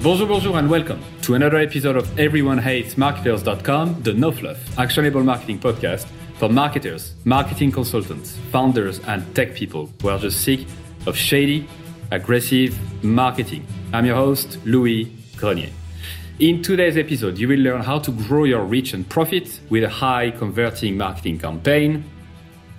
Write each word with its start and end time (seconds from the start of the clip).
Bonjour, 0.00 0.28
bonjour, 0.28 0.56
and 0.56 0.70
welcome 0.70 1.02
to 1.22 1.34
another 1.34 1.56
episode 1.56 1.96
of 1.96 2.18
Everyone 2.20 2.56
Hates 2.56 2.96
Marketers.com, 2.96 4.00
the 4.04 4.12
No 4.14 4.30
Fluff, 4.30 4.78
actionable 4.78 5.24
marketing 5.24 5.58
podcast 5.58 6.06
for 6.38 6.48
marketers, 6.48 7.14
marketing 7.24 7.72
consultants, 7.72 8.36
founders, 8.52 9.00
and 9.08 9.34
tech 9.34 9.54
people 9.54 9.90
who 10.00 10.08
are 10.08 10.18
just 10.18 10.42
sick 10.42 10.60
of 11.06 11.16
shady, 11.16 11.66
aggressive 12.12 12.78
marketing. 13.02 13.66
I'm 13.92 14.06
your 14.06 14.14
host, 14.14 14.58
Louis 14.64 15.12
Grenier. 15.36 15.70
In 16.38 16.62
today's 16.62 16.96
episode, 16.96 17.36
you 17.36 17.48
will 17.48 17.58
learn 17.58 17.82
how 17.82 17.98
to 17.98 18.12
grow 18.12 18.44
your 18.44 18.62
reach 18.62 18.94
and 18.94 19.06
profit 19.08 19.58
with 19.68 19.82
a 19.82 19.88
high 19.88 20.30
converting 20.30 20.96
marketing 20.96 21.40
campaign. 21.40 22.04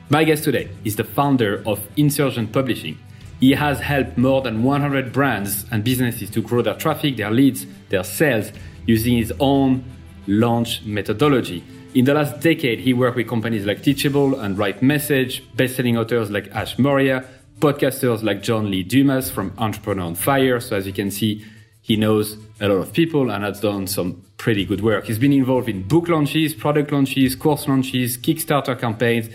My 0.09 0.23
guest 0.23 0.45
today 0.45 0.70
is 0.86 0.95
the 0.95 1.04
founder 1.04 1.61
of 1.67 1.86
Insurgent 1.97 2.54
Publishing 2.54 2.97
he 3.39 3.52
has 3.52 3.79
helped 3.79 4.18
more 4.18 4.42
than 4.42 4.64
100 4.64 5.14
brands 5.14 5.66
and 5.71 5.84
businesses 5.84 6.29
to 6.32 6.42
grow 6.42 6.61
their 6.61 6.75
traffic, 6.75 7.18
their 7.18 7.32
leads, 7.32 7.65
their 7.89 8.04
sales 8.04 8.52
using 8.86 9.18
his 9.18 9.34
own 9.39 9.84
launch 10.28 10.84
methodology. 10.84 11.64
In 11.96 12.06
the 12.06 12.14
last 12.14 12.39
decade, 12.42 12.79
he 12.79 12.93
worked 12.93 13.18
with 13.18 13.28
companies 13.28 13.65
like 13.65 13.82
Teachable 13.82 14.39
and 14.39 14.57
Right 14.57 14.82
Message, 14.82 15.43
best-selling 15.56 15.98
authors 15.98 16.29
like 16.29 16.48
Ash 16.52 16.78
Maurya, 16.78 17.25
podcasters 17.60 18.24
like 18.24 18.43
John 18.43 18.70
Lee 18.70 18.84
Dumas 18.84 19.32
from 19.32 19.54
Entrepreneur 19.57 20.04
on 20.04 20.15
Fire. 20.15 20.60
So 20.60 20.76
as 20.76 20.86
you 20.86 20.93
can 20.93 21.10
see, 21.10 21.46
he 21.82 21.96
knows 21.96 22.37
a 22.60 22.68
lot 22.68 22.76
of 22.76 22.93
people 22.93 23.32
and 23.32 23.43
has 23.43 23.60
done 23.60 23.87
some 23.87 24.24
pretty 24.37 24.65
good 24.65 24.82
work. 24.82 25.06
He's 25.06 25.18
been 25.18 25.34
involved 25.34 25.68
in 25.68 25.87
book 25.87 26.07
launches, 26.07 26.54
product 26.54 26.92
launches, 26.92 27.36
course 27.36 27.68
launches, 27.68 28.18
Kickstarter 28.18 28.79
campaigns, 28.79 29.29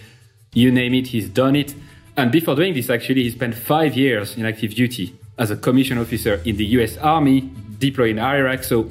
you 0.53 0.71
name 0.71 0.95
it, 0.95 1.09
he's 1.09 1.29
done 1.29 1.57
it. 1.57 1.75
And 2.17 2.31
before 2.31 2.55
doing 2.55 2.75
this, 2.75 2.91
actually, 2.91 3.25
he 3.25 3.31
spent 3.31 3.55
five 3.55 3.97
years 3.97 4.37
in 4.37 4.47
active 4.47 4.75
duty 4.75 5.17
as 5.37 5.51
a 5.51 5.57
commissioned 5.57 6.01
officer 6.01 6.41
in 6.45 6.57
the 6.57 6.65
US 6.79 6.97
Army, 6.99 7.51
deployed 7.79 8.11
in 8.11 8.19
Iraq. 8.19 8.63
So 8.63 8.89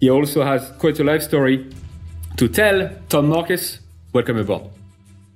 he 0.00 0.10
also 0.10 0.44
has 0.44 0.72
quite 0.78 0.98
a 0.98 1.04
life 1.04 1.22
story 1.22 1.70
to 2.36 2.48
tell. 2.48 2.90
Tom 3.08 3.28
Morkes, 3.28 3.78
welcome 4.12 4.36
aboard. 4.38 4.64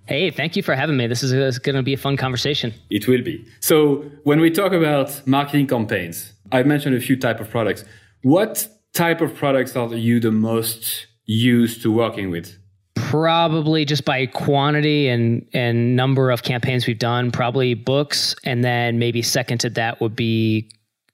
Hey, 0.06 0.31
thank 0.31 0.56
you 0.56 0.62
for 0.64 0.75
having 0.75 0.97
me. 0.97 1.06
This 1.06 1.22
is 1.22 1.33
uh, 1.33 1.56
going 1.62 1.77
to 1.77 1.84
be 1.84 1.95
a 1.95 1.97
fun 1.97 2.17
conversation. 2.17 2.75
It 2.91 3.06
will 3.06 3.22
be. 3.22 3.47
So 3.61 4.11
when 4.25 4.41
we 4.41 4.50
talk 4.50 4.72
about 4.72 5.25
marketing 5.25 5.69
campaigns, 5.69 6.33
I 6.50 6.65
mentioned 6.65 6.97
a 6.97 7.00
few 7.00 7.17
type 7.17 7.39
of 7.39 7.48
products. 7.48 7.84
What 8.22 8.67
type 8.92 9.20
of 9.20 9.37
products 9.37 9.77
are 9.77 9.94
you 9.94 10.19
the 10.19 10.33
most 10.33 11.06
used 11.27 11.83
to 11.83 11.92
working 11.92 12.28
with? 12.31 12.59
Probably 13.09 13.84
just 13.84 14.05
by 14.05 14.27
quantity 14.27 15.09
and 15.09 15.47
and 15.53 15.97
number 15.97 16.31
of 16.31 16.43
campaigns 16.43 16.87
we've 16.87 16.98
done 16.98 17.31
probably 17.31 17.75
books. 17.75 18.34
And 18.45 18.65
then 18.65 18.98
maybe 18.98 19.23
second 19.23 19.59
to 19.59 19.70
that 19.70 20.01
would 20.01 20.15
be 20.15 20.70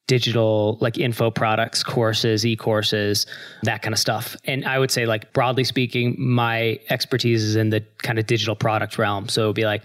digital 0.07 0.79
like 0.81 0.98
info 0.98 1.31
products 1.31 1.83
courses 1.83 2.47
e-courses 2.47 3.27
that 3.64 3.83
kind 3.83 3.92
of 3.92 3.98
stuff. 3.98 4.37
And 4.45 4.64
i 4.64 4.79
would 4.79 4.91
say 4.91 5.05
like 5.05 5.33
broadly 5.33 5.64
speaking 5.64 6.14
my 6.17 6.79
expertise 6.91 7.42
is 7.42 7.57
in 7.57 7.70
the 7.70 7.84
kind 7.98 8.19
of 8.19 8.27
digital 8.27 8.55
product 8.55 8.98
realm. 8.98 9.29
So 9.29 9.45
it 9.45 9.47
would 9.48 9.57
be 9.57 9.64
like 9.64 9.83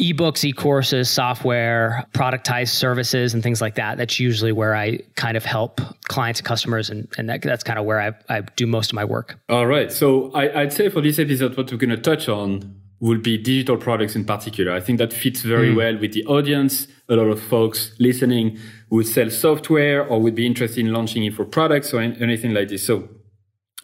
ebooks, 0.00 0.44
e-courses, 0.44 1.08
software, 1.08 2.04
productized 2.12 2.68
services, 2.68 3.32
and 3.32 3.42
things 3.42 3.60
like 3.60 3.76
that. 3.76 3.96
That's 3.96 4.20
usually 4.20 4.52
where 4.52 4.74
I 4.74 4.98
kind 5.14 5.36
of 5.36 5.44
help 5.44 5.80
clients 6.04 6.40
and 6.40 6.46
customers, 6.46 6.90
and, 6.90 7.08
and 7.16 7.28
that, 7.30 7.42
that's 7.42 7.64
kind 7.64 7.78
of 7.78 7.86
where 7.86 8.00
I, 8.00 8.12
I 8.28 8.42
do 8.42 8.66
most 8.66 8.90
of 8.90 8.94
my 8.94 9.04
work. 9.04 9.38
All 9.48 9.66
right. 9.66 9.90
So 9.90 10.32
I, 10.32 10.62
I'd 10.62 10.72
say 10.72 10.90
for 10.90 11.00
this 11.00 11.18
episode, 11.18 11.56
what 11.56 11.70
we're 11.70 11.78
going 11.78 11.90
to 11.90 11.96
touch 11.96 12.28
on 12.28 12.80
will 13.00 13.18
be 13.18 13.38
digital 13.38 13.76
products 13.76 14.16
in 14.16 14.24
particular. 14.24 14.72
I 14.72 14.80
think 14.80 14.98
that 14.98 15.12
fits 15.12 15.42
very 15.42 15.70
mm. 15.70 15.76
well 15.76 15.98
with 15.98 16.12
the 16.12 16.24
audience. 16.26 16.88
A 17.08 17.16
lot 17.16 17.28
of 17.28 17.42
folks 17.42 17.94
listening 17.98 18.58
would 18.90 19.06
sell 19.06 19.30
software 19.30 20.06
or 20.06 20.20
would 20.20 20.34
be 20.34 20.46
interested 20.46 20.84
in 20.84 20.92
launching 20.92 21.24
info 21.24 21.44
products 21.44 21.92
or 21.92 22.00
anything 22.00 22.52
like 22.52 22.68
this. 22.68 22.86
So 22.86 23.08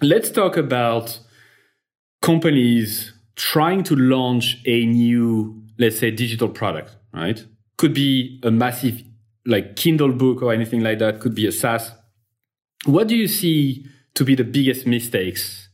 let's 0.00 0.30
talk 0.30 0.56
about 0.56 1.18
companies 2.22 3.12
trying 3.36 3.82
to 3.84 3.96
launch 3.96 4.60
a 4.66 4.86
new 4.86 5.62
let's 5.78 5.98
say 5.98 6.10
digital 6.10 6.48
product, 6.48 6.96
right? 7.12 7.44
Could 7.76 7.94
be 7.94 8.40
a 8.42 8.50
massive 8.50 9.02
like 9.44 9.76
Kindle 9.76 10.12
book 10.12 10.42
or 10.42 10.52
anything 10.52 10.82
like 10.82 10.98
that, 11.00 11.20
could 11.20 11.34
be 11.34 11.46
a 11.46 11.52
SaaS. 11.52 11.92
What 12.84 13.08
do 13.08 13.16
you 13.16 13.26
see 13.26 13.86
to 14.14 14.24
be 14.24 14.34
the 14.34 14.44
biggest 14.44 14.86
mistakes 14.86 15.68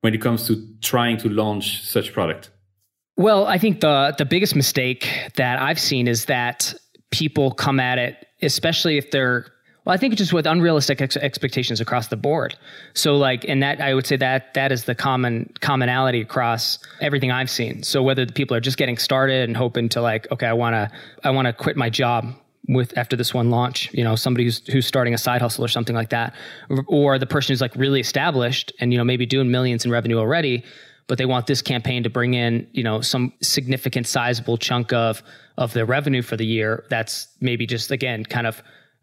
when 0.00 0.14
it 0.14 0.20
comes 0.20 0.46
to 0.48 0.56
trying 0.82 1.16
to 1.18 1.28
launch 1.28 1.82
such 1.82 2.12
product? 2.12 2.50
Well, 3.16 3.46
I 3.46 3.58
think 3.58 3.80
the 3.80 4.14
the 4.18 4.24
biggest 4.24 4.56
mistake 4.56 5.08
that 5.36 5.60
I've 5.60 5.80
seen 5.80 6.08
is 6.08 6.26
that 6.26 6.74
people 7.10 7.52
come 7.52 7.80
at 7.80 7.98
it, 7.98 8.26
especially 8.42 8.98
if 8.98 9.10
they're 9.10 9.46
well, 9.84 9.94
I 9.94 9.98
think 9.98 10.14
it's 10.14 10.20
just 10.20 10.32
with 10.32 10.46
unrealistic 10.46 11.02
ex- 11.02 11.16
expectations 11.16 11.80
across 11.80 12.08
the 12.08 12.16
board. 12.16 12.56
So 12.94 13.16
like, 13.16 13.44
and 13.46 13.62
that 13.62 13.80
I 13.80 13.92
would 13.94 14.06
say 14.06 14.16
that 14.16 14.54
that 14.54 14.72
is 14.72 14.84
the 14.84 14.94
common 14.94 15.52
commonality 15.60 16.22
across 16.22 16.78
everything 17.00 17.30
I've 17.30 17.50
seen. 17.50 17.82
So 17.82 18.02
whether 18.02 18.24
the 18.24 18.32
people 18.32 18.56
are 18.56 18.60
just 18.60 18.78
getting 18.78 18.96
started 18.96 19.48
and 19.48 19.56
hoping 19.56 19.90
to 19.90 20.00
like, 20.00 20.30
okay, 20.32 20.46
I 20.46 20.54
want 20.54 20.74
to, 20.74 20.90
I 21.22 21.30
want 21.30 21.46
to 21.46 21.52
quit 21.52 21.76
my 21.76 21.90
job 21.90 22.34
with 22.66 22.96
after 22.96 23.14
this 23.14 23.34
one 23.34 23.50
launch, 23.50 23.92
you 23.92 24.02
know, 24.02 24.16
somebody 24.16 24.44
who's 24.44 24.66
who's 24.68 24.86
starting 24.86 25.12
a 25.12 25.18
side 25.18 25.42
hustle 25.42 25.64
or 25.64 25.68
something 25.68 25.94
like 25.94 26.10
that, 26.10 26.34
or, 26.70 26.84
or 26.88 27.18
the 27.18 27.26
person 27.26 27.52
who's 27.52 27.60
like 27.60 27.74
really 27.76 28.00
established 28.00 28.72
and 28.80 28.92
you 28.92 28.98
know 28.98 29.04
maybe 29.04 29.26
doing 29.26 29.50
millions 29.50 29.84
in 29.84 29.90
revenue 29.90 30.18
already, 30.18 30.64
but 31.06 31.18
they 31.18 31.26
want 31.26 31.46
this 31.46 31.60
campaign 31.60 32.02
to 32.02 32.10
bring 32.10 32.32
in 32.32 32.66
you 32.72 32.82
know 32.82 33.00
some 33.02 33.32
significant 33.42 34.06
sizable 34.06 34.56
chunk 34.56 34.92
of 34.94 35.22
of 35.58 35.74
the 35.74 35.84
revenue 35.84 36.22
for 36.22 36.38
the 36.38 36.46
year. 36.46 36.84
That's 36.88 37.28
maybe 37.40 37.66
just 37.66 37.90
again 37.90 38.24
kind 38.24 38.46
of 38.46 38.62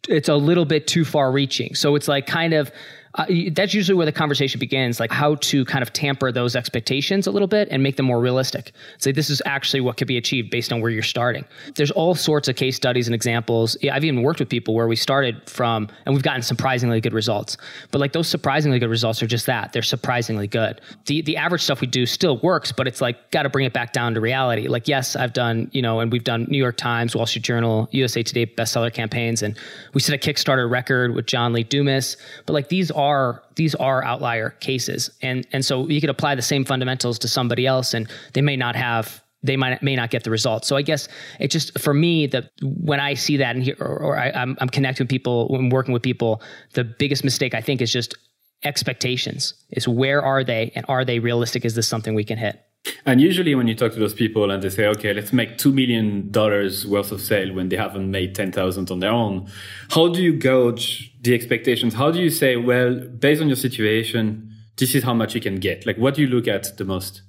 it's 0.09 0.29
a 0.29 0.35
little 0.35 0.65
bit 0.65 0.87
too 0.87 1.05
far 1.05 1.31
reaching. 1.31 1.75
So 1.75 1.95
it's 1.95 2.07
like 2.07 2.27
kind 2.27 2.53
of 2.53 2.71
uh, 3.15 3.25
that's 3.51 3.73
usually 3.73 3.95
where 3.95 4.05
the 4.05 4.11
conversation 4.11 4.59
begins, 4.59 4.99
like 4.99 5.11
how 5.11 5.35
to 5.35 5.65
kind 5.65 5.81
of 5.81 5.91
tamper 5.91 6.31
those 6.31 6.55
expectations 6.55 7.27
a 7.27 7.31
little 7.31 7.47
bit 7.47 7.67
and 7.71 7.83
make 7.83 7.97
them 7.97 8.05
more 8.05 8.19
realistic. 8.19 8.71
Say 8.99 9.11
this 9.11 9.29
is 9.29 9.41
actually 9.45 9.81
what 9.81 9.97
could 9.97 10.07
be 10.07 10.17
achieved 10.17 10.49
based 10.49 10.71
on 10.71 10.81
where 10.81 10.91
you're 10.91 11.03
starting. 11.03 11.45
There's 11.75 11.91
all 11.91 12.15
sorts 12.15 12.47
of 12.47 12.55
case 12.55 12.75
studies 12.75 13.07
and 13.07 13.15
examples. 13.15 13.77
I've 13.91 14.05
even 14.05 14.23
worked 14.23 14.39
with 14.39 14.49
people 14.49 14.73
where 14.73 14.87
we 14.87 14.95
started 14.95 15.49
from 15.49 15.89
and 16.05 16.15
we've 16.15 16.23
gotten 16.23 16.41
surprisingly 16.41 17.01
good 17.01 17.13
results. 17.13 17.57
But 17.91 17.99
like 17.99 18.13
those 18.13 18.27
surprisingly 18.27 18.79
good 18.79 18.89
results 18.89 19.21
are 19.21 19.27
just 19.27 19.45
that 19.45 19.73
they're 19.73 19.81
surprisingly 19.81 20.47
good. 20.47 20.79
The 21.05 21.21
the 21.21 21.37
average 21.37 21.63
stuff 21.63 21.81
we 21.81 21.87
do 21.87 22.05
still 22.05 22.37
works, 22.37 22.71
but 22.71 22.87
it's 22.87 23.01
like 23.01 23.31
got 23.31 23.43
to 23.43 23.49
bring 23.49 23.65
it 23.65 23.73
back 23.73 23.93
down 23.93 24.13
to 24.13 24.21
reality. 24.21 24.67
Like 24.67 24.87
yes, 24.87 25.15
I've 25.15 25.33
done 25.33 25.69
you 25.73 25.81
know, 25.81 25.99
and 25.99 26.11
we've 26.11 26.23
done 26.23 26.45
New 26.49 26.57
York 26.57 26.77
Times, 26.77 27.15
Wall 27.15 27.25
Street 27.25 27.43
Journal, 27.43 27.89
USA 27.91 28.23
Today 28.23 28.45
bestseller 28.45 28.93
campaigns, 28.93 29.41
and 29.41 29.57
we 29.93 30.01
set 30.01 30.15
a 30.15 30.17
Kickstarter 30.17 30.69
record 30.69 31.15
with 31.15 31.25
John 31.25 31.53
Lee 31.53 31.63
Dumas. 31.63 32.17
But 32.45 32.53
like 32.53 32.69
these 32.69 32.91
are 33.01 33.43
these 33.55 33.75
are 33.75 34.03
outlier 34.03 34.51
cases, 34.61 35.09
and 35.21 35.45
and 35.51 35.65
so 35.65 35.87
you 35.87 35.99
could 35.99 36.09
apply 36.09 36.35
the 36.35 36.41
same 36.41 36.63
fundamentals 36.65 37.19
to 37.19 37.27
somebody 37.27 37.65
else, 37.65 37.93
and 37.93 38.07
they 38.33 38.41
may 38.41 38.55
not 38.55 38.75
have 38.75 39.21
they 39.43 39.57
might 39.57 39.81
may 39.81 39.95
not 39.95 40.09
get 40.09 40.23
the 40.23 40.31
results. 40.31 40.67
So 40.67 40.75
I 40.75 40.81
guess 40.81 41.07
it 41.39 41.49
just 41.49 41.77
for 41.79 41.93
me 41.93 42.27
that 42.27 42.51
when 42.61 42.99
I 42.99 43.15
see 43.15 43.37
that 43.37 43.55
and 43.55 43.67
or, 43.79 43.97
or 43.97 44.17
I, 44.17 44.29
am 44.29 44.69
connecting 44.69 45.05
with 45.05 45.09
people, 45.09 45.47
when 45.49 45.69
working 45.69 45.93
with 45.93 46.03
people, 46.03 46.41
the 46.73 46.83
biggest 46.83 47.23
mistake 47.23 47.53
I 47.53 47.61
think 47.61 47.81
is 47.81 47.91
just 47.91 48.15
expectations. 48.63 49.53
Is 49.71 49.87
where 49.87 50.21
are 50.21 50.43
they 50.43 50.71
and 50.75 50.85
are 50.87 51.03
they 51.03 51.19
realistic? 51.19 51.65
Is 51.65 51.75
this 51.75 51.87
something 51.87 52.13
we 52.13 52.23
can 52.23 52.37
hit? 52.37 52.61
And 53.05 53.21
usually, 53.21 53.53
when 53.53 53.67
you 53.67 53.75
talk 53.75 53.93
to 53.93 53.99
those 53.99 54.13
people 54.13 54.49
and 54.49 54.61
they 54.61 54.69
say, 54.69 54.87
"Okay, 54.87 55.13
let's 55.13 55.31
make 55.31 55.57
two 55.57 55.71
million 55.71 56.31
dollars 56.31 56.85
worth 56.85 57.11
of 57.11 57.21
sale," 57.21 57.53
when 57.53 57.69
they 57.69 57.77
haven't 57.77 58.09
made 58.09 58.33
ten 58.33 58.51
thousand 58.51 58.89
on 58.89 58.99
their 58.99 59.11
own, 59.11 59.47
how 59.89 60.07
do 60.07 60.21
you 60.21 60.33
gauge 60.33 61.10
the 61.21 61.33
expectations? 61.33 61.93
How 61.93 62.11
do 62.11 62.19
you 62.19 62.29
say, 62.29 62.57
"Well, 62.57 62.95
based 62.95 63.41
on 63.41 63.47
your 63.47 63.55
situation, 63.55 64.51
this 64.77 64.95
is 64.95 65.03
how 65.03 65.13
much 65.13 65.35
you 65.35 65.41
can 65.41 65.55
get"? 65.55 65.85
Like, 65.85 65.97
what 65.97 66.15
do 66.15 66.21
you 66.21 66.27
look 66.27 66.47
at 66.47 66.77
the 66.77 66.85
most? 66.85 67.21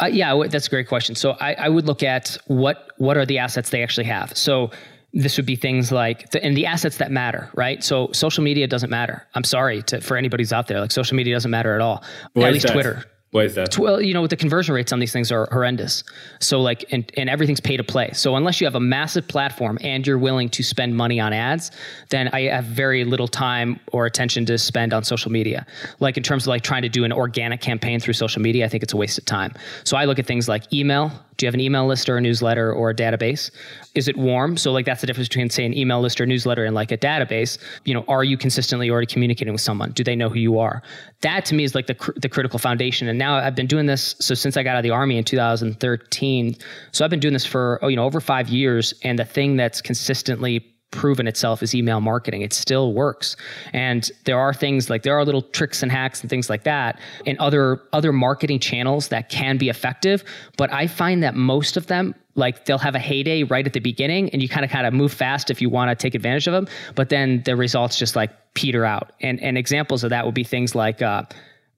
Uh, 0.00 0.06
yeah, 0.06 0.42
that's 0.48 0.66
a 0.66 0.70
great 0.70 0.88
question. 0.88 1.14
So 1.14 1.32
I, 1.40 1.54
I 1.54 1.68
would 1.68 1.86
look 1.86 2.02
at 2.02 2.36
what 2.46 2.92
what 2.96 3.16
are 3.16 3.26
the 3.26 3.38
assets 3.38 3.70
they 3.70 3.82
actually 3.82 4.04
have. 4.04 4.36
So 4.36 4.70
this 5.12 5.36
would 5.36 5.46
be 5.46 5.56
things 5.56 5.90
like 5.90 6.30
the, 6.30 6.42
and 6.42 6.56
the 6.56 6.66
assets 6.66 6.98
that 6.98 7.10
matter, 7.10 7.50
right? 7.54 7.82
So 7.82 8.10
social 8.12 8.44
media 8.44 8.66
doesn't 8.66 8.90
matter. 8.90 9.26
I'm 9.34 9.44
sorry 9.44 9.82
to, 9.84 10.00
for 10.00 10.16
anybody 10.16 10.42
who's 10.42 10.52
out 10.52 10.68
there. 10.68 10.80
Like 10.80 10.92
social 10.92 11.16
media 11.16 11.34
doesn't 11.34 11.50
matter 11.50 11.74
at 11.74 11.80
all. 11.80 12.04
At 12.36 12.52
least 12.52 12.66
that? 12.66 12.72
Twitter. 12.72 13.04
Why 13.32 13.42
is 13.42 13.54
that? 13.54 13.78
Well, 13.78 14.00
you 14.00 14.12
know, 14.12 14.26
the 14.26 14.36
conversion 14.36 14.74
rates 14.74 14.92
on 14.92 14.98
these 14.98 15.12
things 15.12 15.30
are 15.30 15.46
horrendous. 15.52 16.02
So 16.40 16.60
like, 16.60 16.84
and, 16.90 17.10
and 17.16 17.30
everything's 17.30 17.60
pay 17.60 17.76
to 17.76 17.84
play. 17.84 18.10
So 18.12 18.34
unless 18.34 18.60
you 18.60 18.66
have 18.66 18.74
a 18.74 18.80
massive 18.80 19.28
platform 19.28 19.78
and 19.82 20.04
you're 20.04 20.18
willing 20.18 20.48
to 20.48 20.64
spend 20.64 20.96
money 20.96 21.20
on 21.20 21.32
ads, 21.32 21.70
then 22.08 22.28
I 22.28 22.42
have 22.48 22.64
very 22.64 23.04
little 23.04 23.28
time 23.28 23.78
or 23.92 24.06
attention 24.06 24.46
to 24.46 24.58
spend 24.58 24.92
on 24.92 25.04
social 25.04 25.30
media. 25.30 25.64
Like 26.00 26.16
in 26.16 26.24
terms 26.24 26.44
of 26.44 26.48
like 26.48 26.62
trying 26.62 26.82
to 26.82 26.88
do 26.88 27.04
an 27.04 27.12
organic 27.12 27.60
campaign 27.60 28.00
through 28.00 28.14
social 28.14 28.42
media, 28.42 28.64
I 28.64 28.68
think 28.68 28.82
it's 28.82 28.94
a 28.94 28.96
waste 28.96 29.16
of 29.16 29.26
time. 29.26 29.54
So 29.84 29.96
I 29.96 30.06
look 30.06 30.18
at 30.18 30.26
things 30.26 30.48
like 30.48 30.72
email, 30.72 31.12
do 31.40 31.46
you 31.46 31.48
have 31.48 31.54
an 31.54 31.60
email 31.60 31.86
list 31.86 32.06
or 32.10 32.18
a 32.18 32.20
newsletter 32.20 32.70
or 32.70 32.90
a 32.90 32.94
database? 32.94 33.50
Is 33.94 34.08
it 34.08 34.16
warm? 34.18 34.58
So 34.58 34.72
like 34.72 34.84
that's 34.84 35.00
the 35.00 35.06
difference 35.06 35.28
between 35.28 35.48
say 35.48 35.64
an 35.64 35.72
email 35.72 35.98
list 35.98 36.20
or 36.20 36.26
newsletter 36.26 36.66
and 36.66 36.74
like 36.74 36.92
a 36.92 36.98
database. 36.98 37.56
You 37.86 37.94
know, 37.94 38.04
are 38.08 38.22
you 38.22 38.36
consistently 38.36 38.90
already 38.90 39.06
communicating 39.06 39.54
with 39.54 39.62
someone? 39.62 39.92
Do 39.92 40.04
they 40.04 40.14
know 40.14 40.28
who 40.28 40.38
you 40.38 40.58
are? 40.58 40.82
That 41.22 41.46
to 41.46 41.54
me 41.54 41.64
is 41.64 41.74
like 41.74 41.86
the 41.86 41.94
cr- 41.94 42.12
the 42.14 42.28
critical 42.28 42.58
foundation. 42.58 43.08
And 43.08 43.18
now 43.18 43.36
I've 43.36 43.54
been 43.54 43.66
doing 43.66 43.86
this 43.86 44.16
so 44.20 44.34
since 44.34 44.58
I 44.58 44.62
got 44.62 44.72
out 44.72 44.80
of 44.80 44.82
the 44.82 44.90
army 44.90 45.16
in 45.16 45.24
2013. 45.24 46.56
So 46.92 47.04
I've 47.06 47.10
been 47.10 47.20
doing 47.20 47.32
this 47.32 47.46
for 47.46 47.78
oh, 47.80 47.88
you 47.88 47.96
know 47.96 48.04
over 48.04 48.20
5 48.20 48.48
years 48.50 48.92
and 49.02 49.18
the 49.18 49.24
thing 49.24 49.56
that's 49.56 49.80
consistently 49.80 50.66
proven 50.90 51.26
itself 51.26 51.62
as 51.62 51.74
email 51.74 52.00
marketing. 52.00 52.42
It 52.42 52.52
still 52.52 52.92
works. 52.92 53.36
And 53.72 54.10
there 54.24 54.38
are 54.38 54.52
things 54.52 54.90
like 54.90 55.02
there 55.02 55.16
are 55.18 55.24
little 55.24 55.42
tricks 55.42 55.82
and 55.82 55.90
hacks 55.90 56.20
and 56.20 56.30
things 56.30 56.50
like 56.50 56.64
that 56.64 56.98
in 57.24 57.38
other 57.38 57.80
other 57.92 58.12
marketing 58.12 58.58
channels 58.58 59.08
that 59.08 59.28
can 59.28 59.56
be 59.56 59.68
effective, 59.68 60.24
but 60.56 60.72
I 60.72 60.86
find 60.86 61.22
that 61.22 61.34
most 61.34 61.76
of 61.76 61.86
them 61.86 62.14
like 62.34 62.64
they'll 62.64 62.78
have 62.78 62.94
a 62.94 63.00
heyday 63.00 63.42
right 63.42 63.66
at 63.66 63.72
the 63.72 63.80
beginning 63.80 64.30
and 64.30 64.40
you 64.42 64.48
kind 64.48 64.64
of 64.64 64.70
kind 64.70 64.86
of 64.86 64.94
move 64.94 65.12
fast 65.12 65.50
if 65.50 65.60
you 65.60 65.68
want 65.68 65.90
to 65.90 66.00
take 66.00 66.14
advantage 66.14 66.46
of 66.46 66.52
them, 66.52 66.66
but 66.94 67.08
then 67.08 67.42
the 67.44 67.56
results 67.56 67.98
just 67.98 68.16
like 68.16 68.30
peter 68.54 68.84
out. 68.84 69.12
And 69.20 69.40
and 69.40 69.56
examples 69.56 70.04
of 70.04 70.10
that 70.10 70.24
would 70.24 70.34
be 70.34 70.44
things 70.44 70.74
like 70.74 71.02
uh, 71.02 71.22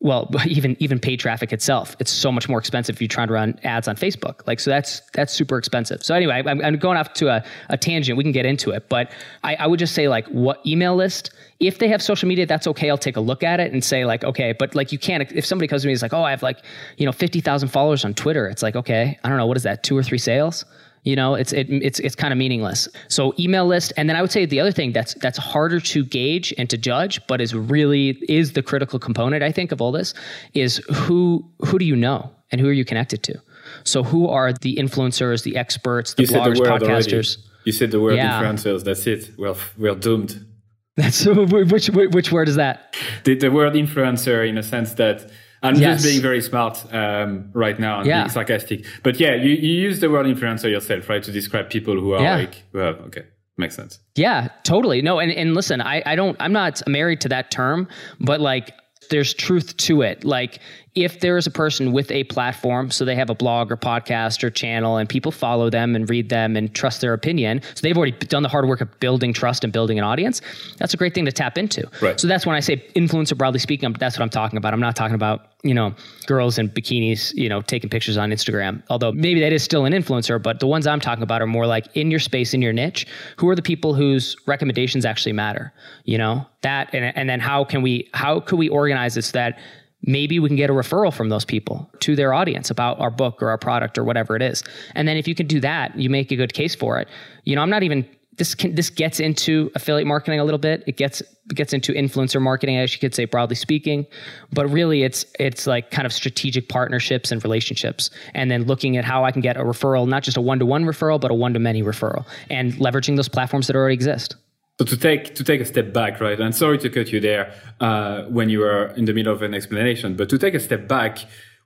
well 0.02 0.28
even 0.46 0.76
even 0.80 0.98
paid 0.98 1.18
traffic 1.18 1.52
itself 1.52 1.96
it's 1.98 2.10
so 2.10 2.30
much 2.30 2.48
more 2.48 2.58
expensive 2.58 2.96
if 2.96 3.00
you're 3.00 3.08
trying 3.08 3.28
to 3.28 3.34
run 3.34 3.58
ads 3.64 3.88
on 3.88 3.96
facebook. 3.96 4.46
Like 4.46 4.60
so 4.60 4.70
that's 4.70 5.00
that's 5.12 5.32
super 5.32 5.56
expensive. 5.56 6.04
So 6.04 6.14
anyway 6.14 6.42
i'm, 6.46 6.60
I'm 6.60 6.76
going 6.76 6.98
off 6.98 7.14
to 7.14 7.28
a, 7.28 7.44
a 7.70 7.78
tangent. 7.78 8.16
We 8.18 8.24
can 8.24 8.32
get 8.32 8.44
into 8.44 8.70
it 8.70 8.88
but 8.88 9.10
I, 9.42 9.54
I 9.56 9.66
would 9.66 9.78
just 9.78 9.94
say 9.94 10.08
like 10.08 10.26
what 10.28 10.64
email 10.66 10.94
list 10.94 11.30
if 11.60 11.78
they 11.78 11.88
have 11.88 12.02
social 12.02 12.28
media 12.28 12.44
that's 12.44 12.66
okay. 12.66 12.90
I'll 12.90 12.98
take 12.98 13.16
a 13.16 13.20
look 13.20 13.42
at 13.42 13.60
it 13.60 13.72
and 13.72 13.82
say 13.82 14.04
like 14.04 14.24
okay 14.24 14.52
but 14.52 14.74
like 14.74 14.92
you 14.92 14.98
can't 14.98 15.30
if 15.32 15.46
somebody 15.46 15.68
comes 15.68 15.82
to 15.82 15.88
me 15.88 15.92
and 15.92 15.96
is 15.96 16.02
like 16.02 16.12
oh 16.12 16.22
i 16.22 16.30
have 16.30 16.42
like 16.42 16.58
you 16.96 17.06
know 17.06 17.12
50000 17.12 17.68
followers 17.68 18.04
on 18.04 18.14
twitter 18.14 18.46
it's 18.48 18.62
like 18.62 18.76
okay 18.76 19.18
i 19.22 19.28
don't 19.28 19.38
know 19.38 19.46
what 19.46 19.56
is 19.56 19.62
that 19.62 19.82
two 19.82 19.96
or 19.96 20.02
three 20.02 20.18
sales 20.18 20.64
you 21.02 21.16
know 21.16 21.34
it's 21.34 21.52
it, 21.52 21.68
it's 21.70 21.98
it's 22.00 22.14
kind 22.14 22.32
of 22.32 22.38
meaningless. 22.38 22.88
So 23.08 23.34
email 23.38 23.66
list 23.66 23.92
and 23.96 24.08
then 24.08 24.16
i 24.16 24.20
would 24.20 24.32
say 24.32 24.46
the 24.46 24.60
other 24.60 24.72
thing 24.72 24.92
that's 24.92 25.14
that's 25.14 25.38
harder 25.38 25.80
to 25.80 26.04
gauge 26.04 26.54
and 26.58 26.68
to 26.70 26.78
judge 26.78 27.20
but 27.26 27.40
is 27.40 27.54
really 27.54 28.10
is 28.28 28.52
the 28.52 28.62
critical 28.62 28.98
component 28.98 29.42
i 29.42 29.50
think 29.50 29.72
of 29.72 29.80
all 29.80 29.92
this 29.92 30.14
is 30.54 30.76
who 30.92 31.44
who 31.60 31.78
do 31.78 31.84
you 31.84 31.96
know 31.96 32.30
and 32.52 32.60
who 32.60 32.68
are 32.68 32.72
you 32.72 32.84
connected 32.84 33.22
to? 33.24 33.42
So 33.84 34.04
who 34.04 34.28
are 34.28 34.52
the 34.52 34.76
influencers 34.76 35.42
the 35.42 35.56
experts 35.56 36.14
the 36.14 36.22
you 36.22 36.28
bloggers 36.28 36.58
the 36.58 36.64
podcasters 36.64 37.36
already. 37.36 37.50
you 37.64 37.72
said 37.72 37.90
the 37.90 38.00
word 38.00 38.16
yeah. 38.16 38.40
influencers 38.40 38.84
that's 38.84 39.06
it. 39.06 39.30
We're 39.36 39.56
we're 39.76 39.94
doomed. 39.94 40.46
That's 40.96 41.24
which 41.26 41.88
which 41.88 42.30
word 42.30 42.50
is 42.50 42.56
that? 42.56 42.94
The, 43.24 43.34
the 43.34 43.50
word 43.50 43.72
influencer 43.72 44.46
in 44.46 44.58
a 44.58 44.62
sense 44.62 44.92
that 44.94 45.30
I'm 45.62 45.76
yes. 45.76 46.02
just 46.02 46.12
being 46.12 46.22
very 46.22 46.40
smart 46.42 46.84
um, 46.92 47.50
right 47.52 47.78
now 47.78 47.98
and 47.98 48.06
yeah. 48.06 48.22
being 48.22 48.30
sarcastic. 48.30 48.84
But 49.02 49.20
yeah, 49.20 49.34
you, 49.34 49.50
you 49.50 49.74
use 49.74 50.00
the 50.00 50.10
word 50.10 50.26
influencer 50.26 50.70
yourself, 50.70 51.08
right, 51.08 51.22
to 51.22 51.30
describe 51.30 51.70
people 51.70 51.94
who 51.94 52.14
are 52.14 52.22
yeah. 52.22 52.36
like, 52.36 52.64
well, 52.72 52.94
okay, 53.06 53.24
makes 53.56 53.76
sense. 53.76 54.00
Yeah, 54.16 54.48
totally. 54.64 55.02
No, 55.02 55.20
and, 55.20 55.30
and 55.30 55.54
listen, 55.54 55.80
I, 55.80 56.02
I 56.04 56.16
don't, 56.16 56.36
I'm 56.40 56.52
not 56.52 56.82
married 56.88 57.20
to 57.20 57.28
that 57.28 57.50
term, 57.50 57.86
but 58.18 58.40
like, 58.40 58.74
there's 59.10 59.34
truth 59.34 59.76
to 59.76 60.02
it. 60.02 60.24
Like, 60.24 60.58
if 60.94 61.20
there 61.20 61.38
is 61.38 61.46
a 61.46 61.50
person 61.50 61.92
with 61.92 62.10
a 62.10 62.24
platform, 62.24 62.90
so 62.90 63.04
they 63.04 63.14
have 63.16 63.30
a 63.30 63.34
blog 63.34 63.72
or 63.72 63.76
podcast 63.76 64.44
or 64.44 64.50
channel, 64.50 64.98
and 64.98 65.08
people 65.08 65.32
follow 65.32 65.70
them 65.70 65.96
and 65.96 66.08
read 66.10 66.28
them 66.28 66.54
and 66.56 66.74
trust 66.74 67.00
their 67.00 67.14
opinion, 67.14 67.62
so 67.62 67.80
they've 67.82 67.96
already 67.96 68.12
done 68.12 68.42
the 68.42 68.48
hard 68.48 68.68
work 68.68 68.80
of 68.82 69.00
building 69.00 69.32
trust 69.32 69.64
and 69.64 69.72
building 69.72 69.98
an 69.98 70.04
audience. 70.04 70.42
That's 70.76 70.92
a 70.92 70.98
great 70.98 71.14
thing 71.14 71.24
to 71.24 71.32
tap 71.32 71.56
into. 71.56 71.88
Right. 72.02 72.20
So 72.20 72.28
that's 72.28 72.44
when 72.44 72.56
I 72.56 72.60
say 72.60 72.76
influencer, 72.94 73.36
broadly 73.36 73.58
speaking, 73.58 73.90
that's 73.98 74.18
what 74.18 74.22
I'm 74.22 74.30
talking 74.30 74.58
about. 74.58 74.74
I'm 74.74 74.80
not 74.80 74.94
talking 74.94 75.14
about 75.14 75.48
you 75.62 75.74
know 75.74 75.94
girls 76.26 76.58
in 76.58 76.68
bikinis, 76.68 77.32
you 77.34 77.48
know, 77.48 77.62
taking 77.62 77.88
pictures 77.88 78.18
on 78.18 78.30
Instagram. 78.30 78.82
Although 78.90 79.12
maybe 79.12 79.40
that 79.40 79.52
is 79.52 79.62
still 79.62 79.86
an 79.86 79.92
influencer, 79.92 80.42
but 80.42 80.60
the 80.60 80.66
ones 80.66 80.86
I'm 80.86 81.00
talking 81.00 81.22
about 81.22 81.40
are 81.40 81.46
more 81.46 81.66
like 81.66 81.86
in 81.94 82.10
your 82.10 82.20
space, 82.20 82.52
in 82.52 82.60
your 82.60 82.72
niche. 82.72 83.06
Who 83.38 83.48
are 83.48 83.54
the 83.54 83.62
people 83.62 83.94
whose 83.94 84.36
recommendations 84.46 85.04
actually 85.06 85.32
matter? 85.32 85.72
You 86.04 86.18
know 86.18 86.46
that, 86.60 86.92
and 86.92 87.16
and 87.16 87.30
then 87.30 87.40
how 87.40 87.64
can 87.64 87.80
we 87.80 88.10
how 88.12 88.40
could 88.40 88.58
we 88.58 88.68
organize 88.68 89.16
it 89.16 89.22
so 89.22 89.32
that 89.32 89.58
maybe 90.04 90.38
we 90.38 90.48
can 90.48 90.56
get 90.56 90.70
a 90.70 90.72
referral 90.72 91.12
from 91.12 91.28
those 91.28 91.44
people 91.44 91.90
to 92.00 92.16
their 92.16 92.34
audience 92.34 92.70
about 92.70 92.98
our 93.00 93.10
book 93.10 93.42
or 93.42 93.50
our 93.50 93.58
product 93.58 93.98
or 93.98 94.04
whatever 94.04 94.36
it 94.36 94.42
is. 94.42 94.62
And 94.94 95.06
then 95.06 95.16
if 95.16 95.28
you 95.28 95.34
can 95.34 95.46
do 95.46 95.60
that, 95.60 95.96
you 95.98 96.10
make 96.10 96.30
a 96.32 96.36
good 96.36 96.54
case 96.54 96.74
for 96.74 96.98
it. 96.98 97.08
You 97.44 97.56
know, 97.56 97.62
I'm 97.62 97.70
not 97.70 97.82
even 97.82 98.06
this 98.38 98.54
can 98.54 98.74
this 98.74 98.88
gets 98.88 99.20
into 99.20 99.70
affiliate 99.74 100.06
marketing 100.06 100.40
a 100.40 100.44
little 100.44 100.58
bit. 100.58 100.82
It 100.86 100.96
gets 100.96 101.20
it 101.20 101.54
gets 101.54 101.72
into 101.72 101.92
influencer 101.92 102.40
marketing, 102.40 102.78
as 102.78 102.92
you 102.92 102.98
could 102.98 103.14
say, 103.14 103.26
broadly 103.26 103.56
speaking. 103.56 104.06
But 104.52 104.68
really, 104.68 105.02
it's 105.02 105.26
it's 105.38 105.66
like 105.66 105.90
kind 105.90 106.06
of 106.06 106.12
strategic 106.12 106.68
partnerships 106.68 107.30
and 107.30 107.44
relationships, 107.44 108.10
and 108.34 108.50
then 108.50 108.64
looking 108.64 108.96
at 108.96 109.04
how 109.04 109.24
I 109.24 109.32
can 109.32 109.42
get 109.42 109.56
a 109.56 109.60
referral, 109.60 110.08
not 110.08 110.22
just 110.22 110.36
a 110.36 110.40
one 110.40 110.58
to 110.60 110.66
one 110.66 110.84
referral, 110.84 111.20
but 111.20 111.30
a 111.30 111.34
one 111.34 111.52
to 111.52 111.58
many 111.58 111.82
referral, 111.82 112.26
and 112.48 112.72
leveraging 112.74 113.16
those 113.16 113.28
platforms 113.28 113.66
that 113.66 113.76
already 113.76 113.94
exist. 113.94 114.36
So 114.78 114.86
to 114.86 114.96
take 114.96 115.34
to 115.34 115.44
take 115.44 115.60
a 115.60 115.64
step 115.64 115.92
back, 115.92 116.20
right? 116.20 116.40
And 116.40 116.54
sorry 116.54 116.78
to 116.78 116.88
cut 116.88 117.12
you 117.12 117.20
there 117.20 117.52
uh, 117.80 118.22
when 118.24 118.48
you 118.48 118.60
were 118.60 118.86
in 118.96 119.04
the 119.04 119.12
middle 119.12 119.32
of 119.32 119.42
an 119.42 119.54
explanation, 119.54 120.16
but 120.16 120.28
to 120.30 120.38
take 120.38 120.54
a 120.54 120.60
step 120.60 120.88
back, 120.88 121.18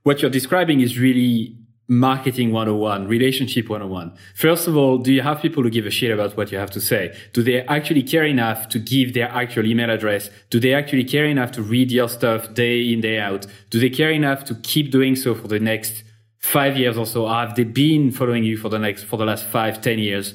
what 0.03 0.23
you're 0.23 0.31
describing 0.31 0.81
is 0.81 0.99
really 0.99 1.57
marketing 1.89 2.53
101, 2.53 3.07
relationship 3.07 3.69
101. 3.69 4.13
First 4.35 4.67
of 4.67 4.77
all, 4.77 4.99
do 4.99 5.13
you 5.13 5.23
have 5.23 5.41
people 5.41 5.63
who 5.63 5.71
give 5.71 5.87
a 5.87 5.91
shit 5.91 6.11
about 6.11 6.37
what 6.37 6.51
you 6.51 6.59
have 6.59 6.71
to 6.73 6.81
say? 6.81 7.17
Do 7.33 7.43
they 7.43 7.63
actually 7.63 8.03
care 8.03 8.25
enough 8.25 8.69
to 8.71 8.79
give 8.79 9.15
their 9.15 9.29
actual 9.29 9.67
email 9.67 9.91
address? 9.91 10.29
Do 10.51 10.59
they 10.59 10.75
actually 10.75 11.05
care 11.05 11.27
enough 11.27 11.53
to 11.53 11.63
read 11.63 11.93
your 11.93 12.09
stuff 12.09 12.53
day 12.55 12.93
in, 12.93 13.01
day 13.01 13.21
out? 13.21 13.47
Do 13.71 13.79
they 13.79 13.91
care 13.91 14.11
enough 14.11 14.45
to 14.47 14.57
keep 14.57 14.91
doing 14.91 15.15
so 15.15 15.35
for 15.35 15.47
the 15.47 15.61
next 15.61 16.03
five 16.39 16.77
years 16.77 16.97
or 16.97 17.07
so? 17.07 17.29
Have 17.29 17.55
they 17.55 17.65
been 17.65 18.11
following 18.11 18.43
you 18.43 18.57
for 18.57 18.69
the 18.69 18.81
next, 18.81 19.05
for 19.05 19.17
the 19.17 19.25
last 19.25 19.45
five, 19.45 19.81
ten 19.81 20.01
years? 20.01 20.35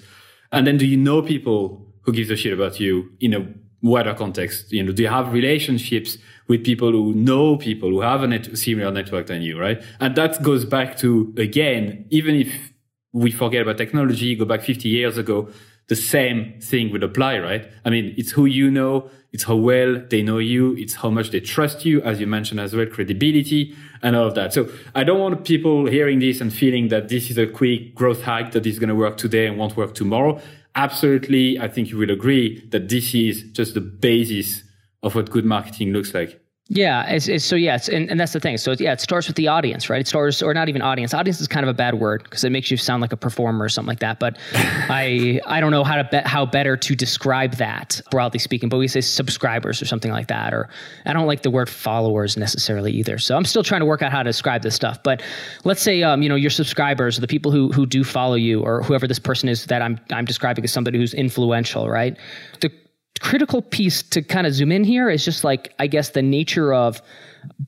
And 0.53 0.65
then 0.65 0.77
do 0.77 0.85
you 0.85 0.97
know 0.97 1.21
people 1.21 1.90
who 2.01 2.13
gives 2.13 2.29
a 2.29 2.35
shit 2.35 2.53
about 2.53 2.79
you 2.79 3.11
in 3.19 3.33
a 3.33 3.47
wider 3.81 4.13
context? 4.13 4.71
You 4.71 4.83
know, 4.83 4.91
do 4.91 5.03
you 5.03 5.09
have 5.09 5.33
relationships 5.33 6.17
with 6.47 6.63
people 6.63 6.91
who 6.91 7.13
know 7.13 7.57
people 7.57 7.89
who 7.89 8.01
have 8.01 8.23
a 8.23 8.27
net- 8.27 8.57
similar 8.57 8.91
network 8.91 9.27
than 9.27 9.41
you, 9.41 9.59
right? 9.59 9.81
And 9.99 10.15
that 10.15 10.41
goes 10.43 10.65
back 10.65 10.97
to, 10.97 11.33
again, 11.37 12.05
even 12.09 12.35
if 12.35 12.73
we 13.13 13.31
forget 13.31 13.61
about 13.61 13.77
technology, 13.77 14.35
go 14.35 14.45
back 14.45 14.61
50 14.61 14.87
years 14.87 15.17
ago, 15.17 15.49
the 15.87 15.95
same 15.95 16.59
thing 16.61 16.91
would 16.91 17.03
apply, 17.03 17.37
right? 17.39 17.69
I 17.83 17.89
mean, 17.89 18.13
it's 18.17 18.31
who 18.31 18.45
you 18.45 18.71
know, 18.71 19.09
it's 19.33 19.43
how 19.43 19.55
well 19.55 20.01
they 20.09 20.21
know 20.21 20.37
you, 20.37 20.75
it's 20.77 20.95
how 20.95 21.09
much 21.09 21.31
they 21.31 21.39
trust 21.39 21.85
you, 21.85 22.01
as 22.03 22.19
you 22.19 22.27
mentioned 22.27 22.59
as 22.59 22.73
well, 22.73 22.85
credibility 22.85 23.75
and 24.01 24.15
all 24.15 24.27
of 24.27 24.35
that. 24.35 24.53
So 24.53 24.69
I 24.95 25.03
don't 25.03 25.19
want 25.19 25.45
people 25.45 25.87
hearing 25.87 26.19
this 26.19 26.39
and 26.39 26.53
feeling 26.53 26.89
that 26.89 27.09
this 27.09 27.29
is 27.29 27.37
a 27.37 27.47
quick 27.47 27.93
growth 27.93 28.21
hack 28.21 28.51
that 28.51 28.65
is 28.65 28.79
going 28.79 28.89
to 28.89 28.95
work 28.95 29.17
today 29.17 29.47
and 29.47 29.57
won't 29.57 29.75
work 29.75 29.93
tomorrow 29.93 30.39
absolutely, 30.75 31.59
I 31.59 31.67
think 31.67 31.89
you 31.89 31.97
will 31.97 32.11
agree 32.11 32.65
that 32.69 32.89
this 32.89 33.13
is 33.13 33.43
just 33.51 33.73
the 33.73 33.81
basis 33.81 34.63
of 35.03 35.15
what 35.15 35.29
good 35.29 35.45
marketing 35.45 35.91
looks 35.91 36.13
like. 36.13 36.39
Yeah, 36.73 37.05
it's, 37.09 37.27
it's, 37.27 37.43
so 37.43 37.57
yeah, 37.57 37.75
it's, 37.75 37.89
and, 37.89 38.09
and 38.09 38.17
that's 38.17 38.31
the 38.31 38.39
thing. 38.39 38.57
So 38.57 38.71
yeah, 38.79 38.93
it 38.93 39.01
starts 39.01 39.27
with 39.27 39.35
the 39.35 39.49
audience, 39.49 39.89
right? 39.89 39.99
It 39.99 40.07
starts, 40.07 40.41
or 40.41 40.53
not 40.53 40.69
even 40.69 40.81
audience. 40.81 41.13
Audience 41.13 41.41
is 41.41 41.49
kind 41.49 41.65
of 41.65 41.69
a 41.69 41.73
bad 41.73 41.95
word 41.95 42.23
because 42.23 42.45
it 42.45 42.49
makes 42.49 42.71
you 42.71 42.77
sound 42.77 43.01
like 43.01 43.11
a 43.11 43.17
performer 43.17 43.65
or 43.65 43.67
something 43.67 43.89
like 43.89 43.99
that. 43.99 44.21
But 44.21 44.37
I 44.53 45.41
I 45.45 45.59
don't 45.59 45.71
know 45.71 45.83
how 45.83 45.97
to 45.97 46.07
be, 46.09 46.19
how 46.19 46.45
better 46.45 46.77
to 46.77 46.95
describe 46.95 47.55
that 47.55 47.99
broadly 48.09 48.39
speaking. 48.39 48.69
But 48.69 48.77
we 48.77 48.87
say 48.87 49.01
subscribers 49.01 49.81
or 49.81 49.85
something 49.85 50.11
like 50.11 50.27
that, 50.27 50.53
or 50.53 50.69
I 51.05 51.11
don't 51.11 51.27
like 51.27 51.41
the 51.41 51.51
word 51.51 51.67
followers 51.67 52.37
necessarily 52.37 52.93
either. 52.93 53.17
So 53.17 53.35
I'm 53.35 53.43
still 53.43 53.63
trying 53.63 53.81
to 53.81 53.85
work 53.85 54.01
out 54.01 54.13
how 54.13 54.23
to 54.23 54.29
describe 54.29 54.61
this 54.61 54.73
stuff. 54.73 55.03
But 55.03 55.21
let's 55.65 55.81
say 55.81 56.03
um, 56.03 56.21
you 56.21 56.29
know 56.29 56.35
your 56.35 56.51
subscribers, 56.51 57.17
or 57.17 57.21
the 57.21 57.27
people 57.27 57.51
who 57.51 57.69
who 57.73 57.85
do 57.85 58.05
follow 58.05 58.35
you, 58.35 58.61
or 58.61 58.81
whoever 58.81 59.07
this 59.07 59.19
person 59.19 59.49
is 59.49 59.65
that 59.65 59.81
I'm 59.81 59.99
I'm 60.09 60.23
describing 60.23 60.63
as 60.63 60.71
somebody 60.71 60.99
who's 60.99 61.13
influential, 61.13 61.89
right? 61.89 62.17
The 62.61 62.71
critical 63.19 63.61
piece 63.61 64.01
to 64.01 64.21
kind 64.21 64.47
of 64.47 64.53
zoom 64.53 64.71
in 64.71 64.83
here 64.83 65.09
is 65.09 65.23
just 65.23 65.43
like 65.43 65.73
I 65.79 65.87
guess 65.87 66.09
the 66.11 66.21
nature 66.21 66.73
of 66.73 67.01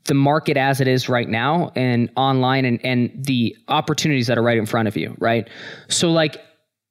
the 0.06 0.14
market 0.14 0.58
as 0.58 0.82
it 0.82 0.88
is 0.88 1.10
right 1.10 1.28
now 1.28 1.72
and 1.76 2.10
online 2.16 2.66
and 2.66 2.84
and 2.86 3.12
the 3.16 3.56
opportunities 3.68 4.28
that 4.28 4.38
are 4.38 4.44
right 4.44 4.58
in 4.58 4.66
front 4.66 4.88
of 4.88 4.96
you, 4.98 5.16
right? 5.20 5.48
So 5.90 6.12
like 6.12 6.42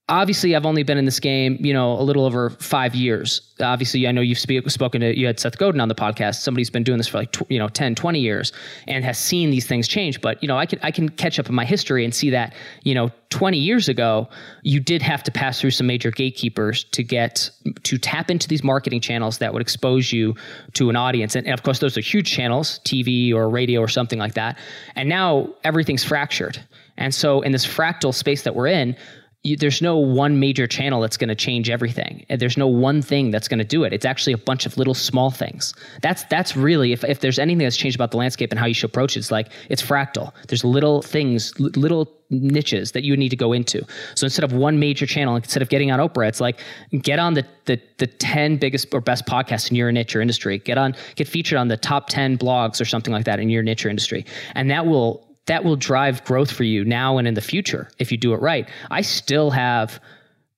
obviously 0.08 0.56
I've 0.56 0.66
only 0.66 0.82
been 0.82 0.98
in 0.98 1.04
this 1.04 1.20
game, 1.20 1.56
you 1.60 1.72
know, 1.72 1.92
a 1.92 2.02
little 2.02 2.24
over 2.24 2.50
five 2.50 2.94
years. 2.94 3.40
Obviously, 3.60 4.08
I 4.08 4.12
know 4.12 4.20
you've 4.20 4.38
spe- 4.38 4.68
spoken 4.68 5.00
to, 5.00 5.16
you 5.16 5.26
had 5.26 5.38
Seth 5.38 5.58
Godin 5.58 5.80
on 5.80 5.88
the 5.88 5.94
podcast. 5.94 6.36
Somebody's 6.36 6.70
been 6.70 6.82
doing 6.82 6.98
this 6.98 7.06
for 7.06 7.18
like, 7.18 7.32
tw- 7.32 7.48
you 7.48 7.58
know, 7.58 7.68
10, 7.68 7.94
20 7.94 8.18
years 8.18 8.52
and 8.88 9.04
has 9.04 9.16
seen 9.16 9.50
these 9.50 9.66
things 9.66 9.86
change. 9.86 10.20
But, 10.20 10.42
you 10.42 10.48
know, 10.48 10.58
I 10.58 10.66
can, 10.66 10.80
I 10.82 10.90
can 10.90 11.08
catch 11.08 11.38
up 11.38 11.48
in 11.48 11.54
my 11.54 11.64
history 11.64 12.04
and 12.04 12.12
see 12.12 12.30
that, 12.30 12.54
you 12.82 12.94
know, 12.94 13.10
20 13.30 13.56
years 13.56 13.88
ago, 13.88 14.28
you 14.62 14.80
did 14.80 15.02
have 15.02 15.22
to 15.22 15.30
pass 15.30 15.60
through 15.60 15.70
some 15.70 15.86
major 15.86 16.10
gatekeepers 16.10 16.84
to 16.84 17.04
get, 17.04 17.50
to 17.84 17.96
tap 17.96 18.28
into 18.30 18.48
these 18.48 18.64
marketing 18.64 19.00
channels 19.00 19.38
that 19.38 19.52
would 19.52 19.62
expose 19.62 20.12
you 20.12 20.34
to 20.74 20.90
an 20.90 20.96
audience. 20.96 21.36
And, 21.36 21.46
and 21.46 21.54
of 21.54 21.62
course, 21.62 21.78
those 21.78 21.96
are 21.96 22.02
huge 22.02 22.30
channels, 22.30 22.80
TV 22.84 23.32
or 23.32 23.48
radio 23.48 23.80
or 23.80 23.88
something 23.88 24.18
like 24.18 24.34
that. 24.34 24.58
And 24.96 25.08
now 25.08 25.48
everything's 25.62 26.04
fractured. 26.04 26.62
And 26.98 27.14
so 27.14 27.40
in 27.40 27.52
this 27.52 27.66
fractal 27.66 28.12
space 28.12 28.42
that 28.42 28.54
we're 28.54 28.66
in, 28.66 28.96
you, 29.44 29.56
there's 29.56 29.82
no 29.82 29.96
one 29.96 30.38
major 30.38 30.66
channel 30.66 31.00
that's 31.00 31.16
going 31.16 31.28
to 31.28 31.34
change 31.34 31.68
everything. 31.68 32.24
There's 32.28 32.56
no 32.56 32.68
one 32.68 33.02
thing 33.02 33.30
that's 33.32 33.48
going 33.48 33.58
to 33.58 33.64
do 33.64 33.82
it. 33.82 33.92
It's 33.92 34.04
actually 34.04 34.34
a 34.34 34.38
bunch 34.38 34.66
of 34.66 34.78
little 34.78 34.94
small 34.94 35.30
things. 35.30 35.74
That's 36.00 36.22
that's 36.24 36.56
really 36.56 36.92
if 36.92 37.02
if 37.04 37.20
there's 37.20 37.38
anything 37.38 37.64
that's 37.64 37.76
changed 37.76 37.96
about 37.96 38.12
the 38.12 38.18
landscape 38.18 38.52
and 38.52 38.58
how 38.58 38.66
you 38.66 38.74
should 38.74 38.90
approach 38.90 39.16
it, 39.16 39.20
it's 39.20 39.30
like 39.32 39.48
it's 39.68 39.82
fractal. 39.82 40.32
There's 40.46 40.64
little 40.64 41.02
things, 41.02 41.58
little 41.58 42.12
niches 42.30 42.92
that 42.92 43.02
you 43.02 43.16
need 43.16 43.30
to 43.30 43.36
go 43.36 43.52
into. 43.52 43.84
So 44.14 44.24
instead 44.26 44.44
of 44.44 44.52
one 44.52 44.78
major 44.78 45.06
channel, 45.06 45.34
instead 45.34 45.60
of 45.60 45.68
getting 45.68 45.90
on 45.90 45.98
Oprah, 45.98 46.28
it's 46.28 46.40
like 46.40 46.60
get 47.02 47.18
on 47.18 47.34
the 47.34 47.44
the 47.64 47.80
the 47.98 48.06
10 48.06 48.58
biggest 48.58 48.94
or 48.94 49.00
best 49.00 49.26
podcasts 49.26 49.70
in 49.70 49.76
your 49.76 49.90
niche 49.90 50.14
or 50.14 50.20
industry. 50.20 50.58
Get 50.58 50.78
on 50.78 50.94
get 51.16 51.26
featured 51.26 51.58
on 51.58 51.66
the 51.66 51.76
top 51.76 52.08
10 52.08 52.38
blogs 52.38 52.80
or 52.80 52.84
something 52.84 53.12
like 53.12 53.24
that 53.24 53.40
in 53.40 53.48
your 53.48 53.64
niche 53.64 53.84
or 53.84 53.88
industry. 53.88 54.24
And 54.54 54.70
that 54.70 54.86
will 54.86 55.31
that 55.46 55.64
will 55.64 55.76
drive 55.76 56.24
growth 56.24 56.50
for 56.50 56.64
you 56.64 56.84
now 56.84 57.18
and 57.18 57.26
in 57.26 57.34
the 57.34 57.40
future 57.40 57.90
if 57.98 58.12
you 58.12 58.18
do 58.18 58.32
it 58.32 58.40
right. 58.40 58.68
I 58.90 59.00
still 59.02 59.50
have, 59.50 60.00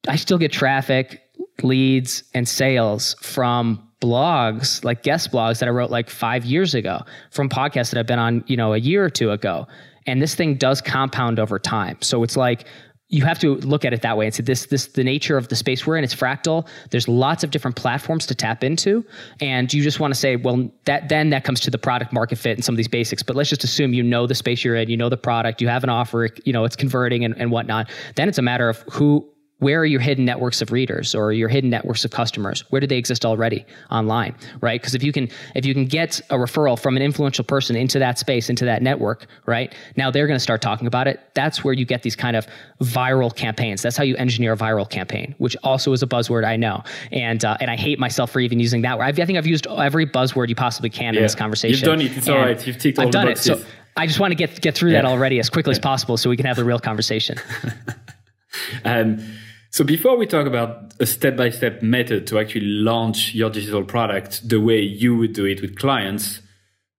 I 0.08 0.16
still 0.16 0.38
get 0.38 0.52
traffic 0.52 1.22
leads 1.62 2.24
and 2.34 2.48
sales 2.48 3.14
from 3.20 3.88
blogs, 4.00 4.84
like 4.84 5.02
guest 5.02 5.32
blogs 5.32 5.60
that 5.60 5.68
I 5.68 5.72
wrote 5.72 5.90
like 5.90 6.10
five 6.10 6.44
years 6.44 6.74
ago, 6.74 7.02
from 7.30 7.48
podcasts 7.48 7.90
that 7.90 7.98
I've 7.98 8.06
been 8.06 8.18
on, 8.18 8.44
you 8.46 8.56
know, 8.56 8.74
a 8.74 8.78
year 8.78 9.04
or 9.04 9.10
two 9.10 9.30
ago. 9.30 9.66
And 10.06 10.20
this 10.20 10.34
thing 10.34 10.56
does 10.56 10.82
compound 10.82 11.38
over 11.38 11.58
time. 11.58 11.96
So 12.02 12.22
it's 12.22 12.36
like 12.36 12.66
you 13.14 13.24
have 13.24 13.38
to 13.38 13.54
look 13.56 13.84
at 13.84 13.92
it 13.92 14.02
that 14.02 14.16
way 14.16 14.26
and 14.26 14.34
say 14.34 14.42
this 14.42 14.66
this 14.66 14.86
the 14.88 15.04
nature 15.04 15.36
of 15.36 15.46
the 15.46 15.54
space 15.54 15.86
we're 15.86 15.96
in 15.96 16.02
it's 16.02 16.14
fractal. 16.14 16.66
There's 16.90 17.06
lots 17.06 17.44
of 17.44 17.52
different 17.52 17.76
platforms 17.76 18.26
to 18.26 18.34
tap 18.34 18.64
into. 18.64 19.04
And 19.40 19.72
you 19.72 19.82
just 19.82 20.00
want 20.00 20.12
to 20.12 20.18
say 20.18 20.34
well 20.34 20.68
that 20.86 21.08
then 21.08 21.30
that 21.30 21.44
comes 21.44 21.60
to 21.60 21.70
the 21.70 21.78
product 21.78 22.12
market 22.12 22.38
fit 22.38 22.56
and 22.56 22.64
some 22.64 22.74
of 22.74 22.76
these 22.76 22.88
basics. 22.88 23.22
But 23.22 23.36
let's 23.36 23.48
just 23.48 23.62
assume 23.62 23.94
you 23.94 24.02
know 24.02 24.26
the 24.26 24.34
space 24.34 24.64
you're 24.64 24.74
in 24.74 24.90
you 24.90 24.96
know 24.96 25.08
the 25.08 25.16
product 25.16 25.60
you 25.60 25.68
have 25.68 25.84
an 25.84 25.90
offer 25.90 26.30
you 26.44 26.52
know 26.52 26.64
it's 26.64 26.76
converting 26.76 27.24
and, 27.24 27.38
and 27.38 27.52
whatnot. 27.52 27.88
Then 28.16 28.28
it's 28.28 28.38
a 28.38 28.42
matter 28.42 28.68
of 28.68 28.78
who 28.90 29.24
where 29.58 29.80
are 29.80 29.86
your 29.86 30.00
hidden 30.00 30.24
networks 30.24 30.60
of 30.60 30.72
readers 30.72 31.14
or 31.14 31.32
your 31.32 31.48
hidden 31.48 31.70
networks 31.70 32.04
of 32.04 32.10
customers? 32.10 32.64
Where 32.70 32.80
do 32.80 32.86
they 32.86 32.96
exist 32.96 33.24
already? 33.24 33.64
Online 33.90 34.34
right? 34.60 34.80
Because 34.80 34.94
if 34.94 35.02
you 35.02 35.12
can 35.12 35.28
if 35.54 35.64
you 35.64 35.74
can 35.74 35.86
get 35.86 36.20
a 36.30 36.34
referral 36.34 36.78
from 36.78 36.96
an 36.96 37.02
influential 37.02 37.44
person 37.44 37.76
into 37.76 37.98
that 37.98 38.18
space 38.18 38.50
into 38.50 38.64
that 38.64 38.82
network 38.82 39.26
right? 39.46 39.74
Now 39.96 40.10
they're 40.10 40.26
going 40.26 40.36
to 40.36 40.42
start 40.42 40.60
talking 40.60 40.86
about 40.86 41.06
it. 41.06 41.20
That's 41.34 41.64
where 41.64 41.74
you 41.74 41.84
get 41.84 42.02
these 42.02 42.16
kind 42.16 42.36
of 42.36 42.46
viral 42.82 43.34
campaigns. 43.34 43.82
That's 43.82 43.96
how 43.96 44.04
you 44.04 44.16
engineer 44.16 44.52
a 44.52 44.56
viral 44.56 44.88
campaign 44.88 45.34
which 45.38 45.56
also 45.62 45.92
is 45.92 46.02
a 46.02 46.06
buzzword 46.06 46.44
i 46.44 46.56
know. 46.56 46.82
And 47.12 47.44
uh, 47.44 47.56
and 47.60 47.70
i 47.70 47.76
hate 47.76 47.98
myself 47.98 48.30
for 48.30 48.40
even 48.40 48.60
using 48.60 48.82
that 48.82 48.98
word. 48.98 49.04
I 49.04 49.12
think 49.12 49.38
i've 49.38 49.46
used 49.46 49.66
every 49.66 50.06
buzzword 50.06 50.48
you 50.48 50.54
possibly 50.54 50.90
can 50.90 51.14
yeah. 51.14 51.20
in 51.20 51.24
this 51.24 51.34
conversation 51.34 51.74
you've 51.74 51.84
done 51.84 52.00
it. 52.00 52.16
It's 52.16 52.28
all 52.28 52.38
right. 52.38 52.66
You've 52.66 52.78
ticked 52.78 52.98
all 52.98 53.06
I've 53.06 53.12
the 53.12 53.18
done 53.18 53.26
boxes. 53.28 53.46
it 53.46 53.58
so 53.60 53.66
i 53.96 54.06
just 54.06 54.18
want 54.18 54.32
to 54.32 54.34
get 54.34 54.60
get 54.60 54.74
through 54.74 54.90
yeah. 54.90 55.02
that 55.02 55.08
already 55.08 55.38
as 55.38 55.48
quickly 55.48 55.72
yeah. 55.72 55.78
as 55.78 55.80
possible 55.80 56.16
so 56.16 56.28
we 56.28 56.36
can 56.36 56.46
have 56.46 56.56
the 56.56 56.64
real 56.64 56.80
conversation. 56.80 57.38
Um, 58.84 59.24
so 59.74 59.82
before 59.82 60.16
we 60.16 60.24
talk 60.24 60.46
about 60.46 60.94
a 61.00 61.04
step-by-step 61.04 61.82
method 61.82 62.28
to 62.28 62.38
actually 62.38 62.64
launch 62.64 63.34
your 63.34 63.50
digital 63.50 63.82
product 63.82 64.48
the 64.48 64.60
way 64.60 64.78
you 64.78 65.16
would 65.16 65.32
do 65.32 65.46
it 65.46 65.60
with 65.60 65.76
clients, 65.76 66.40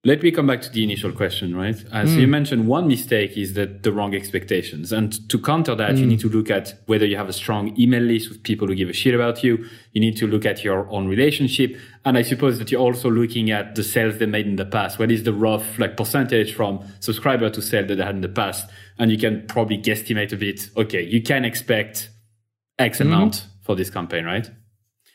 let 0.03 0.22
me 0.22 0.29
come 0.29 0.48
back 0.48 0.62
to 0.63 0.70
the 0.70 0.84
initial 0.84 1.13
question, 1.13 1.55
right? 1.55 1.77
Uh, 1.89 2.03
mm. 2.03 2.17
You 2.17 2.25
hmm. 2.25 2.32
mentioned 2.32 2.67
one 2.67 2.89
mistake 2.89 3.38
is 3.38 3.53
that 3.53 3.84
the 3.84 3.94
wrong 3.94 4.13
expectations. 4.13 4.91
And 4.91 5.29
to 5.29 5.39
counter 5.39 5.74
that, 5.74 5.91
mm. 5.91 6.00
you 6.00 6.03
hmm. 6.03 6.10
need 6.10 6.20
to 6.20 6.27
look 6.27 6.51
at 6.51 6.74
whether 6.86 7.05
you 7.05 7.15
have 7.15 7.29
a 7.29 7.34
strong 7.34 7.74
email 7.79 8.03
list 8.03 8.27
with 8.27 8.44
people 8.44 8.67
who 8.67 8.75
give 8.75 8.89
a 8.89 8.94
shit 8.94 9.15
about 9.15 9.41
you. 9.41 9.65
You 9.94 10.01
need 10.01 10.17
to 10.17 10.27
look 10.27 10.46
at 10.46 10.62
your 10.65 10.89
own 10.89 11.08
relationship. 11.08 11.77
And 12.03 12.17
I 12.17 12.24
suppose 12.24 12.60
that 12.60 12.72
you're 12.72 12.82
also 12.82 13.10
looking 13.10 13.51
at 13.51 13.75
the 13.75 13.86
sales 13.86 14.17
they 14.17 14.25
made 14.25 14.48
in 14.48 14.58
the 14.58 14.65
past. 14.65 15.00
What 15.00 15.12
is 15.12 15.24
the 15.24 15.32
rough 15.32 15.79
like 15.79 15.96
percentage 15.96 16.53
from 16.53 16.86
subscriber 17.00 17.50
to 17.51 17.62
sale 17.62 17.88
that 17.88 17.96
they 17.96 18.03
had 18.03 18.15
in 18.15 18.22
the 18.22 18.27
past? 18.27 18.70
And 19.00 19.12
you 19.12 19.17
can 19.17 19.48
probably 19.48 19.77
guesstimate 19.77 20.34
a 20.34 20.36
bit. 20.36 20.70
Okay, 20.75 21.03
you 21.03 21.24
can 21.24 21.46
expect 21.46 22.10
X 22.77 23.00
mm-hmm. 23.00 23.08
amount 23.12 23.34
mm-hmm. 23.34 23.63
for 23.63 23.75
this 23.75 23.89
campaign, 23.89 24.25
right? 24.25 24.50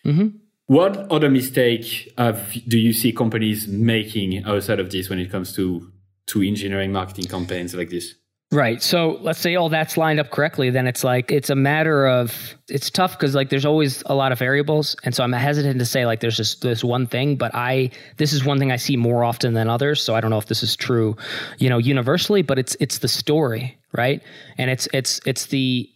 Mm-hmm. 0.05 0.29
What 0.67 1.11
other 1.11 1.29
mistake 1.29 2.13
have, 2.17 2.53
do 2.69 2.79
you 2.79 2.93
see 2.93 3.13
companies 3.13 3.67
making 3.67 4.45
outside 4.45 4.79
of 4.79 4.91
this 4.91 5.11
when 5.11 5.19
it 5.19 5.31
comes 5.31 5.55
to 5.57 5.91
to 6.27 6.43
engineering 6.43 6.93
marketing 6.93 7.25
campaigns 7.25 7.75
like 7.75 7.91
this? 7.91 8.15
Right. 8.53 8.83
So 8.83 9.19
let's 9.21 9.39
say 9.39 9.55
all 9.55 9.69
that's 9.69 9.97
lined 9.97 10.19
up 10.19 10.31
correctly, 10.31 10.71
then 10.71 10.89
it's 10.89 11.05
like 11.05 11.31
it's 11.31 11.51
a 11.51 11.55
matter 11.55 12.09
of 12.09 12.55
it's 12.69 12.91
tough 12.91 13.13
because 13.13 13.33
like 13.33 13.49
there's 13.49 13.65
always 13.65 14.03
a 14.07 14.15
lot 14.15 14.33
of 14.33 14.41
variables, 14.41 14.97
and 15.05 15.15
so 15.15 15.23
I'm 15.23 15.33
hesitant 15.33 15.79
to 15.79 15.87
say 15.87 16.05
like 16.05 16.19
there's 16.19 16.37
just 16.37 16.61
this 16.61 16.83
one 16.83 17.07
thing. 17.07 17.37
But 17.37 17.53
I 17.55 17.91
this 18.17 18.33
is 18.33 18.45
one 18.45 18.59
thing 18.59 18.73
I 18.73 18.77
see 18.77 18.97
more 18.97 19.23
often 19.23 19.55
than 19.55 19.69
others. 19.69 20.03
So 20.03 20.17
I 20.17 20.21
don't 20.21 20.31
know 20.31 20.39
if 20.39 20.47
this 20.47 20.65
is 20.65 20.75
true, 20.75 21.17
you 21.59 21.69
know, 21.69 21.79
universally, 21.79 22.43
but 22.43 22.59
it's 22.59 22.77
it's 22.81 22.99
the 22.99 23.09
story, 23.09 23.79
right? 23.93 24.21
And 24.59 24.69
it's 24.69 24.89
it's 24.93 25.21
it's 25.27 25.47
the 25.47 25.89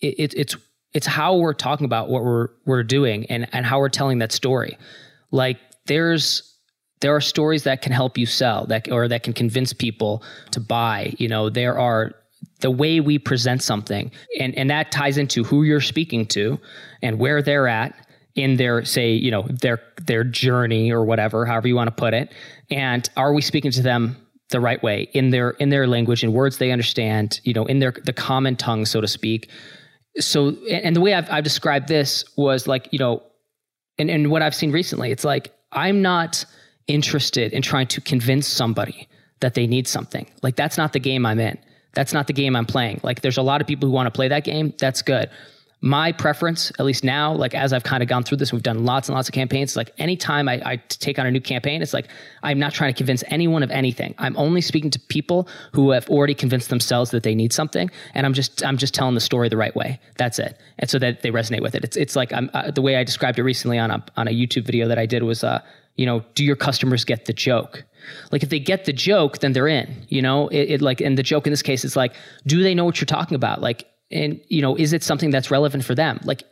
it, 0.00 0.34
it's 0.34 0.56
it's 0.92 1.06
how 1.06 1.36
we're 1.36 1.54
talking 1.54 1.84
about 1.84 2.08
what 2.08 2.24
we're 2.24 2.48
we're 2.66 2.82
doing 2.82 3.26
and 3.26 3.46
and 3.52 3.64
how 3.64 3.78
we're 3.78 3.88
telling 3.88 4.18
that 4.18 4.32
story. 4.32 4.76
Like 5.30 5.58
there's 5.86 6.46
there 7.00 7.14
are 7.14 7.20
stories 7.20 7.64
that 7.64 7.82
can 7.82 7.92
help 7.92 8.18
you 8.18 8.26
sell 8.26 8.66
that 8.66 8.90
or 8.90 9.08
that 9.08 9.22
can 9.22 9.32
convince 9.32 9.72
people 9.72 10.22
to 10.50 10.60
buy. 10.60 11.14
You 11.18 11.28
know, 11.28 11.48
there 11.48 11.78
are 11.78 12.14
the 12.60 12.70
way 12.70 13.00
we 13.00 13.18
present 13.18 13.62
something 13.62 14.10
and 14.38 14.54
and 14.56 14.70
that 14.70 14.90
ties 14.90 15.16
into 15.18 15.44
who 15.44 15.62
you're 15.62 15.80
speaking 15.80 16.26
to 16.26 16.58
and 17.02 17.18
where 17.18 17.42
they're 17.42 17.68
at 17.68 17.94
in 18.34 18.56
their 18.56 18.84
say 18.84 19.12
you 19.12 19.30
know 19.30 19.42
their 19.48 19.80
their 20.06 20.24
journey 20.24 20.90
or 20.90 21.04
whatever 21.04 21.44
however 21.44 21.68
you 21.68 21.74
want 21.74 21.88
to 21.88 21.94
put 21.94 22.14
it 22.14 22.32
and 22.70 23.08
are 23.16 23.32
we 23.32 23.42
speaking 23.42 23.70
to 23.70 23.82
them 23.82 24.16
the 24.50 24.60
right 24.60 24.82
way 24.82 25.08
in 25.12 25.30
their 25.30 25.50
in 25.52 25.70
their 25.70 25.86
language 25.86 26.22
in 26.22 26.32
words 26.32 26.58
they 26.58 26.70
understand 26.70 27.40
you 27.44 27.52
know 27.52 27.64
in 27.66 27.78
their 27.78 27.92
the 28.04 28.12
common 28.12 28.56
tongue 28.56 28.84
so 28.84 29.00
to 29.00 29.08
speak 29.08 29.50
so 30.18 30.48
and 30.68 30.96
the 30.96 31.00
way 31.00 31.14
I've, 31.14 31.30
I've 31.30 31.44
described 31.44 31.88
this 31.88 32.24
was 32.36 32.66
like 32.66 32.88
you 32.92 32.98
know 32.98 33.22
and, 33.98 34.10
and 34.10 34.30
what 34.30 34.42
i've 34.42 34.54
seen 34.54 34.72
recently 34.72 35.10
it's 35.12 35.24
like 35.24 35.54
i'm 35.72 36.02
not 36.02 36.44
interested 36.88 37.52
in 37.52 37.62
trying 37.62 37.86
to 37.86 38.00
convince 38.00 38.46
somebody 38.46 39.08
that 39.40 39.54
they 39.54 39.66
need 39.66 39.86
something. 39.86 40.26
Like 40.42 40.56
that's 40.56 40.76
not 40.76 40.92
the 40.92 41.00
game 41.00 41.24
i'm 41.24 41.38
in. 41.38 41.56
That's 41.94 42.12
not 42.12 42.26
the 42.26 42.32
game 42.32 42.56
i'm 42.56 42.66
playing. 42.66 43.00
Like 43.02 43.20
there's 43.20 43.38
a 43.38 43.42
lot 43.42 43.60
of 43.60 43.66
people 43.66 43.88
who 43.88 43.94
want 43.94 44.06
to 44.06 44.10
play 44.10 44.28
that 44.28 44.44
game. 44.44 44.74
That's 44.78 45.02
good 45.02 45.30
my 45.82 46.12
preference, 46.12 46.70
at 46.78 46.84
least 46.84 47.04
now, 47.04 47.32
like 47.32 47.54
as 47.54 47.72
I've 47.72 47.84
kind 47.84 48.02
of 48.02 48.08
gone 48.08 48.22
through 48.22 48.36
this, 48.36 48.52
we've 48.52 48.62
done 48.62 48.84
lots 48.84 49.08
and 49.08 49.16
lots 49.16 49.30
of 49.30 49.34
campaigns. 49.34 49.76
Like 49.76 49.92
anytime 49.96 50.46
I, 50.46 50.60
I 50.64 50.76
take 50.76 51.18
on 51.18 51.26
a 51.26 51.30
new 51.30 51.40
campaign, 51.40 51.80
it's 51.80 51.94
like 51.94 52.08
I'm 52.42 52.58
not 52.58 52.74
trying 52.74 52.92
to 52.92 52.96
convince 52.96 53.24
anyone 53.28 53.62
of 53.62 53.70
anything. 53.70 54.14
I'm 54.18 54.36
only 54.36 54.60
speaking 54.60 54.90
to 54.90 54.98
people 54.98 55.48
who 55.72 55.90
have 55.92 56.06
already 56.10 56.34
convinced 56.34 56.68
themselves 56.68 57.12
that 57.12 57.22
they 57.22 57.34
need 57.34 57.54
something, 57.54 57.90
and 58.12 58.26
I'm 58.26 58.34
just 58.34 58.62
I'm 58.62 58.76
just 58.76 58.92
telling 58.92 59.14
the 59.14 59.20
story 59.20 59.48
the 59.48 59.56
right 59.56 59.74
way. 59.74 59.98
That's 60.18 60.38
it, 60.38 60.60
and 60.78 60.90
so 60.90 60.98
that 60.98 61.22
they 61.22 61.30
resonate 61.30 61.62
with 61.62 61.74
it. 61.74 61.82
It's 61.82 61.96
it's 61.96 62.14
like 62.14 62.30
uh, 62.32 62.70
the 62.72 62.82
way 62.82 62.96
I 62.96 63.04
described 63.04 63.38
it 63.38 63.42
recently 63.42 63.78
on 63.78 63.90
a 63.90 64.04
on 64.18 64.28
a 64.28 64.32
YouTube 64.32 64.66
video 64.66 64.86
that 64.86 64.98
I 64.98 65.06
did 65.06 65.22
was 65.22 65.42
uh 65.42 65.62
you 65.96 66.04
know 66.04 66.22
do 66.34 66.44
your 66.44 66.56
customers 66.56 67.06
get 67.06 67.24
the 67.24 67.32
joke? 67.32 67.84
Like 68.32 68.42
if 68.42 68.50
they 68.50 68.58
get 68.58 68.84
the 68.84 68.92
joke, 68.92 69.38
then 69.38 69.54
they're 69.54 69.68
in. 69.68 70.06
You 70.08 70.20
know, 70.20 70.48
it, 70.48 70.70
it, 70.72 70.82
like 70.82 71.00
and 71.00 71.16
the 71.16 71.22
joke 71.22 71.46
in 71.46 71.52
this 71.52 71.62
case 71.62 71.86
is 71.86 71.96
like, 71.96 72.14
do 72.46 72.62
they 72.62 72.74
know 72.74 72.84
what 72.84 73.00
you're 73.00 73.06
talking 73.06 73.34
about? 73.34 73.62
Like 73.62 73.86
and 74.10 74.40
you 74.48 74.60
know 74.62 74.76
is 74.76 74.92
it 74.92 75.02
something 75.02 75.30
that's 75.30 75.50
relevant 75.50 75.84
for 75.84 75.94
them? 75.94 76.20
Like 76.24 76.44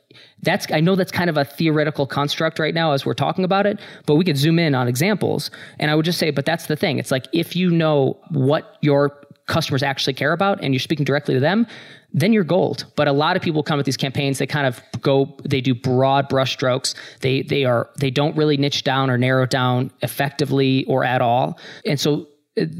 that's 0.42 0.66
i 0.72 0.80
know 0.80 0.94
that's 0.94 1.12
kind 1.12 1.28
of 1.28 1.36
a 1.36 1.44
theoretical 1.44 2.06
construct 2.06 2.58
right 2.58 2.74
now 2.74 2.92
as 2.92 3.04
we're 3.04 3.14
talking 3.14 3.44
about 3.44 3.66
it 3.66 3.78
but 4.06 4.14
we 4.14 4.24
could 4.24 4.36
zoom 4.36 4.58
in 4.58 4.74
on 4.74 4.88
examples. 4.88 5.50
And 5.78 5.90
i 5.90 5.94
would 5.94 6.04
just 6.04 6.18
say 6.18 6.30
but 6.30 6.44
that's 6.44 6.66
the 6.66 6.76
thing. 6.76 6.98
It's 6.98 7.10
like 7.10 7.26
if 7.32 7.56
you 7.56 7.70
know 7.70 8.18
what 8.30 8.76
your 8.80 9.16
customers 9.46 9.82
actually 9.82 10.14
care 10.14 10.32
about 10.32 10.62
and 10.62 10.74
you're 10.74 10.80
speaking 10.80 11.04
directly 11.04 11.34
to 11.34 11.40
them 11.40 11.66
then 12.14 12.32
you're 12.32 12.44
gold. 12.44 12.86
But 12.96 13.06
a 13.06 13.12
lot 13.12 13.36
of 13.36 13.42
people 13.42 13.62
come 13.62 13.76
with 13.76 13.84
these 13.84 13.98
campaigns. 13.98 14.38
They 14.38 14.46
kind 14.46 14.66
of 14.66 14.80
go 15.02 15.36
they 15.44 15.60
do 15.60 15.74
broad 15.74 16.30
brushstrokes 16.30 16.94
they 17.20 17.42
they 17.42 17.64
are 17.64 17.90
they 17.98 18.10
don't 18.10 18.36
really 18.36 18.56
niche 18.56 18.84
down 18.84 19.10
or 19.10 19.18
narrow 19.18 19.46
down 19.46 19.90
effectively 20.02 20.84
or 20.86 21.04
at 21.04 21.20
all. 21.20 21.58
And 21.84 22.00
so 22.00 22.28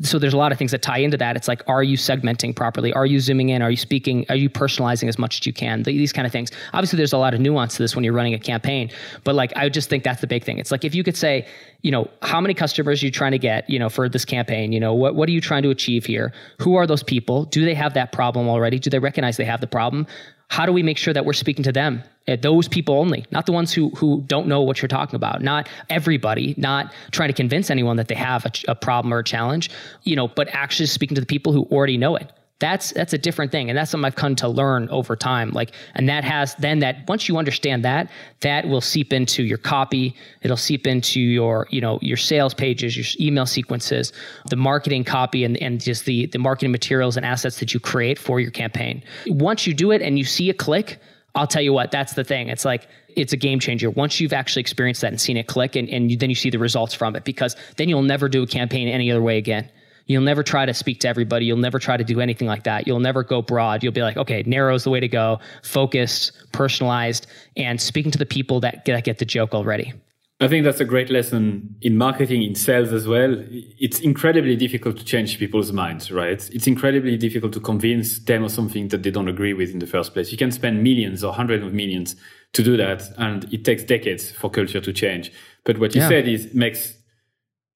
so 0.03 0.19
there's 0.19 0.35
a 0.35 0.37
lot 0.37 0.53
of 0.53 0.59
things 0.59 0.71
that 0.71 0.83
tie 0.83 0.99
into 0.99 1.17
that. 1.17 1.37
It's 1.37 1.49
like, 1.49 1.63
are 1.69 1.83
you 1.83 1.97
segmenting 1.97 2.55
properly? 2.55 2.93
Are 2.93 3.07
you 3.07 3.21
zooming 3.21 3.49
in? 3.51 3.63
Are 3.63 3.71
you 3.71 3.77
speaking? 3.77 4.25
Are 4.29 4.37
you 4.37 4.49
personalizing 4.49 5.09
as 5.09 5.19
much 5.19 5.41
as 5.41 5.47
you 5.47 5.53
can? 5.53 5.83
These 5.83 6.13
kind 6.13 6.27
of 6.27 6.33
things. 6.33 6.51
Obviously, 6.73 6.97
there's 6.97 7.13
a 7.13 7.19
lot 7.19 7.35
of 7.35 7.41
nuance 7.41 7.77
to 7.77 7.83
this 7.83 7.95
when 7.95 8.05
you're 8.05 8.15
running 8.15 8.35
a 8.35 8.39
campaign, 8.39 8.91
but 9.25 9.35
like, 9.35 9.53
I 9.57 9.69
just 9.69 9.89
think 9.89 10.05
that's 10.05 10.21
the 10.21 10.27
big 10.27 10.45
thing. 10.45 10.59
It's 10.59 10.71
like 10.71 10.85
if 10.85 10.95
you 10.95 11.03
could 11.05 11.17
say, 11.17 11.47
you 11.83 11.91
know, 11.91 12.11
how 12.23 12.41
many 12.41 12.55
customers 12.55 13.03
are 13.03 13.07
you 13.07 13.13
trying 13.13 13.33
to 13.33 13.39
get, 13.39 13.69
you 13.69 13.79
know, 13.79 13.89
for 13.89 14.09
this 14.09 14.25
campaign? 14.25 14.73
You 14.73 14.81
know, 14.81 14.95
what 14.95 15.15
what 15.15 15.29
are 15.29 15.33
you 15.33 15.41
trying 15.41 15.63
to 15.63 15.71
achieve 15.71 16.07
here? 16.07 16.33
Who 16.61 16.77
are 16.77 16.87
those 16.87 17.03
people? 17.03 17.45
Do 17.45 17.65
they 17.65 17.75
have 17.75 17.95
that 17.95 18.13
problem 18.13 18.49
already? 18.49 18.79
Do 18.79 18.91
they 18.91 18.99
recognize 18.99 19.37
they 19.37 19.45
have 19.45 19.61
the 19.61 19.67
problem? 19.67 20.07
how 20.49 20.65
do 20.65 20.73
we 20.73 20.83
make 20.83 20.99
sure 20.99 21.15
that 21.15 21.25
we're 21.25 21.33
speaking 21.33 21.63
to 21.63 21.73
them 21.73 22.03
Eh, 22.29 22.37
those 22.37 22.69
people 22.69 22.95
only 22.95 23.25
not 23.31 23.47
the 23.47 23.53
ones 23.53 23.73
who 23.73 23.89
who 23.91 24.23
don't 24.27 24.47
know 24.47 24.61
what 24.61 24.83
you're 24.83 24.89
talking 24.89 25.17
about 25.17 25.43
not 25.43 25.67
everybody 25.89 26.55
not 26.59 26.93
trying 27.11 27.31
to 27.31 27.33
convince 27.33 27.71
anyone 27.71 27.97
that 27.97 28.09
they 28.09 28.15
have 28.15 28.45
a, 28.45 28.53
a 28.69 28.75
problem 28.75 29.13
or 29.15 29.21
a 29.21 29.25
challenge 29.25 29.71
you 30.03 30.15
know 30.15 30.29
but 30.29 30.47
actually 30.53 30.87
speaking 30.87 31.15
to 31.15 31.21
the 31.23 31.27
people 31.27 31.53
who 31.53 31.63
already 31.73 31.97
know 31.97 32.17
it. 32.17 32.31
That's 32.61 32.93
that's 32.93 33.13
a 33.13 33.19
different 33.19 33.53
thing 33.53 33.71
and 33.71 33.79
that's 33.79 33.93
something 33.93 34.05
i've 34.05 34.17
come 34.17 34.35
to 34.37 34.49
learn 34.49 34.89
over 34.89 35.15
time 35.15 35.53
like 35.53 35.71
and 35.95 36.09
that 36.09 36.25
has 36.25 36.57
then 36.57 36.81
that 36.81 37.07
once 37.07 37.29
you 37.29 37.39
understand 37.39 37.85
that 37.85 38.11
that 38.41 38.67
will 38.67 38.81
seep 38.81 39.13
into 39.13 39.45
your 39.45 39.59
copy 39.59 40.17
it'll 40.43 40.57
seep 40.57 40.85
into 40.85 41.21
your 41.21 41.69
you 41.71 41.81
know 41.81 42.01
your 42.03 42.17
sales 42.17 42.55
pages 42.55 42.97
your 42.97 43.07
email 43.25 43.47
sequences 43.47 44.13
the 44.51 44.57
marketing 44.57 45.05
copy 45.05 45.45
and, 45.45 45.57
and 45.59 45.81
just 45.81 46.05
the 46.05 46.27
the 46.27 46.39
marketing 46.41 46.73
materials 46.73 47.17
and 47.17 47.25
assets 47.25 47.61
that 47.61 47.73
you 47.73 47.79
create 47.79 48.19
for 48.19 48.41
your 48.41 48.51
campaign. 48.51 49.05
Once 49.29 49.65
you 49.65 49.73
do 49.73 49.93
it 49.93 50.03
and 50.03 50.19
you 50.19 50.25
see 50.25 50.51
a 50.51 50.55
click 50.55 50.99
I'll 51.38 51.47
tell 51.47 51.62
you 51.62 51.73
what, 51.73 51.92
that's 51.92 52.14
the 52.14 52.25
thing. 52.25 52.49
It's 52.49 52.64
like, 52.64 52.88
it's 53.09 53.33
a 53.33 53.37
game 53.37 53.61
changer. 53.61 53.90
Once 53.90 54.18
you've 54.18 54.33
actually 54.33 54.61
experienced 54.61 55.02
that 55.02 55.12
and 55.12 55.21
seen 55.21 55.37
it 55.37 55.47
click 55.47 55.76
and, 55.76 55.88
and 55.88 56.11
you, 56.11 56.16
then 56.16 56.30
you 56.30 56.35
see 56.35 56.50
the 56.50 56.59
results 56.59 56.95
from 56.95 57.14
it, 57.14 57.25
because 57.25 57.54
then 57.76 57.88
you'll 57.88 58.02
never 58.02 58.28
do 58.28 58.42
a 58.42 58.47
campaign 58.47 58.88
any 58.88 59.11
other 59.11 59.23
way 59.23 59.38
again. 59.38 59.71
You'll 60.07 60.23
never 60.23 60.42
try 60.42 60.66
to 60.66 60.75
speak 60.75 61.00
to 61.00 61.09
everybody. 61.09 61.47
You'll 61.47 61.59
never 61.59 61.78
try 61.78 61.97
to 61.97 62.02
do 62.02 62.21
anything 62.21 62.49
like 62.49 62.64
that. 62.64 62.87
You'll 62.87 62.99
never 62.99 63.23
go 63.23 63.40
broad. 63.40 63.85
You'll 63.85 63.92
be 63.92 64.02
like, 64.02 64.16
okay, 64.16 64.42
narrow 64.47 64.75
is 64.75 64.83
the 64.83 64.90
way 64.90 65.00
to 65.00 65.09
go, 65.09 65.38
focused, 65.62 66.33
personalized, 66.50 67.28
and 67.57 67.80
speaking 67.80 68.11
to 68.11 68.18
the 68.18 68.26
people 68.26 68.61
that, 68.61 68.85
that 68.87 69.04
get 69.04 69.18
the 69.18 69.25
joke 69.25 69.54
already. 69.54 69.92
I 70.40 70.47
think 70.47 70.64
that's 70.64 70.78
a 70.78 70.85
great 70.85 71.11
lesson 71.11 71.75
in 71.83 71.97
marketing, 71.97 72.45
in 72.45 72.54
sales 72.54 72.92
as 72.92 73.09
well. 73.09 73.45
It's 73.50 73.99
incredibly 73.99 74.54
difficult 74.54 74.97
to 74.99 75.04
change 75.04 75.37
people's 75.37 75.73
minds, 75.73 76.12
right? 76.12 76.49
It's 76.52 76.68
incredibly 76.68 77.16
difficult 77.16 77.52
to 77.54 77.61
convince 77.61 78.21
them 78.21 78.45
of 78.45 78.52
something 78.52 78.87
that 78.88 79.02
they 79.02 79.11
don't 79.11 79.26
agree 79.26 79.52
with 79.52 79.71
in 79.71 79.80
the 79.80 79.87
first 79.87 80.14
place. 80.14 80.30
You 80.30 80.38
can 80.38 80.52
spend 80.52 80.85
millions 80.85 81.25
or 81.25 81.33
hundreds 81.33 81.64
of 81.64 81.73
millions 81.73 82.14
to 82.52 82.62
do 82.62 82.76
that, 82.76 83.02
and 83.18 83.52
it 83.52 83.64
takes 83.64 83.83
decades 83.83 84.30
for 84.30 84.49
culture 84.49 84.80
to 84.80 84.92
change. 84.92 85.33
But 85.64 85.78
what 85.78 85.97
you 85.97 86.02
yeah. 86.02 86.09
said 86.09 86.28
is 86.28 86.54
makes 86.54 86.95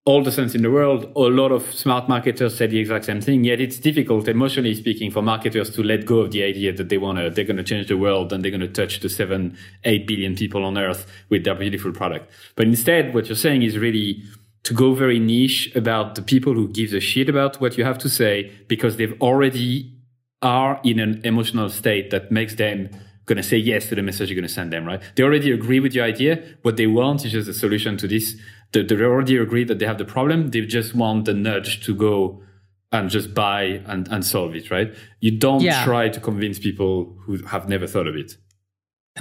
all 0.04 0.24
the 0.24 0.32
sense 0.32 0.54
in 0.54 0.62
the 0.62 0.70
world. 0.70 1.12
A 1.14 1.20
lot 1.20 1.52
of 1.52 1.72
smart 1.72 2.08
marketers 2.08 2.56
say 2.56 2.66
the 2.66 2.78
exact 2.78 3.04
same 3.04 3.20
thing. 3.20 3.44
Yet 3.44 3.60
it's 3.60 3.78
difficult, 3.78 4.26
emotionally 4.26 4.74
speaking, 4.74 5.10
for 5.10 5.22
marketers 5.22 5.70
to 5.70 5.82
let 5.82 6.06
go 6.06 6.20
of 6.20 6.32
the 6.32 6.42
idea 6.42 6.72
that 6.72 6.88
they 6.88 6.98
want 6.98 7.18
to, 7.18 7.30
they're 7.30 7.44
going 7.44 7.56
to 7.56 7.62
change 7.62 7.86
the 7.86 7.96
world 7.96 8.32
and 8.32 8.42
they're 8.42 8.50
going 8.50 8.60
to 8.60 8.68
touch 8.68 9.00
the 9.00 9.08
seven, 9.08 9.56
eight 9.84 10.06
billion 10.06 10.34
people 10.34 10.64
on 10.64 10.76
earth 10.76 11.06
with 11.28 11.44
their 11.44 11.54
beautiful 11.54 11.92
product. 11.92 12.30
But 12.56 12.66
instead, 12.66 13.14
what 13.14 13.28
you're 13.28 13.36
saying 13.36 13.62
is 13.62 13.78
really 13.78 14.22
to 14.64 14.74
go 14.74 14.94
very 14.94 15.18
niche 15.18 15.74
about 15.74 16.14
the 16.14 16.22
people 16.22 16.54
who 16.54 16.68
give 16.68 16.92
a 16.94 17.00
shit 17.00 17.28
about 17.28 17.60
what 17.60 17.78
you 17.78 17.84
have 17.84 17.98
to 17.98 18.08
say 18.08 18.50
because 18.68 18.96
they've 18.96 19.20
already 19.20 19.92
are 20.40 20.80
in 20.82 20.98
an 20.98 21.20
emotional 21.24 21.68
state 21.68 22.10
that 22.10 22.32
makes 22.32 22.56
them 22.56 22.90
going 23.26 23.36
to 23.36 23.42
say 23.42 23.56
yes 23.56 23.88
to 23.88 23.94
the 23.94 24.02
message 24.02 24.28
you're 24.28 24.34
going 24.34 24.48
to 24.48 24.52
send 24.52 24.72
them, 24.72 24.84
right? 24.84 25.00
They 25.14 25.22
already 25.22 25.52
agree 25.52 25.78
with 25.78 25.94
your 25.94 26.04
idea. 26.04 26.42
What 26.62 26.76
they 26.76 26.88
want 26.88 27.24
is 27.24 27.32
just 27.32 27.48
a 27.48 27.54
solution 27.54 27.96
to 27.98 28.08
this 28.08 28.36
they, 28.72 28.82
they 28.82 28.96
already 29.02 29.36
agree 29.36 29.64
that 29.64 29.78
they 29.78 29.86
have 29.86 29.98
the 29.98 30.04
problem. 30.04 30.50
They 30.50 30.62
just 30.62 30.94
want 30.94 31.26
the 31.26 31.34
nudge 31.34 31.84
to 31.86 31.94
go 31.94 32.42
and 32.90 33.08
just 33.08 33.32
buy 33.34 33.82
and, 33.86 34.06
and 34.08 34.24
solve 34.24 34.54
it, 34.54 34.70
right? 34.70 34.92
You 35.20 35.38
don't 35.38 35.62
yeah. 35.62 35.84
try 35.84 36.08
to 36.08 36.20
convince 36.20 36.58
people 36.58 37.16
who 37.22 37.38
have 37.44 37.68
never 37.68 37.86
thought 37.86 38.06
of 38.06 38.16
it. 38.16 38.36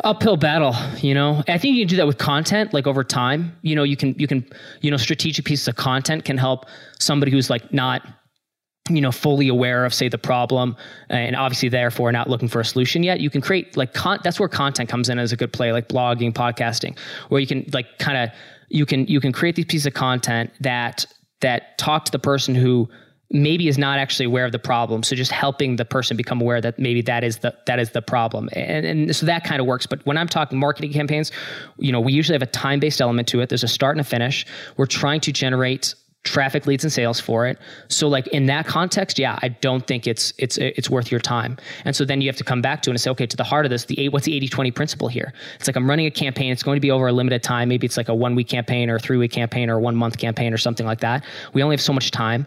Uphill 0.04 0.38
battle, 0.38 0.74
you 1.00 1.14
know. 1.14 1.44
I 1.50 1.58
think 1.58 1.76
you 1.76 1.82
can 1.84 1.90
do 1.90 1.98
that 1.98 2.08
with 2.08 2.18
content, 2.18 2.74
like 2.74 2.88
over 2.88 3.04
time. 3.04 3.58
You 3.62 3.76
know, 3.76 3.84
you 3.84 3.98
can 3.98 4.16
you 4.18 4.26
can 4.26 4.46
you 4.80 4.90
know 4.90 4.96
strategic 4.96 5.44
pieces 5.44 5.68
of 5.68 5.76
content 5.76 6.24
can 6.24 6.38
help 6.38 6.66
somebody 7.00 7.30
who's 7.30 7.50
like 7.50 7.74
not 7.74 8.02
you 8.90 9.02
know 9.02 9.12
fully 9.12 9.48
aware 9.48 9.86
of 9.86 9.94
say 9.94 10.08
the 10.08 10.18
problem 10.18 10.76
and 11.10 11.36
obviously 11.36 11.70
therefore 11.70 12.12
not 12.12 12.30
looking 12.30 12.48
for 12.48 12.60
a 12.60 12.66
solution 12.66 13.04
yet 13.04 13.20
you 13.20 13.30
can 13.30 13.40
create 13.40 13.78
like 13.78 13.94
con- 13.94 14.20
that's 14.24 14.40
where 14.40 14.50
content 14.50 14.90
comes 14.90 15.08
in 15.08 15.20
as 15.20 15.32
a 15.32 15.38
good 15.38 15.54
play 15.54 15.72
like 15.72 15.88
blogging 15.88 16.34
podcasting 16.34 16.98
where 17.30 17.40
you 17.40 17.46
can 17.46 17.64
like 17.74 17.86
kind 18.00 18.18
of 18.18 18.36
you 18.74 18.86
can 18.86 19.06
you 19.08 19.20
can 19.20 19.32
create 19.32 19.56
these 19.56 19.66
pieces 19.66 19.86
of 19.86 19.94
content 19.94 20.52
that 20.60 21.06
that 21.42 21.78
talk 21.78 22.06
to 22.06 22.12
the 22.12 22.20
person 22.20 22.56
who 22.56 22.90
maybe 23.34 23.68
is 23.68 23.78
not 23.78 23.98
actually 23.98 24.26
aware 24.26 24.46
of 24.46 24.52
the 24.52 24.60
problem. 24.60 25.04
So 25.04 25.16
just 25.16 25.32
helping 25.32 25.78
the 25.78 25.86
person 25.86 26.18
become 26.18 26.42
aware 26.42 26.60
that 26.60 26.78
maybe 26.78 27.02
that 27.04 27.24
is 27.24 27.38
the 27.38 27.56
that 27.66 27.80
is 27.80 27.92
the 27.92 28.02
problem. 28.02 28.50
And, 28.54 28.86
and 28.86 29.16
so 29.16 29.26
that 29.26 29.44
kind 29.44 29.62
of 29.62 29.68
works. 29.68 29.86
But 29.86 30.06
when 30.06 30.18
i'm 30.18 30.28
talking 30.28 30.58
marketing 30.58 30.94
campaigns 30.94 31.32
you 31.78 31.92
know 31.92 32.00
we 32.00 32.14
usually 32.14 32.36
have 32.36 32.42
a 32.42 32.52
time 32.52 32.80
based 32.80 33.02
element 33.02 33.28
to 33.30 33.42
it. 33.42 33.50
There's 33.50 33.64
a 33.64 33.68
start 33.68 33.96
and 33.96 34.02
a 34.02 34.10
finish. 34.10 34.46
We're 34.78 34.86
trying 34.86 35.22
to 35.22 35.32
generate 35.32 35.96
traffic 36.24 36.68
leads 36.68 36.84
and 36.84 36.94
sales 36.94 37.20
for 37.20 37.48
it. 37.48 37.58
So 37.88 38.08
like 38.08 38.28
in 38.28 38.46
that 38.46 38.68
context, 38.68 39.18
yeah, 39.18 39.40
I 39.42 39.50
don't 39.50 39.86
think 39.88 40.06
it's 40.06 40.34
it's 40.38 40.58
it's 40.58 40.90
worth 40.90 41.10
your 41.10 41.20
time. 41.20 41.58
And 41.84 41.96
so 41.96 42.06
then 42.06 42.22
you 42.22 42.30
have 42.30 42.36
to 42.38 42.44
come 42.44 42.62
back 42.62 42.84
to 42.84 42.92
it 42.92 42.94
and 42.94 43.02
say, 43.02 43.10
okay, 43.12 43.26
to 43.26 43.38
the 43.38 43.44
heart 43.44 43.66
of 43.66 43.72
this, 43.72 43.86
the 43.86 44.00
eight, 44.00 44.10
what's 44.10 44.26
the 44.26 44.40
80-20 44.40 44.76
principle 44.76 45.08
here? 45.08 45.34
It's 45.56 45.68
like 45.68 45.76
I'm 45.76 45.90
running 45.90 46.06
a 46.06 46.12
campaign, 46.12 46.52
it's 46.52 46.64
going 46.64 46.78
to 46.78 46.82
be 46.82 46.92
over 46.92 47.08
a 47.08 47.12
limited 47.12 47.42
time. 47.42 47.70
Maybe 47.70 47.86
it's 47.86 47.98
like 47.98 48.10
a 48.10 48.16
one 48.16 48.36
week 48.36 48.50
campaign 48.50 48.90
or 48.90 48.96
a 48.96 49.00
three 49.00 49.18
week 49.18 49.32
campaign 49.32 49.70
or 49.70 49.78
a 49.78 49.80
one 49.80 49.96
month 49.96 50.18
campaign 50.18 50.54
or 50.54 50.58
something 50.58 50.86
like 50.86 51.00
that. 51.00 51.26
We 51.54 51.64
only 51.64 51.74
have 51.74 51.82
so 51.82 51.94
much 51.94 52.12
time. 52.12 52.46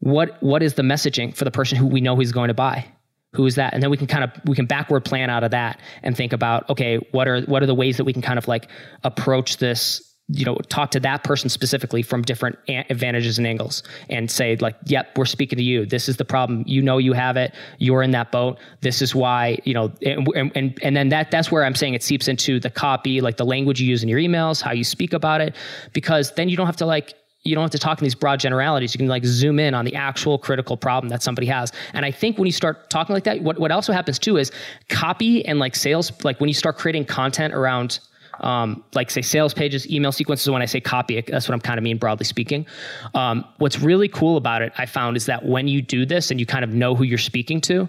What 0.00 0.42
what 0.42 0.62
is 0.62 0.74
the 0.74 0.82
messaging 0.82 1.34
for 1.34 1.44
the 1.44 1.50
person 1.50 1.78
who 1.78 1.86
we 1.86 2.00
know 2.00 2.16
who's 2.16 2.32
going 2.32 2.48
to 2.48 2.54
buy? 2.54 2.86
who 3.32 3.44
is 3.46 3.56
that 3.56 3.74
and 3.74 3.82
then 3.82 3.90
we 3.90 3.96
can 3.96 4.06
kind 4.06 4.22
of 4.22 4.30
we 4.44 4.54
can 4.54 4.64
backward 4.64 5.04
plan 5.04 5.28
out 5.28 5.42
of 5.42 5.50
that 5.50 5.80
and 6.04 6.16
think 6.16 6.32
about 6.32 6.70
okay 6.70 6.98
what 7.10 7.26
are 7.26 7.42
what 7.42 7.64
are 7.64 7.66
the 7.66 7.74
ways 7.74 7.96
that 7.96 8.04
we 8.04 8.12
can 8.12 8.22
kind 8.22 8.38
of 8.38 8.46
like 8.46 8.70
approach 9.02 9.56
this 9.56 10.13
you 10.28 10.44
know 10.44 10.56
talk 10.68 10.90
to 10.90 11.00
that 11.00 11.22
person 11.22 11.50
specifically 11.50 12.02
from 12.02 12.22
different 12.22 12.58
advantages 12.68 13.36
and 13.36 13.46
angles 13.46 13.82
and 14.08 14.30
say 14.30 14.56
like 14.56 14.74
yep 14.86 15.16
we're 15.18 15.26
speaking 15.26 15.58
to 15.58 15.62
you 15.62 15.84
this 15.84 16.08
is 16.08 16.16
the 16.16 16.24
problem 16.24 16.64
you 16.66 16.80
know 16.80 16.96
you 16.96 17.12
have 17.12 17.36
it 17.36 17.54
you're 17.78 18.02
in 18.02 18.10
that 18.10 18.32
boat 18.32 18.58
this 18.80 19.02
is 19.02 19.14
why 19.14 19.58
you 19.64 19.74
know 19.74 19.92
and 20.02 20.50
and, 20.54 20.78
and 20.82 20.96
then 20.96 21.10
that 21.10 21.30
that's 21.30 21.52
where 21.52 21.62
i'm 21.62 21.74
saying 21.74 21.92
it 21.92 22.02
seeps 22.02 22.26
into 22.26 22.58
the 22.58 22.70
copy 22.70 23.20
like 23.20 23.36
the 23.36 23.44
language 23.44 23.80
you 23.82 23.86
use 23.86 24.02
in 24.02 24.08
your 24.08 24.18
emails 24.18 24.62
how 24.62 24.72
you 24.72 24.84
speak 24.84 25.12
about 25.12 25.42
it 25.42 25.54
because 25.92 26.32
then 26.32 26.48
you 26.48 26.56
don't 26.56 26.66
have 26.66 26.76
to 26.76 26.86
like 26.86 27.14
you 27.44 27.54
don't 27.54 27.62
have 27.62 27.70
to 27.70 27.78
talk 27.78 27.98
in 27.98 28.04
these 28.04 28.14
broad 28.14 28.40
generalities. 28.40 28.94
You 28.94 28.98
can 28.98 29.06
like 29.06 29.24
zoom 29.24 29.58
in 29.58 29.74
on 29.74 29.84
the 29.84 29.94
actual 29.94 30.38
critical 30.38 30.78
problem 30.78 31.10
that 31.10 31.22
somebody 31.22 31.46
has. 31.48 31.72
And 31.92 32.04
I 32.04 32.10
think 32.10 32.38
when 32.38 32.46
you 32.46 32.52
start 32.52 32.88
talking 32.88 33.12
like 33.12 33.24
that, 33.24 33.42
what, 33.42 33.58
what 33.58 33.70
also 33.70 33.92
happens 33.92 34.18
too 34.18 34.38
is 34.38 34.50
copy 34.88 35.44
and 35.44 35.58
like 35.58 35.76
sales, 35.76 36.10
like 36.24 36.40
when 36.40 36.48
you 36.48 36.54
start 36.54 36.78
creating 36.78 37.04
content 37.04 37.52
around 37.52 38.00
um, 38.40 38.84
like 38.94 39.10
say 39.10 39.22
sales 39.22 39.54
pages, 39.54 39.88
email 39.90 40.12
sequences. 40.12 40.48
When 40.50 40.62
I 40.62 40.66
say 40.66 40.80
copy, 40.80 41.20
that's 41.20 41.48
what 41.48 41.54
I'm 41.54 41.60
kind 41.60 41.78
of 41.78 41.84
mean 41.84 41.98
broadly 41.98 42.24
speaking. 42.24 42.66
Um, 43.14 43.44
what's 43.58 43.78
really 43.78 44.08
cool 44.08 44.36
about 44.36 44.62
it, 44.62 44.72
I 44.78 44.86
found, 44.86 45.16
is 45.16 45.26
that 45.26 45.44
when 45.44 45.68
you 45.68 45.82
do 45.82 46.06
this 46.06 46.30
and 46.30 46.40
you 46.40 46.46
kind 46.46 46.64
of 46.64 46.70
know 46.70 46.94
who 46.94 47.04
you're 47.04 47.18
speaking 47.18 47.60
to, 47.62 47.88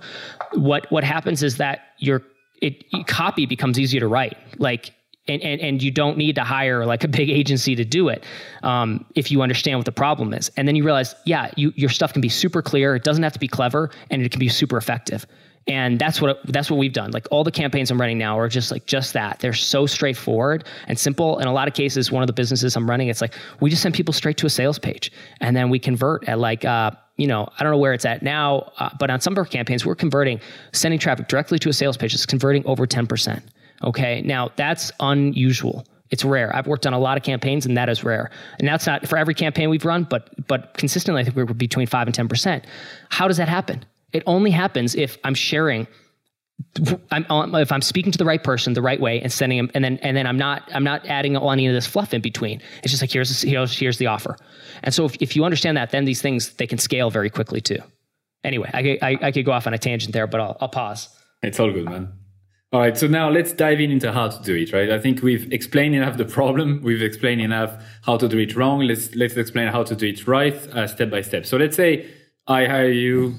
what 0.54 0.90
what 0.92 1.04
happens 1.04 1.44
is 1.44 1.58
that 1.58 1.82
your 2.00 2.22
it 2.62 2.84
copy 3.08 3.46
becomes 3.46 3.80
easier 3.80 4.00
to 4.00 4.08
write. 4.08 4.38
Like 4.58 4.94
and, 5.28 5.42
and, 5.42 5.60
and 5.60 5.82
you 5.82 5.92
don't 5.92 6.18
need 6.18 6.36
to 6.36 6.44
hire 6.44 6.86
like 6.86 7.04
a 7.04 7.08
big 7.08 7.30
agency 7.42 7.76
to 7.76 7.86
do 7.86 8.10
it 8.10 8.24
um, 8.64 9.06
if 9.16 9.32
you 9.32 9.42
understand 9.42 9.80
what 9.80 9.86
the 9.86 9.92
problem 9.92 10.34
is. 10.34 10.52
And 10.56 10.68
then 10.68 10.76
you 10.76 10.84
realize, 10.84 11.16
yeah, 11.26 11.52
you, 11.56 11.74
your 11.76 11.90
stuff 11.90 12.14
can 12.14 12.22
be 12.22 12.30
super 12.30 12.62
clear. 12.62 12.96
It 12.96 13.04
doesn't 13.04 13.24
have 13.24 13.34
to 13.34 13.40
be 13.40 13.48
clever 13.48 13.90
and 14.10 14.22
it 14.22 14.32
can 14.32 14.40
be 14.40 14.50
super 14.50 14.78
effective 14.78 15.26
and 15.68 15.98
that's 15.98 16.22
what 16.22 16.40
that's 16.46 16.70
what 16.70 16.78
we've 16.78 16.94
done 16.94 17.12
like 17.12 17.28
all 17.32 17.44
the 17.44 17.52
campaigns 17.52 17.90
i'm 17.90 18.00
running 18.00 18.18
now 18.18 18.38
are 18.38 18.48
just 18.48 18.72
like 18.72 18.86
just 18.86 19.14
that 19.14 19.40
they're 19.40 19.54
so 19.54 19.86
straightforward 19.86 20.64
and 20.88 21.00
simple 21.00 21.40
in 21.40 21.48
a 21.48 21.54
lot 21.54 21.68
of 21.68 21.74
cases 21.74 22.12
one 22.12 22.22
of 22.22 22.28
the 22.28 22.34
businesses 22.34 22.76
i'm 22.76 22.90
running 22.90 23.08
it's 23.08 23.22
like 23.22 23.34
we 23.62 23.70
just 23.70 23.82
send 23.82 23.94
people 23.94 24.14
straight 24.14 24.38
to 24.38 24.46
a 24.46 24.50
sales 24.50 24.78
page 24.78 25.12
and 25.42 25.56
then 25.56 25.70
we 25.70 25.80
convert 25.80 26.28
at 26.30 26.40
like 26.40 26.64
uh, 26.66 26.92
you 27.18 27.28
know 27.28 27.48
i 27.58 27.64
don't 27.64 27.72
know 27.72 27.78
where 27.78 27.94
it's 27.94 28.06
at 28.06 28.22
now 28.22 28.72
uh, 28.78 28.90
but 29.00 29.10
on 29.10 29.20
some 29.20 29.34
of 29.34 29.38
our 29.38 29.46
campaigns 29.46 29.86
we're 29.86 29.96
converting 29.96 30.40
sending 30.72 31.00
traffic 31.00 31.28
directly 31.28 31.58
to 31.58 31.70
a 31.70 31.74
sales 31.74 31.98
page 31.98 32.14
it's 32.14 32.26
converting 32.26 32.66
over 32.66 32.86
10% 32.86 33.42
okay 33.84 34.22
now 34.22 34.50
that's 34.56 34.92
unusual 35.00 35.86
it's 36.12 36.24
rare. 36.24 36.56
I've 36.56 36.68
worked 36.68 36.86
on 36.86 36.94
a 36.94 37.00
lot 37.00 37.18
of 37.18 37.24
campaigns, 37.24 37.66
and 37.66 37.76
that 37.78 37.90
is 37.90 38.04
rare. 38.04 38.30
And 38.60 38.68
that's 38.68 38.86
not 38.86 39.08
for 39.08 39.18
every 39.18 39.34
campaign 39.34 39.72
we've 39.72 39.84
run, 39.84 40.04
but 40.04 40.30
but 40.48 40.76
consistently, 40.76 41.22
I 41.22 41.24
think 41.26 41.36
we're 41.36 41.46
between 41.46 41.88
five 41.88 42.08
and 42.08 42.14
ten 42.14 42.28
percent. 42.28 42.66
How 43.10 43.28
does 43.28 43.38
that 43.38 43.50
happen? 43.50 43.84
It 44.16 44.24
only 44.26 44.52
happens 44.52 44.96
if 44.96 45.18
I'm 45.26 45.36
sharing 45.36 45.88
I'm, 47.12 47.56
if 47.56 47.72
I'm 47.72 47.82
speaking 47.82 48.14
to 48.14 48.18
the 48.18 48.24
right 48.24 48.42
person 48.42 48.74
the 48.74 48.82
right 48.82 49.00
way 49.00 49.22
and 49.22 49.32
sending 49.32 49.58
them, 49.58 49.70
and 49.74 49.84
then 49.84 49.98
and 49.98 50.16
then 50.16 50.26
I'm 50.26 50.38
not 50.38 50.70
I'm 50.74 50.86
not 50.86 51.06
adding 51.06 51.36
any 51.36 51.68
of 51.68 51.74
this 51.74 51.86
fluff 51.86 52.14
in 52.14 52.22
between. 52.22 52.62
It's 52.82 52.92
just 52.92 53.04
like 53.04 53.12
here's 53.12 53.42
here's 53.42 53.78
here's 53.78 53.98
the 53.98 54.08
offer, 54.08 54.38
and 54.84 54.94
so 54.94 55.04
if, 55.06 55.16
if 55.20 55.36
you 55.36 55.44
understand 55.44 55.76
that, 55.76 55.92
then 55.92 56.06
these 56.06 56.22
things 56.22 56.54
they 56.54 56.68
can 56.68 56.78
scale 56.78 57.10
very 57.10 57.30
quickly 57.30 57.60
too. 57.60 57.80
Anyway, 58.46 58.70
I, 58.74 58.98
I, 59.02 59.18
I 59.22 59.32
could 59.32 59.46
go 59.46 59.52
off 59.52 59.68
on 59.68 59.74
a 59.74 59.78
tangent 59.78 60.14
there, 60.14 60.28
but 60.28 60.40
I'll 60.40 60.58
I'll 60.62 60.70
pause. 60.70 61.10
It's 61.44 61.60
all 61.60 61.74
good, 61.74 61.86
man. 61.86 62.14
All 62.72 62.80
right, 62.80 62.98
so 62.98 63.08
now 63.08 63.30
let's 63.30 63.54
dive 63.54 63.80
in 63.80 63.92
into 63.92 64.12
how 64.12 64.30
to 64.30 64.44
do 64.44 64.56
it. 64.56 64.72
Right, 64.72 64.92
I 64.92 65.00
think 65.00 65.22
we've 65.22 65.52
explained 65.52 65.96
enough 65.96 66.16
the 66.18 66.26
problem. 66.26 66.82
We've 66.84 67.02
explained 67.02 67.42
enough 67.42 67.84
how 68.04 68.16
to 68.18 68.30
do 68.30 68.38
it 68.38 68.56
wrong. 68.56 68.80
Let's 68.82 69.14
let's 69.16 69.36
explain 69.36 69.68
how 69.68 69.84
to 69.84 69.96
do 69.96 70.08
it 70.08 70.26
right, 70.26 70.56
uh, 70.74 70.88
step 70.88 71.10
by 71.10 71.22
step. 71.22 71.46
So 71.46 71.58
let's 71.58 71.76
say 71.76 72.10
I 72.48 72.66
hire 72.66 72.90
you 72.90 73.36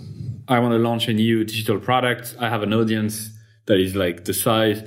I 0.49 0.59
want 0.61 0.73
to 0.73 0.79
launch 0.79 1.09
a 1.09 1.13
new 1.13 1.45
digital 1.45 1.79
product. 1.79 2.37
I 2.39 2.49
have 2.49 2.63
an 2.63 2.73
audience 2.73 3.31
that 3.67 3.79
is 3.79 3.97
like 3.97 4.25
the 4.25 4.35
size, 4.35 4.83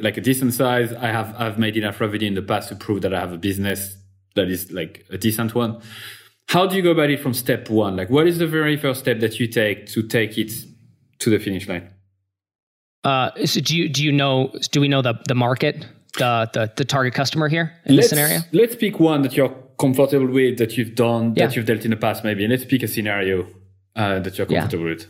like 0.00 0.16
a 0.16 0.20
decent 0.20 0.52
size. 0.54 0.92
I 0.92 1.06
have 1.06 1.34
I've 1.38 1.58
made 1.58 1.76
enough 1.76 2.00
revenue 2.00 2.28
in 2.28 2.34
the 2.34 2.42
past 2.42 2.68
to 2.68 2.74
prove 2.74 3.02
that 3.02 3.14
I 3.14 3.20
have 3.20 3.32
a 3.32 3.38
business 3.38 3.96
that 4.36 4.48
is 4.48 4.70
like 4.70 5.06
a 5.10 5.18
decent 5.18 5.54
one. 5.54 5.80
How 6.48 6.66
do 6.66 6.76
you 6.76 6.82
go 6.82 6.90
about 6.90 7.10
it 7.10 7.20
from 7.20 7.32
step 7.32 7.70
one? 7.70 7.96
Like, 7.96 8.10
what 8.10 8.26
is 8.26 8.38
the 8.38 8.46
very 8.46 8.76
first 8.76 9.00
step 9.00 9.20
that 9.20 9.38
you 9.38 9.46
take 9.46 9.86
to 9.86 10.02
take 10.02 10.36
it 10.36 10.52
to 11.20 11.30
the 11.30 11.38
finish 11.38 11.68
line? 11.68 11.88
Uh, 13.04 13.30
so 13.46 13.60
do 13.60 13.76
you 13.76 13.88
do 13.88 14.04
you 14.04 14.12
know? 14.12 14.52
Do 14.72 14.80
we 14.80 14.88
know 14.88 15.00
the 15.00 15.14
the 15.26 15.34
market, 15.34 15.86
the 16.18 16.50
the, 16.52 16.72
the 16.76 16.84
target 16.84 17.14
customer 17.14 17.48
here 17.48 17.72
in 17.86 17.96
let's, 17.96 18.10
this 18.10 18.10
scenario? 18.10 18.40
Let's 18.52 18.76
pick 18.76 19.00
one 19.00 19.22
that 19.22 19.36
you're 19.36 19.54
comfortable 19.78 20.26
with, 20.26 20.58
that 20.58 20.76
you've 20.76 20.94
done, 20.94 21.34
yeah. 21.34 21.46
that 21.46 21.56
you've 21.56 21.64
dealt 21.64 21.84
in 21.84 21.90
the 21.90 21.96
past, 21.96 22.22
maybe. 22.22 22.44
And 22.44 22.50
let's 22.50 22.66
pick 22.66 22.82
a 22.82 22.88
scenario 22.88 23.46
uh, 24.00 24.20
that 24.20 24.38
you're 24.38 24.46
comfortable 24.46 24.86
yeah. 24.86 24.94
with. 24.94 25.06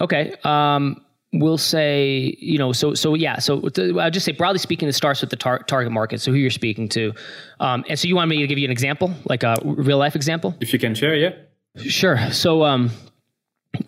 Okay. 0.00 0.34
Um, 0.44 1.04
we'll 1.32 1.58
say, 1.58 2.36
you 2.38 2.58
know, 2.58 2.72
so 2.72 2.94
so 2.94 3.14
yeah, 3.14 3.38
so 3.38 3.62
I'll 3.98 4.10
just 4.10 4.26
say 4.26 4.32
broadly 4.32 4.58
speaking, 4.58 4.88
it 4.88 4.92
starts 4.92 5.20
with 5.20 5.30
the 5.30 5.36
tar- 5.36 5.62
target 5.62 5.92
market, 5.92 6.20
so 6.20 6.30
who 6.30 6.36
you're 6.36 6.50
speaking 6.50 6.88
to, 6.90 7.12
um, 7.60 7.84
and 7.88 7.98
so 7.98 8.08
you 8.08 8.16
want 8.16 8.28
me 8.28 8.40
to 8.40 8.46
give 8.46 8.58
you 8.58 8.64
an 8.64 8.70
example, 8.70 9.12
like 9.26 9.42
a 9.42 9.56
real 9.64 9.98
life 9.98 10.16
example, 10.16 10.54
if 10.60 10.72
you 10.72 10.78
can 10.78 10.94
share, 10.94 11.14
yeah. 11.14 11.32
Sure. 11.76 12.18
So 12.32 12.64
um, 12.64 12.90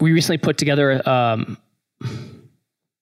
we 0.00 0.12
recently 0.12 0.38
put 0.38 0.57
together 0.57 1.07
um, 1.09 1.59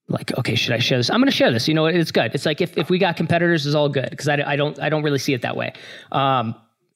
like 0.08 0.36
okay 0.36 0.54
should 0.54 0.74
i 0.74 0.78
share 0.78 0.98
this 0.98 1.08
i'm 1.10 1.18
going 1.18 1.30
to 1.30 1.36
share 1.36 1.50
this 1.50 1.66
you 1.66 1.72
know 1.72 1.86
it's 1.86 2.10
good 2.10 2.34
it's 2.34 2.44
like 2.44 2.60
if, 2.60 2.76
if 2.76 2.90
we 2.90 2.98
got 2.98 3.16
competitors 3.16 3.64
it's 3.64 3.74
all 3.74 3.88
good 3.88 4.10
because 4.10 4.28
I, 4.28 4.34
I 4.44 4.56
don't 4.56 4.78
i 4.78 4.90
don't 4.90 5.02
really 5.02 5.18
see 5.18 5.32
it 5.32 5.40
that 5.42 5.56
way 5.56 5.72
um, 6.10 6.54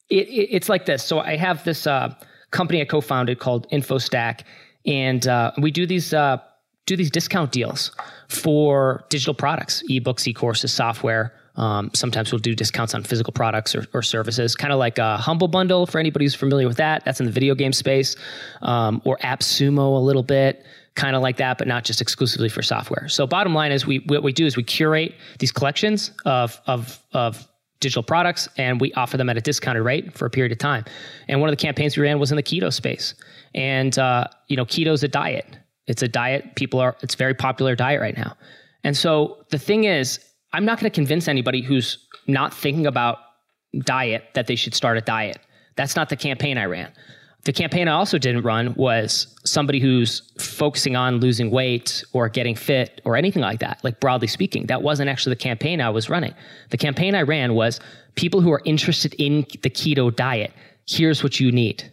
it, 0.09 0.27
it, 0.27 0.49
it's 0.51 0.69
like 0.69 0.85
this 0.85 1.03
so 1.03 1.19
i 1.19 1.35
have 1.35 1.63
this 1.63 1.87
uh, 1.87 2.13
company 2.51 2.81
I 2.81 2.85
co-founded 2.85 3.39
called 3.39 3.69
InfoStack, 3.71 4.41
and 4.85 5.27
uh, 5.27 5.51
we 5.57 5.71
do 5.71 5.85
these 5.85 6.13
uh, 6.13 6.37
do 6.85 6.95
these 6.95 7.11
discount 7.11 7.51
deals 7.51 7.91
for 8.29 9.05
digital 9.09 9.33
products, 9.33 9.83
ebooks, 9.89 10.25
e-courses, 10.27 10.71
software, 10.71 11.33
Um, 11.57 11.89
sometimes 11.93 12.31
we'll 12.31 12.39
do 12.39 12.53
discounts 12.55 12.93
on 12.93 13.03
physical 13.03 13.33
products 13.33 13.75
or, 13.75 13.85
or 13.93 14.03
services, 14.03 14.55
kind 14.55 14.71
of 14.71 14.79
like 14.79 14.99
a 14.99 15.17
Humble 15.17 15.47
Bundle 15.47 15.85
for 15.87 15.99
anybody 15.99 16.25
who's 16.25 16.35
familiar 16.35 16.67
with 16.67 16.77
that. 16.77 17.03
That's 17.03 17.19
in 17.19 17.25
the 17.25 17.31
video 17.31 17.55
game 17.55 17.73
space, 17.73 18.15
um, 18.61 19.01
or 19.05 19.17
AppSumo 19.17 19.97
a 19.97 19.99
little 19.99 20.23
bit, 20.23 20.63
kind 20.95 21.15
of 21.15 21.21
like 21.23 21.37
that, 21.37 21.57
but 21.57 21.67
not 21.67 21.83
just 21.83 21.99
exclusively 21.99 22.49
for 22.49 22.61
software. 22.61 23.09
So, 23.09 23.25
bottom 23.25 23.53
line 23.55 23.71
is, 23.71 23.85
we 23.85 23.99
what 24.05 24.23
we 24.23 24.31
do 24.31 24.45
is 24.45 24.55
we 24.55 24.63
curate 24.63 25.15
these 25.39 25.51
collections 25.51 26.11
of 26.25 26.61
of 26.67 26.99
of 27.11 27.47
digital 27.79 28.03
products 28.03 28.49
and 28.57 28.81
we 28.81 28.93
offer 28.93 29.17
them 29.17 29.29
at 29.29 29.37
a 29.37 29.41
discounted 29.41 29.83
rate 29.83 30.17
for 30.17 30.25
a 30.25 30.29
period 30.29 30.51
of 30.51 30.57
time. 30.57 30.85
And 31.27 31.39
one 31.39 31.49
of 31.49 31.55
the 31.55 31.61
campaigns 31.61 31.97
we 31.97 32.03
ran 32.03 32.19
was 32.19 32.31
in 32.31 32.35
the 32.35 32.43
keto 32.43 32.73
space. 32.73 33.13
And 33.53 33.97
uh, 33.97 34.27
you 34.47 34.57
know, 34.57 34.65
keto 34.65 34.93
is 34.93 35.03
a 35.03 35.07
diet. 35.07 35.57
It's 35.87 36.01
a 36.01 36.07
diet. 36.07 36.55
People 36.55 36.79
are. 36.79 36.97
It's 37.01 37.13
a 37.13 37.17
very 37.17 37.33
popular 37.33 37.75
diet 37.75 38.01
right 38.01 38.17
now. 38.17 38.35
And 38.83 38.95
so 38.95 39.45
the 39.49 39.59
thing 39.59 39.85
is, 39.85 40.19
I'm 40.53 40.65
not 40.65 40.79
going 40.79 40.89
to 40.89 40.95
convince 40.95 41.27
anybody 41.27 41.61
who's 41.61 42.07
not 42.27 42.53
thinking 42.53 42.87
about 42.87 43.19
diet 43.79 44.25
that 44.33 44.47
they 44.47 44.55
should 44.55 44.73
start 44.73 44.97
a 44.97 45.01
diet. 45.01 45.39
That's 45.75 45.95
not 45.95 46.09
the 46.09 46.15
campaign 46.15 46.57
I 46.57 46.65
ran. 46.65 46.91
The 47.47 47.53
campaign 47.53 47.87
I 47.87 47.93
also 47.93 48.17
didn't 48.17 48.41
run 48.41 48.73
was 48.73 49.33
somebody 49.45 49.79
who's 49.79 50.21
focusing 50.37 50.97
on 50.97 51.21
losing 51.21 51.49
weight 51.49 52.03
or 52.11 52.27
getting 52.27 52.55
fit 52.55 52.99
or 53.05 53.15
anything 53.15 53.41
like 53.41 53.61
that, 53.61 53.81
like 53.85 54.01
broadly 54.01 54.27
speaking. 54.27 54.65
That 54.65 54.81
wasn't 54.81 55.09
actually 55.09 55.35
the 55.35 55.43
campaign 55.43 55.79
I 55.79 55.89
was 55.89 56.09
running. 56.09 56.33
The 56.71 56.77
campaign 56.77 57.15
I 57.15 57.21
ran 57.21 57.53
was 57.53 57.79
people 58.15 58.41
who 58.41 58.51
are 58.51 58.61
interested 58.65 59.13
in 59.13 59.47
the 59.61 59.69
keto 59.69 60.13
diet. 60.13 60.51
Here's 60.89 61.23
what 61.23 61.39
you 61.39 61.53
need 61.53 61.89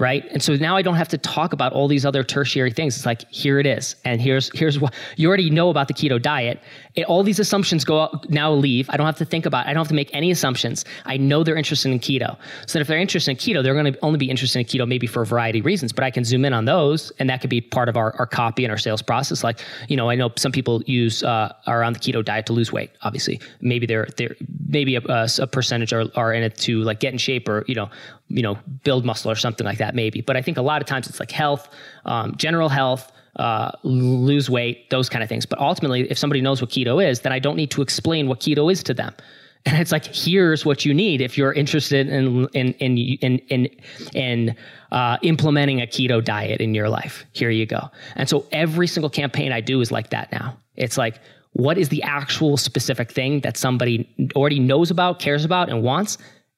right? 0.00 0.24
And 0.32 0.42
so 0.42 0.54
now 0.54 0.76
i 0.76 0.82
don't 0.82 0.94
have 0.94 1.08
to 1.08 1.18
talk 1.18 1.52
about 1.52 1.72
all 1.72 1.86
these 1.86 2.06
other 2.06 2.24
tertiary 2.24 2.72
things. 2.72 2.96
It's 2.96 3.06
like 3.06 3.30
here 3.30 3.58
it 3.58 3.66
is. 3.66 3.96
And 4.04 4.20
here's 4.20 4.50
here's 4.58 4.80
what 4.80 4.94
you 5.16 5.28
already 5.28 5.50
know 5.50 5.68
about 5.68 5.88
the 5.88 5.94
keto 5.94 6.20
diet. 6.20 6.60
It, 6.94 7.04
all 7.04 7.22
these 7.22 7.38
assumptions 7.38 7.84
go 7.84 8.00
out, 8.00 8.28
now 8.30 8.52
leave. 8.52 8.90
I 8.90 8.96
don't 8.96 9.06
have 9.06 9.18
to 9.18 9.24
think 9.24 9.46
about 9.46 9.66
i 9.66 9.72
don't 9.72 9.80
have 9.80 9.88
to 9.88 9.94
make 9.94 10.10
any 10.14 10.30
assumptions. 10.30 10.84
I 11.04 11.16
know 11.16 11.44
they're 11.44 11.56
interested 11.56 11.92
in 11.92 12.00
keto. 12.00 12.36
So 12.66 12.78
if 12.78 12.86
they're 12.86 12.98
interested 12.98 13.30
in 13.30 13.36
keto 13.36 13.62
they're 13.62 13.74
going 13.74 13.92
to 13.92 13.98
only 14.02 14.18
be 14.18 14.30
interested 14.30 14.58
in 14.58 14.64
keto 14.64 14.88
maybe 14.88 15.06
for 15.06 15.22
a 15.22 15.26
variety 15.26 15.60
of 15.60 15.66
reasons 15.66 15.92
but 15.92 16.04
i 16.04 16.10
can 16.10 16.24
zoom 16.24 16.44
in 16.44 16.52
on 16.52 16.64
those 16.64 17.12
and 17.18 17.28
that 17.28 17.40
could 17.40 17.50
be 17.50 17.60
part 17.60 17.88
of 17.88 17.96
our, 17.96 18.14
our 18.16 18.26
copy 18.26 18.64
and 18.64 18.72
our 18.72 18.78
sales 18.78 19.02
process. 19.02 19.44
Like 19.44 19.60
you 19.88 19.96
know 19.96 20.08
i 20.08 20.14
know 20.14 20.30
some 20.36 20.52
people 20.52 20.82
use 20.86 21.22
uh, 21.22 21.52
are 21.66 21.82
on 21.84 21.92
the 21.92 21.98
keto 21.98 22.24
diet 22.24 22.46
to 22.46 22.52
lose 22.52 22.72
weight 22.72 22.90
obviously. 23.02 23.40
Maybe 23.60 23.86
they're 23.86 24.08
they're 24.16 24.36
maybe 24.66 24.96
a, 24.96 25.26
a 25.38 25.46
percentage 25.46 25.92
are, 25.92 26.04
are 26.14 26.32
in 26.32 26.42
it 26.42 26.56
to 26.58 26.80
like 26.82 27.00
get 27.00 27.12
in 27.12 27.18
shape 27.18 27.48
or 27.48 27.64
you 27.66 27.74
know 27.74 27.90
you 28.30 28.42
know, 28.42 28.56
build 28.84 29.04
muscle 29.04 29.30
or 29.30 29.34
something 29.34 29.66
like 29.66 29.78
that, 29.78 29.94
maybe. 29.94 30.20
But 30.20 30.36
I 30.36 30.42
think 30.42 30.56
a 30.56 30.62
lot 30.62 30.80
of 30.80 30.86
times 30.86 31.08
it's 31.08 31.20
like 31.20 31.32
health, 31.32 31.68
um, 32.04 32.36
general 32.36 32.68
health, 32.68 33.12
uh, 33.36 33.72
lose 33.82 34.48
weight, 34.48 34.88
those 34.90 35.08
kind 35.08 35.22
of 35.22 35.28
things. 35.28 35.46
But 35.46 35.58
ultimately, 35.58 36.10
if 36.10 36.18
somebody 36.18 36.40
knows 36.40 36.60
what 36.60 36.70
keto 36.70 37.04
is, 37.04 37.20
then 37.20 37.32
I 37.32 37.38
don't 37.38 37.56
need 37.56 37.70
to 37.72 37.82
explain 37.82 38.28
what 38.28 38.40
keto 38.40 38.70
is 38.72 38.82
to 38.84 38.94
them. 38.94 39.14
And 39.66 39.76
it's 39.76 39.92
like, 39.92 40.06
here's 40.06 40.64
what 40.64 40.86
you 40.86 40.94
need 40.94 41.20
if 41.20 41.36
you're 41.36 41.52
interested 41.52 42.08
in 42.08 42.48
in 42.54 42.72
in 42.72 42.96
in 42.96 43.38
in, 43.50 43.68
in 44.14 44.56
uh, 44.90 45.18
implementing 45.20 45.82
a 45.82 45.86
keto 45.86 46.24
diet 46.24 46.62
in 46.62 46.74
your 46.74 46.88
life. 46.88 47.26
Here 47.32 47.50
you 47.50 47.66
go. 47.66 47.90
And 48.16 48.26
so 48.26 48.46
every 48.52 48.86
single 48.86 49.10
campaign 49.10 49.52
I 49.52 49.60
do 49.60 49.82
is 49.82 49.92
like 49.92 50.08
that 50.10 50.32
now. 50.32 50.56
It's 50.76 50.96
like, 50.96 51.20
what 51.52 51.76
is 51.76 51.90
the 51.90 52.02
actual 52.04 52.56
specific 52.56 53.12
thing 53.12 53.40
that 53.40 53.58
somebody 53.58 54.08
already 54.34 54.60
knows 54.60 54.90
about, 54.90 55.18
cares 55.18 55.44
about, 55.44 55.68
and 55.68 55.82
wants? 55.82 56.16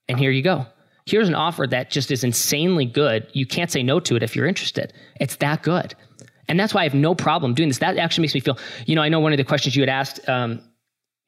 And 0.09 0.17
here 0.17 0.31
you 0.31 0.43
go 0.43 0.65
here's 1.07 1.29
an 1.29 1.35
offer 1.35 1.67
that 1.67 1.91
just 1.91 2.11
is 2.11 2.25
insanely 2.25 2.85
good. 2.85 3.27
You 3.33 3.47
can't 3.47 3.71
say 3.71 3.83
no 3.83 4.01
to 4.01 4.17
it 4.17 4.23
if 4.23 4.37
you're 4.37 4.47
interested. 4.47 4.93
It's 5.21 5.37
that 5.37 5.63
good. 5.63 5.95
And 6.49 6.59
that's 6.59 6.75
why 6.75 6.83
I 6.83 6.85
have 6.85 6.95
no 6.95 7.15
problem 7.15 7.55
doing 7.55 7.69
this. 7.69 7.79
That 7.79 7.97
actually 7.97 8.23
makes 8.23 8.35
me 8.35 8.41
feel, 8.41 8.59
you 8.87 8.95
know, 8.95 9.03
I 9.03 9.09
know 9.09 9.21
one 9.21 9.33
of 9.33 9.39
the 9.39 9.45
questions 9.45 9.75
you 9.77 9.83
had 9.83 9.89
asked 9.89 10.29
um, 10.29 10.61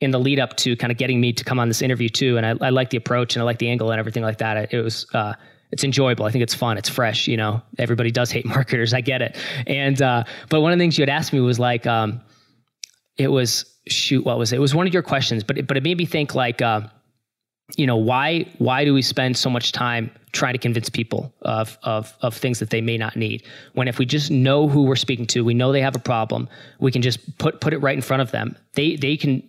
in 0.01 0.11
the 0.11 0.19
lead 0.19 0.39
up 0.39 0.57
to 0.59 0.77
kind 0.77 0.91
of 0.91 0.99
getting 0.99 1.21
me 1.21 1.33
to 1.33 1.45
come 1.45 1.59
on 1.59 1.69
this 1.69 1.83
interview 1.83 2.09
too. 2.09 2.37
And 2.37 2.45
I, 2.45 2.67
I 2.67 2.71
like 2.71 2.91
the 2.91 2.97
approach 2.97 3.35
and 3.35 3.43
I 3.43 3.45
like 3.45 3.59
the 3.59 3.71
angle 3.71 3.91
and 3.91 3.99
everything 3.99 4.23
like 4.23 4.39
that. 4.39 4.73
It 4.73 4.83
was, 4.83 5.07
uh, 5.15 5.35
it's 5.71 5.83
enjoyable. 5.83 6.25
I 6.25 6.31
think 6.31 6.43
it's 6.43 6.55
fun. 6.55 6.79
It's 6.79 6.89
fresh. 6.89 7.27
You 7.27 7.37
know, 7.37 7.63
everybody 7.79 8.11
does 8.11 8.31
hate 8.31 8.45
marketers. 8.57 8.93
I 8.93 9.01
get 9.01 9.23
it. 9.23 9.37
And, 9.67 10.01
uh, 10.01 10.25
but 10.49 10.61
one 10.61 10.73
of 10.73 10.79
the 10.79 10.83
things 10.83 10.99
you 10.99 11.03
had 11.03 11.09
asked 11.09 11.33
me 11.33 11.41
was 11.41 11.59
like, 11.59 11.87
um, 11.87 12.21
it 13.17 13.29
was, 13.29 13.65
shoot, 13.89 14.25
what 14.25 14.39
was 14.39 14.53
it? 14.53 14.57
It 14.57 14.61
was 14.61 14.75
one 14.75 14.87
of 14.87 14.93
your 14.93 15.03
questions, 15.03 15.45
but 15.45 15.59
it, 15.59 15.67
but 15.67 15.77
it 15.77 15.83
made 15.83 15.97
me 15.97 16.07
think 16.07 16.35
like, 16.35 16.61
uh, 16.61 16.83
you 17.77 17.87
know 17.87 17.97
why 17.97 18.47
why 18.59 18.85
do 18.85 18.93
we 18.93 19.01
spend 19.01 19.39
so 19.39 19.49
much 19.49 19.73
time 19.73 20.11
trying 20.33 20.53
to 20.53 20.59
convince 20.59 20.91
people 20.91 21.33
of, 21.43 21.79
of 21.85 22.13
of 22.21 22.37
things 22.37 22.59
that 22.59 22.69
they 22.69 22.83
may 22.83 22.99
not 22.99 23.17
need? 23.17 23.43
When 23.73 23.89
if 23.89 23.99
we 23.99 24.05
just 24.05 24.31
know 24.31 24.69
who 24.69 24.83
we're 24.83 24.97
speaking 24.97 25.27
to 25.29 25.43
we 25.43 25.55
know 25.55 25.73
they 25.73 25.81
have 25.81 25.97
a 25.97 26.01
problem 26.01 26.47
we 26.79 26.93
can 26.93 27.01
just 27.01 27.39
put 27.39 27.63
put 27.63 27.73
it 27.73 27.79
right 27.79 27.95
in 27.95 28.03
front 28.03 28.21
of 28.21 28.33
them. 28.33 28.55
They 28.75 28.97
they 28.97 29.17
can 29.17 29.43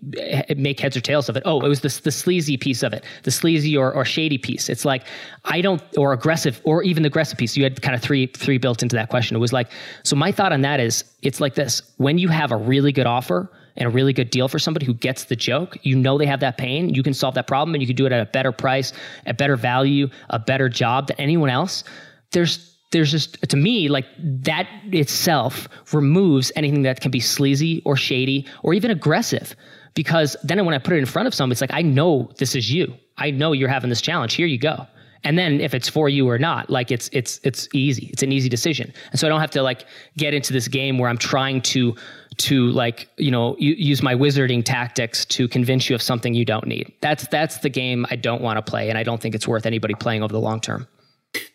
make 0.56 0.80
heads 0.80 0.96
or 0.96 1.02
tails 1.02 1.28
of 1.28 1.36
it. 1.36 1.44
Oh 1.46 1.60
it 1.60 1.68
was 1.68 1.82
the, 1.82 2.02
the 2.04 2.12
sleazy 2.12 2.56
piece 2.56 2.84
of 2.84 2.94
it 2.94 3.04
the 3.24 3.32
sleazy 3.32 3.76
or, 3.76 3.94
or 3.94 4.06
shady 4.06 4.38
piece. 4.38 4.70
It's 4.70 4.86
like 4.86 5.04
i 5.44 5.60
don't 5.60 5.84
or 5.98 6.14
aggressive 6.14 6.62
or 6.64 6.84
even 6.84 7.04
the 7.04 7.08
aggressive 7.08 7.38
piece. 7.38 7.58
You 7.58 7.64
had 7.64 7.82
kind 7.82 7.96
of 7.96 8.02
three 8.02 8.28
three 8.28 8.58
built 8.58 8.82
into 8.82 8.96
that 8.96 9.10
question. 9.10 9.36
It 9.36 9.42
was 9.42 9.52
like 9.52 9.70
so 10.04 10.16
my 10.16 10.32
thought 10.32 10.54
on 10.54 10.62
that 10.62 10.80
is 10.80 11.04
it's 11.22 11.42
like 11.42 11.56
this. 11.56 11.82
When 11.98 12.18
you 12.18 12.30
have 12.30 12.54
a 12.54 12.58
really 12.58 12.94
good 12.94 13.08
offer 13.08 13.52
and 13.78 13.88
a 13.88 13.90
really 13.90 14.14
good 14.14 14.30
deal 14.30 14.48
for 14.48 14.60
somebody 14.60 14.86
who 14.86 14.94
gets 14.94 15.26
the 15.26 15.36
joke, 15.36 15.78
you 15.84 15.96
know 15.96 16.18
they 16.18 16.26
have 16.26 16.40
that 16.40 16.58
pain, 16.58 16.94
you 16.94 17.04
can 17.04 17.14
solve 17.14 17.36
that 17.36 17.48
problem 17.48 17.76
and 17.76 17.82
you 17.82 17.88
can 17.88 17.96
do 17.96 18.06
it 18.06 18.12
at 18.12 18.22
a 18.22 18.32
better 18.32 18.52
price, 18.52 18.94
a 19.26 19.34
better 19.34 19.56
value, 19.56 20.10
a 20.30 20.40
better 20.40 20.70
job 20.70 21.08
than 21.08 21.18
anyone 21.18 21.50
else. 21.50 21.84
There's 22.32 22.72
there's 22.92 23.12
just 23.12 23.42
to 23.50 23.58
me 23.58 23.90
like 23.90 24.06
that 24.18 24.68
itself 24.92 25.68
removes 25.92 26.52
anything 26.56 26.84
that 26.84 27.02
can 27.02 27.12
be 27.12 27.20
sleazy 27.20 27.82
or 27.84 27.98
shady 27.98 28.48
or 28.64 28.74
even 28.74 28.92
aggressive 28.92 29.56
because 29.96 30.38
then 30.44 30.64
when 30.66 30.76
I 30.76 30.78
put 30.78 30.94
it 30.94 30.98
in 30.98 31.06
front 31.06 31.28
of 31.28 31.34
somebody, 31.34 31.54
it's 31.54 31.62
like 31.62 31.74
I 31.74 31.82
know 31.82 32.30
this 32.38 32.56
is 32.56 32.72
you. 32.72 32.94
I 33.18 33.32
know 33.32 33.54
you're 33.54 33.70
having 33.70 33.90
this 33.90 34.02
challenge. 34.02 34.34
Here 34.34 34.48
you 34.48 34.58
go. 34.60 34.86
And 35.24 35.40
then 35.40 35.60
if 35.60 35.74
it's 35.74 35.90
for 35.90 36.08
you 36.08 36.30
or 36.30 36.38
not, 36.38 36.70
like 36.70 36.92
it's 36.92 37.10
it's 37.12 37.40
it's 37.44 37.68
easy. 37.74 38.08
It's 38.14 38.22
an 38.22 38.32
easy 38.32 38.48
decision. 38.48 38.94
And 39.12 39.20
so 39.20 39.26
I 39.26 39.30
don't 39.30 39.42
have 39.42 39.52
to 39.52 39.64
like 39.64 39.86
get 40.16 40.36
into 40.36 40.54
this 40.54 40.68
game 40.68 41.00
where 41.00 41.10
I'm 41.10 41.18
trying 41.18 41.62
to 41.62 41.96
to 42.38 42.68
like 42.72 43.10
you 43.18 43.32
know 43.32 43.56
use 43.58 44.02
my 44.02 44.14
wizarding 44.14 44.64
tactics 44.64 45.26
to 45.26 45.48
convince 45.48 45.90
you 45.90 45.96
of 45.96 46.02
something 46.02 46.34
you 46.34 46.46
don't 46.46 46.68
need 46.68 46.92
that's 47.02 47.28
that's 47.28 47.60
the 47.60 47.70
game 47.70 48.06
i 48.10 48.16
don't 48.16 48.42
want 48.42 48.58
to 48.58 48.62
play 48.62 48.90
and 48.90 48.98
i 48.98 49.04
don't 49.04 49.22
think 49.22 49.36
it's 49.36 49.48
worth 49.48 49.66
anybody 49.66 49.94
playing 49.94 50.24
over 50.24 50.34
the 50.34 50.40
long 50.40 50.60
term 50.60 50.88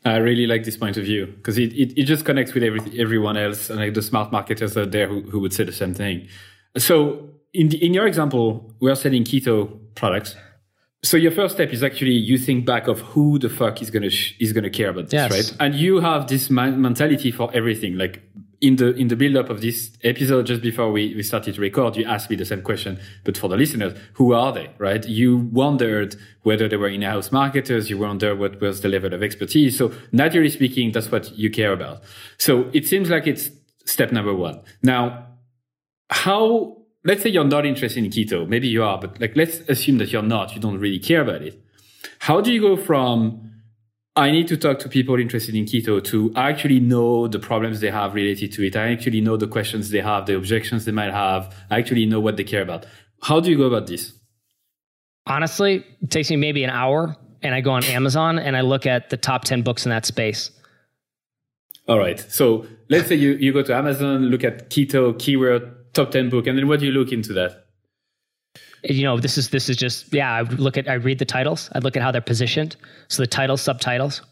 i 0.05 0.17
really 0.17 0.47
like 0.47 0.65
this 0.65 0.77
point 0.77 0.97
of 0.97 1.05
view 1.05 1.27
because 1.27 1.59
it, 1.59 1.73
it, 1.73 1.99
it, 1.99 2.05
just 2.05 2.25
connects 2.25 2.53
with 2.53 2.63
every, 2.63 2.81
everyone 3.01 3.37
else 3.37 3.71
and 3.71 3.81
like 3.81 3.95
the 3.95 4.03
smart 4.03 4.31
marketers 4.31 4.77
out 4.77 4.91
there 4.91 5.09
who, 5.09 5.23
who 5.23 5.39
would 5.41 5.53
say 5.53 5.65
the 5.65 5.73
same 5.73 5.95
thing 5.95 6.27
so 6.77 7.29
in 7.53 7.69
the, 7.69 7.85
in 7.85 7.95
your 7.95 8.07
example 8.07 8.73
we're 8.81 8.95
selling 8.95 9.25
keto 9.25 9.79
products 9.95 10.37
so 11.03 11.17
your 11.17 11.33
first 11.33 11.55
step 11.55 11.73
is 11.73 11.83
actually 11.83 12.13
you 12.13 12.37
think 12.37 12.67
back 12.67 12.87
of 12.87 13.01
who 13.01 13.39
the 13.39 13.49
fuck 13.49 13.81
is 13.81 13.91
gonna 13.91 14.11
sh- 14.11 14.35
is 14.39 14.53
gonna 14.53 14.69
care 14.69 14.91
about 14.91 15.05
this, 15.05 15.15
yes. 15.15 15.31
right? 15.31 15.57
And 15.59 15.75
you 15.75 16.01
have 16.01 16.27
this 16.27 16.51
man- 16.51 16.81
mentality 16.81 17.31
for 17.31 17.51
everything. 17.55 17.97
Like 17.97 18.23
in 18.61 18.77
the 18.77 18.95
in 18.95 19.09
the 19.09 19.17
build 19.17 19.37
up 19.37 19.49
of 19.49 19.63
this 19.63 19.91
episode, 20.05 20.47
just 20.47 20.61
before 20.61 20.93
we, 20.93 21.15
we 21.15 21.23
started 21.23 21.55
to 21.55 21.61
record, 21.61 21.97
you 21.97 22.05
asked 22.05 22.29
me 22.29 22.37
the 22.37 22.45
same 22.45 22.61
question, 22.63 22.99
but 23.25 23.37
for 23.39 23.49
the 23.49 23.57
listeners, 23.57 23.99
who 24.15 24.35
are 24.35 24.53
they, 24.53 24.71
right? 24.79 25.07
You 25.09 25.49
wondered 25.51 26.17
whether 26.43 26.69
they 26.69 26.77
were 26.77 26.89
in-house 26.89 27.33
marketers. 27.33 27.89
You 27.89 27.99
wondered 27.99 28.39
what 28.39 28.61
was 28.61 28.83
the 28.83 28.89
level 28.89 29.15
of 29.15 29.23
expertise. 29.23 29.79
So 29.79 29.93
naturally 30.13 30.51
speaking, 30.51 30.93
that's 30.93 31.11
what 31.11 31.33
you 31.39 31.51
care 31.51 31.73
about. 31.73 32.03
So 32.37 32.69
it 32.73 32.87
seems 32.87 33.09
like 33.09 33.27
it's 33.27 33.51
step 33.87 34.13
number 34.13 34.35
one. 34.35 34.61
Now, 34.83 35.27
how? 36.11 36.77
Let's 37.03 37.23
say 37.23 37.31
you're 37.31 37.45
not 37.45 37.65
interested 37.65 38.05
in 38.05 38.11
keto. 38.11 38.47
Maybe 38.47 38.69
you 38.69 38.85
are, 38.85 38.99
but 38.99 39.19
like 39.21 39.35
let's 39.37 39.61
assume 39.71 39.97
that 39.99 40.13
you're 40.13 40.21
not. 40.23 40.55
You 40.55 40.61
don't 40.61 40.79
really 40.79 40.99
care 40.99 41.23
about 41.23 41.41
it. 41.41 41.59
How 42.19 42.43
do 42.43 42.53
you 42.53 42.61
go 42.61 42.77
from 42.77 43.50
I 44.21 44.31
need 44.31 44.49
to 44.49 44.57
talk 44.59 44.79
to 44.81 44.89
people 44.91 45.19
interested 45.19 45.55
in 45.55 45.65
keto 45.65 46.05
to 46.05 46.31
actually 46.37 46.79
know 46.79 47.27
the 47.27 47.39
problems 47.39 47.81
they 47.81 47.91
have 47.91 48.15
related 48.15 48.53
to 48.53 48.67
it. 48.67 48.77
I 48.77 48.93
actually 48.93 49.23
know 49.23 49.39
the 49.39 49.49
questions 49.49 49.89
they 49.89 50.03
have, 50.03 50.27
the 50.27 50.37
objections 50.37 50.85
they 50.85 50.93
might 50.93 51.11
have. 51.11 51.55
I 51.71 51.79
actually 51.79 52.05
know 52.05 52.21
what 52.21 52.37
they 52.37 52.45
care 52.45 52.61
about. 52.61 52.85
How 53.23 53.41
do 53.41 53.51
you 53.51 53.57
go 53.57 53.65
about 53.65 53.87
this? 53.87 54.13
Honestly, 55.27 55.87
it 56.03 56.11
takes 56.11 56.29
me 56.29 56.37
maybe 56.37 56.63
an 56.65 56.71
hour 56.71 57.17
and 57.41 57.55
I 57.55 57.63
go 57.63 57.71
on 57.71 57.83
Amazon 57.85 58.39
and 58.39 58.59
I 58.59 58.61
look 58.61 58.85
at 58.85 59.09
the 59.09 59.17
top 59.17 59.45
10 59.45 59.63
books 59.63 59.87
in 59.87 59.91
that 59.91 60.05
space. 60.05 60.51
All 61.89 61.99
right. 61.99 62.21
So 62.21 62.67
let's 62.91 63.09
say 63.09 63.15
you, 63.15 63.33
you 63.33 63.55
go 63.55 63.63
to 63.63 63.75
Amazon, 63.75 64.25
look 64.27 64.45
at 64.45 64.69
keto 64.69 65.19
keyword 65.19 65.95
top 65.95 66.11
10 66.11 66.29
book, 66.29 66.47
and 66.47 66.59
then 66.59 66.69
what 66.69 66.81
do 66.81 66.85
you 66.85 66.93
look 66.93 67.11
into 67.11 67.33
that? 67.33 67.70
You 68.85 69.03
know 69.03 69.19
this 69.19 69.37
is 69.37 69.51
this 69.51 69.69
is 69.69 69.77
just 69.77 70.13
yeah 70.13 70.33
i 70.33 70.43
look 70.43 70.77
at 70.77 70.89
i 70.89 70.95
read 70.95 71.19
the 71.19 71.25
titles. 71.25 71.71
I 71.75 71.79
look 71.81 71.97
at 71.97 72.03
how 72.03 72.11
they're 72.11 72.21
positioned. 72.21 72.77
So 73.09 73.23
the 73.23 73.27
titles 73.27 73.61
subtitles 73.61 74.23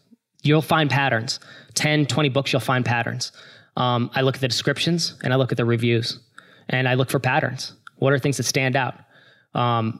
you'll 0.41 0.61
find 0.61 0.89
patterns. 0.89 1.39
10 1.75 2.05
20 2.05 2.29
books 2.29 2.51
you'll 2.51 2.59
find 2.59 2.85
patterns. 2.85 3.31
Um, 3.77 4.09
i 4.15 4.21
look 4.21 4.35
at 4.35 4.41
the 4.41 4.47
descriptions 4.47 5.15
and 5.23 5.33
i 5.33 5.35
look 5.35 5.51
at 5.51 5.57
the 5.57 5.65
reviews 5.65 6.19
and 6.69 6.87
i 6.87 6.93
look 6.95 7.09
for 7.09 7.19
patterns. 7.19 7.73
What 7.97 8.13
are 8.13 8.19
things 8.19 8.37
that 8.37 8.43
stand 8.43 8.75
out? 8.75 8.95
Um, 9.53 9.99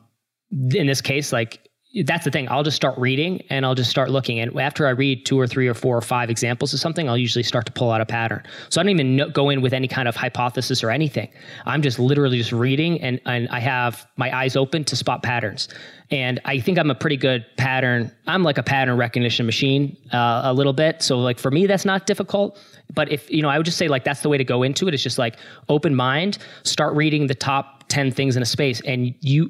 in 0.52 0.88
this 0.88 1.02
case 1.02 1.32
like 1.32 1.69
that's 2.04 2.24
the 2.24 2.30
thing. 2.30 2.48
I'll 2.50 2.62
just 2.62 2.76
start 2.76 2.96
reading 3.00 3.42
and 3.50 3.66
I'll 3.66 3.74
just 3.74 3.90
start 3.90 4.12
looking. 4.12 4.40
And 4.40 4.60
after 4.60 4.86
I 4.86 4.92
read 4.92 5.26
two 5.26 5.40
or 5.40 5.48
three 5.48 5.68
or 5.68 5.74
four 5.74 5.98
or 5.98 6.02
five 6.02 6.30
examples 6.30 6.72
of 6.72 6.80
something, 6.80 7.10
I'll 7.10 7.18
usually 7.18 7.42
start 7.42 7.66
to 7.66 7.72
pull 7.72 7.92
out 7.92 8.00
a 8.00 8.06
pattern. 8.06 8.44
So 8.70 8.80
I 8.80 8.84
don't 8.84 8.92
even 8.92 9.16
know, 9.16 9.30
go 9.30 9.50
in 9.50 9.62
with 9.62 9.74
any 9.74 9.88
kind 9.88 10.08
of 10.08 10.16
hypothesis 10.16 10.84
or 10.84 10.92
anything. 10.92 11.32
I'm 11.66 11.82
just 11.82 11.98
literally 11.98 12.38
just 12.38 12.52
reading 12.52 13.02
and, 13.02 13.20
and 13.26 13.50
I 13.50 13.60
have 13.60 14.06
my 14.18 14.36
eyes 14.38 14.56
open 14.56 14.84
to 14.84 14.96
spot 14.96 15.24
patterns. 15.24 15.68
And 16.12 16.40
I 16.46 16.60
think 16.60 16.78
I'm 16.78 16.92
a 16.92 16.96
pretty 16.96 17.18
good 17.18 17.44
pattern. 17.58 18.12
I'm 18.28 18.44
like 18.44 18.60
a 18.60 18.64
pattern 18.64 18.96
recognition 18.96 19.48
machine 19.48 19.98
uh, 20.14 20.42
a 20.44 20.54
little 20.54 20.74
bit. 20.74 21.02
So 21.02 21.18
like 21.18 21.40
for 21.40 21.50
me, 21.50 21.66
that's 21.66 21.86
not 21.86 22.06
difficult. 22.06 22.60
But 22.94 23.12
if, 23.12 23.30
you 23.32 23.42
know, 23.42 23.50
I 23.50 23.58
would 23.58 23.66
just 23.66 23.80
say 23.80 23.88
like 23.88 24.04
that's 24.04 24.22
the 24.22 24.30
way 24.30 24.38
to 24.38 24.44
go 24.44 24.62
into 24.62 24.88
it. 24.88 24.94
It's 24.94 25.02
just 25.02 25.18
like 25.18 25.38
open 25.70 25.96
mind, 25.96 26.38
start 26.64 26.96
reading 26.96 27.26
the 27.26 27.36
top 27.36 27.86
10 27.90 28.12
things 28.12 28.38
in 28.38 28.44
a 28.44 28.46
space 28.46 28.80
and 28.82 29.16
you, 29.22 29.50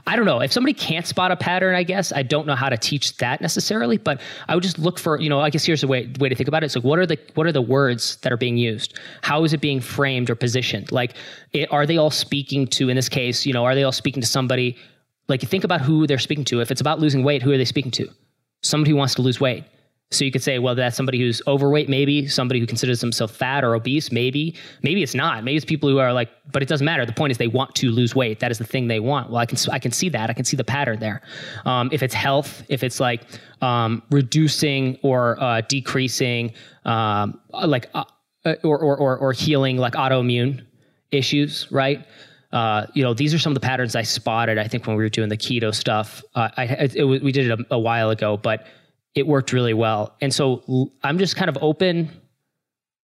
I 0.07 0.15
don't 0.15 0.25
know 0.25 0.41
if 0.41 0.51
somebody 0.51 0.73
can't 0.73 1.05
spot 1.05 1.31
a 1.31 1.35
pattern. 1.35 1.75
I 1.75 1.83
guess 1.83 2.11
I 2.13 2.23
don't 2.23 2.47
know 2.47 2.55
how 2.55 2.69
to 2.69 2.77
teach 2.77 3.17
that 3.17 3.41
necessarily, 3.41 3.97
but 3.97 4.21
I 4.47 4.55
would 4.55 4.63
just 4.63 4.79
look 4.79 4.99
for 4.99 5.19
you 5.19 5.29
know. 5.29 5.39
I 5.39 5.49
guess 5.49 5.65
here's 5.65 5.81
the 5.81 5.87
way 5.87 6.11
way 6.19 6.29
to 6.29 6.35
think 6.35 6.47
about 6.47 6.63
it. 6.63 6.67
It's 6.67 6.75
like 6.75 6.83
what 6.83 6.99
are 6.99 7.05
the 7.05 7.17
what 7.35 7.47
are 7.47 7.51
the 7.51 7.61
words 7.61 8.17
that 8.17 8.31
are 8.31 8.37
being 8.37 8.57
used? 8.57 8.97
How 9.21 9.43
is 9.43 9.53
it 9.53 9.61
being 9.61 9.81
framed 9.81 10.29
or 10.29 10.35
positioned? 10.35 10.91
Like, 10.91 11.13
it, 11.53 11.71
are 11.71 11.85
they 11.85 11.97
all 11.97 12.11
speaking 12.11 12.67
to? 12.67 12.89
In 12.89 12.95
this 12.95 13.09
case, 13.09 13.45
you 13.45 13.53
know, 13.53 13.65
are 13.65 13.75
they 13.75 13.83
all 13.83 13.91
speaking 13.91 14.21
to 14.21 14.27
somebody? 14.27 14.77
Like, 15.27 15.41
think 15.41 15.63
about 15.63 15.81
who 15.81 16.07
they're 16.07 16.19
speaking 16.19 16.45
to. 16.45 16.61
If 16.61 16.71
it's 16.71 16.81
about 16.81 16.99
losing 16.99 17.23
weight, 17.23 17.41
who 17.41 17.51
are 17.51 17.57
they 17.57 17.65
speaking 17.65 17.91
to? 17.91 18.09
Somebody 18.61 18.91
who 18.91 18.97
wants 18.97 19.15
to 19.15 19.21
lose 19.21 19.39
weight. 19.39 19.63
So 20.11 20.25
you 20.25 20.31
could 20.31 20.43
say, 20.43 20.59
well, 20.59 20.75
that's 20.75 20.97
somebody 20.97 21.19
who's 21.19 21.41
overweight, 21.47 21.87
maybe 21.87 22.27
somebody 22.27 22.59
who 22.59 22.67
considers 22.67 22.99
themselves 22.99 23.33
fat 23.33 23.63
or 23.63 23.75
obese, 23.75 24.11
maybe. 24.11 24.55
Maybe 24.83 25.01
it's 25.03 25.15
not. 25.15 25.45
Maybe 25.45 25.55
it's 25.55 25.65
people 25.65 25.89
who 25.89 25.99
are 25.99 26.11
like, 26.11 26.29
but 26.51 26.61
it 26.61 26.67
doesn't 26.67 26.83
matter. 26.83 27.05
The 27.05 27.13
point 27.13 27.31
is 27.31 27.37
they 27.37 27.47
want 27.47 27.73
to 27.75 27.89
lose 27.91 28.13
weight. 28.13 28.41
That 28.41 28.51
is 28.51 28.57
the 28.57 28.65
thing 28.65 28.87
they 28.89 28.99
want. 28.99 29.29
Well, 29.29 29.37
I 29.37 29.45
can 29.45 29.57
I 29.71 29.79
can 29.79 29.91
see 29.93 30.09
that. 30.09 30.29
I 30.29 30.33
can 30.33 30.43
see 30.43 30.57
the 30.57 30.65
pattern 30.65 30.99
there. 30.99 31.21
Um, 31.63 31.89
if 31.93 32.03
it's 32.03 32.13
health, 32.13 32.61
if 32.67 32.83
it's 32.83 32.99
like 32.99 33.23
um, 33.61 34.03
reducing 34.11 34.97
or 35.01 35.41
uh, 35.41 35.61
decreasing, 35.61 36.51
um, 36.83 37.39
like 37.53 37.89
uh, 37.93 38.03
or, 38.63 38.77
or 38.79 38.97
or 38.97 39.17
or 39.17 39.31
healing 39.31 39.77
like 39.77 39.93
autoimmune 39.93 40.65
issues, 41.11 41.71
right? 41.71 42.05
Uh, 42.51 42.85
you 42.93 43.01
know, 43.01 43.13
these 43.13 43.33
are 43.33 43.39
some 43.39 43.51
of 43.51 43.53
the 43.53 43.65
patterns 43.65 43.95
I 43.95 44.01
spotted. 44.01 44.57
I 44.57 44.67
think 44.67 44.85
when 44.85 44.97
we 44.97 45.03
were 45.03 45.09
doing 45.09 45.29
the 45.29 45.37
keto 45.37 45.73
stuff, 45.73 46.21
uh, 46.35 46.49
I 46.57 46.65
it, 46.65 46.95
it, 46.97 47.05
we 47.05 47.31
did 47.31 47.49
it 47.49 47.59
a, 47.59 47.75
a 47.75 47.79
while 47.79 48.09
ago, 48.09 48.35
but 48.35 48.67
it 49.15 49.27
worked 49.27 49.53
really 49.53 49.73
well. 49.73 50.15
And 50.21 50.33
so 50.33 50.91
I'm 51.03 51.17
just 51.17 51.35
kind 51.35 51.49
of 51.49 51.57
open, 51.61 52.09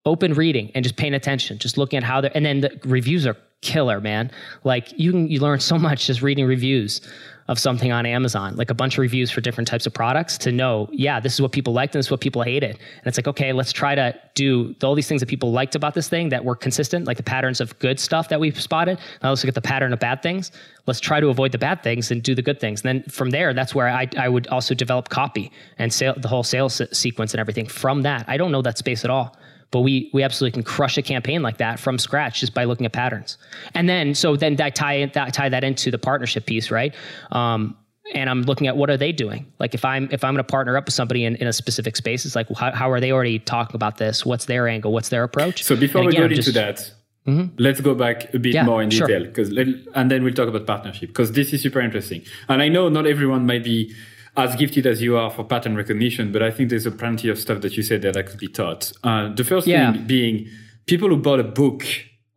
open 0.06 0.32
reading 0.34 0.70
and 0.74 0.84
just 0.84 0.96
paying 0.96 1.14
attention, 1.14 1.58
just 1.58 1.76
looking 1.76 1.98
at 1.98 2.02
how 2.02 2.20
they're, 2.20 2.34
and 2.34 2.46
then 2.46 2.60
the 2.60 2.80
reviews 2.84 3.26
are 3.26 3.36
killer, 3.60 4.00
man. 4.00 4.30
Like 4.64 4.98
you 4.98 5.10
can, 5.10 5.28
you 5.28 5.40
learn 5.40 5.60
so 5.60 5.76
much 5.88 6.06
just 6.06 6.22
reading 6.22 6.46
reviews 6.46 7.00
of 7.48 7.58
something 7.60 7.92
on 7.92 8.06
Amazon, 8.06 8.56
like 8.56 8.70
a 8.70 8.74
bunch 8.74 8.94
of 8.94 8.98
reviews 8.98 9.30
for 9.30 9.40
different 9.40 9.68
types 9.68 9.86
of 9.86 9.94
products 9.94 10.36
to 10.36 10.50
know, 10.50 10.88
yeah, 10.90 11.20
this 11.20 11.34
is 11.34 11.40
what 11.40 11.52
people 11.52 11.72
liked 11.72 11.94
and 11.94 12.00
this 12.00 12.06
is 12.06 12.10
what 12.10 12.20
people 12.20 12.42
hated. 12.42 12.70
And 12.70 13.06
it's 13.06 13.16
like, 13.16 13.28
okay, 13.28 13.52
let's 13.52 13.72
try 13.72 13.94
to 13.94 14.18
do 14.34 14.74
all 14.82 14.96
these 14.96 15.06
things 15.06 15.20
that 15.20 15.28
people 15.28 15.52
liked 15.52 15.76
about 15.76 15.94
this 15.94 16.08
thing 16.08 16.28
that 16.30 16.44
were 16.44 16.56
consistent, 16.56 17.06
like 17.06 17.16
the 17.16 17.22
patterns 17.22 17.60
of 17.60 17.78
good 17.78 18.00
stuff 18.00 18.28
that 18.30 18.40
we've 18.40 18.60
spotted. 18.60 18.98
Now 19.22 19.28
let's 19.28 19.44
look 19.44 19.48
at 19.48 19.54
the 19.54 19.62
pattern 19.62 19.92
of 19.92 20.00
bad 20.00 20.22
things. 20.22 20.50
Let's 20.86 20.98
try 20.98 21.20
to 21.20 21.28
avoid 21.28 21.52
the 21.52 21.58
bad 21.58 21.84
things 21.84 22.10
and 22.10 22.20
do 22.20 22.34
the 22.34 22.42
good 22.42 22.58
things. 22.58 22.84
And 22.84 22.88
then 22.88 23.08
from 23.08 23.30
there, 23.30 23.54
that's 23.54 23.76
where 23.76 23.88
I, 23.88 24.08
I 24.18 24.28
would 24.28 24.48
also 24.48 24.74
develop 24.74 25.08
copy 25.08 25.52
and 25.78 25.92
sale, 25.92 26.14
the 26.16 26.28
whole 26.28 26.42
sales 26.42 26.82
sequence 26.90 27.32
and 27.32 27.40
everything 27.40 27.66
from 27.66 28.02
that. 28.02 28.24
I 28.26 28.38
don't 28.38 28.50
know 28.50 28.62
that 28.62 28.76
space 28.76 29.04
at 29.04 29.10
all 29.10 29.36
but 29.70 29.80
we 29.80 30.10
we 30.12 30.22
absolutely 30.22 30.54
can 30.54 30.62
crush 30.62 30.96
a 30.96 31.02
campaign 31.02 31.42
like 31.42 31.58
that 31.58 31.78
from 31.78 31.98
scratch 31.98 32.40
just 32.40 32.54
by 32.54 32.64
looking 32.64 32.86
at 32.86 32.92
patterns. 32.92 33.38
And 33.74 33.88
then 33.88 34.14
so 34.14 34.36
then 34.36 34.60
I 34.60 34.70
tie 34.70 35.06
that 35.06 35.34
tie 35.34 35.48
that 35.48 35.64
into 35.64 35.90
the 35.90 35.98
partnership 35.98 36.46
piece, 36.46 36.70
right? 36.70 36.94
Um, 37.32 37.76
and 38.14 38.30
I'm 38.30 38.42
looking 38.42 38.68
at 38.68 38.76
what 38.76 38.88
are 38.88 38.96
they 38.96 39.10
doing. 39.10 39.52
Like 39.58 39.74
if 39.74 39.84
I'm 39.84 40.08
if 40.12 40.22
I'm 40.22 40.34
going 40.34 40.44
to 40.44 40.50
partner 40.50 40.76
up 40.76 40.84
with 40.86 40.94
somebody 40.94 41.24
in, 41.24 41.36
in 41.36 41.46
a 41.46 41.52
specific 41.52 41.96
space, 41.96 42.24
it's 42.24 42.36
like 42.36 42.48
how, 42.56 42.72
how 42.72 42.90
are 42.90 43.00
they 43.00 43.12
already 43.12 43.38
talking 43.38 43.74
about 43.74 43.98
this? 43.98 44.24
What's 44.24 44.44
their 44.44 44.68
angle? 44.68 44.92
What's 44.92 45.08
their 45.08 45.24
approach? 45.24 45.64
So 45.64 45.76
before 45.76 46.02
and 46.02 46.08
we 46.08 46.16
again, 46.16 46.28
go 46.28 46.34
into 46.34 46.52
that, 46.52 46.92
Mm-hmm. 47.26 47.56
Let's 47.58 47.80
go 47.80 47.94
back 47.94 48.32
a 48.34 48.38
bit 48.38 48.54
yeah, 48.54 48.64
more 48.64 48.80
in 48.82 48.88
detail 48.88 49.24
because 49.24 49.52
sure. 49.52 49.64
and 49.94 50.08
then 50.08 50.22
we'll 50.22 50.32
talk 50.32 50.46
about 50.46 50.64
partnership 50.64 51.08
because 51.08 51.32
this 51.32 51.52
is 51.52 51.60
super 51.60 51.80
interesting. 51.80 52.22
And 52.48 52.62
I 52.62 52.68
know 52.68 52.88
not 52.88 53.04
everyone 53.06 53.46
might 53.46 53.64
be 53.64 53.92
as 54.36 54.54
gifted 54.56 54.86
as 54.86 55.00
you 55.02 55.16
are 55.16 55.30
for 55.30 55.44
pattern 55.44 55.76
recognition, 55.76 56.30
but 56.32 56.42
I 56.42 56.50
think 56.50 56.70
there's 56.70 56.86
a 56.86 56.90
plenty 56.90 57.28
of 57.28 57.38
stuff 57.38 57.62
that 57.62 57.76
you 57.76 57.82
said 57.82 58.02
that, 58.02 58.14
that 58.14 58.26
could 58.26 58.38
be 58.38 58.48
taught. 58.48 58.92
Uh, 59.02 59.32
the 59.34 59.44
first 59.44 59.66
yeah. 59.66 59.92
thing 59.92 60.06
being 60.06 60.48
people 60.86 61.08
who 61.08 61.16
bought 61.16 61.40
a 61.40 61.44
book 61.44 61.84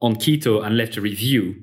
on 0.02 0.16
keto 0.16 0.66
and 0.66 0.78
left 0.78 0.98
a 0.98 1.02
review 1.02 1.56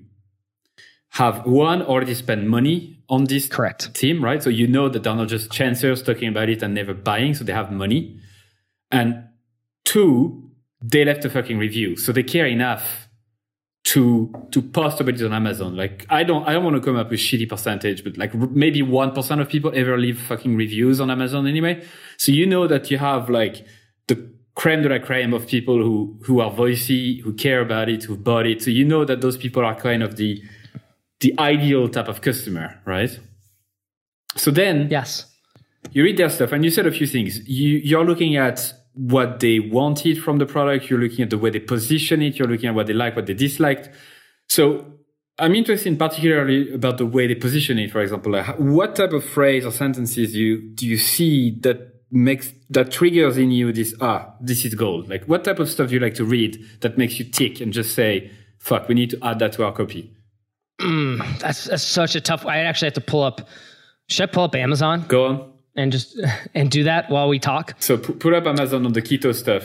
have 1.10 1.46
one 1.46 1.80
already 1.80 2.14
spent 2.14 2.46
money 2.46 3.02
on 3.08 3.24
this 3.24 3.48
correct 3.48 3.94
team, 3.94 4.22
right? 4.22 4.42
So 4.42 4.50
you 4.50 4.66
know 4.66 4.88
that 4.88 5.02
they're 5.02 5.14
not 5.14 5.28
just 5.28 5.50
chancers 5.50 6.02
talking 6.02 6.28
about 6.28 6.50
it 6.50 6.62
and 6.62 6.74
never 6.74 6.92
buying, 6.92 7.34
so 7.34 7.44
they 7.44 7.52
have 7.52 7.72
money. 7.72 8.20
And 8.90 9.24
two, 9.84 10.50
they 10.82 11.04
left 11.04 11.24
a 11.24 11.30
fucking 11.30 11.58
review, 11.58 11.96
so 11.96 12.12
they 12.12 12.22
care 12.22 12.46
enough 12.46 13.05
to 13.86 14.32
to 14.50 14.60
post 14.60 15.00
about 15.00 15.14
it 15.14 15.24
on 15.24 15.32
Amazon. 15.32 15.76
Like 15.76 16.06
I 16.10 16.24
don't 16.24 16.46
I 16.46 16.52
don't 16.54 16.64
want 16.64 16.74
to 16.74 16.82
come 16.82 16.96
up 16.96 17.10
with 17.10 17.20
shitty 17.20 17.48
percentage, 17.48 18.02
but 18.02 18.18
like 18.18 18.34
maybe 18.34 18.82
one 18.82 19.12
percent 19.12 19.40
of 19.40 19.48
people 19.48 19.70
ever 19.74 19.96
leave 19.96 20.20
fucking 20.20 20.56
reviews 20.56 21.00
on 21.00 21.08
Amazon 21.08 21.46
anyway. 21.46 21.84
So 22.16 22.32
you 22.32 22.46
know 22.46 22.66
that 22.66 22.90
you 22.90 22.98
have 22.98 23.30
like 23.30 23.64
the 24.08 24.28
creme 24.56 24.82
de 24.82 24.88
la 24.88 24.98
creme 24.98 25.32
of 25.32 25.46
people 25.46 25.80
who 25.80 26.18
who 26.24 26.40
are 26.40 26.50
voicey, 26.50 27.20
who 27.22 27.32
care 27.32 27.60
about 27.60 27.88
it, 27.88 28.02
who 28.02 28.16
bought 28.16 28.46
it. 28.46 28.60
So 28.60 28.70
you 28.70 28.84
know 28.84 29.04
that 29.04 29.20
those 29.20 29.36
people 29.36 29.64
are 29.64 29.76
kind 29.76 30.02
of 30.02 30.16
the 30.16 30.42
the 31.20 31.32
ideal 31.38 31.88
type 31.88 32.08
of 32.08 32.22
customer, 32.22 32.80
right? 32.84 33.20
So 34.34 34.50
then 34.50 34.88
yes, 34.90 35.32
you 35.92 36.02
read 36.02 36.16
their 36.16 36.28
stuff 36.30 36.50
and 36.50 36.64
you 36.64 36.70
said 36.70 36.88
a 36.88 36.90
few 36.90 37.06
things. 37.06 37.48
You 37.48 37.78
you're 37.78 38.04
looking 38.04 38.34
at 38.34 38.72
what 38.96 39.40
they 39.40 39.60
wanted 39.60 40.22
from 40.22 40.38
the 40.38 40.46
product. 40.46 40.88
You're 40.88 40.98
looking 40.98 41.22
at 41.22 41.30
the 41.30 41.38
way 41.38 41.50
they 41.50 41.60
position 41.60 42.22
it. 42.22 42.38
You're 42.38 42.48
looking 42.48 42.68
at 42.68 42.74
what 42.74 42.86
they 42.86 42.94
like, 42.94 43.14
what 43.14 43.26
they 43.26 43.34
disliked. 43.34 43.90
So 44.48 44.86
I'm 45.38 45.54
interested 45.54 45.98
particularly 45.98 46.72
about 46.72 46.96
the 46.96 47.04
way 47.04 47.26
they 47.26 47.34
position 47.34 47.78
it. 47.78 47.90
For 47.90 48.00
example, 48.00 48.32
like 48.32 48.46
what 48.56 48.96
type 48.96 49.12
of 49.12 49.22
phrase 49.22 49.66
or 49.66 49.70
sentences 49.70 50.32
do 50.32 50.40
you, 50.40 50.62
do 50.74 50.86
you 50.86 50.96
see 50.96 51.58
that 51.60 51.94
makes, 52.10 52.52
that 52.70 52.90
triggers 52.90 53.36
in 53.36 53.50
you 53.50 53.70
this, 53.70 53.94
ah, 54.00 54.34
this 54.40 54.64
is 54.64 54.74
gold? 54.74 55.10
Like 55.10 55.24
what 55.24 55.44
type 55.44 55.58
of 55.58 55.68
stuff 55.68 55.88
do 55.88 55.94
you 55.94 56.00
like 56.00 56.14
to 56.14 56.24
read 56.24 56.58
that 56.80 56.96
makes 56.96 57.18
you 57.18 57.26
tick 57.26 57.60
and 57.60 57.74
just 57.74 57.94
say, 57.94 58.30
fuck, 58.58 58.88
we 58.88 58.94
need 58.94 59.10
to 59.10 59.18
add 59.22 59.40
that 59.40 59.52
to 59.52 59.64
our 59.64 59.72
copy? 59.72 60.10
Mm, 60.80 61.38
that's, 61.38 61.64
that's 61.64 61.82
such 61.82 62.14
a 62.16 62.20
tough, 62.20 62.46
I 62.46 62.60
actually 62.60 62.86
have 62.86 62.94
to 62.94 63.00
pull 63.02 63.22
up, 63.22 63.46
should 64.08 64.30
I 64.30 64.32
pull 64.32 64.44
up 64.44 64.54
Amazon? 64.54 65.04
Go 65.06 65.26
on 65.26 65.52
and 65.76 65.92
just 65.92 66.20
and 66.54 66.70
do 66.70 66.84
that 66.84 67.10
while 67.10 67.28
we 67.28 67.38
talk. 67.38 67.74
So 67.78 67.96
put 67.96 68.34
up 68.34 68.46
Amazon 68.46 68.86
on 68.86 68.92
the 68.92 69.02
keto 69.02 69.34
stuff, 69.34 69.64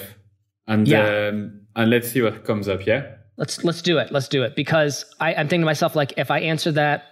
and 0.68 0.88
yeah. 0.88 1.30
Um, 1.30 1.62
and 1.76 1.90
let's 1.90 2.12
see 2.12 2.22
what 2.22 2.44
comes 2.44 2.68
up. 2.68 2.86
Yeah. 2.86 3.16
Let's 3.38 3.64
let's 3.64 3.82
do 3.82 3.98
it. 3.98 4.12
Let's 4.12 4.28
do 4.28 4.44
it 4.44 4.56
because 4.56 5.06
I, 5.20 5.30
I'm 5.34 5.48
thinking 5.48 5.62
to 5.62 5.66
myself 5.66 5.96
like 5.96 6.14
if 6.18 6.30
I 6.30 6.40
answer 6.40 6.72
that 6.74 7.06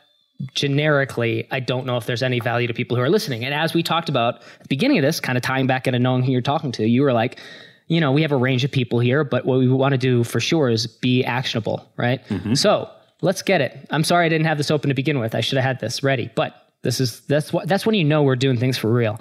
generically, 0.54 1.48
I 1.52 1.60
don't 1.60 1.86
know 1.86 1.98
if 1.98 2.06
there's 2.06 2.24
any 2.24 2.40
value 2.40 2.68
to 2.68 2.74
people 2.74 2.96
who 2.96 3.04
are 3.04 3.10
listening. 3.10 3.44
And 3.44 3.54
as 3.54 3.74
we 3.74 3.84
talked 3.84 4.10
about 4.10 4.36
at 4.36 4.64
the 4.64 4.68
beginning 4.68 4.98
of 4.98 5.02
this, 5.02 5.20
kind 5.20 5.38
of 5.38 5.42
tying 5.42 5.68
back 5.68 5.88
into 5.88 6.00
knowing 6.00 6.24
who 6.24 6.32
you're 6.32 6.42
talking 6.42 6.72
to, 6.74 6.88
you 6.88 7.02
were 7.02 7.14
like, 7.14 7.40
you 7.88 8.00
know, 8.00 8.12
we 8.12 8.22
have 8.22 8.32
a 8.32 8.38
range 8.38 8.64
of 8.64 8.72
people 8.72 9.00
here, 9.00 9.24
but 9.24 9.46
what 9.46 9.60
we 9.60 9.68
want 9.68 9.94
to 9.94 9.98
do 9.98 10.24
for 10.24 10.40
sure 10.40 10.70
is 10.70 10.88
be 10.88 11.24
actionable, 11.26 11.92
right? 11.98 12.24
Mm-hmm. 12.28 12.54
So 12.54 12.90
let's 13.22 13.42
get 13.42 13.62
it. 13.62 13.88
I'm 13.90 14.04
sorry 14.04 14.28
I 14.28 14.30
didn't 14.30 14.46
have 14.46 14.58
this 14.58 14.72
open 14.72 14.90
to 14.90 14.94
begin 14.94 15.20
with. 15.20 15.36
I 15.36 15.42
should 15.42 15.58
have 15.58 15.66
had 15.66 15.80
this 15.80 16.04
ready, 16.04 16.30
but 16.36 16.69
this 16.84 17.00
is 17.00 17.22
that's 17.22 17.52
what 17.52 17.68
that's 17.68 17.86
when 17.86 17.96
you 17.96 18.04
know 18.04 18.24
we're 18.24 18.36
doing 18.36 18.58
things 18.58 18.78
for 18.78 18.92
real. 18.92 19.20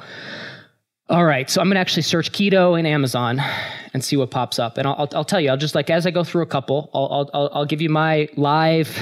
All 1.10 1.24
right, 1.24 1.48
so 1.48 1.62
I'm 1.62 1.68
gonna 1.68 1.80
actually 1.80 2.02
search 2.02 2.32
keto 2.32 2.78
in 2.78 2.84
Amazon 2.84 3.40
and 3.94 4.04
see 4.04 4.16
what 4.16 4.30
pops 4.30 4.58
up. 4.58 4.78
And 4.78 4.86
I'll, 4.86 4.94
I'll, 4.98 5.08
I'll, 5.14 5.24
tell 5.24 5.40
you, 5.40 5.50
I'll 5.50 5.56
just 5.56 5.74
like 5.74 5.90
as 5.90 6.06
I 6.06 6.10
go 6.10 6.24
through 6.24 6.42
a 6.42 6.46
couple, 6.46 6.90
I'll, 6.92 7.30
I'll, 7.32 7.50
I'll 7.54 7.64
give 7.64 7.80
you 7.80 7.88
my 7.88 8.28
live, 8.36 8.94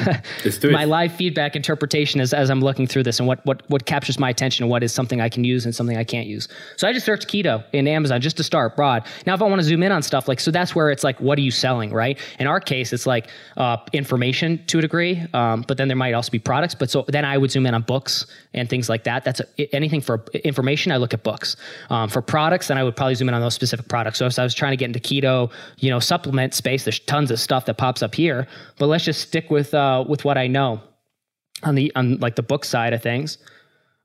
my 0.63 0.85
live 0.85 1.13
feedback 1.13 1.57
interpretation 1.57 2.21
as, 2.21 2.33
as 2.33 2.51
I'm 2.51 2.61
looking 2.61 2.87
through 2.87 3.03
this 3.03 3.19
and 3.19 3.27
what, 3.27 3.45
what, 3.45 3.69
what 3.69 3.87
captures 3.87 4.19
my 4.19 4.31
attention 4.31 4.63
and 4.63 4.71
what 4.71 4.83
is 4.83 4.93
something 4.93 5.21
I 5.21 5.29
can 5.29 5.45
use 5.45 5.65
and 5.65 5.75
something 5.75 5.97
I 5.97 6.05
can't 6.05 6.27
use. 6.27 6.49
So 6.77 6.87
I 6.87 6.93
just 6.93 7.07
searched 7.07 7.29
keto 7.29 7.65
in 7.73 7.89
Amazon 7.89 8.21
just 8.21 8.37
to 8.37 8.45
start 8.45 8.77
broad. 8.77 9.05
Now, 9.27 9.35
if 9.35 9.43
I 9.43 9.45
want 9.47 9.59
to 9.59 9.65
zoom 9.65 9.83
in 9.83 9.93
on 9.93 10.03
stuff 10.03 10.29
like, 10.29 10.41
so 10.41 10.51
that's 10.51 10.75
where 10.75 10.91
it's 10.91 11.05
like, 11.05 11.21
what 11.21 11.39
are 11.39 11.43
you 11.43 11.51
selling, 11.51 11.93
right? 11.93 12.19
In 12.39 12.47
our 12.47 12.61
case, 12.61 12.93
it's 12.93 13.07
like 13.07 13.29
uh, 13.57 13.79
information 13.93 14.65
to 14.67 14.79
a 14.79 14.83
degree, 14.83 15.27
um, 15.35 15.65
but 15.67 15.77
then 15.77 15.89
there 15.89 15.97
might 15.97 16.15
also 16.15 16.31
be 16.31 16.39
products. 16.39 16.75
But 16.75 16.91
so 16.91 17.05
then 17.09 17.25
I 17.25 17.37
would 17.37 17.51
zoom 17.51 17.67
in 17.67 17.75
on 17.75 17.83
books 17.83 18.27
and 18.55 18.69
things 18.69 18.89
like 18.89 19.05
that. 19.05 19.25
That's 19.25 19.41
a, 19.41 19.75
anything 19.75 20.01
for 20.01 20.25
information. 20.45 20.93
I 20.93 20.97
look 20.99 21.13
at 21.13 21.23
books. 21.23 21.57
Um, 21.91 21.96
for 22.09 22.21
products, 22.21 22.69
then 22.69 22.79
I 22.79 22.85
would 22.85 22.97
probably 22.97 23.15
zoom 23.15 23.29
in 23.29 23.35
on 23.35 23.41
those 23.41 23.55
specific 23.55 23.89
products. 23.89 24.19
So 24.19 24.27
if 24.27 24.39
I 24.39 24.43
was 24.43 24.55
trying 24.55 24.73
to 24.73 24.77
get 24.77 24.87
into 24.87 25.01
keto, 25.01 25.51
you 25.79 25.91
know, 25.91 26.01
supplement 26.01 26.53
space. 26.53 26.85
There's 26.85 27.01
tons 27.01 27.31
of 27.31 27.39
stuff 27.39 27.67
that 27.67 27.75
pops 27.79 28.03
up 28.03 28.15
here, 28.15 28.47
but 28.79 28.87
let's 28.87 29.05
just 29.05 29.21
stick 29.21 29.51
with 29.51 29.73
uh, 29.73 30.05
with 30.09 30.25
what 30.25 30.37
I 30.37 30.47
know 30.47 30.81
on 31.63 31.75
the 31.75 31.93
on 31.95 32.19
like 32.19 32.37
the 32.37 32.43
book 32.43 32.65
side 32.65 32.93
of 32.93 33.03
things. 33.03 33.39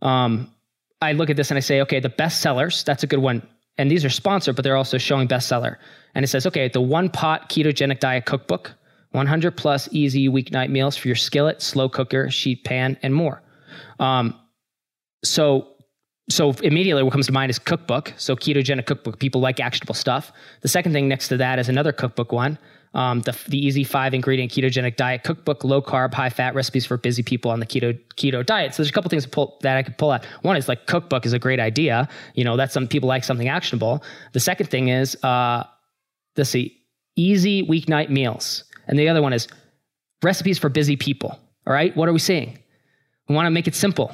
Um, 0.01 0.53
I 1.01 1.13
look 1.13 1.29
at 1.29 1.37
this 1.37 1.49
and 1.49 1.57
I 1.57 1.61
say, 1.61 1.81
okay, 1.81 1.99
the 1.99 2.09
best 2.09 2.41
sellers. 2.41 2.83
That's 2.83 3.03
a 3.03 3.07
good 3.07 3.19
one. 3.19 3.45
And 3.77 3.89
these 3.89 4.05
are 4.05 4.09
sponsored, 4.09 4.55
but 4.55 4.63
they're 4.63 4.77
also 4.77 4.97
showing 4.97 5.27
bestseller. 5.27 5.77
And 6.13 6.23
it 6.23 6.27
says, 6.27 6.45
okay, 6.45 6.67
the 6.67 6.81
one 6.81 7.09
pot 7.09 7.49
ketogenic 7.49 7.99
diet 7.99 8.25
cookbook, 8.25 8.73
100 9.11 9.57
plus 9.57 9.89
easy 9.91 10.29
weeknight 10.29 10.69
meals 10.69 10.95
for 10.95 11.07
your 11.07 11.15
skillet, 11.15 11.61
slow 11.61 11.89
cooker, 11.89 12.29
sheet 12.29 12.63
pan, 12.63 12.97
and 13.01 13.15
more. 13.15 13.41
Um, 13.99 14.37
so 15.23 15.70
so 16.29 16.51
immediately 16.63 17.03
what 17.03 17.11
comes 17.11 17.27
to 17.27 17.31
mind 17.31 17.49
is 17.49 17.59
cookbook. 17.59 18.13
So 18.17 18.35
ketogenic 18.35 18.85
cookbook. 18.85 19.19
People 19.19 19.41
like 19.41 19.59
actionable 19.59 19.95
stuff. 19.95 20.31
The 20.61 20.67
second 20.67 20.93
thing 20.93 21.07
next 21.07 21.27
to 21.29 21.37
that 21.37 21.59
is 21.59 21.69
another 21.69 21.91
cookbook 21.91 22.31
one. 22.31 22.57
Um, 22.93 23.21
the, 23.21 23.37
the 23.47 23.57
easy 23.57 23.85
five 23.85 24.13
ingredient 24.13 24.51
ketogenic 24.51 24.97
diet 24.97 25.23
cookbook, 25.23 25.63
low 25.63 25.81
carb, 25.81 26.13
high 26.13 26.29
fat 26.29 26.53
recipes 26.55 26.85
for 26.85 26.97
busy 26.97 27.23
people 27.23 27.49
on 27.49 27.61
the 27.61 27.65
keto 27.65 27.97
keto 28.17 28.45
diet. 28.45 28.73
So 28.73 28.83
there's 28.83 28.89
a 28.89 28.93
couple 28.93 29.09
things 29.09 29.25
pull, 29.25 29.57
that 29.61 29.77
I 29.77 29.83
could 29.83 29.97
pull 29.97 30.11
out. 30.11 30.25
One 30.41 30.57
is 30.57 30.67
like 30.67 30.87
cookbook 30.87 31.25
is 31.25 31.31
a 31.31 31.39
great 31.39 31.59
idea. 31.59 32.09
You 32.35 32.43
know, 32.43 32.57
that's 32.57 32.73
some 32.73 32.87
people 32.87 33.07
like 33.07 33.23
something 33.23 33.47
actionable. 33.47 34.03
The 34.33 34.41
second 34.41 34.69
thing 34.69 34.89
is, 34.89 35.21
uh, 35.23 35.63
let's 36.35 36.49
see, 36.49 36.77
easy 37.15 37.65
weeknight 37.65 38.09
meals. 38.09 38.65
And 38.87 38.99
the 38.99 39.07
other 39.07 39.21
one 39.21 39.31
is 39.31 39.47
recipes 40.21 40.59
for 40.59 40.67
busy 40.67 40.97
people. 40.97 41.39
All 41.65 41.73
right. 41.73 41.95
What 41.95 42.09
are 42.09 42.13
we 42.13 42.19
saying? 42.19 42.59
We 43.29 43.35
want 43.35 43.45
to 43.45 43.51
make 43.51 43.67
it 43.67 43.75
simple. 43.75 44.13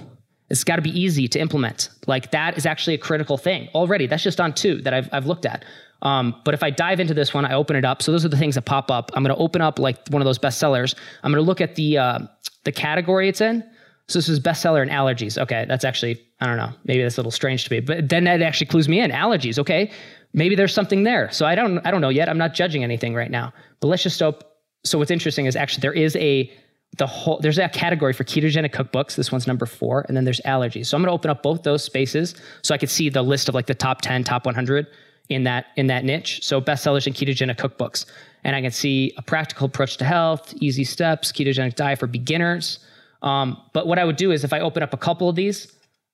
It's 0.49 0.63
got 0.63 0.77
to 0.77 0.81
be 0.81 0.97
easy 0.97 1.27
to 1.27 1.39
implement. 1.39 1.89
Like 2.05 2.31
that 2.31 2.57
is 2.57 2.65
actually 2.65 2.93
a 2.93 2.97
critical 2.97 3.37
thing 3.37 3.69
already. 3.75 4.07
That's 4.07 4.23
just 4.23 4.39
on 4.39 4.53
two 4.53 4.81
that 4.81 4.93
I've, 4.93 5.09
I've 5.11 5.25
looked 5.25 5.45
at. 5.45 5.65
Um, 6.01 6.35
but 6.45 6.53
if 6.53 6.63
I 6.63 6.69
dive 6.69 6.99
into 6.99 7.13
this 7.13 7.33
one, 7.33 7.45
I 7.45 7.53
open 7.53 7.75
it 7.75 7.83
up. 7.83 8.01
So 8.01 8.11
those 8.11 8.23
are 8.23 8.29
the 8.29 8.37
things 8.37 8.55
that 8.55 8.63
pop 8.63 8.91
up. 8.91 9.11
I'm 9.13 9.23
going 9.23 9.35
to 9.35 9.41
open 9.41 9.61
up 9.61 9.79
like 9.79 10.07
one 10.09 10.21
of 10.21 10.25
those 10.25 10.39
bestsellers. 10.39 10.95
I'm 11.23 11.31
going 11.31 11.43
to 11.43 11.47
look 11.47 11.59
at 11.59 11.75
the 11.75 11.97
uh, 11.97 12.19
the 12.63 12.71
category 12.71 13.29
it's 13.29 13.41
in. 13.41 13.63
So 14.07 14.19
this 14.19 14.29
is 14.29 14.39
bestseller 14.39 14.81
in 14.81 14.89
allergies. 14.89 15.37
Okay, 15.37 15.65
that's 15.67 15.83
actually 15.83 16.21
I 16.39 16.45
don't 16.45 16.57
know. 16.57 16.71
Maybe 16.85 17.01
that's 17.01 17.17
a 17.17 17.19
little 17.19 17.31
strange 17.31 17.65
to 17.65 17.73
me, 17.73 17.79
but 17.79 18.07
then 18.07 18.23
that 18.25 18.41
actually 18.41 18.67
clues 18.67 18.87
me 18.87 18.99
in. 18.99 19.11
Allergies. 19.11 19.59
Okay, 19.59 19.91
maybe 20.33 20.55
there's 20.55 20.73
something 20.73 21.03
there. 21.03 21.29
So 21.31 21.45
I 21.45 21.55
don't 21.55 21.79
I 21.85 21.91
don't 21.91 22.01
know 22.01 22.09
yet. 22.09 22.29
I'm 22.29 22.37
not 22.37 22.53
judging 22.53 22.83
anything 22.83 23.15
right 23.15 23.31
now. 23.31 23.51
But 23.79 23.87
let's 23.87 24.03
just 24.03 24.21
open. 24.21 24.47
So 24.85 24.99
what's 24.99 25.11
interesting 25.11 25.47
is 25.47 25.55
actually 25.55 25.81
there 25.81 25.93
is 25.93 26.15
a 26.15 26.51
the 26.97 27.07
whole 27.07 27.39
there's 27.39 27.57
a 27.57 27.69
category 27.69 28.13
for 28.13 28.23
ketogenic 28.23 28.71
cookbooks. 28.71 29.15
This 29.15 29.31
one's 29.31 29.47
number 29.47 29.65
four, 29.65 30.05
and 30.07 30.15
then 30.15 30.23
there's 30.23 30.41
allergies. 30.41 30.87
So 30.87 30.97
I'm 30.97 31.03
going 31.03 31.09
to 31.09 31.13
open 31.13 31.29
up 31.29 31.43
both 31.43 31.63
those 31.63 31.83
spaces 31.83 32.35
so 32.63 32.73
I 32.73 32.77
could 32.77 32.89
see 32.89 33.09
the 33.09 33.21
list 33.21 33.49
of 33.49 33.55
like 33.55 33.67
the 33.67 33.75
top 33.75 34.01
10, 34.01 34.23
top 34.23 34.45
100 34.45 34.87
in 35.29 35.43
that 35.43 35.67
in 35.75 35.87
that 35.87 36.05
niche. 36.05 36.43
So 36.43 36.61
bestsellers 36.61 37.05
in 37.05 37.13
ketogenic 37.13 37.57
cookbooks, 37.57 38.05
and 38.43 38.55
I 38.55 38.61
can 38.61 38.71
see 38.71 39.13
a 39.17 39.21
practical 39.21 39.65
approach 39.65 39.97
to 39.97 40.05
health, 40.05 40.53
easy 40.59 40.83
steps, 40.83 41.31
ketogenic 41.31 41.75
diet 41.75 41.99
for 41.99 42.07
beginners. 42.07 42.79
Um, 43.21 43.61
but 43.73 43.87
what 43.87 43.99
I 43.99 44.05
would 44.05 44.15
do 44.15 44.31
is 44.31 44.43
if 44.43 44.53
I 44.53 44.59
open 44.59 44.83
up 44.83 44.93
a 44.93 44.97
couple 44.97 45.27
of 45.27 45.35
these, 45.35 45.71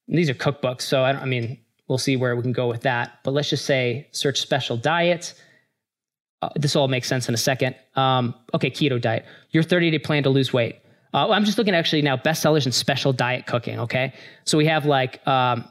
these 0.07 0.29
are 0.29 0.33
cookbooks, 0.33 0.81
so 0.81 1.03
I, 1.03 1.11
I 1.11 1.25
mean 1.25 1.59
we'll 1.87 1.97
see 1.97 2.15
where 2.15 2.35
we 2.35 2.41
can 2.41 2.53
go 2.53 2.67
with 2.67 2.81
that. 2.81 3.19
But 3.23 3.31
let's 3.31 3.49
just 3.49 3.65
say 3.65 4.07
search 4.11 4.39
special 4.39 4.77
diet 4.77 5.33
uh, 6.43 6.49
this 6.55 6.75
all 6.75 6.87
makes 6.87 7.07
sense 7.07 7.27
in 7.27 7.33
a 7.33 7.37
second. 7.37 7.75
Um, 7.95 8.33
okay, 8.53 8.69
keto 8.69 8.99
diet. 8.99 9.25
Your 9.51 9.63
30 9.63 9.91
day 9.91 9.99
plan 9.99 10.23
to 10.23 10.29
lose 10.29 10.53
weight. 10.53 10.79
Uh, 11.13 11.29
I'm 11.29 11.45
just 11.45 11.57
looking 11.57 11.75
actually 11.75 12.01
now 12.01 12.17
bestsellers 12.17 12.65
in 12.65 12.71
special 12.71 13.13
diet 13.13 13.45
cooking. 13.45 13.79
Okay, 13.79 14.13
so 14.45 14.57
we 14.57 14.65
have 14.65 14.85
like 14.85 15.25
um, 15.27 15.65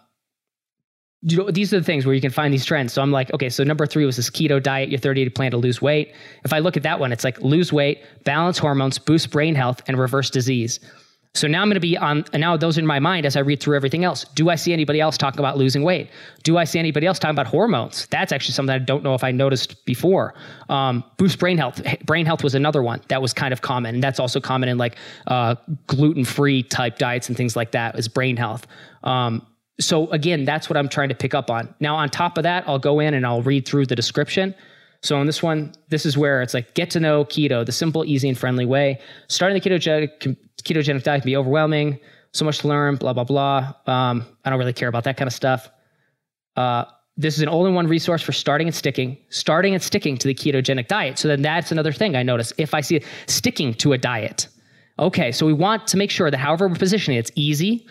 you 1.23 1.37
know, 1.37 1.51
these 1.51 1.73
are 1.73 1.79
the 1.79 1.85
things 1.85 2.05
where 2.05 2.15
you 2.15 2.21
can 2.21 2.31
find 2.31 2.53
these 2.53 2.65
trends. 2.65 2.93
So 2.93 3.01
I'm 3.01 3.13
like, 3.13 3.33
okay, 3.33 3.49
so 3.49 3.63
number 3.63 3.87
three 3.87 4.05
was 4.05 4.17
this 4.17 4.29
keto 4.29 4.61
diet, 4.61 4.89
your 4.89 4.99
30 4.99 5.25
day 5.25 5.31
plan 5.31 5.53
to 5.53 5.57
lose 5.57 5.81
weight. 5.81 6.15
If 6.45 6.53
I 6.53 6.59
look 6.59 6.77
at 6.77 6.83
that 6.83 6.99
one, 6.99 7.13
it's 7.13 7.25
like 7.25 7.41
lose 7.41 7.73
weight, 7.73 8.03
balance 8.25 8.59
hormones, 8.59 8.99
boost 8.99 9.31
brain 9.31 9.55
health, 9.55 9.83
and 9.87 9.99
reverse 9.99 10.31
disease. 10.31 10.81
So 11.35 11.49
now 11.49 11.63
I'm 11.63 11.69
going 11.69 11.77
to 11.77 11.81
be 11.81 11.97
on, 11.97 12.25
and 12.35 12.43
now 12.43 12.59
those 12.59 12.77
in 12.77 12.87
my 12.87 12.99
mind 12.99 13.25
as 13.25 13.37
I 13.37 13.41
read 13.41 13.61
through 13.61 13.75
everything 13.75 14.05
else. 14.05 14.25
Do 14.35 14.51
I 14.51 14.55
see 14.55 14.75
anybody 14.75 15.01
else 15.01 15.17
talking 15.17 15.39
about 15.39 15.57
losing 15.57 15.83
weight? 15.83 16.11
Do 16.43 16.59
I 16.59 16.65
see 16.65 16.79
anybody 16.79 17.07
else 17.07 17.19
talking 17.19 17.35
about 17.35 17.47
hormones? 17.47 18.07
That's 18.11 18.33
actually 18.33 18.53
something 18.53 18.75
I 18.75 18.79
don't 18.79 19.03
know 19.03 19.15
if 19.15 19.25
I 19.25 19.31
noticed 19.31 19.87
before. 19.87 20.35
Um, 20.69 21.03
boost 21.17 21.39
brain 21.39 21.57
health. 21.57 21.81
Brain 22.05 22.27
health 22.27 22.45
was 22.45 22.55
another 22.55 22.83
one 22.83 23.01
that 23.09 23.23
was 23.23 23.33
kind 23.33 23.53
of 23.55 23.63
common. 23.63 23.95
And 23.95 24.05
that's 24.05 24.21
also 24.21 24.41
common 24.41 24.69
in 24.69 24.77
like 24.77 24.97
uh, 25.27 25.55
gluten 25.87 26.27
free 26.27 26.63
type 26.63 26.99
diets 26.99 27.29
and 27.29 27.37
things 27.37 27.57
like 27.57 27.73
that 27.73 27.99
is 27.99 28.09
brain 28.09 28.37
health. 28.37 28.67
Um, 29.03 29.47
so 29.81 30.11
again, 30.11 30.45
that's 30.45 30.69
what 30.69 30.77
I'm 30.77 30.89
trying 30.89 31.09
to 31.09 31.15
pick 31.15 31.33
up 31.33 31.51
on. 31.51 31.75
Now, 31.81 31.97
on 31.97 32.11
top 32.11 32.37
of 32.37 32.43
that, 32.43 32.65
I'll 32.69 32.79
go 32.79 33.01
in 33.01 33.15
and 33.15 33.25
I'll 33.25 33.43
read 33.43 33.67
through 33.67 33.87
the 33.87 33.97
description. 33.97 34.55
So 35.03 35.17
on 35.19 35.27
this 35.27 35.43
one, 35.43 35.73
this 35.89 36.07
is 36.07 36.17
where 36.17 36.43
it's 36.43 36.55
like 36.55 36.75
get 36.75 36.91
to 36.91 37.01
know 37.01 37.25
keto, 37.25 37.67
the 37.67 37.73
simple, 37.73 38.05
easy, 38.05 38.29
and 38.29 38.39
friendly 38.39 38.65
way. 38.65 39.01
Starting 39.29 39.61
the 39.61 39.69
ketogenic 39.69 40.37
ketogenic 40.63 41.03
diet 41.03 41.23
can 41.23 41.29
be 41.29 41.37
overwhelming. 41.37 41.99
So 42.33 42.45
much 42.45 42.61
to 42.61 42.69
learn. 42.69 42.97
Blah 42.97 43.13
blah 43.13 43.25
blah. 43.25 43.75
Um, 43.87 44.25
I 44.45 44.51
don't 44.51 44.59
really 44.59 44.73
care 44.73 44.89
about 44.89 45.05
that 45.05 45.17
kind 45.17 45.27
of 45.27 45.35
stuff. 45.35 45.69
Uh, 46.57 46.85
this 47.17 47.37
is 47.37 47.43
an 47.43 47.49
all-in-one 47.49 47.89
resource 47.89 48.23
for 48.23 48.33
starting 48.33 48.69
and 48.69 48.75
sticking, 48.75 49.19
starting 49.29 49.75
and 49.75 49.83
sticking 49.83 50.17
to 50.17 50.29
the 50.29 50.35
ketogenic 50.35 50.89
diet. 50.89 51.19
So 51.19 51.29
then 51.29 51.43
that's 51.43 51.71
another 51.71 51.93
thing 51.93 52.17
I 52.17 52.23
notice. 52.23 52.53
If 52.57 52.73
I 52.73 52.81
see 52.81 53.03
sticking 53.27 53.75
to 53.75 53.93
a 53.93 53.99
diet, 53.99 54.49
okay. 54.99 55.31
So 55.33 55.45
we 55.45 55.53
want 55.53 55.87
to 55.89 55.97
make 55.97 56.11
sure 56.11 56.31
that 56.31 56.39
however 56.39 56.69
we're 56.69 56.77
positioning, 56.77 57.19
it's 57.19 57.33
easy. 57.35 57.87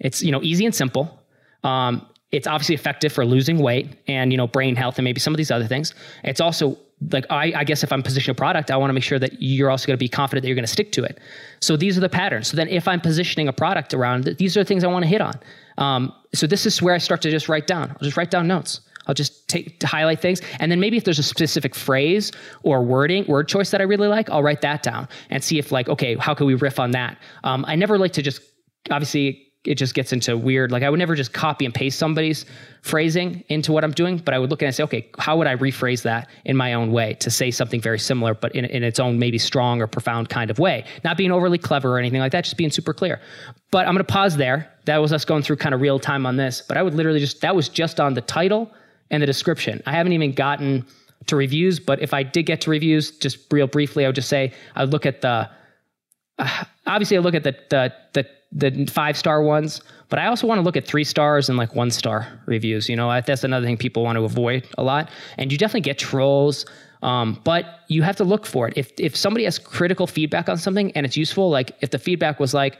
It's 0.00 0.22
you 0.22 0.32
know 0.32 0.42
easy 0.42 0.66
and 0.66 0.74
simple. 0.74 1.22
Um, 1.62 2.06
it's 2.32 2.46
obviously 2.46 2.74
effective 2.74 3.12
for 3.12 3.24
losing 3.24 3.58
weight 3.58 3.98
and 4.08 4.32
you 4.32 4.36
know 4.36 4.46
brain 4.46 4.76
health 4.76 4.98
and 4.98 5.04
maybe 5.04 5.20
some 5.20 5.32
of 5.32 5.38
these 5.38 5.50
other 5.50 5.66
things. 5.66 5.94
It's 6.24 6.40
also 6.40 6.76
like 7.10 7.26
I, 7.30 7.52
I 7.54 7.64
guess 7.64 7.84
if 7.84 7.92
I'm 7.92 8.02
positioning 8.02 8.34
a 8.34 8.38
product, 8.38 8.70
I 8.70 8.76
want 8.76 8.88
to 8.88 8.94
make 8.94 9.02
sure 9.02 9.18
that 9.18 9.40
you're 9.40 9.70
also 9.70 9.86
going 9.86 9.96
to 9.96 10.02
be 10.02 10.08
confident 10.08 10.42
that 10.42 10.48
you're 10.48 10.54
going 10.56 10.64
to 10.64 10.72
stick 10.72 10.92
to 10.92 11.04
it. 11.04 11.18
So 11.60 11.76
these 11.76 11.96
are 11.98 12.00
the 12.00 12.08
patterns. 12.08 12.48
So 12.48 12.56
then 12.56 12.68
if 12.68 12.88
I'm 12.88 13.00
positioning 13.00 13.48
a 13.48 13.52
product 13.52 13.92
around, 13.92 14.24
these 14.38 14.56
are 14.56 14.60
the 14.60 14.64
things 14.64 14.82
I 14.82 14.86
want 14.86 15.04
to 15.04 15.08
hit 15.08 15.20
on. 15.20 15.34
Um, 15.78 16.12
so 16.34 16.46
this 16.46 16.64
is 16.64 16.80
where 16.80 16.94
I 16.94 16.98
start 16.98 17.20
to 17.22 17.30
just 17.30 17.48
write 17.48 17.66
down. 17.66 17.90
I'll 17.90 18.02
just 18.02 18.16
write 18.16 18.30
down 18.30 18.48
notes. 18.48 18.80
I'll 19.06 19.14
just 19.14 19.46
take 19.46 19.80
highlight 19.84 20.20
things, 20.20 20.40
and 20.58 20.72
then 20.72 20.80
maybe 20.80 20.96
if 20.96 21.04
there's 21.04 21.20
a 21.20 21.22
specific 21.22 21.76
phrase 21.76 22.32
or 22.64 22.82
wording, 22.82 23.24
word 23.26 23.46
choice 23.46 23.70
that 23.70 23.80
I 23.80 23.84
really 23.84 24.08
like, 24.08 24.28
I'll 24.30 24.42
write 24.42 24.62
that 24.62 24.82
down 24.82 25.06
and 25.30 25.44
see 25.44 25.58
if 25.58 25.70
like, 25.70 25.88
okay, 25.88 26.16
how 26.16 26.34
can 26.34 26.46
we 26.46 26.54
riff 26.54 26.80
on 26.80 26.90
that? 26.90 27.16
Um, 27.44 27.64
I 27.68 27.76
never 27.76 27.98
like 27.98 28.12
to 28.14 28.22
just 28.22 28.40
obviously 28.90 29.45
it 29.66 29.76
just 29.76 29.94
gets 29.94 30.12
into 30.12 30.36
weird. 30.36 30.70
Like 30.72 30.82
I 30.82 30.90
would 30.90 30.98
never 30.98 31.14
just 31.14 31.32
copy 31.32 31.64
and 31.64 31.74
paste 31.74 31.98
somebody's 31.98 32.46
phrasing 32.82 33.44
into 33.48 33.72
what 33.72 33.84
I'm 33.84 33.90
doing, 33.90 34.18
but 34.18 34.34
I 34.34 34.38
would 34.38 34.50
look 34.50 34.62
at 34.62 34.66
it 34.66 34.68
and 34.68 34.74
say, 34.76 34.82
okay, 34.84 35.10
how 35.18 35.36
would 35.36 35.46
I 35.46 35.56
rephrase 35.56 36.02
that 36.02 36.28
in 36.44 36.56
my 36.56 36.74
own 36.74 36.92
way 36.92 37.14
to 37.14 37.30
say 37.30 37.50
something 37.50 37.80
very 37.80 37.98
similar, 37.98 38.34
but 38.34 38.54
in, 38.54 38.64
in 38.66 38.82
its 38.82 39.00
own 39.00 39.18
maybe 39.18 39.38
strong 39.38 39.80
or 39.80 39.86
profound 39.86 40.28
kind 40.28 40.50
of 40.50 40.58
way? 40.58 40.84
Not 41.04 41.16
being 41.16 41.32
overly 41.32 41.58
clever 41.58 41.94
or 41.94 41.98
anything 41.98 42.20
like 42.20 42.32
that, 42.32 42.44
just 42.44 42.56
being 42.56 42.70
super 42.70 42.94
clear. 42.94 43.20
But 43.70 43.86
I'm 43.86 43.94
going 43.94 44.04
to 44.06 44.12
pause 44.12 44.36
there. 44.36 44.72
That 44.84 44.98
was 44.98 45.12
us 45.12 45.24
going 45.24 45.42
through 45.42 45.56
kind 45.56 45.74
of 45.74 45.80
real 45.80 45.98
time 45.98 46.26
on 46.26 46.36
this, 46.36 46.62
but 46.66 46.76
I 46.76 46.82
would 46.82 46.94
literally 46.94 47.20
just, 47.20 47.40
that 47.40 47.56
was 47.56 47.68
just 47.68 47.98
on 47.98 48.14
the 48.14 48.20
title 48.20 48.70
and 49.10 49.22
the 49.22 49.26
description. 49.26 49.82
I 49.86 49.92
haven't 49.92 50.12
even 50.12 50.32
gotten 50.32 50.86
to 51.26 51.36
reviews, 51.36 51.80
but 51.80 52.00
if 52.00 52.14
I 52.14 52.22
did 52.22 52.44
get 52.44 52.60
to 52.62 52.70
reviews, 52.70 53.10
just 53.10 53.52
real 53.52 53.66
briefly, 53.66 54.04
I 54.04 54.08
would 54.08 54.14
just 54.14 54.28
say, 54.28 54.52
I 54.76 54.82
would 54.82 54.92
look 54.92 55.06
at 55.06 55.22
the, 55.22 55.50
obviously 56.86 57.16
I 57.16 57.20
look 57.20 57.34
at 57.34 57.44
the, 57.44 57.56
the, 57.70 57.92
the 58.12 58.26
the 58.52 58.86
five 58.86 59.16
star 59.16 59.42
ones, 59.42 59.82
but 60.08 60.18
I 60.18 60.26
also 60.26 60.46
want 60.46 60.58
to 60.58 60.62
look 60.62 60.76
at 60.76 60.86
three 60.86 61.04
stars 61.04 61.48
and 61.48 61.58
like 61.58 61.74
one 61.74 61.90
star 61.90 62.26
reviews. 62.46 62.88
You 62.88 62.96
know, 62.96 63.20
that's 63.20 63.44
another 63.44 63.66
thing 63.66 63.76
people 63.76 64.02
want 64.02 64.16
to 64.16 64.24
avoid 64.24 64.66
a 64.78 64.82
lot. 64.82 65.10
And 65.36 65.50
you 65.50 65.58
definitely 65.58 65.82
get 65.82 65.98
trolls, 65.98 66.64
um, 67.02 67.40
but 67.44 67.80
you 67.88 68.02
have 68.02 68.16
to 68.16 68.24
look 68.24 68.46
for 68.46 68.68
it. 68.68 68.74
If 68.76 68.92
if 68.98 69.16
somebody 69.16 69.44
has 69.44 69.58
critical 69.58 70.06
feedback 70.06 70.48
on 70.48 70.56
something 70.58 70.92
and 70.92 71.04
it's 71.04 71.16
useful, 71.16 71.50
like 71.50 71.72
if 71.80 71.90
the 71.90 71.98
feedback 71.98 72.40
was 72.40 72.54
like, 72.54 72.78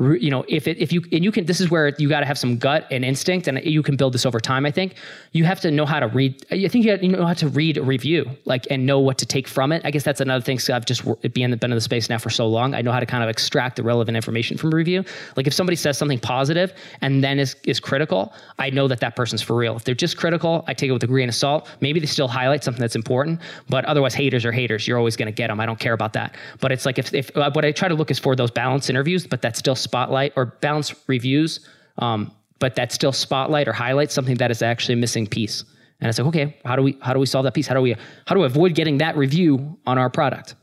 you 0.00 0.30
know 0.30 0.42
if 0.48 0.66
it, 0.66 0.78
if 0.78 0.90
you 0.90 1.02
and 1.12 1.22
you 1.22 1.30
can 1.30 1.44
this 1.44 1.60
is 1.60 1.70
where 1.70 1.88
you 1.98 2.08
got 2.08 2.20
to 2.20 2.26
have 2.26 2.38
some 2.38 2.56
gut 2.56 2.86
and 2.90 3.04
instinct 3.04 3.46
and 3.46 3.62
you 3.62 3.82
can 3.82 3.94
build 3.94 4.14
this 4.14 4.24
over 4.24 4.40
time 4.40 4.64
i 4.64 4.70
think. 4.70 4.94
You 5.32 5.44
have 5.44 5.60
to 5.60 5.70
know 5.70 5.84
how 5.84 6.00
to 6.00 6.06
read 6.08 6.46
i 6.50 6.66
think 6.68 6.86
you, 6.86 6.92
have, 6.92 7.02
you 7.02 7.10
know 7.10 7.26
how 7.26 7.34
to 7.34 7.48
read 7.48 7.76
a 7.76 7.82
review 7.82 8.24
like 8.46 8.66
and 8.70 8.86
know 8.86 9.00
what 9.00 9.18
to 9.18 9.26
take 9.26 9.46
from 9.46 9.70
it. 9.70 9.82
I 9.84 9.90
guess 9.90 10.02
that's 10.02 10.22
another 10.22 10.42
thing 10.42 10.58
so 10.58 10.74
i've 10.74 10.86
just 10.86 11.04
been, 11.20 11.30
been 11.32 11.52
in 11.54 11.70
the 11.70 11.80
space 11.80 12.08
now 12.08 12.16
for 12.16 12.30
so 12.30 12.48
long. 12.48 12.74
I 12.74 12.80
know 12.80 12.90
how 12.90 13.00
to 13.00 13.06
kind 13.06 13.22
of 13.22 13.28
extract 13.28 13.76
the 13.76 13.82
relevant 13.82 14.16
information 14.16 14.56
from 14.56 14.72
a 14.72 14.76
review. 14.76 15.04
Like 15.36 15.46
if 15.46 15.52
somebody 15.52 15.76
says 15.76 15.98
something 15.98 16.18
positive 16.18 16.72
and 17.02 17.22
then 17.22 17.38
is 17.38 17.56
is 17.64 17.78
critical 17.78 18.32
i 18.58 18.70
know 18.70 18.88
that 18.88 19.00
that 19.00 19.14
person's 19.14 19.42
for 19.42 19.56
real. 19.56 19.76
If 19.76 19.84
they're 19.84 19.94
just 19.94 20.16
critical 20.16 20.64
i 20.68 20.72
take 20.72 20.88
it 20.88 20.92
with 20.92 21.04
a 21.04 21.06
grain 21.06 21.28
of 21.28 21.34
salt. 21.34 21.68
Maybe 21.82 22.00
they 22.00 22.06
still 22.06 22.28
highlight 22.28 22.64
something 22.64 22.80
that's 22.80 22.96
important 22.96 23.40
but 23.68 23.84
otherwise 23.84 24.14
haters 24.14 24.46
are 24.46 24.52
haters. 24.52 24.88
You're 24.88 24.98
always 24.98 25.16
going 25.16 25.26
to 25.26 25.32
get 25.32 25.48
them 25.48 25.60
i 25.60 25.66
don't 25.66 25.78
care 25.78 25.92
about 25.92 26.14
that. 26.14 26.34
But 26.60 26.72
it's 26.72 26.86
like 26.86 26.98
if, 26.98 27.12
if 27.12 27.36
uh, 27.36 27.50
what 27.52 27.66
i 27.66 27.72
try 27.72 27.88
to 27.88 27.94
look 27.94 28.10
is 28.10 28.18
for 28.18 28.34
those 28.34 28.50
balanced 28.50 28.88
interviews 28.88 29.26
but 29.26 29.42
that's 29.42 29.58
still 29.58 29.76
spotlight 29.82 30.32
or 30.36 30.46
balance 30.46 30.94
reviews, 31.06 31.60
um, 31.98 32.32
but 32.58 32.76
that 32.76 32.92
still 32.92 33.12
spotlight 33.12 33.68
or 33.68 33.72
highlight 33.72 34.10
something 34.12 34.36
that 34.36 34.50
is 34.50 34.62
actually 34.62 34.94
a 34.94 34.98
missing 34.98 35.26
piece. 35.26 35.64
And 36.00 36.08
it's 36.08 36.18
like, 36.18 36.28
okay, 36.28 36.56
how 36.64 36.76
do 36.76 36.82
we 36.82 36.98
how 37.00 37.12
do 37.12 37.20
we 37.20 37.26
solve 37.26 37.44
that 37.44 37.54
piece? 37.54 37.66
How 37.66 37.74
do 37.74 37.80
we 37.80 37.94
how 38.26 38.34
do 38.34 38.40
we 38.40 38.46
avoid 38.46 38.74
getting 38.74 38.98
that 38.98 39.16
review 39.16 39.78
on 39.86 39.98
our 39.98 40.10
product? 40.10 40.54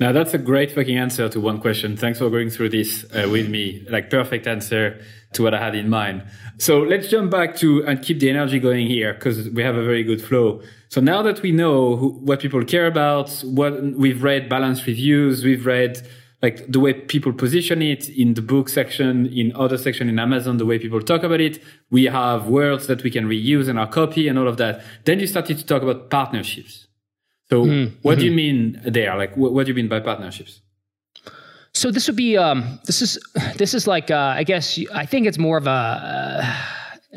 Now 0.00 0.10
that's 0.10 0.34
a 0.34 0.38
great 0.38 0.72
fucking 0.72 0.98
answer 0.98 1.28
to 1.28 1.40
one 1.40 1.60
question. 1.60 1.96
Thanks 1.96 2.18
for 2.18 2.28
going 2.28 2.50
through 2.50 2.70
this 2.70 3.04
uh, 3.14 3.28
with 3.30 3.48
me. 3.48 3.86
Like 3.88 4.10
perfect 4.10 4.48
answer 4.48 5.00
to 5.34 5.42
what 5.44 5.54
I 5.54 5.58
had 5.58 5.76
in 5.76 5.88
mind. 5.88 6.24
So 6.58 6.80
let's 6.80 7.08
jump 7.08 7.30
back 7.30 7.56
to 7.56 7.84
and 7.86 8.02
keep 8.02 8.18
the 8.18 8.30
energy 8.30 8.58
going 8.58 8.88
here 8.88 9.14
because 9.14 9.48
we 9.50 9.62
have 9.62 9.76
a 9.76 9.84
very 9.84 10.02
good 10.02 10.22
flow. 10.22 10.62
So 10.88 11.00
now 11.00 11.22
that 11.22 11.42
we 11.42 11.52
know 11.52 11.96
who, 11.96 12.08
what 12.10 12.40
people 12.40 12.64
care 12.64 12.86
about, 12.86 13.30
what 13.42 13.80
we've 13.82 14.22
read 14.22 14.48
balanced 14.48 14.86
reviews, 14.86 15.44
we've 15.44 15.66
read 15.66 16.06
like 16.44 16.56
the 16.70 16.80
way 16.84 16.92
people 16.92 17.32
position 17.32 17.80
it 17.80 18.02
in 18.10 18.34
the 18.34 18.42
book 18.42 18.68
section, 18.68 19.12
in 19.40 19.46
other 19.56 19.78
section 19.78 20.10
in 20.12 20.18
Amazon, 20.18 20.58
the 20.58 20.66
way 20.70 20.78
people 20.78 21.00
talk 21.00 21.22
about 21.28 21.40
it. 21.40 21.54
We 21.90 22.04
have 22.04 22.48
words 22.60 22.86
that 22.88 23.02
we 23.02 23.10
can 23.10 23.24
reuse 23.34 23.66
in 23.66 23.78
our 23.78 23.90
copy 23.98 24.28
and 24.28 24.38
all 24.38 24.46
of 24.46 24.58
that. 24.58 24.74
Then 25.06 25.20
you 25.20 25.26
started 25.26 25.56
to 25.56 25.64
talk 25.64 25.82
about 25.82 26.10
partnerships. 26.10 26.86
So 27.48 27.64
mm-hmm. 27.64 27.96
what 28.02 28.18
do 28.18 28.26
you 28.26 28.34
mean 28.44 28.78
there? 28.84 29.16
Like, 29.16 29.34
what, 29.38 29.54
what 29.54 29.64
do 29.64 29.70
you 29.72 29.74
mean 29.74 29.88
by 29.88 30.00
partnerships? 30.00 30.60
So 31.72 31.90
this 31.90 32.06
would 32.08 32.16
be 32.16 32.36
um, 32.36 32.78
this 32.84 33.00
is 33.00 33.18
this 33.56 33.72
is 33.72 33.86
like 33.86 34.10
uh, 34.10 34.40
I 34.40 34.44
guess 34.44 34.78
I 35.02 35.06
think 35.06 35.26
it's 35.26 35.38
more 35.38 35.56
of 35.56 35.66
a 35.66 35.70
uh, 35.70 36.54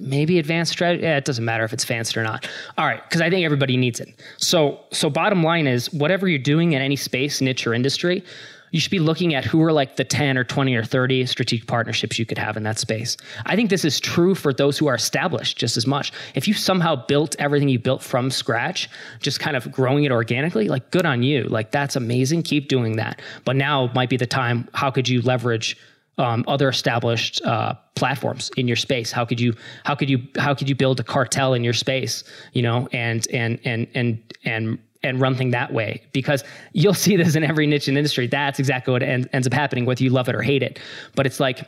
maybe 0.01 0.39
advanced 0.39 0.71
strategy. 0.71 1.03
Yeah, 1.03 1.17
it 1.17 1.25
doesn't 1.25 1.45
matter 1.45 1.65
if 1.65 1.73
it's 1.73 1.83
advanced 1.83 2.17
or 2.17 2.23
not. 2.23 2.49
All 2.77 2.85
right, 2.85 3.03
because 3.03 3.21
I 3.21 3.29
think 3.29 3.45
everybody 3.45 3.77
needs 3.77 3.99
it. 3.99 4.09
So 4.37 4.79
so 4.91 5.09
bottom 5.09 5.43
line 5.43 5.67
is 5.67 5.93
whatever 5.93 6.27
you're 6.27 6.47
doing 6.53 6.73
in 6.73 6.81
any 6.81 6.95
space, 6.95 7.41
niche 7.41 7.67
or 7.67 7.73
industry, 7.73 8.23
you 8.71 8.79
should 8.79 8.91
be 8.91 8.99
looking 8.99 9.33
at 9.33 9.45
who 9.45 9.61
are 9.63 9.71
like 9.71 9.95
the 9.95 10.03
10 10.03 10.37
or 10.37 10.43
20 10.43 10.75
or 10.75 10.83
30 10.83 11.25
strategic 11.25 11.67
partnerships 11.67 12.19
you 12.19 12.25
could 12.25 12.37
have 12.37 12.57
in 12.57 12.63
that 12.63 12.77
space. 12.77 13.17
I 13.45 13.55
think 13.55 13.69
this 13.69 13.85
is 13.85 13.99
true 13.99 14.35
for 14.35 14.53
those 14.53 14.77
who 14.77 14.87
are 14.87 14.95
established 14.95 15.57
just 15.57 15.77
as 15.77 15.87
much. 15.87 16.11
If 16.35 16.47
you 16.47 16.53
somehow 16.53 17.05
built 17.07 17.35
everything 17.39 17.69
you 17.69 17.79
built 17.79 18.03
from 18.03 18.29
scratch, 18.29 18.89
just 19.19 19.39
kind 19.39 19.55
of 19.55 19.71
growing 19.71 20.03
it 20.03 20.11
organically, 20.11 20.67
like 20.67 20.91
good 20.91 21.05
on 21.05 21.23
you. 21.23 21.43
Like 21.43 21.71
that's 21.71 21.95
amazing. 21.95 22.43
Keep 22.43 22.67
doing 22.67 22.97
that. 22.97 23.21
But 23.45 23.55
now 23.55 23.91
might 23.95 24.09
be 24.09 24.17
the 24.17 24.27
time. 24.27 24.67
How 24.73 24.91
could 24.91 25.07
you 25.07 25.21
leverage 25.21 25.77
um, 26.17 26.43
other 26.47 26.67
established 26.67 27.41
uh, 27.43 27.75
platforms 27.95 28.49
in 28.57 28.67
your 28.67 28.75
space? 28.75 29.11
How 29.11 29.25
could 29.25 29.39
you 29.39 29.53
how 29.83 29.95
could 29.95 30.09
you 30.09 30.27
how 30.37 30.53
could 30.53 30.67
you 30.67 30.75
build 30.75 30.99
a 30.99 31.03
cartel 31.03 31.53
in 31.53 31.63
your 31.63 31.73
space? 31.73 32.23
You 32.53 32.63
know, 32.63 32.87
and 32.91 33.27
and 33.31 33.59
and 33.63 33.87
and 33.93 34.33
and 34.43 34.79
and 35.03 35.19
run 35.21 35.35
thing 35.35 35.51
that 35.51 35.73
way 35.73 36.03
because 36.11 36.43
you'll 36.73 36.93
see 36.93 37.15
this 37.15 37.35
in 37.35 37.43
every 37.43 37.67
niche 37.67 37.87
and 37.87 37.97
industry. 37.97 38.27
That's 38.27 38.59
exactly 38.59 38.91
what 38.91 39.03
ends, 39.03 39.27
ends 39.33 39.47
up 39.47 39.53
happening, 39.53 39.85
whether 39.85 40.03
you 40.03 40.09
love 40.09 40.29
it 40.29 40.35
or 40.35 40.41
hate 40.41 40.63
it. 40.63 40.79
But 41.15 41.25
it's 41.25 41.39
like 41.39 41.65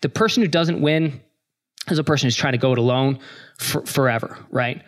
the 0.00 0.08
person 0.08 0.42
who 0.42 0.48
doesn't 0.48 0.80
win 0.80 1.20
is 1.90 1.98
a 1.98 2.04
person 2.04 2.26
who's 2.26 2.36
trying 2.36 2.52
to 2.52 2.58
go 2.58 2.72
it 2.72 2.78
alone 2.78 3.18
for, 3.58 3.84
forever, 3.86 4.38
right? 4.50 4.82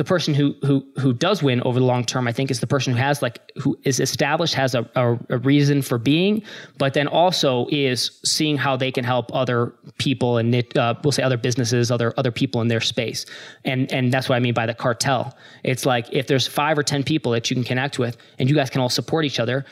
The 0.00 0.04
person 0.04 0.32
who 0.32 0.54
who 0.62 0.82
who 0.98 1.12
does 1.12 1.42
win 1.42 1.60
over 1.64 1.78
the 1.78 1.84
long 1.84 2.04
term, 2.04 2.26
I 2.26 2.32
think, 2.32 2.50
is 2.50 2.60
the 2.60 2.66
person 2.66 2.94
who 2.94 2.98
has 2.98 3.20
like 3.20 3.52
who 3.58 3.78
is 3.84 4.00
established, 4.00 4.54
has 4.54 4.74
a, 4.74 4.88
a, 4.94 5.18
a, 5.28 5.36
reason 5.36 5.82
for 5.82 5.98
being, 5.98 6.42
but 6.78 6.94
then 6.94 7.06
also 7.06 7.66
is 7.70 8.18
seeing 8.24 8.56
how 8.56 8.78
they 8.78 8.90
can 8.90 9.04
help 9.04 9.30
other 9.34 9.74
people 9.98 10.38
and 10.38 10.54
uh, 10.78 10.94
we'll 11.04 11.12
say 11.12 11.22
other 11.22 11.36
businesses, 11.36 11.90
other 11.90 12.14
other 12.16 12.32
people 12.32 12.62
in 12.62 12.68
their 12.68 12.80
space, 12.80 13.26
and 13.66 13.92
and 13.92 14.10
that's 14.10 14.26
what 14.26 14.36
I 14.36 14.38
mean 14.38 14.54
by 14.54 14.64
the 14.64 14.72
cartel. 14.72 15.36
It's 15.64 15.84
like 15.84 16.06
if 16.12 16.26
there's 16.26 16.46
five 16.46 16.78
or 16.78 16.82
ten 16.82 17.04
people 17.04 17.32
that 17.32 17.50
you 17.50 17.54
can 17.54 17.64
connect 17.64 17.98
with, 17.98 18.16
and 18.38 18.48
you 18.48 18.56
guys 18.56 18.70
can 18.70 18.80
all 18.80 18.88
support 18.88 19.26
each 19.26 19.38
other, 19.38 19.66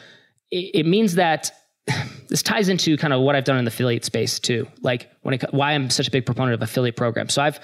it, 0.51 0.81
it 0.81 0.87
means 0.87 1.15
that 1.15 1.53
this 2.29 2.43
ties 2.43 2.69
into 2.69 2.99
kind 2.99 3.15
of 3.15 3.23
what 3.23 3.35
I've 3.35 3.45
done 3.45 3.57
in 3.57 3.65
the 3.65 3.71
affiliate 3.71 4.05
space 4.05 4.39
too. 4.39 4.69
Like 4.83 5.11
when 5.23 5.37
it, 5.37 5.55
why 5.55 5.73
I'm 5.73 5.89
such 5.89 6.09
a 6.09 6.11
big 6.11 6.27
proponent 6.27 6.53
of 6.53 6.61
affiliate 6.61 6.97
programs. 6.97 7.33
So 7.33 7.41
I've 7.41 7.59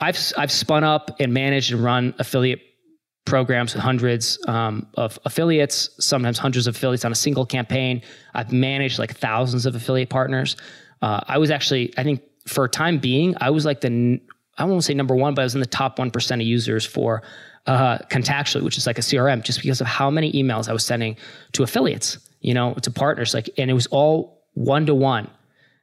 I've 0.00 0.18
I've 0.36 0.52
spun 0.52 0.84
up 0.84 1.16
and 1.20 1.32
managed 1.32 1.72
and 1.72 1.82
run 1.82 2.14
affiliate 2.18 2.60
programs 3.26 3.74
with 3.74 3.82
hundreds 3.82 4.38
um, 4.48 4.86
of 4.94 5.18
affiliates, 5.24 5.90
sometimes 5.98 6.38
hundreds 6.38 6.66
of 6.66 6.74
affiliates 6.74 7.04
on 7.04 7.12
a 7.12 7.16
single 7.16 7.46
campaign. 7.46 8.02
I've 8.34 8.52
managed 8.52 8.98
like 8.98 9.16
thousands 9.16 9.66
of 9.66 9.74
affiliate 9.74 10.10
partners. 10.10 10.56
Uh, 11.02 11.20
I 11.26 11.38
was 11.38 11.50
actually, 11.50 11.92
I 11.96 12.02
think, 12.02 12.22
for 12.46 12.64
a 12.64 12.68
time 12.68 12.98
being, 12.98 13.34
I 13.40 13.50
was 13.50 13.64
like 13.64 13.80
the 13.80 14.20
I 14.58 14.64
won't 14.64 14.84
say 14.84 14.94
number 14.94 15.14
one, 15.14 15.34
but 15.34 15.42
I 15.42 15.44
was 15.44 15.54
in 15.54 15.60
the 15.60 15.66
top 15.66 15.98
one 15.98 16.10
percent 16.10 16.42
of 16.42 16.46
users 16.46 16.84
for 16.84 17.22
uh, 17.66 17.98
Contactually, 18.10 18.62
which 18.62 18.78
is 18.78 18.86
like 18.86 18.98
a 18.98 19.02
CRM, 19.02 19.42
just 19.42 19.60
because 19.60 19.80
of 19.80 19.86
how 19.86 20.10
many 20.10 20.32
emails 20.32 20.68
I 20.68 20.72
was 20.72 20.84
sending 20.84 21.16
to 21.52 21.62
affiliates, 21.62 22.18
you 22.40 22.54
know, 22.54 22.74
to 22.74 22.90
partners, 22.90 23.34
like, 23.34 23.50
and 23.58 23.70
it 23.70 23.74
was 23.74 23.86
all 23.88 24.44
one 24.54 24.86
to 24.86 24.94
one, 24.94 25.30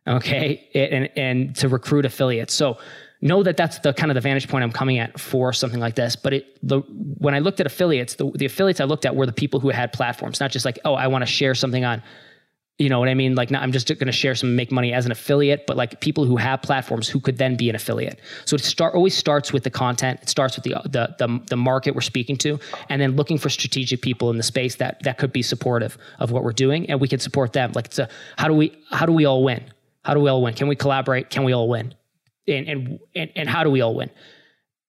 okay, 0.07 0.68
and 0.76 1.09
and 1.15 1.55
to 1.57 1.70
recruit 1.70 2.05
affiliates. 2.05 2.53
So 2.53 2.78
know 3.22 3.43
that 3.43 3.57
that's 3.57 3.80
the 3.80 3.93
kind 3.93 4.11
of 4.11 4.15
the 4.15 4.22
vantage 4.22 4.47
point 4.47 4.63
I'm 4.63 4.72
coming 4.72 4.99
at 4.99 5.20
for 5.20 5.53
something 5.53 5.80
like 5.80 5.95
this. 5.95 6.15
But 6.15 6.34
it, 6.34 6.57
the, 6.68 6.80
when 6.80 7.34
I 7.34 7.39
looked 7.39 7.59
at 7.59 7.65
affiliates, 7.65 8.15
the, 8.15 8.32
the 8.36 8.45
affiliates 8.45 8.80
I 8.80 8.86
looked 8.86 9.05
at 9.05 9.15
were 9.15 9.26
the 9.26 9.34
people 9.34 9.59
who 9.59 9.70
had 9.70 9.91
platforms, 9.93 10.39
not 10.39 10.51
just 10.51 10.65
like, 10.65 10.80
oh, 10.86 10.93
I 10.93 11.07
want 11.07 11.24
to 11.24 11.26
share 11.26 11.55
something 11.55 11.84
on, 11.84 12.03
you 12.78 12.89
know 12.89 12.99
what 12.99 13.09
I 13.09 13.15
mean? 13.15 13.34
Like, 13.34 13.49
not, 13.49 13.63
I'm 13.63 13.72
just 13.72 13.88
going 13.88 14.05
to 14.05 14.11
share 14.11 14.36
some 14.36 14.55
make 14.55 14.72
money 14.72 14.93
as 14.93 15.07
an 15.07 15.11
affiliate, 15.11 15.65
but 15.65 15.78
like 15.78 15.99
people 15.99 16.26
who 16.26 16.38
have 16.38 16.61
platforms 16.61 17.09
who 17.09 17.20
could 17.20 17.39
then 17.39 17.55
be 17.55 17.70
an 17.70 17.76
affiliate. 17.76 18.20
So 18.45 18.55
it 18.55 18.63
start 18.63 18.93
always 18.93 19.18
starts 19.18 19.51
with 19.51 19.63
the 19.63 19.72
content. 19.72 20.20
It 20.22 20.30
starts 20.30 20.55
with 20.55 20.63
the, 20.63 20.76
the 20.88 21.15
the 21.18 21.39
the 21.47 21.57
market 21.57 21.95
we're 21.95 22.01
speaking 22.01 22.38
to, 22.38 22.59
and 22.89 23.01
then 23.01 23.15
looking 23.15 23.39
for 23.39 23.49
strategic 23.49 24.03
people 24.03 24.30
in 24.30 24.38
the 24.38 24.43
space 24.43 24.76
that 24.76 25.01
that 25.03 25.18
could 25.18 25.34
be 25.34 25.41
supportive 25.41 25.97
of 26.20 26.30
what 26.30 26.43
we're 26.43 26.51
doing, 26.51 26.88
and 26.88 27.01
we 27.01 27.07
can 27.07 27.20
support 27.20 27.51
them. 27.51 27.72
Like, 27.74 27.86
it's 27.86 27.97
a, 27.97 28.09
how 28.38 28.47
do 28.47 28.53
we 28.53 28.78
how 28.91 29.07
do 29.07 29.11
we 29.11 29.26
all 29.26 29.43
win? 29.43 29.63
How 30.03 30.13
do 30.13 30.20
we 30.20 30.30
all 30.30 30.43
win? 30.43 30.53
Can 30.53 30.68
we 30.68 30.76
collaborate? 30.76 31.32
Can 31.32 31.45
we 31.45 31.53
all 31.53 31.68
win? 31.68 31.95
And, 32.48 33.00
and, 33.16 33.32
and, 33.36 33.50
how 33.50 33.64
do 33.64 33.70
we 33.70 33.82
all 33.82 33.95
win? 33.95 34.10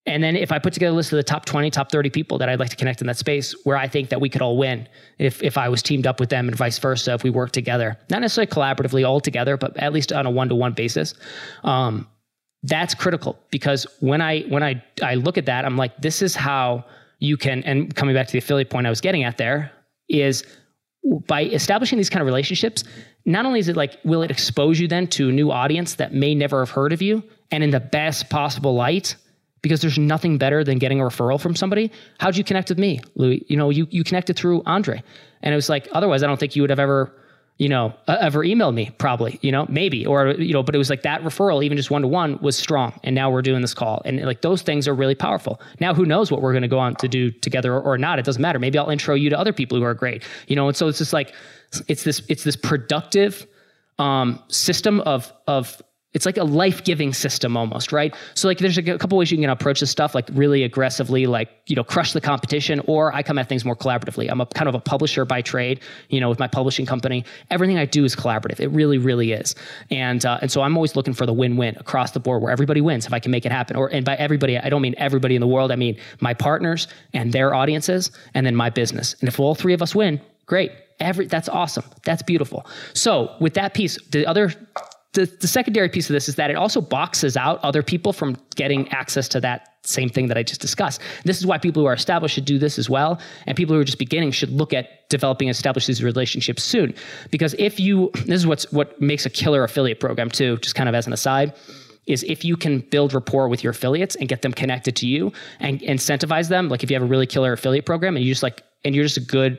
And 0.08 0.22
then 0.22 0.36
if 0.36 0.52
I 0.52 0.58
put 0.58 0.72
together 0.72 0.92
a 0.92 0.96
list 0.96 1.12
of 1.12 1.16
the 1.16 1.22
top 1.22 1.44
20, 1.44 1.70
top 1.70 1.92
30 1.92 2.10
people 2.10 2.38
that 2.38 2.48
I'd 2.48 2.58
like 2.58 2.70
to 2.70 2.76
connect 2.76 3.00
in 3.00 3.06
that 3.08 3.18
space 3.18 3.54
where 3.64 3.76
I 3.76 3.88
think 3.88 4.08
that 4.08 4.20
we 4.20 4.28
could 4.28 4.40
all 4.40 4.56
win 4.56 4.88
if, 5.18 5.42
if 5.42 5.58
I 5.58 5.68
was 5.68 5.82
teamed 5.82 6.06
up 6.06 6.18
with 6.18 6.30
them 6.30 6.48
and 6.48 6.56
vice 6.56 6.78
versa, 6.78 7.12
if 7.12 7.22
we 7.22 7.30
work 7.30 7.52
together, 7.52 7.98
not 8.10 8.22
necessarily 8.22 8.50
collaboratively 8.50 9.06
all 9.06 9.20
together, 9.20 9.56
but 9.56 9.76
at 9.76 9.92
least 9.92 10.12
on 10.12 10.24
a 10.24 10.30
one-to-one 10.30 10.72
basis. 10.72 11.14
Um, 11.62 12.08
that's 12.62 12.94
critical 12.94 13.38
because 13.50 13.86
when 14.00 14.20
I, 14.20 14.42
when 14.42 14.62
I, 14.62 14.82
I 15.02 15.14
look 15.14 15.36
at 15.36 15.46
that, 15.46 15.64
I'm 15.64 15.76
like, 15.76 15.96
this 15.98 16.22
is 16.22 16.34
how 16.34 16.84
you 17.18 17.36
can, 17.36 17.62
and 17.64 17.94
coming 17.94 18.14
back 18.14 18.26
to 18.28 18.32
the 18.32 18.38
affiliate 18.38 18.70
point 18.70 18.86
I 18.86 18.90
was 18.90 19.00
getting 19.00 19.24
at 19.24 19.36
there 19.36 19.70
is 20.08 20.44
by 21.26 21.44
establishing 21.44 21.98
these 21.98 22.10
kind 22.10 22.22
of 22.22 22.26
relationships, 22.26 22.84
not 23.26 23.44
only 23.44 23.60
is 23.60 23.68
it 23.68 23.76
like, 23.76 23.98
will 24.04 24.22
it 24.22 24.30
expose 24.30 24.80
you 24.80 24.88
then 24.88 25.06
to 25.08 25.28
a 25.28 25.32
new 25.32 25.50
audience 25.50 25.94
that 25.96 26.14
may 26.14 26.34
never 26.34 26.60
have 26.60 26.70
heard 26.70 26.92
of 26.92 27.02
you 27.02 27.22
and 27.50 27.64
in 27.64 27.70
the 27.70 27.80
best 27.80 28.28
possible 28.30 28.74
light? 28.74 29.16
Because 29.60 29.80
there's 29.80 29.98
nothing 29.98 30.38
better 30.38 30.62
than 30.62 30.78
getting 30.78 31.00
a 31.00 31.04
referral 31.04 31.40
from 31.40 31.56
somebody. 31.56 31.90
How'd 32.18 32.36
you 32.36 32.44
connect 32.44 32.68
with 32.68 32.78
me, 32.78 33.00
Louis? 33.16 33.44
You 33.48 33.56
know, 33.56 33.70
you, 33.70 33.88
you 33.90 34.04
connected 34.04 34.36
through 34.36 34.62
Andre. 34.66 35.02
And 35.42 35.52
it 35.52 35.56
was 35.56 35.68
like, 35.68 35.88
otherwise, 35.92 36.22
I 36.22 36.26
don't 36.26 36.38
think 36.38 36.54
you 36.54 36.62
would 36.62 36.70
have 36.70 36.78
ever 36.78 37.12
you 37.58 37.68
know, 37.68 37.92
uh, 38.06 38.16
ever 38.20 38.44
emailed 38.44 38.74
me, 38.74 38.90
probably, 38.98 39.38
you 39.42 39.50
know, 39.50 39.66
maybe, 39.68 40.06
or, 40.06 40.28
you 40.28 40.52
know, 40.52 40.62
but 40.62 40.76
it 40.76 40.78
was 40.78 40.88
like 40.88 41.02
that 41.02 41.22
referral, 41.22 41.64
even 41.64 41.76
just 41.76 41.90
one 41.90 42.02
to 42.02 42.08
one, 42.08 42.38
was 42.40 42.56
strong. 42.56 42.98
And 43.02 43.16
now 43.16 43.30
we're 43.30 43.42
doing 43.42 43.62
this 43.62 43.74
call. 43.74 44.00
And 44.04 44.22
like 44.22 44.42
those 44.42 44.62
things 44.62 44.86
are 44.86 44.94
really 44.94 45.16
powerful. 45.16 45.60
Now, 45.80 45.92
who 45.92 46.06
knows 46.06 46.30
what 46.30 46.40
we're 46.40 46.52
going 46.52 46.62
to 46.62 46.68
go 46.68 46.78
on 46.78 46.94
to 46.96 47.08
do 47.08 47.32
together 47.32 47.74
or, 47.74 47.80
or 47.82 47.98
not? 47.98 48.20
It 48.20 48.24
doesn't 48.24 48.40
matter. 48.40 48.60
Maybe 48.60 48.78
I'll 48.78 48.90
intro 48.90 49.16
you 49.16 49.28
to 49.30 49.38
other 49.38 49.52
people 49.52 49.76
who 49.76 49.82
are 49.82 49.94
great, 49.94 50.22
you 50.46 50.54
know, 50.54 50.68
and 50.68 50.76
so 50.76 50.86
it's 50.86 50.98
just 50.98 51.12
like, 51.12 51.34
it's 51.88 52.04
this, 52.04 52.22
it's 52.28 52.44
this 52.44 52.54
productive 52.54 53.44
um, 53.98 54.40
system 54.46 55.00
of, 55.00 55.32
of 55.48 55.82
it's 56.18 56.26
like 56.26 56.36
a 56.36 56.42
life-giving 56.42 57.12
system 57.12 57.56
almost 57.56 57.92
right? 57.92 58.12
So 58.34 58.48
like 58.48 58.58
there's 58.58 58.76
a 58.76 58.98
couple 58.98 59.16
ways 59.16 59.30
you 59.30 59.38
can 59.38 59.48
approach 59.48 59.78
this 59.78 59.92
stuff 59.92 60.16
like 60.16 60.28
really 60.32 60.64
aggressively 60.64 61.26
like 61.26 61.48
you 61.66 61.76
know 61.76 61.84
crush 61.84 62.12
the 62.12 62.20
competition 62.20 62.80
or 62.88 63.14
i 63.14 63.22
come 63.22 63.38
at 63.38 63.48
things 63.48 63.64
more 63.64 63.76
collaboratively. 63.76 64.28
I'm 64.28 64.40
a 64.40 64.46
kind 64.46 64.68
of 64.68 64.74
a 64.74 64.80
publisher 64.80 65.24
by 65.24 65.42
trade 65.42 65.78
you 66.08 66.18
know 66.18 66.28
with 66.28 66.40
my 66.40 66.48
publishing 66.48 66.86
company. 66.86 67.24
Everything 67.50 67.78
i 67.78 67.84
do 67.84 68.04
is 68.04 68.16
collaborative. 68.16 68.58
It 68.58 68.66
really 68.68 68.98
really 68.98 69.30
is. 69.30 69.54
And 69.92 70.26
uh, 70.26 70.40
and 70.42 70.50
so 70.50 70.62
i'm 70.62 70.76
always 70.76 70.96
looking 70.96 71.14
for 71.14 71.24
the 71.24 71.32
win-win 71.32 71.76
across 71.78 72.10
the 72.10 72.20
board 72.20 72.42
where 72.42 72.50
everybody 72.50 72.80
wins 72.80 73.06
if 73.06 73.12
i 73.12 73.20
can 73.20 73.30
make 73.30 73.46
it 73.46 73.52
happen. 73.52 73.76
Or 73.76 73.86
and 73.86 74.04
by 74.04 74.16
everybody 74.16 74.58
i 74.58 74.68
don't 74.68 74.82
mean 74.82 74.96
everybody 74.98 75.36
in 75.36 75.40
the 75.40 75.46
world. 75.46 75.70
I 75.70 75.76
mean 75.76 75.96
my 76.18 76.34
partners 76.34 76.88
and 77.14 77.32
their 77.32 77.54
audiences 77.54 78.10
and 78.34 78.44
then 78.44 78.56
my 78.56 78.70
business. 78.70 79.14
And 79.20 79.28
if 79.28 79.38
all 79.38 79.54
three 79.54 79.72
of 79.72 79.82
us 79.82 79.94
win 79.94 80.20
great. 80.46 80.72
Every 80.98 81.26
that's 81.26 81.48
awesome. 81.48 81.84
That's 82.02 82.24
beautiful. 82.24 82.66
So 82.92 83.36
with 83.38 83.54
that 83.54 83.72
piece 83.74 83.96
the 84.10 84.26
other 84.26 84.52
the, 85.14 85.24
the 85.40 85.48
secondary 85.48 85.88
piece 85.88 86.10
of 86.10 86.14
this 86.14 86.28
is 86.28 86.34
that 86.36 86.50
it 86.50 86.56
also 86.56 86.80
boxes 86.80 87.36
out 87.36 87.60
other 87.62 87.82
people 87.82 88.12
from 88.12 88.36
getting 88.56 88.88
access 88.90 89.26
to 89.28 89.40
that 89.40 89.78
same 89.82 90.10
thing 90.10 90.28
that 90.28 90.36
I 90.36 90.42
just 90.42 90.60
discussed. 90.60 91.00
This 91.24 91.38
is 91.38 91.46
why 91.46 91.56
people 91.56 91.82
who 91.82 91.86
are 91.86 91.94
established 91.94 92.34
should 92.34 92.44
do 92.44 92.58
this 92.58 92.78
as 92.78 92.90
well. 92.90 93.18
And 93.46 93.56
people 93.56 93.74
who 93.74 93.80
are 93.80 93.84
just 93.84 93.98
beginning 93.98 94.32
should 94.32 94.50
look 94.50 94.74
at 94.74 95.08
developing 95.08 95.48
and 95.48 95.54
establish 95.54 95.86
these 95.86 96.04
relationships 96.04 96.62
soon. 96.62 96.94
Because 97.30 97.54
if 97.58 97.80
you, 97.80 98.10
this 98.26 98.40
is 98.40 98.46
what's, 98.46 98.70
what 98.70 99.00
makes 99.00 99.24
a 99.24 99.30
killer 99.30 99.64
affiliate 99.64 99.98
program 99.98 100.30
too, 100.30 100.58
just 100.58 100.74
kind 100.74 100.88
of 100.88 100.94
as 100.94 101.06
an 101.06 101.14
aside, 101.14 101.54
is 102.06 102.22
if 102.24 102.44
you 102.44 102.56
can 102.56 102.80
build 102.80 103.14
rapport 103.14 103.48
with 103.48 103.62
your 103.62 103.70
affiliates 103.70 104.14
and 104.16 104.28
get 104.28 104.42
them 104.42 104.52
connected 104.52 104.94
to 104.96 105.06
you 105.06 105.32
and 105.60 105.80
incentivize 105.80 106.48
them. 106.48 106.68
Like 106.68 106.82
if 106.82 106.90
you 106.90 106.96
have 106.96 107.02
a 107.02 107.06
really 107.06 107.26
killer 107.26 107.52
affiliate 107.52 107.86
program 107.86 108.16
and 108.16 108.24
you 108.24 108.30
just 108.30 108.42
like, 108.42 108.62
and 108.84 108.94
you're 108.94 109.04
just 109.04 109.16
a 109.16 109.22
good 109.22 109.58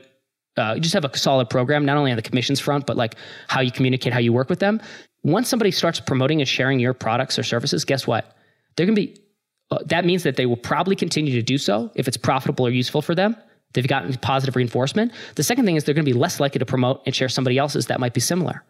uh, 0.56 0.74
you 0.74 0.80
just 0.80 0.92
have 0.92 1.04
a 1.04 1.16
solid 1.16 1.48
program, 1.48 1.84
not 1.86 1.96
only 1.96 2.10
on 2.10 2.16
the 2.16 2.22
commissions 2.22 2.58
front, 2.58 2.84
but 2.84 2.96
like 2.96 3.14
how 3.46 3.60
you 3.60 3.70
communicate, 3.70 4.12
how 4.12 4.18
you 4.18 4.32
work 4.32 4.50
with 4.50 4.58
them 4.58 4.80
once 5.22 5.48
somebody 5.48 5.70
starts 5.70 6.00
promoting 6.00 6.40
and 6.40 6.48
sharing 6.48 6.80
your 6.80 6.94
products 6.94 7.38
or 7.38 7.42
services, 7.42 7.84
guess 7.84 8.06
what? 8.06 8.36
They're 8.76 8.86
going 8.86 8.96
to 8.96 9.06
be, 9.06 9.20
uh, 9.70 9.78
that 9.86 10.04
means 10.04 10.22
that 10.22 10.36
they 10.36 10.46
will 10.46 10.56
probably 10.56 10.96
continue 10.96 11.34
to 11.34 11.42
do 11.42 11.58
so 11.58 11.90
if 11.94 12.08
it's 12.08 12.16
profitable 12.16 12.66
or 12.66 12.70
useful 12.70 13.02
for 13.02 13.14
them. 13.14 13.36
They've 13.72 13.86
gotten 13.86 14.12
positive 14.14 14.56
reinforcement. 14.56 15.12
The 15.36 15.44
second 15.44 15.64
thing 15.64 15.76
is 15.76 15.84
they're 15.84 15.94
going 15.94 16.04
to 16.04 16.12
be 16.12 16.18
less 16.18 16.40
likely 16.40 16.58
to 16.58 16.66
promote 16.66 17.02
and 17.06 17.14
share 17.14 17.28
somebody 17.28 17.58
else's 17.58 17.86
that 17.86 18.00
might 18.00 18.14
be 18.14 18.20
similar. 18.20 18.64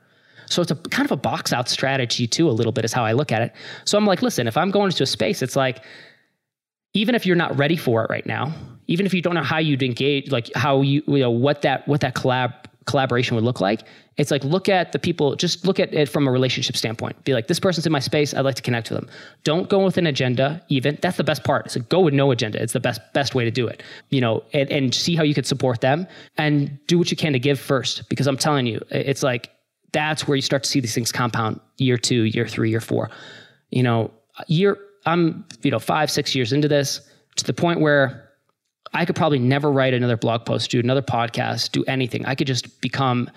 So 0.46 0.61
it's 0.61 0.70
a 0.72 0.74
kind 0.74 1.07
of 1.07 1.12
a 1.12 1.16
box 1.16 1.53
out 1.53 1.68
strategy 1.68 2.26
too, 2.26 2.48
a 2.48 2.53
little 2.53 2.72
bit 2.72 2.84
is 2.84 2.92
how 2.92 3.05
I 3.05 3.12
look 3.12 3.30
at 3.30 3.40
it. 3.40 3.53
So 3.84 3.96
I'm 3.96 4.05
like, 4.05 4.20
listen, 4.20 4.46
if 4.46 4.57
I'm 4.57 4.70
going 4.70 4.90
into 4.90 5.05
a 5.05 5.07
space, 5.07 5.42
it's 5.42 5.57
like, 5.57 5.84
even 6.92 7.14
if 7.14 7.24
you're 7.24 7.36
not 7.36 7.57
ready 7.57 7.76
for 7.76 8.05
it 8.05 8.11
right 8.11 8.26
now, 8.26 8.53
even 8.88 9.07
if 9.07 9.14
you 9.14 9.22
don't 9.22 9.34
know 9.34 9.44
how 9.44 9.59
you'd 9.59 9.82
engage, 9.82 10.32
like 10.32 10.51
how 10.57 10.82
you, 10.82 11.03
you 11.07 11.18
know, 11.18 11.30
what 11.30 11.62
that, 11.62 11.86
what 11.86 12.01
that 12.01 12.16
collab 12.16 12.53
collaboration 12.87 13.35
would 13.35 13.45
look 13.45 13.61
like. 13.61 13.83
It's 14.16 14.31
like 14.31 14.45
look 14.45 14.68
at 14.68 14.93
the 14.93 14.99
people, 14.99 15.35
just 15.37 15.66
look 15.66 15.78
at 15.78 15.95
it 15.95 16.09
from 16.09 16.26
a 16.26 16.31
relationship 16.31 16.76
standpoint. 16.76 17.22
Be 17.24 17.33
like, 17.35 17.47
this 17.47 17.61
person's 17.61 17.87
in 17.87 17.93
my 17.93 18.01
space. 18.01 18.35
I'd 18.35 18.45
like 18.45 18.55
to 18.57 18.62
connect 18.62 18.91
with 18.91 19.01
them. 19.01 19.09
Don't 19.45 19.68
go 19.68 19.85
with 19.85 19.97
an 19.97 20.07
agenda. 20.07 20.62
Even 20.68 20.99
that's 21.01 21.16
the 21.16 21.24
best 21.24 21.45
part. 21.45 21.70
So 21.70 21.81
go 21.81 22.01
with 22.01 22.14
no 22.14 22.31
agenda. 22.31 22.62
It's 22.62 22.72
the 22.72 22.81
best 22.81 23.01
best 23.12 23.35
way 23.35 23.45
to 23.45 23.51
do 23.51 23.66
it. 23.66 23.83
You 24.11 24.20
know, 24.20 24.43
and, 24.53 24.70
and 24.70 24.95
see 24.95 25.14
how 25.14 25.22
you 25.22 25.35
could 25.35 25.47
support 25.47 25.81
them 25.81 26.07
and 26.37 26.78
do 26.87 26.99
what 26.99 27.11
you 27.11 27.16
can 27.16 27.33
to 27.33 27.39
give 27.39 27.59
first. 27.59 28.09
Because 28.09 28.26
I'm 28.26 28.37
telling 28.37 28.66
you, 28.66 28.81
it's 28.91 29.22
like 29.22 29.51
that's 29.93 30.26
where 30.26 30.37
you 30.37 30.43
start 30.43 30.62
to 30.64 30.68
see 30.68 30.81
these 30.81 30.95
things 30.95 31.12
compound 31.12 31.61
year 31.78 31.97
two, 31.97 32.22
year 32.22 32.47
three, 32.47 32.70
year 32.70 32.81
four. 32.81 33.11
You 33.70 33.83
know, 33.83 34.11
year 34.49 34.78
I'm 35.07 35.45
you 35.62 35.70
know 35.70 35.78
five 35.78 36.11
six 36.11 36.35
years 36.35 36.53
into 36.53 36.68
this 36.68 37.01
to 37.37 37.45
the 37.45 37.53
point 37.55 37.81
where 37.81 38.30
I 38.93 39.05
could 39.05 39.16
probably 39.16 39.38
never 39.38 39.70
write 39.70 39.95
another 39.95 40.16
blog 40.16 40.45
post, 40.45 40.70
do 40.70 40.80
another 40.80 41.03
podcast, 41.03 41.72
do 41.72 41.84
anything. 41.84 42.26
I 42.26 42.34
could 42.34 42.47
just 42.47 42.80
become, 42.80 43.30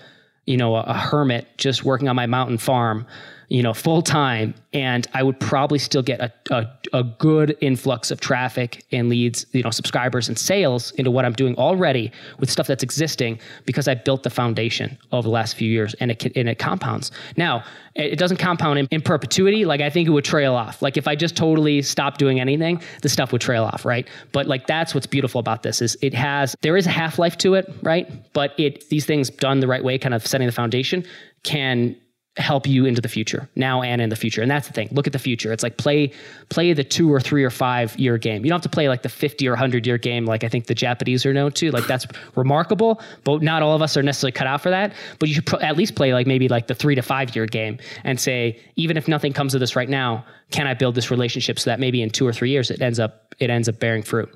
you 0.46 0.56
know, 0.56 0.74
a, 0.76 0.82
a 0.82 0.94
hermit 0.94 1.46
just 1.58 1.84
working 1.84 2.08
on 2.08 2.16
my 2.16 2.26
mountain 2.26 2.58
farm 2.58 3.06
you 3.48 3.62
know, 3.62 3.74
full 3.74 4.02
time, 4.02 4.54
and 4.72 5.06
I 5.14 5.22
would 5.22 5.38
probably 5.38 5.78
still 5.78 6.02
get 6.02 6.20
a, 6.20 6.32
a, 6.50 6.66
a, 6.92 7.04
good 7.04 7.56
influx 7.60 8.10
of 8.10 8.20
traffic 8.20 8.84
and 8.90 9.08
leads, 9.08 9.46
you 9.52 9.62
know, 9.62 9.70
subscribers 9.70 10.28
and 10.28 10.38
sales 10.38 10.90
into 10.92 11.10
what 11.10 11.24
I'm 11.24 11.32
doing 11.32 11.56
already 11.56 12.10
with 12.38 12.50
stuff 12.50 12.66
that's 12.66 12.82
existing 12.82 13.38
because 13.66 13.86
I 13.86 13.94
built 13.94 14.22
the 14.22 14.30
foundation 14.30 14.98
over 15.12 15.22
the 15.22 15.32
last 15.32 15.56
few 15.56 15.70
years 15.70 15.94
and 16.00 16.10
it, 16.10 16.24
and 16.36 16.48
it 16.48 16.58
compounds. 16.58 17.10
Now, 17.36 17.64
it 17.94 18.18
doesn't 18.18 18.38
compound 18.38 18.78
in, 18.78 18.88
in 18.90 19.00
perpetuity. 19.00 19.64
Like 19.64 19.80
I 19.80 19.90
think 19.90 20.08
it 20.08 20.10
would 20.10 20.24
trail 20.24 20.54
off. 20.54 20.82
Like 20.82 20.96
if 20.96 21.06
I 21.06 21.14
just 21.14 21.36
totally 21.36 21.82
stopped 21.82 22.18
doing 22.18 22.40
anything, 22.40 22.82
the 23.02 23.08
stuff 23.08 23.30
would 23.32 23.40
trail 23.40 23.64
off, 23.64 23.84
right? 23.84 24.08
But 24.32 24.46
like 24.46 24.66
that's 24.66 24.94
what's 24.94 25.06
beautiful 25.06 25.38
about 25.38 25.62
this 25.62 25.80
is 25.80 25.96
it 26.02 26.14
has 26.14 26.56
there 26.62 26.76
is 26.76 26.86
a 26.86 26.90
half 26.90 27.18
life 27.18 27.38
to 27.38 27.54
it, 27.54 27.72
right? 27.82 28.10
But 28.32 28.58
it 28.58 28.88
these 28.88 29.06
things 29.06 29.30
done 29.30 29.60
the 29.60 29.68
right 29.68 29.84
way, 29.84 29.98
kind 29.98 30.14
of 30.14 30.26
setting 30.26 30.46
the 30.46 30.52
foundation, 30.52 31.04
can 31.44 31.96
help 32.36 32.66
you 32.66 32.84
into 32.84 33.00
the 33.00 33.08
future 33.08 33.48
now 33.54 33.80
and 33.82 34.02
in 34.02 34.08
the 34.08 34.16
future. 34.16 34.42
And 34.42 34.50
that's 34.50 34.66
the 34.66 34.72
thing. 34.72 34.88
Look 34.90 35.06
at 35.06 35.12
the 35.12 35.20
future. 35.20 35.52
It's 35.52 35.62
like 35.62 35.76
play 35.76 36.10
play 36.48 36.72
the 36.72 36.82
two 36.82 37.12
or 37.12 37.20
three 37.20 37.44
or 37.44 37.50
five 37.50 37.96
year 37.96 38.18
game. 38.18 38.44
You 38.44 38.48
don't 38.50 38.56
have 38.56 38.62
to 38.62 38.68
play 38.68 38.88
like 38.88 39.02
the 39.02 39.08
50 39.08 39.46
or 39.46 39.52
100 39.52 39.86
year 39.86 39.98
game 39.98 40.26
like 40.26 40.42
i 40.42 40.48
think 40.48 40.66
the 40.66 40.74
japanese 40.74 41.24
are 41.24 41.32
known 41.32 41.52
to. 41.52 41.70
Like 41.70 41.86
that's 41.86 42.06
remarkable 42.34 43.00
but 43.22 43.42
not 43.42 43.62
all 43.62 43.76
of 43.76 43.82
us 43.82 43.96
are 43.96 44.02
necessarily 44.02 44.32
cut 44.32 44.48
out 44.48 44.60
for 44.60 44.70
that. 44.70 44.94
But 45.20 45.28
you 45.28 45.36
should 45.36 45.46
pro- 45.46 45.60
at 45.60 45.76
least 45.76 45.94
play 45.94 46.12
like 46.12 46.26
maybe 46.26 46.48
like 46.48 46.66
the 46.66 46.74
three 46.74 46.96
to 46.96 47.02
five 47.02 47.36
year 47.36 47.46
game 47.46 47.78
and 48.02 48.18
say 48.18 48.60
even 48.74 48.96
if 48.96 49.06
nothing 49.06 49.32
comes 49.32 49.54
of 49.54 49.60
this 49.60 49.76
right 49.76 49.88
now 49.88 50.24
can 50.50 50.66
i 50.66 50.74
build 50.74 50.94
this 50.96 51.10
relationship 51.10 51.58
so 51.58 51.70
that 51.70 51.78
maybe 51.78 52.02
in 52.02 52.10
two 52.10 52.26
or 52.26 52.32
three 52.32 52.50
years 52.50 52.70
it 52.70 52.82
ends 52.82 52.98
up 52.98 53.34
it 53.38 53.50
ends 53.50 53.68
up 53.68 53.78
bearing 53.78 54.02
fruit? 54.02 54.28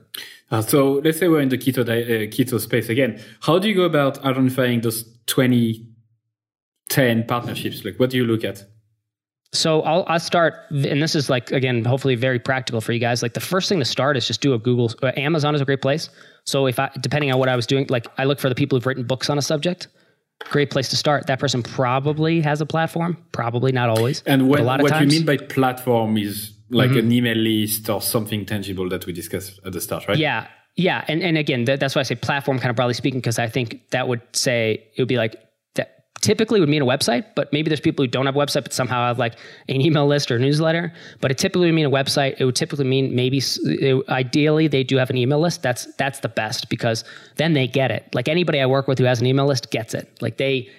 Uh, 0.50 0.62
so 0.62 0.94
let's 1.04 1.18
say 1.18 1.28
we're 1.28 1.40
in 1.40 1.48
the 1.48 1.58
keto 1.58 1.82
uh, 1.82 2.26
keto 2.28 2.60
space 2.60 2.88
again. 2.88 3.20
How 3.40 3.58
do 3.58 3.68
you 3.68 3.74
go 3.74 3.82
about 3.82 4.24
identifying 4.24 4.80
those 4.80 5.04
20 5.26 5.84
10 6.88 7.26
partnerships? 7.26 7.84
Like, 7.84 7.98
what 7.98 8.10
do 8.10 8.16
you 8.16 8.24
look 8.24 8.44
at? 8.44 8.64
So 9.52 9.80
I'll, 9.82 10.04
I'll 10.08 10.20
start, 10.20 10.54
and 10.70 11.02
this 11.02 11.14
is 11.14 11.30
like, 11.30 11.52
again, 11.52 11.84
hopefully 11.84 12.14
very 12.16 12.38
practical 12.38 12.80
for 12.82 12.92
you 12.92 12.98
guys. 12.98 13.22
Like 13.22 13.32
the 13.32 13.40
first 13.40 13.68
thing 13.68 13.78
to 13.78 13.84
start 13.84 14.16
is 14.16 14.26
just 14.26 14.42
do 14.42 14.52
a 14.52 14.58
Google. 14.58 14.92
Uh, 15.02 15.12
Amazon 15.16 15.54
is 15.54 15.60
a 15.60 15.64
great 15.64 15.80
place. 15.80 16.10
So 16.44 16.66
if 16.66 16.78
I, 16.78 16.90
depending 17.00 17.32
on 17.32 17.38
what 17.38 17.48
I 17.48 17.56
was 17.56 17.66
doing, 17.66 17.86
like 17.88 18.06
I 18.18 18.24
look 18.24 18.40
for 18.40 18.50
the 18.50 18.54
people 18.54 18.76
who've 18.76 18.86
written 18.86 19.04
books 19.04 19.30
on 19.30 19.38
a 19.38 19.42
subject. 19.42 19.88
Great 20.50 20.70
place 20.70 20.88
to 20.90 20.96
start. 20.96 21.26
That 21.26 21.40
person 21.40 21.62
probably 21.62 22.40
has 22.42 22.60
a 22.60 22.66
platform. 22.66 23.16
Probably 23.32 23.72
not 23.72 23.88
always. 23.88 24.22
And 24.24 24.48
what, 24.48 24.62
what 24.62 24.88
times, 24.88 25.12
you 25.12 25.20
mean 25.20 25.26
by 25.26 25.44
platform 25.44 26.16
is 26.16 26.52
like 26.70 26.90
mm-hmm. 26.90 26.98
an 26.98 27.12
email 27.12 27.36
list 27.36 27.88
or 27.88 28.00
something 28.00 28.44
tangible 28.44 28.88
that 28.90 29.06
we 29.06 29.12
discussed 29.12 29.58
at 29.64 29.72
the 29.72 29.80
start, 29.80 30.06
right? 30.06 30.18
Yeah. 30.18 30.46
Yeah. 30.76 31.04
And, 31.08 31.22
and 31.22 31.36
again, 31.36 31.64
that, 31.64 31.80
that's 31.80 31.96
why 31.96 32.00
I 32.00 32.04
say 32.04 32.14
platform 32.14 32.58
kind 32.58 32.70
of 32.70 32.76
broadly 32.76 32.94
speaking, 32.94 33.18
because 33.18 33.38
I 33.38 33.48
think 33.48 33.90
that 33.90 34.06
would 34.06 34.20
say 34.32 34.84
it 34.94 35.00
would 35.00 35.08
be 35.08 35.16
like 35.16 35.42
typically 36.20 36.60
would 36.60 36.68
mean 36.68 36.82
a 36.82 36.86
website, 36.86 37.24
but 37.34 37.52
maybe 37.52 37.68
there's 37.68 37.80
people 37.80 38.04
who 38.04 38.08
don't 38.08 38.26
have 38.26 38.36
a 38.36 38.38
website, 38.38 38.62
but 38.62 38.72
somehow 38.72 39.06
have 39.06 39.18
like 39.18 39.34
an 39.68 39.80
email 39.80 40.06
list 40.06 40.30
or 40.30 40.36
a 40.36 40.38
newsletter. 40.38 40.92
But 41.20 41.30
it 41.30 41.38
typically 41.38 41.66
would 41.66 41.74
mean 41.74 41.86
a 41.86 41.90
website. 41.90 42.36
It 42.38 42.44
would 42.44 42.56
typically 42.56 42.84
mean 42.84 43.14
maybe, 43.14 43.40
it, 43.64 44.08
ideally, 44.08 44.68
they 44.68 44.84
do 44.84 44.96
have 44.96 45.10
an 45.10 45.16
email 45.16 45.40
list. 45.40 45.62
That's 45.62 45.86
that's 45.96 46.20
the 46.20 46.28
best 46.28 46.68
because 46.68 47.04
then 47.36 47.52
they 47.52 47.66
get 47.66 47.90
it. 47.90 48.08
Like 48.14 48.28
anybody 48.28 48.60
I 48.60 48.66
work 48.66 48.88
with 48.88 48.98
who 48.98 49.04
has 49.04 49.20
an 49.20 49.26
email 49.26 49.46
list 49.46 49.70
gets 49.70 49.94
it. 49.94 50.10
Like 50.20 50.36
they 50.36 50.70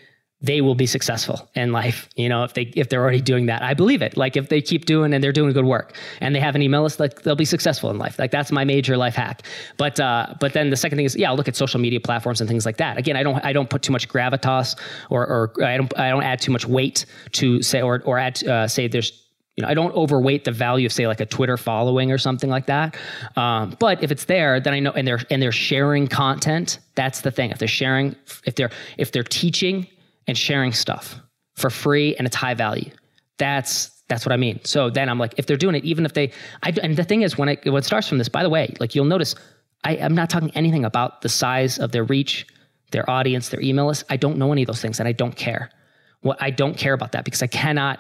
they 0.41 0.61
will 0.61 0.75
be 0.75 0.85
successful 0.85 1.49
in 1.55 1.71
life 1.71 2.07
you 2.15 2.29
know 2.29 2.43
if 2.43 2.53
they 2.53 2.63
if 2.75 2.89
they're 2.89 3.01
already 3.01 3.21
doing 3.21 3.47
that 3.47 3.61
i 3.61 3.73
believe 3.73 4.01
it 4.01 4.15
like 4.15 4.37
if 4.37 4.49
they 4.49 4.61
keep 4.61 4.85
doing 4.85 5.13
and 5.13 5.23
they're 5.23 5.33
doing 5.33 5.51
good 5.51 5.65
work 5.65 5.95
and 6.21 6.33
they 6.33 6.39
have 6.39 6.55
an 6.55 6.61
email 6.61 6.83
list 6.83 6.99
like 6.99 7.23
they'll 7.23 7.35
be 7.35 7.45
successful 7.45 7.89
in 7.89 7.97
life 7.97 8.17
like 8.17 8.31
that's 8.31 8.51
my 8.51 8.63
major 8.63 8.95
life 8.95 9.15
hack 9.15 9.41
but 9.77 9.99
uh 9.99 10.33
but 10.39 10.53
then 10.53 10.69
the 10.69 10.77
second 10.77 10.97
thing 10.97 11.05
is 11.05 11.15
yeah 11.15 11.29
i'll 11.29 11.35
look 11.35 11.47
at 11.47 11.55
social 11.55 11.79
media 11.79 11.99
platforms 11.99 12.39
and 12.39 12.49
things 12.49 12.65
like 12.65 12.77
that 12.77 12.97
again 12.97 13.17
i 13.17 13.23
don't 13.23 13.43
i 13.43 13.51
don't 13.51 13.69
put 13.69 13.81
too 13.81 13.91
much 13.91 14.07
gravitas 14.07 14.79
or 15.09 15.27
or 15.27 15.63
i 15.63 15.75
don't 15.75 15.97
i 15.99 16.09
don't 16.09 16.23
add 16.23 16.39
too 16.39 16.51
much 16.51 16.65
weight 16.65 17.05
to 17.31 17.61
say 17.61 17.81
or 17.81 18.01
or 18.05 18.17
add 18.17 18.41
uh, 18.47 18.67
say 18.67 18.87
there's 18.87 19.25
you 19.55 19.63
know, 19.63 19.67
I 19.67 19.73
don't 19.73 19.93
overweight 19.93 20.45
the 20.45 20.53
value 20.53 20.85
of 20.85 20.93
say 20.93 21.05
like 21.05 21.19
a 21.19 21.25
Twitter 21.25 21.57
following 21.57 22.13
or 22.13 22.17
something 22.17 22.49
like 22.49 22.67
that. 22.67 22.95
Um, 23.35 23.75
but 23.77 24.01
if 24.01 24.09
it's 24.09 24.23
there, 24.23 24.61
then 24.61 24.73
I 24.73 24.79
know, 24.79 24.91
and 24.91 25.05
they're 25.05 25.19
and 25.29 25.41
they're 25.41 25.51
sharing 25.51 26.07
content. 26.07 26.79
That's 26.95 27.19
the 27.21 27.31
thing. 27.31 27.51
If 27.51 27.57
they're 27.57 27.67
sharing, 27.67 28.15
if 28.45 28.55
they're 28.55 28.71
if 28.97 29.11
they're 29.11 29.21
teaching 29.21 29.85
and 30.29 30.37
sharing 30.37 30.71
stuff 30.71 31.19
for 31.55 31.69
free 31.69 32.15
and 32.15 32.25
it's 32.25 32.35
high 32.35 32.53
value. 32.53 32.89
That's 33.37 33.91
that's 34.07 34.25
what 34.25 34.33
I 34.33 34.37
mean. 34.37 34.59
So 34.63 34.89
then 34.89 35.07
I'm 35.07 35.19
like, 35.19 35.35
if 35.37 35.45
they're 35.45 35.55
doing 35.55 35.75
it, 35.75 35.85
even 35.85 36.03
if 36.03 36.13
they, 36.13 36.31
I, 36.63 36.73
and 36.81 36.95
the 36.95 37.03
thing 37.03 37.21
is, 37.21 37.37
when 37.37 37.47
it 37.49 37.63
when 37.65 37.75
it 37.75 37.85
starts 37.85 38.07
from 38.07 38.17
this, 38.17 38.27
by 38.27 38.41
the 38.41 38.49
way, 38.49 38.75
like 38.79 38.95
you'll 38.95 39.05
notice, 39.05 39.35
I, 39.83 39.97
I'm 39.97 40.15
not 40.15 40.29
talking 40.29 40.51
anything 40.55 40.83
about 40.83 41.21
the 41.21 41.29
size 41.29 41.77
of 41.77 41.91
their 41.91 42.03
reach, 42.03 42.47
their 42.91 43.07
audience, 43.09 43.49
their 43.49 43.61
email 43.61 43.85
list. 43.85 44.05
I 44.09 44.17
don't 44.17 44.37
know 44.37 44.51
any 44.51 44.63
of 44.63 44.67
those 44.67 44.81
things, 44.81 44.99
and 44.99 45.07
I 45.07 45.11
don't 45.11 45.35
care. 45.35 45.69
What 46.21 46.41
I 46.41 46.49
don't 46.49 46.75
care 46.75 46.93
about 46.93 47.11
that 47.11 47.23
because 47.23 47.43
I 47.43 47.47
cannot 47.47 47.99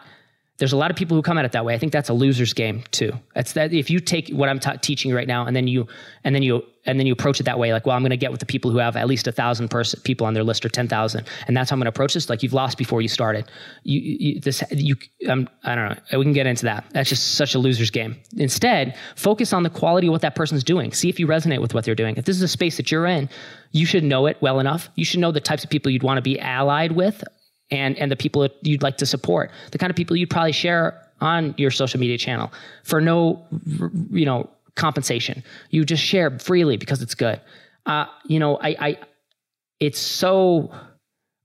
there's 0.59 0.73
a 0.73 0.77
lot 0.77 0.91
of 0.91 0.97
people 0.97 1.15
who 1.15 1.23
come 1.23 1.37
at 1.37 1.45
it 1.45 1.53
that 1.53 1.63
way. 1.63 1.73
I 1.73 1.77
think 1.77 1.93
that's 1.93 2.09
a 2.09 2.13
loser's 2.13 2.53
game 2.53 2.83
too. 2.91 3.13
That's 3.33 3.53
that 3.53 3.73
if 3.73 3.89
you 3.89 3.99
take 3.99 4.29
what 4.29 4.49
I'm 4.49 4.59
teaching 4.59 5.09
you 5.09 5.15
right 5.15 5.27
now 5.27 5.45
and 5.45 5.55
then 5.55 5.67
you 5.67 5.87
and 6.25 6.35
then 6.35 6.43
you 6.43 6.63
and 6.85 6.99
then 6.99 7.07
you 7.07 7.13
approach 7.13 7.39
it 7.39 7.43
that 7.43 7.59
way, 7.59 7.71
like, 7.71 7.85
well, 7.85 7.95
I'm 7.95 8.01
going 8.01 8.09
to 8.09 8.17
get 8.17 8.31
with 8.31 8.39
the 8.39 8.45
people 8.45 8.71
who 8.71 8.77
have 8.77 8.95
at 8.95 9.07
least 9.07 9.27
a 9.27 9.31
thousand 9.31 9.69
person 9.69 10.01
people 10.03 10.25
on 10.27 10.33
their 10.33 10.43
list 10.43 10.65
or 10.65 10.69
ten 10.69 10.87
thousand, 10.87 11.27
and 11.47 11.55
that's 11.55 11.69
how 11.69 11.75
I'm 11.75 11.79
going 11.79 11.85
to 11.85 11.89
approach 11.89 12.13
this. 12.13 12.29
Like 12.29 12.43
you've 12.43 12.53
lost 12.53 12.77
before 12.77 13.01
you 13.01 13.07
started. 13.07 13.49
You, 13.83 14.01
you 14.01 14.41
this 14.41 14.61
you 14.71 14.95
um, 15.29 15.47
I 15.63 15.75
don't 15.75 15.89
know. 15.89 16.19
We 16.19 16.25
can 16.25 16.33
get 16.33 16.45
into 16.45 16.65
that. 16.65 16.85
That's 16.91 17.09
just 17.09 17.35
such 17.35 17.55
a 17.55 17.59
loser's 17.59 17.89
game. 17.89 18.17
Instead, 18.35 18.97
focus 19.15 19.53
on 19.53 19.63
the 19.63 19.69
quality 19.69 20.07
of 20.07 20.11
what 20.11 20.21
that 20.21 20.35
person's 20.35 20.63
doing. 20.65 20.91
See 20.91 21.07
if 21.07 21.19
you 21.19 21.27
resonate 21.27 21.61
with 21.61 21.73
what 21.73 21.85
they're 21.85 21.95
doing. 21.95 22.17
If 22.17 22.25
this 22.25 22.35
is 22.35 22.41
a 22.41 22.49
space 22.49 22.75
that 22.77 22.91
you're 22.91 23.05
in, 23.05 23.29
you 23.71 23.85
should 23.85 24.03
know 24.03 24.25
it 24.25 24.37
well 24.41 24.59
enough. 24.59 24.89
You 24.95 25.05
should 25.05 25.21
know 25.21 25.31
the 25.31 25.39
types 25.39 25.63
of 25.63 25.69
people 25.69 25.89
you'd 25.89 26.03
want 26.03 26.17
to 26.17 26.21
be 26.21 26.37
allied 26.37 26.91
with 26.91 27.23
and 27.71 27.97
and 27.97 28.11
the 28.11 28.15
people 28.15 28.41
that 28.41 28.55
you'd 28.61 28.83
like 28.83 28.97
to 28.97 29.05
support, 29.05 29.51
the 29.71 29.77
kind 29.77 29.89
of 29.89 29.95
people 29.95 30.15
you'd 30.15 30.29
probably 30.29 30.51
share 30.51 31.05
on 31.21 31.53
your 31.57 31.71
social 31.71 31.99
media 31.99 32.17
channel 32.17 32.51
for 32.83 33.01
no 33.01 33.45
you 34.11 34.25
know 34.25 34.49
compensation. 34.75 35.43
You 35.69 35.85
just 35.85 36.03
share 36.03 36.37
freely 36.39 36.77
because 36.77 37.01
it's 37.01 37.15
good. 37.15 37.39
Uh, 37.85 38.05
you 38.25 38.39
know, 38.39 38.57
I, 38.57 38.75
I 38.79 38.97
it's 39.79 39.99
so 39.99 40.71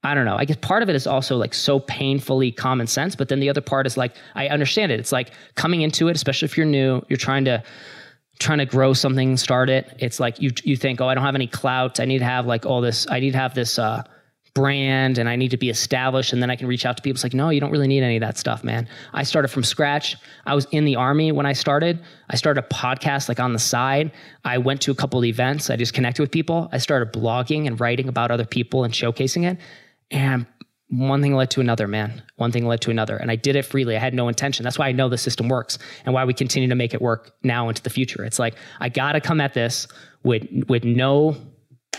I 0.03 0.15
don't 0.15 0.27
know. 0.27 0.37
I 0.37 0.45
guess 0.45 0.59
part 0.61 0.83
of 0.83 0.89
it 0.89 0.97
is 0.97 1.07
also 1.07 1.37
like 1.37 1.55
so 1.55 1.81
painfully 1.81 2.53
common 2.53 2.87
sense, 2.87 3.17
but 3.17 3.29
then 3.29 3.41
the 3.41 3.49
other 3.49 3.63
part 3.63 3.87
is 3.87 3.97
like 3.97 4.15
I 4.35 4.49
understand 4.49 4.93
it. 4.93 5.01
It's 5.01 5.13
like 5.13 5.31
coming 5.55 5.83
into 5.83 6.09
it, 6.09 6.17
especially 6.17 6.47
if 6.47 6.57
you're 6.57 6.67
new, 6.67 7.03
you're 7.09 7.17
trying 7.17 7.45
to 7.47 7.63
trying 8.39 8.59
to 8.59 8.67
grow 8.67 8.93
something, 8.93 9.37
start 9.37 9.71
it. 9.71 9.95
It's 9.99 10.21
like 10.21 10.41
you 10.41 10.51
you 10.63 10.77
think, 10.77 11.01
oh, 11.01 11.09
I 11.09 11.15
don't 11.15 11.25
have 11.25 11.35
any 11.35 11.47
clout. 11.47 12.01
I 12.01 12.05
need 12.05 12.19
to 12.19 12.25
have 12.25 12.47
like 12.47 12.67
all 12.67 12.81
this. 12.81 13.07
I 13.11 13.21
need 13.21 13.33
to 13.33 13.39
have 13.39 13.55
this 13.55 13.79
uh, 13.79 14.03
brand 14.55 15.19
and 15.19 15.29
I 15.29 15.35
need 15.35 15.51
to 15.51 15.57
be 15.57 15.69
established 15.69 16.33
and 16.33 16.41
then 16.41 16.49
I 16.49 16.57
can 16.57 16.69
reach 16.69 16.87
out 16.87 16.97
to 16.97 17.03
people. 17.03 17.17
It's 17.17 17.25
like, 17.25 17.35
no, 17.35 17.51
you 17.51 17.61
don't 17.61 17.73
really 17.73 17.89
need 17.89 18.03
any 18.03 18.17
of 18.17 18.21
that 18.21 18.39
stuff, 18.39 18.63
man. 18.63 18.89
I 19.13 19.25
started 19.25 19.49
from 19.49 19.65
scratch. 19.65 20.17
I 20.47 20.55
was 20.55 20.67
in 20.71 20.85
the 20.85 20.97
army 20.97 21.33
when 21.33 21.45
I 21.45 21.53
started. 21.53 22.01
I 22.31 22.37
started 22.37 22.65
a 22.65 22.69
podcast 22.69 23.29
like 23.29 23.41
on 23.41 23.53
the 23.53 23.59
side. 23.59 24.13
I 24.45 24.59
went 24.59 24.81
to 24.83 24.93
a 24.93 24.95
couple 24.95 25.19
of 25.19 25.25
events. 25.25 25.71
I 25.71 25.77
just 25.77 25.93
connected 25.93 26.23
with 26.23 26.31
people. 26.31 26.69
I 26.73 26.79
started 26.79 27.13
blogging 27.13 27.67
and 27.67 27.81
writing 27.81 28.09
about 28.09 28.31
other 28.31 28.47
people 28.47 28.85
and 28.85 28.95
showcasing 28.95 29.45
it. 29.45 29.59
And 30.13 30.47
one 30.89 31.23
thing 31.23 31.35
led 31.35 31.51
to 31.53 31.61
another, 31.61 31.89
man. 31.89 32.23
One 32.37 32.53
thing 32.53 32.67
led 32.67 32.81
to 32.83 32.91
another. 32.91 33.17
And 33.17 33.31
I 33.31 33.37
did 33.37 33.57
it 33.57 33.65
freely. 33.65 33.97
I 33.97 33.99
had 33.99 34.15
no 34.15 34.29
intention. 34.29 34.63
That's 34.63 34.79
why 34.79 34.87
I 34.87 34.93
know 34.93 35.09
the 35.09 35.19
system 35.19 35.49
works 35.49 35.79
and 36.05 36.15
why 36.15 36.25
we 36.25 36.35
continue 36.35 36.69
to 36.69 36.75
make 36.77 36.95
it 36.95 37.03
work 37.03 37.33
now 37.43 37.69
into 37.69 37.83
the 37.83 37.91
future. 37.91 38.25
It's 38.25 38.39
like 38.39 38.55
I 38.79 38.89
gotta 38.89 39.21
come 39.21 39.41
at 39.41 39.55
this 39.55 39.89
with 40.23 40.47
with 40.69 40.85
no 40.85 41.37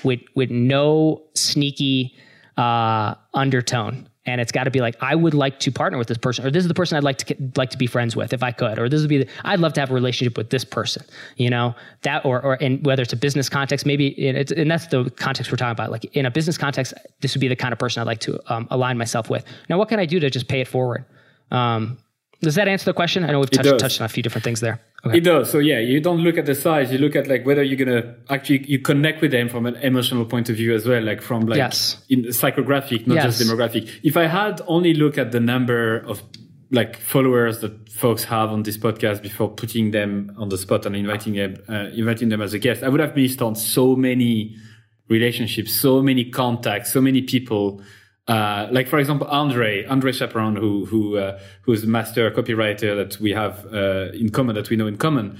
with 0.03 0.21
with 0.35 0.51
no 0.51 1.23
sneaky 1.35 2.15
uh, 2.57 3.15
undertone 3.33 4.07
and 4.25 4.41
it's 4.41 4.51
got 4.51 4.63
to 4.63 4.71
be 4.71 4.81
like 4.81 4.95
I 5.01 5.15
would 5.15 5.33
like 5.33 5.59
to 5.59 5.71
partner 5.71 5.97
with 5.97 6.07
this 6.07 6.17
person, 6.17 6.45
or 6.45 6.51
this 6.51 6.63
is 6.63 6.67
the 6.67 6.73
person 6.73 6.97
I'd 6.97 7.03
like 7.03 7.17
to 7.19 7.35
like 7.55 7.69
to 7.71 7.77
be 7.77 7.87
friends 7.87 8.15
with 8.15 8.33
if 8.33 8.41
I 8.43 8.51
could, 8.51 8.79
or 8.79 8.89
this 8.89 9.01
would 9.01 9.09
be 9.09 9.23
the, 9.23 9.29
I'd 9.43 9.59
love 9.59 9.73
to 9.73 9.79
have 9.81 9.91
a 9.91 9.93
relationship 9.93 10.37
with 10.37 10.49
this 10.49 10.65
person, 10.65 11.05
you 11.37 11.49
know 11.49 11.75
that, 12.01 12.25
or 12.25 12.41
or 12.41 12.53
and 12.61 12.83
whether 12.85 13.03
it's 13.03 13.13
a 13.13 13.17
business 13.17 13.49
context, 13.49 13.85
maybe 13.85 14.07
it's 14.07 14.51
and 14.51 14.69
that's 14.69 14.87
the 14.87 15.09
context 15.11 15.51
we're 15.51 15.57
talking 15.57 15.71
about. 15.71 15.91
Like 15.91 16.05
in 16.15 16.25
a 16.25 16.31
business 16.31 16.57
context, 16.57 16.93
this 17.21 17.35
would 17.35 17.41
be 17.41 17.47
the 17.47 17.55
kind 17.55 17.71
of 17.71 17.79
person 17.79 18.01
I'd 18.01 18.07
like 18.07 18.21
to 18.21 18.39
um, 18.53 18.67
align 18.71 18.97
myself 18.97 19.29
with. 19.29 19.45
Now, 19.69 19.77
what 19.77 19.89
can 19.89 19.99
I 19.99 20.05
do 20.05 20.19
to 20.19 20.29
just 20.29 20.47
pay 20.47 20.61
it 20.61 20.67
forward? 20.67 21.05
Um, 21.51 21.99
Does 22.41 22.55
that 22.55 22.67
answer 22.67 22.85
the 22.85 22.93
question? 22.93 23.23
I 23.23 23.31
know 23.31 23.39
we've 23.39 23.49
touched, 23.49 23.79
touched 23.79 24.01
on 24.01 24.05
a 24.05 24.09
few 24.09 24.21
different 24.21 24.43
things 24.43 24.59
there. 24.59 24.79
Okay. 25.05 25.17
It 25.17 25.23
does. 25.23 25.51
So 25.51 25.59
yeah, 25.59 25.79
you 25.79 26.01
don't 26.01 26.19
look 26.19 26.37
at 26.37 26.45
the 26.45 26.55
size. 26.55 26.91
You 26.91 26.97
look 26.97 27.15
at 27.15 27.27
like 27.27 27.45
whether 27.45 27.63
you're 27.63 27.77
gonna 27.77 28.15
actually 28.29 28.65
you 28.67 28.79
connect 28.79 29.21
with 29.21 29.31
them 29.31 29.49
from 29.49 29.65
an 29.65 29.75
emotional 29.77 30.25
point 30.25 30.49
of 30.49 30.55
view 30.55 30.73
as 30.73 30.87
well, 30.87 31.01
like 31.03 31.21
from 31.21 31.45
like 31.45 31.57
yes. 31.57 32.03
in 32.09 32.23
psychographic, 32.25 33.07
not 33.07 33.15
yes. 33.15 33.37
just 33.37 33.49
demographic. 33.49 33.89
If 34.03 34.17
I 34.17 34.27
had 34.27 34.61
only 34.67 34.93
look 34.93 35.17
at 35.17 35.31
the 35.31 35.39
number 35.39 35.97
of 35.99 36.23
like 36.71 36.97
followers 36.97 37.59
that 37.59 37.89
folks 37.89 38.23
have 38.25 38.49
on 38.49 38.63
this 38.63 38.77
podcast 38.77 39.21
before 39.21 39.49
putting 39.49 39.91
them 39.91 40.35
on 40.37 40.49
the 40.49 40.57
spot 40.57 40.85
and 40.85 40.95
inviting 40.95 41.33
them, 41.33 41.55
uh, 41.69 41.89
inviting 41.93 42.29
them 42.29 42.41
as 42.41 42.53
a 42.53 42.59
guest, 42.59 42.83
I 42.83 42.89
would 42.89 42.99
have 42.99 43.15
missed 43.15 43.41
on 43.41 43.55
so 43.55 43.95
many 43.95 44.55
relationships, 45.07 45.73
so 45.73 46.01
many 46.01 46.25
contacts, 46.25 46.91
so 46.91 46.99
many 46.99 47.21
people 47.21 47.81
uh, 48.27 48.67
like 48.71 48.87
for 48.87 48.97
example, 48.97 49.27
Andre, 49.27 49.85
Andre 49.85 50.11
Chaperon, 50.11 50.55
who 50.55 50.85
who 50.85 51.17
uh, 51.17 51.39
who's 51.61 51.83
a 51.83 51.87
master 51.87 52.31
copywriter 52.31 52.95
that 52.95 53.19
we 53.19 53.31
have 53.31 53.65
uh, 53.71 54.11
in 54.13 54.29
common, 54.29 54.55
that 54.55 54.69
we 54.69 54.75
know 54.75 54.87
in 54.87 54.97
common. 54.97 55.39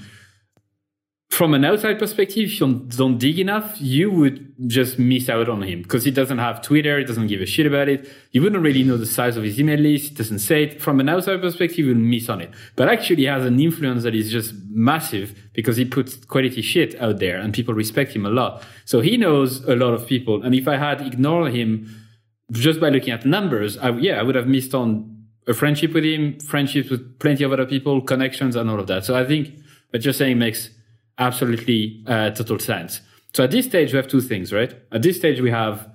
From 1.28 1.52
an 1.52 1.64
outside 1.64 1.98
perspective, 1.98 2.44
if 2.44 2.60
you 2.60 2.86
don't 2.88 3.18
dig 3.18 3.38
enough, 3.40 3.76
you 3.78 4.10
would 4.10 4.54
just 4.68 4.98
miss 4.98 5.28
out 5.28 5.48
on 5.48 5.62
him 5.62 5.82
because 5.82 6.04
he 6.04 6.10
doesn't 6.10 6.38
have 6.38 6.62
Twitter. 6.62 6.98
He 6.98 7.04
doesn't 7.04 7.26
give 7.26 7.40
a 7.40 7.46
shit 7.46 7.66
about 7.66 7.88
it. 7.88 8.08
You 8.30 8.40
wouldn't 8.40 8.62
really 8.62 8.84
know 8.84 8.96
the 8.96 9.04
size 9.04 9.36
of 9.36 9.42
his 9.42 9.60
email 9.60 9.78
list. 9.78 10.10
He 10.10 10.14
doesn't 10.14 10.38
say 10.38 10.62
it. 10.62 10.80
From 10.80 11.00
an 11.00 11.08
outside 11.08 11.40
perspective, 11.42 11.80
you 11.80 11.88
would 11.88 11.98
miss 11.98 12.28
on 12.30 12.40
it. 12.40 12.52
But 12.76 12.88
actually, 12.88 13.16
he 13.16 13.24
has 13.24 13.44
an 13.44 13.60
influence 13.60 14.04
that 14.04 14.14
is 14.14 14.30
just 14.30 14.54
massive 14.70 15.36
because 15.52 15.76
he 15.76 15.84
puts 15.84 16.16
quality 16.24 16.62
shit 16.62 16.98
out 17.02 17.18
there 17.18 17.38
and 17.38 17.52
people 17.52 17.74
respect 17.74 18.14
him 18.14 18.24
a 18.24 18.30
lot. 18.30 18.62
So 18.84 19.00
he 19.00 19.16
knows 19.16 19.62
a 19.64 19.74
lot 19.74 19.92
of 19.92 20.06
people. 20.06 20.42
And 20.42 20.54
if 20.54 20.68
I 20.68 20.76
had 20.76 21.02
ignored 21.02 21.52
him, 21.52 22.05
just 22.52 22.80
by 22.80 22.88
looking 22.88 23.12
at 23.12 23.24
numbers, 23.24 23.76
I, 23.78 23.90
yeah, 23.90 24.20
I 24.20 24.22
would 24.22 24.34
have 24.34 24.46
missed 24.46 24.74
on 24.74 25.26
a 25.46 25.54
friendship 25.54 25.92
with 25.92 26.04
him, 26.04 26.38
friendships 26.40 26.90
with 26.90 27.18
plenty 27.18 27.44
of 27.44 27.52
other 27.52 27.66
people, 27.66 28.00
connections, 28.00 28.56
and 28.56 28.70
all 28.70 28.80
of 28.80 28.86
that. 28.86 29.04
So 29.04 29.16
I 29.16 29.24
think 29.24 29.54
what 29.90 30.04
you're 30.04 30.12
saying 30.12 30.38
makes 30.38 30.70
absolutely 31.18 32.04
uh, 32.06 32.30
total 32.30 32.58
sense. 32.58 33.00
So 33.34 33.44
at 33.44 33.50
this 33.50 33.66
stage, 33.66 33.92
we 33.92 33.96
have 33.96 34.08
two 34.08 34.20
things, 34.20 34.52
right? 34.52 34.74
At 34.92 35.02
this 35.02 35.16
stage, 35.16 35.40
we 35.40 35.50
have 35.50 35.88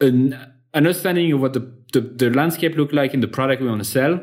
an 0.00 0.36
understanding 0.74 1.32
of 1.32 1.40
what 1.40 1.52
the, 1.52 1.72
the, 1.92 2.00
the 2.00 2.30
landscape 2.30 2.76
look 2.76 2.92
like 2.92 3.14
in 3.14 3.20
the 3.20 3.28
product 3.28 3.62
we 3.62 3.68
want 3.68 3.80
to 3.80 3.88
sell, 3.88 4.20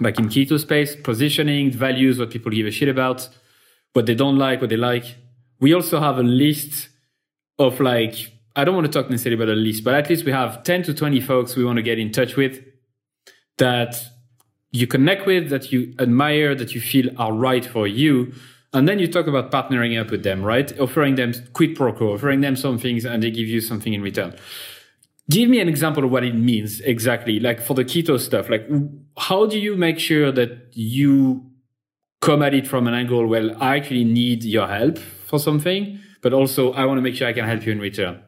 like 0.00 0.18
in 0.18 0.28
keto 0.28 0.58
space, 0.58 0.96
positioning, 0.96 1.70
values, 1.72 2.18
what 2.18 2.30
people 2.30 2.52
give 2.52 2.66
a 2.66 2.70
shit 2.70 2.88
about, 2.88 3.28
what 3.92 4.06
they 4.06 4.14
don't 4.14 4.36
like, 4.36 4.60
what 4.60 4.70
they 4.70 4.76
like. 4.76 5.16
We 5.60 5.74
also 5.74 6.00
have 6.00 6.18
a 6.18 6.22
list 6.22 6.88
of 7.58 7.80
like 7.80 8.37
I 8.58 8.64
don't 8.64 8.74
want 8.74 8.88
to 8.88 8.92
talk 8.92 9.08
necessarily 9.08 9.40
about 9.40 9.52
a 9.52 9.56
list, 9.56 9.84
but 9.84 9.94
at 9.94 10.10
least 10.10 10.24
we 10.24 10.32
have 10.32 10.64
10 10.64 10.82
to 10.82 10.92
20 10.92 11.20
folks 11.20 11.54
we 11.54 11.64
want 11.64 11.76
to 11.76 11.82
get 11.82 12.00
in 12.00 12.10
touch 12.10 12.34
with 12.34 12.60
that 13.58 13.94
you 14.72 14.88
connect 14.88 15.26
with, 15.26 15.48
that 15.50 15.70
you 15.70 15.94
admire, 16.00 16.56
that 16.56 16.74
you 16.74 16.80
feel 16.80 17.08
are 17.20 17.32
right 17.32 17.64
for 17.64 17.86
you. 17.86 18.32
And 18.72 18.88
then 18.88 18.98
you 18.98 19.06
talk 19.06 19.28
about 19.28 19.52
partnering 19.52 19.98
up 19.98 20.10
with 20.10 20.24
them, 20.24 20.42
right? 20.42 20.76
Offering 20.80 21.14
them 21.14 21.34
quid 21.52 21.76
pro 21.76 21.92
quo, 21.92 22.14
offering 22.14 22.40
them 22.40 22.56
some 22.56 22.78
things 22.78 23.04
and 23.04 23.22
they 23.22 23.30
give 23.30 23.46
you 23.46 23.60
something 23.60 23.94
in 23.94 24.02
return. 24.02 24.34
Give 25.30 25.48
me 25.48 25.60
an 25.60 25.68
example 25.68 26.02
of 26.04 26.10
what 26.10 26.24
it 26.24 26.34
means 26.34 26.80
exactly. 26.80 27.38
Like 27.38 27.60
for 27.60 27.74
the 27.74 27.84
keto 27.84 28.18
stuff, 28.18 28.50
like 28.50 28.68
how 29.16 29.46
do 29.46 29.56
you 29.56 29.76
make 29.76 30.00
sure 30.00 30.32
that 30.32 30.70
you 30.72 31.48
come 32.20 32.42
at 32.42 32.54
it 32.54 32.66
from 32.66 32.88
an 32.88 32.94
angle, 32.94 33.24
well, 33.24 33.56
I 33.62 33.76
actually 33.76 34.02
need 34.02 34.42
your 34.42 34.66
help 34.66 34.98
for 34.98 35.38
something, 35.38 36.00
but 36.22 36.32
also 36.32 36.72
I 36.72 36.86
want 36.86 36.98
to 36.98 37.02
make 37.02 37.14
sure 37.14 37.28
I 37.28 37.32
can 37.32 37.44
help 37.44 37.64
you 37.64 37.70
in 37.70 37.78
return? 37.78 38.24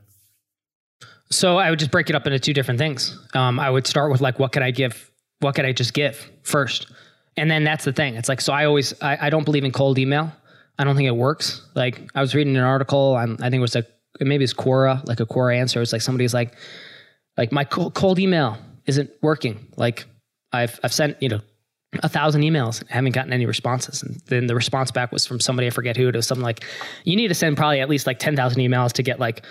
So 1.30 1.58
I 1.58 1.70
would 1.70 1.78
just 1.78 1.90
break 1.90 2.10
it 2.10 2.16
up 2.16 2.26
into 2.26 2.38
two 2.38 2.52
different 2.52 2.78
things. 2.78 3.16
Um, 3.34 3.60
I 3.60 3.70
would 3.70 3.86
start 3.86 4.10
with 4.10 4.20
like, 4.20 4.38
what 4.38 4.52
could 4.52 4.62
I 4.62 4.70
give? 4.70 5.10
What 5.40 5.54
could 5.54 5.64
I 5.64 5.72
just 5.72 5.94
give 5.94 6.30
first? 6.42 6.90
And 7.36 7.50
then 7.50 7.64
that's 7.64 7.84
the 7.84 7.92
thing. 7.92 8.16
It's 8.16 8.28
like, 8.28 8.40
so 8.40 8.52
I 8.52 8.64
always, 8.64 9.00
I, 9.00 9.26
I 9.26 9.30
don't 9.30 9.44
believe 9.44 9.64
in 9.64 9.72
cold 9.72 9.98
email. 9.98 10.32
I 10.78 10.84
don't 10.84 10.96
think 10.96 11.06
it 11.06 11.16
works. 11.16 11.66
Like 11.74 12.10
I 12.14 12.20
was 12.20 12.34
reading 12.34 12.56
an 12.56 12.62
article 12.64 13.14
on, 13.14 13.34
I 13.40 13.48
think 13.48 13.54
it 13.54 13.60
was 13.60 13.74
like, 13.74 13.88
maybe 14.18 14.44
it's 14.44 14.52
Quora, 14.52 15.06
like 15.06 15.20
a 15.20 15.26
Quora 15.26 15.56
answer. 15.56 15.80
It's 15.80 15.92
like 15.92 16.02
somebody's 16.02 16.34
like, 16.34 16.54
like 17.36 17.52
my 17.52 17.64
cold 17.64 18.18
email 18.18 18.58
isn't 18.86 19.10
working. 19.22 19.68
Like 19.76 20.06
I've, 20.52 20.80
I've 20.82 20.92
sent, 20.92 21.22
you 21.22 21.28
know, 21.28 21.40
a 22.02 22.08
thousand 22.08 22.42
emails, 22.42 22.86
haven't 22.88 23.12
gotten 23.12 23.32
any 23.32 23.46
responses. 23.46 24.02
And 24.02 24.20
then 24.26 24.46
the 24.46 24.54
response 24.54 24.90
back 24.90 25.12
was 25.12 25.26
from 25.26 25.40
somebody, 25.40 25.66
I 25.66 25.70
forget 25.70 25.96
who, 25.96 26.08
it 26.08 26.16
was 26.16 26.26
something 26.26 26.44
like, 26.44 26.64
you 27.04 27.16
need 27.16 27.28
to 27.28 27.34
send 27.34 27.56
probably 27.56 27.80
at 27.80 27.88
least 27.88 28.06
like 28.06 28.18
10,000 28.18 28.60
emails 28.60 28.92
to 28.92 29.02
get 29.02 29.18
like 29.18 29.44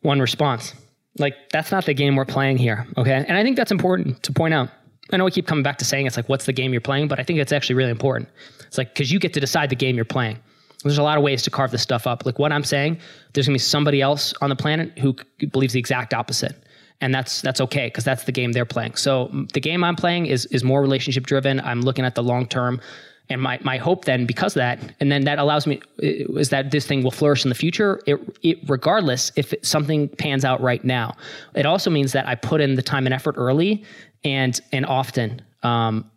one 0.00 0.20
response. 0.20 0.74
Like 1.18 1.50
that's 1.50 1.70
not 1.70 1.84
the 1.84 1.94
game 1.94 2.16
we're 2.16 2.24
playing 2.24 2.58
here. 2.58 2.86
Okay. 2.96 3.24
And 3.26 3.36
I 3.36 3.42
think 3.42 3.56
that's 3.56 3.70
important 3.70 4.22
to 4.22 4.32
point 4.32 4.54
out. 4.54 4.68
I 5.12 5.18
know 5.18 5.24
we 5.24 5.30
keep 5.30 5.46
coming 5.46 5.62
back 5.62 5.78
to 5.78 5.84
saying 5.84 6.06
it's 6.06 6.16
like, 6.16 6.28
what's 6.28 6.46
the 6.46 6.52
game 6.52 6.72
you're 6.72 6.80
playing? 6.80 7.08
But 7.08 7.20
I 7.20 7.22
think 7.22 7.38
it's 7.38 7.52
actually 7.52 7.74
really 7.74 7.90
important. 7.90 8.28
It's 8.60 8.78
like, 8.78 8.94
cause 8.94 9.10
you 9.10 9.18
get 9.18 9.34
to 9.34 9.40
decide 9.40 9.68
the 9.68 9.76
game 9.76 9.94
you're 9.96 10.04
playing. 10.04 10.38
There's 10.82 10.98
a 10.98 11.02
lot 11.02 11.18
of 11.18 11.22
ways 11.22 11.42
to 11.42 11.50
carve 11.50 11.70
this 11.70 11.82
stuff 11.82 12.06
up. 12.06 12.24
Like 12.26 12.38
what 12.38 12.50
I'm 12.50 12.64
saying, 12.64 12.98
there's 13.32 13.46
gonna 13.46 13.54
be 13.54 13.60
somebody 13.60 14.00
else 14.00 14.32
on 14.40 14.48
the 14.48 14.56
planet 14.56 14.98
who 14.98 15.14
believes 15.50 15.74
the 15.74 15.78
exact 15.78 16.14
opposite. 16.14 16.56
And 17.00 17.14
that's 17.14 17.40
that's 17.40 17.60
okay 17.60 17.86
because 17.86 18.04
that's 18.04 18.24
the 18.24 18.32
game 18.32 18.52
they're 18.52 18.64
playing. 18.64 18.94
So 18.94 19.30
the 19.52 19.60
game 19.60 19.84
I'm 19.84 19.96
playing 19.96 20.26
is 20.26 20.46
is 20.46 20.64
more 20.64 20.80
relationship 20.80 21.26
driven. 21.26 21.60
I'm 21.60 21.82
looking 21.82 22.04
at 22.04 22.14
the 22.14 22.22
long 22.22 22.46
term 22.46 22.80
and 23.28 23.40
my, 23.40 23.58
my 23.62 23.78
hope 23.78 24.04
then, 24.04 24.26
because 24.26 24.56
of 24.56 24.60
that, 24.60 24.94
and 25.00 25.10
then 25.10 25.24
that 25.24 25.38
allows 25.38 25.66
me, 25.66 25.80
is 25.98 26.50
that 26.50 26.70
this 26.70 26.86
thing 26.86 27.02
will 27.02 27.10
flourish 27.10 27.44
in 27.44 27.48
the 27.48 27.54
future, 27.54 28.00
it, 28.06 28.18
it, 28.42 28.58
regardless 28.68 29.32
if 29.36 29.52
it, 29.52 29.64
something 29.64 30.08
pans 30.08 30.44
out 30.44 30.60
right 30.60 30.84
now. 30.84 31.14
It 31.54 31.64
also 31.64 31.88
means 31.88 32.12
that 32.12 32.26
I 32.26 32.34
put 32.34 32.60
in 32.60 32.74
the 32.74 32.82
time 32.82 33.06
and 33.06 33.14
effort 33.14 33.34
early 33.38 33.84
and, 34.24 34.60
and 34.72 34.84
often, 34.84 35.40
um, 35.62 36.10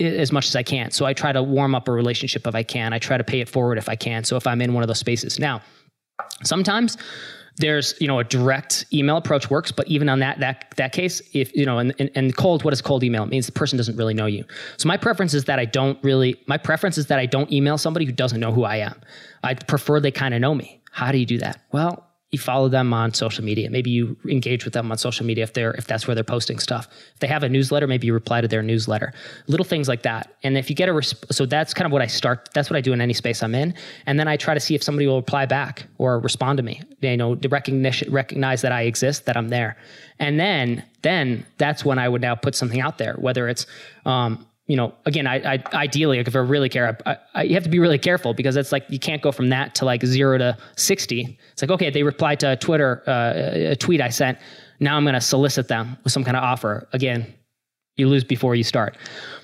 as 0.00 0.32
much 0.32 0.48
as 0.48 0.56
I 0.56 0.62
can. 0.62 0.90
So 0.90 1.04
I 1.04 1.12
try 1.12 1.32
to 1.32 1.42
warm 1.42 1.74
up 1.74 1.88
a 1.88 1.92
relationship 1.92 2.46
if 2.46 2.54
I 2.54 2.62
can. 2.62 2.92
I 2.92 2.98
try 2.98 3.18
to 3.18 3.24
pay 3.24 3.40
it 3.40 3.48
forward 3.48 3.78
if 3.78 3.88
I 3.88 3.96
can. 3.96 4.24
So 4.24 4.36
if 4.36 4.46
I'm 4.46 4.62
in 4.62 4.72
one 4.72 4.82
of 4.82 4.88
those 4.88 4.98
spaces. 4.98 5.38
Now, 5.38 5.60
sometimes 6.42 6.96
there's 7.56 7.94
you 8.00 8.08
know 8.08 8.18
a 8.18 8.24
direct 8.24 8.86
email 8.92 9.16
approach 9.16 9.50
works 9.50 9.70
but 9.70 9.86
even 9.86 10.08
on 10.08 10.20
that 10.20 10.40
that 10.40 10.72
that 10.76 10.92
case 10.92 11.20
if 11.32 11.54
you 11.54 11.66
know 11.66 11.78
and, 11.78 11.94
and, 11.98 12.10
and 12.14 12.36
cold 12.36 12.64
what 12.64 12.72
is 12.72 12.80
cold 12.80 13.04
email? 13.04 13.22
It 13.22 13.28
means 13.28 13.46
the 13.46 13.52
person 13.52 13.76
doesn't 13.76 13.96
really 13.96 14.14
know 14.14 14.26
you. 14.26 14.44
So 14.78 14.88
my 14.88 14.96
preference 14.96 15.34
is 15.34 15.44
that 15.44 15.58
i 15.58 15.64
don't 15.64 15.98
really 16.02 16.40
my 16.46 16.56
preference 16.56 16.98
is 16.98 17.06
that 17.06 17.18
i 17.18 17.26
don't 17.26 17.50
email 17.52 17.78
somebody 17.78 18.06
who 18.06 18.12
doesn't 18.12 18.40
know 18.40 18.52
who 18.52 18.64
i 18.64 18.76
am. 18.76 19.00
I 19.42 19.54
prefer 19.54 20.00
they 20.00 20.10
kind 20.10 20.34
of 20.34 20.40
know 20.40 20.54
me. 20.54 20.80
How 20.90 21.12
do 21.12 21.18
you 21.18 21.26
do 21.26 21.38
that? 21.38 21.60
Well 21.72 22.08
you 22.32 22.38
follow 22.38 22.66
them 22.66 22.94
on 22.94 23.12
social 23.12 23.44
media. 23.44 23.68
Maybe 23.68 23.90
you 23.90 24.16
engage 24.26 24.64
with 24.64 24.72
them 24.72 24.90
on 24.90 24.96
social 24.96 25.26
media 25.26 25.44
if 25.44 25.52
they're 25.52 25.72
if 25.72 25.86
that's 25.86 26.06
where 26.06 26.14
they're 26.14 26.24
posting 26.24 26.58
stuff. 26.58 26.88
If 27.12 27.20
they 27.20 27.26
have 27.26 27.42
a 27.42 27.48
newsletter, 27.48 27.86
maybe 27.86 28.06
you 28.06 28.14
reply 28.14 28.40
to 28.40 28.48
their 28.48 28.62
newsletter. 28.62 29.12
Little 29.48 29.64
things 29.64 29.86
like 29.86 30.02
that. 30.02 30.34
And 30.42 30.56
if 30.56 30.70
you 30.70 30.74
get 30.74 30.88
a 30.88 30.92
resp- 30.92 31.30
so 31.32 31.44
that's 31.44 31.74
kind 31.74 31.84
of 31.84 31.92
what 31.92 32.00
I 32.00 32.06
start. 32.06 32.48
That's 32.54 32.70
what 32.70 32.78
I 32.78 32.80
do 32.80 32.94
in 32.94 33.02
any 33.02 33.12
space 33.12 33.42
I'm 33.42 33.54
in. 33.54 33.74
And 34.06 34.18
then 34.18 34.28
I 34.28 34.38
try 34.38 34.54
to 34.54 34.60
see 34.60 34.74
if 34.74 34.82
somebody 34.82 35.06
will 35.06 35.18
reply 35.18 35.44
back 35.44 35.86
or 35.98 36.18
respond 36.20 36.56
to 36.56 36.62
me. 36.62 36.80
You 37.02 37.18
know, 37.18 37.34
to 37.34 37.48
recognition 37.50 38.10
recognize 38.10 38.62
that 38.62 38.72
I 38.72 38.82
exist, 38.82 39.26
that 39.26 39.36
I'm 39.36 39.50
there. 39.50 39.76
And 40.18 40.40
then 40.40 40.84
then 41.02 41.44
that's 41.58 41.84
when 41.84 41.98
I 41.98 42.08
would 42.08 42.22
now 42.22 42.34
put 42.34 42.54
something 42.54 42.80
out 42.80 42.96
there, 42.96 43.14
whether 43.18 43.46
it's 43.46 43.66
um, 44.06 44.46
you 44.66 44.76
know, 44.76 44.94
again, 45.06 45.26
I, 45.26 45.54
I 45.54 45.62
ideally, 45.74 46.18
like 46.18 46.28
if 46.28 46.36
I 46.36 46.38
really 46.38 46.68
care, 46.68 46.96
I, 47.04 47.16
I, 47.34 47.42
you 47.42 47.54
have 47.54 47.64
to 47.64 47.68
be 47.68 47.80
really 47.80 47.98
careful 47.98 48.32
because 48.32 48.56
it's 48.56 48.70
like 48.70 48.84
you 48.88 48.98
can't 48.98 49.20
go 49.20 49.32
from 49.32 49.48
that 49.48 49.74
to 49.76 49.84
like 49.84 50.04
zero 50.04 50.38
to 50.38 50.56
sixty. 50.76 51.38
It's 51.52 51.62
like 51.62 51.70
okay, 51.70 51.90
they 51.90 52.02
replied 52.02 52.40
to 52.40 52.52
a 52.52 52.56
Twitter 52.56 53.02
uh, 53.06 53.70
a 53.72 53.76
tweet 53.76 54.00
I 54.00 54.08
sent. 54.08 54.38
Now 54.78 54.96
I'm 54.96 55.04
going 55.04 55.14
to 55.14 55.20
solicit 55.20 55.68
them 55.68 55.96
with 56.04 56.12
some 56.12 56.24
kind 56.24 56.36
of 56.36 56.42
offer. 56.42 56.88
Again, 56.92 57.32
you 57.96 58.08
lose 58.08 58.24
before 58.24 58.54
you 58.54 58.64
start, 58.64 58.96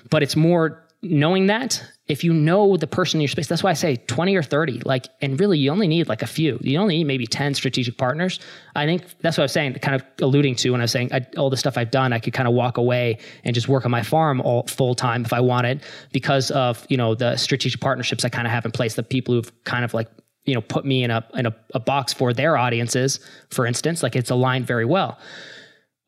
but 0.09 0.23
it's 0.23 0.35
more 0.35 0.87
knowing 1.01 1.47
that 1.47 1.83
if 2.07 2.23
you 2.23 2.33
know 2.33 2.75
the 2.75 2.87
person 2.87 3.17
in 3.17 3.21
your 3.21 3.29
space, 3.29 3.47
that's 3.47 3.63
why 3.63 3.69
I 3.69 3.73
say 3.73 3.95
20 3.95 4.35
or 4.35 4.43
30, 4.43 4.81
like, 4.81 5.07
and 5.21 5.39
really 5.39 5.59
you 5.59 5.71
only 5.71 5.87
need 5.87 6.09
like 6.09 6.23
a 6.23 6.27
few. 6.27 6.57
You 6.61 6.79
only 6.79 6.97
need 6.97 7.03
maybe 7.05 7.27
10 7.27 7.53
strategic 7.53 7.97
partners. 7.97 8.39
I 8.75 8.85
think 8.85 9.03
that's 9.19 9.37
what 9.37 9.43
I 9.43 9.45
was 9.45 9.51
saying, 9.51 9.75
kind 9.75 9.95
of 9.95 10.03
alluding 10.19 10.55
to 10.55 10.71
when 10.71 10.81
I 10.81 10.85
was 10.85 10.91
saying 10.91 11.13
I, 11.13 11.25
all 11.37 11.49
the 11.49 11.57
stuff 11.57 11.77
I've 11.77 11.91
done, 11.91 12.11
I 12.11 12.19
could 12.19 12.33
kind 12.33 12.47
of 12.47 12.55
walk 12.55 12.77
away 12.77 13.19
and 13.43 13.53
just 13.53 13.67
work 13.67 13.85
on 13.85 13.91
my 13.91 14.01
farm 14.01 14.41
all 14.41 14.65
full 14.67 14.95
time 14.95 15.23
if 15.23 15.31
I 15.31 15.39
wanted 15.39 15.83
because 16.11 16.51
of, 16.51 16.85
you 16.89 16.97
know, 16.97 17.13
the 17.15 17.37
strategic 17.37 17.79
partnerships 17.79 18.25
I 18.25 18.29
kind 18.29 18.47
of 18.47 18.51
have 18.51 18.65
in 18.65 18.71
place, 18.71 18.95
the 18.95 19.03
people 19.03 19.35
who've 19.35 19.63
kind 19.63 19.85
of 19.85 19.93
like, 19.93 20.09
you 20.45 20.55
know, 20.55 20.61
put 20.61 20.83
me 20.83 21.03
in 21.03 21.11
a, 21.11 21.25
in 21.35 21.45
a, 21.45 21.55
a 21.75 21.79
box 21.79 22.11
for 22.11 22.33
their 22.33 22.57
audiences, 22.57 23.19
for 23.51 23.67
instance, 23.67 24.01
like 24.01 24.15
it's 24.15 24.31
aligned 24.31 24.65
very 24.65 24.85
well. 24.85 25.19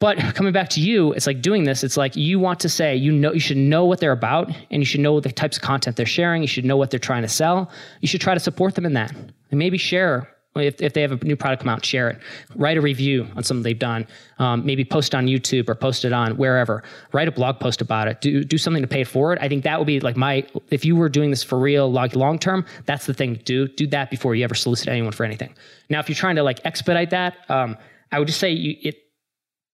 But 0.02 0.18
coming 0.36 0.52
back 0.52 0.68
to 0.70 0.82
you, 0.82 1.14
it's 1.14 1.28
like 1.28 1.42
doing 1.42 1.64
this. 1.64 1.84
It's 1.84 1.96
like 1.96 2.16
you 2.16 2.40
want 2.40 2.60
to 2.62 2.70
say, 2.70 2.96
you 2.96 3.12
know, 3.12 3.32
you 3.32 3.40
should 3.40 3.56
know 3.56 3.86
what 3.86 4.00
they're 4.00 4.12
about 4.12 4.50
and 4.72 4.82
you 4.82 4.86
should 4.86 5.00
know 5.00 5.20
the 5.20 5.32
types 5.32 5.58
of 5.58 5.64
content 5.64 5.96
they're 5.96 6.08
sharing. 6.08 6.42
You 6.42 6.48
should 6.48 6.66
know 6.66 6.76
what 6.76 6.90
they're 6.90 7.00
trying 7.00 7.22
to 7.22 7.30
sell. 7.30 7.72
You 8.02 8.08
should 8.08 8.20
try 8.20 8.34
to 8.34 8.40
support 8.40 8.74
them 8.74 8.86
in 8.86 8.94
that 8.94 9.12
and 9.12 9.60
maybe 9.60 9.78
share 9.78 10.28
if, 10.56 10.82
if 10.82 10.94
they 10.94 11.02
have 11.02 11.12
a 11.12 11.24
new 11.24 11.36
product 11.36 11.62
come 11.62 11.70
out, 11.70 11.86
share 11.86 12.10
it. 12.10 12.20
Write 12.56 12.78
a 12.78 12.82
review 12.82 13.28
on 13.36 13.44
something 13.44 13.64
they've 13.64 13.78
done. 13.78 14.06
Um, 14.40 14.66
maybe 14.66 14.84
post 14.84 15.16
on 15.16 15.28
YouTube 15.28 15.70
or 15.70 15.76
post 15.76 16.04
it 16.04 16.12
on 16.12 16.36
wherever. 16.36 16.84
Write 17.14 17.28
a 17.28 17.32
blog 17.32 17.60
post 17.60 17.80
about 17.80 18.08
it. 18.08 18.20
Do 18.22 18.44
do 18.44 18.58
something 18.58 18.82
to 18.82 18.88
pay 18.88 19.02
it 19.02 19.08
forward. 19.08 19.38
I 19.40 19.48
think 19.48 19.64
that 19.64 19.80
would 19.80 19.88
be 19.88 20.00
like 20.02 20.18
my. 20.18 20.46
If 20.70 20.84
you 20.84 20.96
were 20.96 21.08
doing 21.10 21.30
this 21.30 21.44
for 21.44 21.58
real, 21.58 21.90
like 21.90 22.16
long 22.16 22.38
term, 22.38 22.66
that's 22.86 23.06
the 23.06 23.14
thing 23.14 23.40
do. 23.46 23.68
Do 23.68 23.88
that 23.88 24.10
before 24.10 24.36
you 24.36 24.44
ever 24.44 24.56
solicit 24.56 24.90
anyone 24.90 25.14
for 25.14 25.24
anything. 25.24 25.54
Now, 25.90 26.00
if 26.00 26.10
you're 26.10 26.16
trying 26.16 26.36
to 26.36 26.44
like 26.44 26.60
expedite 26.66 27.12
that, 27.12 27.38
um, 27.50 27.78
I 28.12 28.20
would 28.20 28.28
just 28.28 28.40
say 28.40 28.52
you, 28.52 28.76
it 28.82 29.11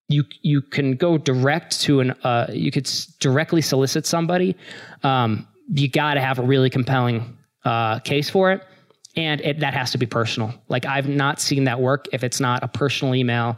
you 0.09 0.23
you 0.41 0.61
can 0.61 0.95
go 0.95 1.17
direct 1.17 1.79
to 1.81 1.99
an 1.99 2.11
uh, 2.23 2.47
you 2.51 2.71
could 2.71 2.87
s- 2.87 3.05
directly 3.19 3.61
solicit 3.61 4.05
somebody. 4.05 4.55
Um, 5.03 5.47
you 5.69 5.89
got 5.89 6.13
to 6.13 6.21
have 6.21 6.39
a 6.39 6.41
really 6.43 6.69
compelling 6.69 7.37
uh, 7.65 7.99
case 7.99 8.29
for 8.29 8.51
it, 8.51 8.63
and 9.15 9.41
it, 9.41 9.59
that 9.59 9.73
has 9.73 9.91
to 9.91 9.97
be 9.97 10.05
personal. 10.05 10.53
Like 10.69 10.85
I've 10.85 11.09
not 11.09 11.41
seen 11.41 11.65
that 11.65 11.79
work 11.81 12.05
if 12.13 12.23
it's 12.23 12.39
not 12.39 12.63
a 12.63 12.67
personal 12.67 13.15
email. 13.15 13.57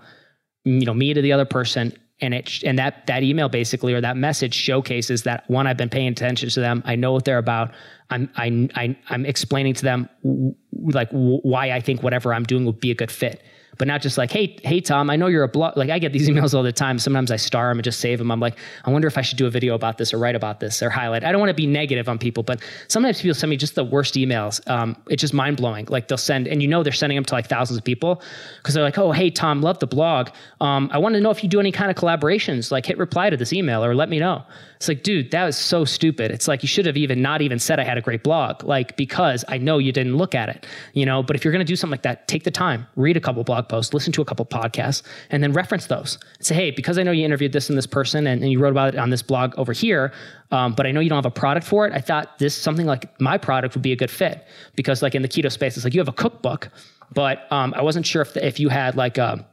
You 0.65 0.85
know, 0.85 0.93
me 0.93 1.13
to 1.13 1.21
the 1.21 1.31
other 1.31 1.45
person, 1.45 1.93
and 2.19 2.33
it 2.33 2.63
and 2.63 2.79
that 2.79 3.05
that 3.05 3.21
email 3.21 3.47
basically 3.47 3.93
or 3.93 4.01
that 4.01 4.17
message 4.17 4.55
showcases 4.55 5.23
that 5.23 5.47
one 5.49 5.67
I've 5.67 5.77
been 5.77 5.89
paying 5.89 6.09
attention 6.09 6.49
to 6.49 6.59
them. 6.59 6.81
I 6.85 6.95
know 6.95 7.13
what 7.13 7.25
they're 7.25 7.37
about. 7.37 7.71
I'm 8.09 8.27
I, 8.35 8.67
I 8.75 8.97
I'm 9.09 9.23
explaining 9.25 9.75
to 9.75 9.83
them 9.83 10.09
w- 10.23 10.55
like 10.71 11.11
w- 11.11 11.41
why 11.43 11.71
I 11.71 11.79
think 11.79 12.01
whatever 12.01 12.33
I'm 12.33 12.43
doing 12.43 12.65
would 12.65 12.79
be 12.79 12.89
a 12.89 12.95
good 12.95 13.11
fit 13.11 13.43
but 13.79 13.87
not 13.87 14.01
just 14.01 14.17
like, 14.17 14.29
hey, 14.29 14.57
hey, 14.63 14.81
Tom, 14.81 15.09
I 15.09 15.15
know 15.15 15.27
you're 15.27 15.43
a 15.43 15.47
blog. 15.47 15.77
Like 15.77 15.89
I 15.89 15.97
get 15.99 16.11
these 16.11 16.29
emails 16.29 16.53
all 16.53 16.61
the 16.61 16.71
time. 16.71 16.99
Sometimes 16.99 17.31
I 17.31 17.37
star 17.37 17.69
them 17.69 17.79
and 17.79 17.83
just 17.83 17.99
save 17.99 18.19
them. 18.19 18.29
I'm 18.29 18.41
like, 18.41 18.55
I 18.83 18.91
wonder 18.91 19.07
if 19.07 19.17
I 19.17 19.21
should 19.21 19.37
do 19.37 19.47
a 19.47 19.49
video 19.49 19.73
about 19.73 19.97
this 19.97 20.13
or 20.13 20.19
write 20.19 20.35
about 20.35 20.59
this 20.59 20.83
or 20.83 20.89
highlight. 20.89 21.23
I 21.23 21.31
don't 21.31 21.39
want 21.39 21.49
to 21.49 21.55
be 21.55 21.65
negative 21.65 22.09
on 22.09 22.19
people, 22.19 22.43
but 22.43 22.61
sometimes 22.89 23.21
people 23.21 23.33
send 23.33 23.49
me 23.49 23.57
just 23.57 23.75
the 23.75 23.83
worst 23.83 24.15
emails. 24.15 24.67
Um, 24.69 24.97
it's 25.07 25.21
just 25.21 25.33
mind 25.33 25.57
blowing. 25.57 25.87
Like 25.89 26.09
they'll 26.09 26.17
send, 26.17 26.47
and 26.47 26.61
you 26.61 26.67
know 26.67 26.83
they're 26.83 26.91
sending 26.91 27.15
them 27.15 27.25
to 27.25 27.33
like 27.33 27.47
thousands 27.47 27.77
of 27.77 27.85
people 27.85 28.21
because 28.57 28.75
they're 28.75 28.83
like, 28.83 28.97
oh, 28.97 29.13
hey, 29.13 29.31
Tom, 29.31 29.61
love 29.61 29.79
the 29.79 29.87
blog. 29.87 30.29
Um, 30.59 30.89
I 30.91 30.97
want 30.97 31.15
to 31.15 31.21
know 31.21 31.31
if 31.31 31.41
you 31.41 31.49
do 31.49 31.61
any 31.61 31.71
kind 31.71 31.89
of 31.89 31.95
collaborations. 31.95 32.71
Like 32.71 32.85
hit 32.85 32.97
reply 32.97 33.29
to 33.29 33.37
this 33.37 33.53
email 33.53 33.83
or 33.83 33.95
let 33.95 34.09
me 34.09 34.19
know. 34.19 34.43
It's 34.79 34.87
like, 34.87 35.03
dude, 35.03 35.31
that 35.31 35.43
was 35.43 35.57
so 35.57 35.83
stupid. 35.83 36.31
It's 36.31 36.47
like 36.47 36.63
you 36.63 36.69
should 36.69 36.85
have 36.85 36.95
even 36.95 37.21
not 37.21 37.41
even 37.41 37.59
said 37.59 37.81
I 37.81 37.83
had 37.83 37.97
a 37.97 38.01
great 38.01 38.23
blog, 38.23 38.63
like 38.63 38.95
because 38.95 39.43
I 39.49 39.57
know 39.57 39.77
you 39.77 39.91
didn't 39.91 40.15
look 40.15 40.33
at 40.33 40.47
it, 40.47 40.65
you 40.93 41.05
know. 41.05 41.21
But 41.21 41.35
if 41.35 41.43
you're 41.43 41.51
going 41.51 41.65
to 41.65 41.69
do 41.69 41.75
something 41.75 41.91
like 41.91 42.03
that, 42.03 42.29
take 42.29 42.45
the 42.45 42.51
time, 42.51 42.87
read 42.95 43.17
a 43.17 43.19
couple 43.19 43.43
blog 43.43 43.67
posts, 43.67 43.93
listen 43.93 44.13
to 44.13 44.21
a 44.21 44.25
couple 44.25 44.45
podcasts, 44.45 45.03
and 45.31 45.43
then 45.43 45.51
reference 45.51 45.87
those. 45.87 46.17
And 46.37 46.45
say, 46.45 46.55
hey, 46.55 46.71
because 46.71 46.97
I 46.97 47.03
know 47.03 47.11
you 47.11 47.25
interviewed 47.25 47.51
this 47.51 47.67
and 47.67 47.77
this 47.77 47.85
person, 47.85 48.25
and, 48.25 48.41
and 48.41 48.53
you 48.53 48.57
wrote 48.57 48.71
about 48.71 48.93
it 48.93 48.97
on 48.97 49.09
this 49.09 49.21
blog 49.21 49.53
over 49.57 49.73
here, 49.73 50.13
um, 50.51 50.75
but 50.75 50.87
I 50.87 50.93
know 50.93 51.01
you 51.01 51.09
don't 51.09 51.17
have 51.17 51.25
a 51.25 51.29
product 51.29 51.67
for 51.67 51.85
it. 51.85 51.91
I 51.91 51.99
thought 51.99 52.39
this 52.39 52.55
something 52.55 52.85
like 52.85 53.19
my 53.19 53.37
product 53.37 53.75
would 53.75 53.83
be 53.83 53.91
a 53.91 53.97
good 53.97 54.09
fit 54.09 54.47
because, 54.77 55.01
like 55.01 55.13
in 55.13 55.23
the 55.23 55.27
keto 55.27 55.51
space, 55.51 55.75
it's 55.75 55.83
like 55.83 55.93
you 55.93 55.99
have 55.99 56.07
a 56.07 56.13
cookbook, 56.13 56.69
but 57.13 57.51
um, 57.51 57.73
I 57.75 57.81
wasn't 57.81 58.05
sure 58.05 58.21
if 58.21 58.37
if 58.37 58.61
you 58.61 58.69
had 58.69 58.95
like 58.95 59.17
a 59.17 59.45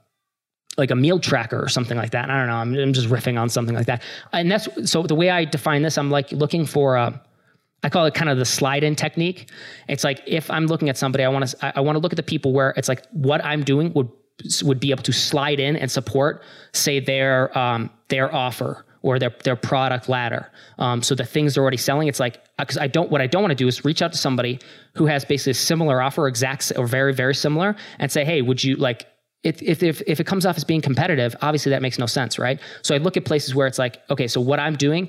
like 0.77 0.91
a 0.91 0.95
meal 0.95 1.19
tracker 1.19 1.63
or 1.63 1.69
something 1.69 1.97
like 1.97 2.11
that. 2.11 2.29
I 2.31 2.39
don't 2.39 2.49
know. 2.49 2.57
I'm, 2.57 2.75
I'm, 2.75 2.93
just 2.93 3.09
riffing 3.09 3.41
on 3.41 3.49
something 3.49 3.75
like 3.75 3.87
that. 3.87 4.03
And 4.33 4.51
that's 4.51 4.69
so 4.91 5.03
the 5.03 5.15
way 5.15 5.31
I 5.31 5.45
define 5.45 5.83
this, 5.83 5.97
I'm 5.97 6.11
like 6.11 6.31
looking 6.33 6.67
for 6.67 6.97
a, 6.97 7.21
I 7.83 7.89
call 7.89 8.05
it 8.07 8.15
kind 8.15 8.29
of 8.29 8.39
the 8.39 8.45
slide 8.45 8.85
in 8.85 8.97
technique. 8.97 9.51
It's 9.89 10.05
like 10.05 10.23
if 10.27 10.51
I'm 10.51 10.67
looking 10.67 10.89
at 10.89 10.97
somebody, 10.97 11.25
I 11.25 11.29
want 11.29 11.47
to 11.47 11.79
I 11.79 11.81
want 11.81 11.97
to 11.97 12.01
look 12.01 12.13
at 12.13 12.17
the 12.17 12.23
people 12.23 12.53
where 12.53 12.75
it's 12.77 12.89
like 12.89 13.07
what 13.13 13.45
I'm 13.45 13.63
doing 13.63 13.93
would 13.93 14.09
would 14.63 14.81
be 14.81 14.91
able 14.91 15.03
to 15.05 15.13
slide 15.13 15.61
in 15.61 15.77
and 15.77 15.91
support, 15.91 16.43
say 16.73 17.01
their 17.01 17.57
um, 17.57 17.91
their 18.09 18.35
offer 18.35 18.85
or 19.03 19.19
their 19.19 19.35
their 19.45 19.57
product 19.57 20.09
ladder. 20.09 20.51
Um, 20.79 21.03
so 21.03 21.15
the 21.15 21.25
things 21.25 21.55
they're 21.55 21.63
already 21.63 21.77
selling, 21.77 22.09
it's 22.09 22.19
like 22.19 22.43
because 22.59 22.77
I 22.77 22.89
don't 22.89 23.11
what 23.11 23.21
I 23.21 23.27
don't 23.27 23.43
want 23.43 23.53
to 23.53 23.57
do 23.57 23.69
is 23.69 23.85
reach 23.85 24.03
out 24.03 24.13
to 24.13 24.19
somebody 24.19 24.59
who 24.95 25.07
has 25.07 25.25
basically 25.25 25.53
a 25.53 25.55
similar 25.55 26.03
offer, 26.03 26.27
exact 26.27 26.73
or 26.77 26.87
very 26.87 27.15
very 27.15 27.35
similar, 27.35 27.77
and 27.99 28.11
say, 28.11 28.25
hey, 28.25 28.43
would 28.43 28.65
you 28.65 28.77
like 28.77 29.07
if, 29.47 29.83
if, 29.83 30.03
if, 30.07 30.21
it 30.21 30.27
comes 30.27 30.45
off 30.45 30.57
as 30.57 30.65
being 30.65 30.81
competitive, 30.81 31.37
obviously 31.41 31.71
that 31.71 31.81
makes 31.81 31.99
no 31.99 32.07
sense, 32.07 32.39
right? 32.39 32.59
So 32.83 32.95
I 32.95 32.99
look 32.99 33.17
at 33.17 33.25
places 33.25 33.55
where 33.55 33.67
it's 33.67 33.79
like, 33.79 34.03
okay, 34.11 34.27
so 34.27 34.41
what 34.41 34.59
I'm 34.59 34.75
doing, 34.75 35.09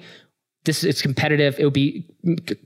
this 0.63 0.83
is 0.83 1.01
competitive. 1.01 1.55
It 1.57 1.63
would 1.63 1.73
be 1.73 2.05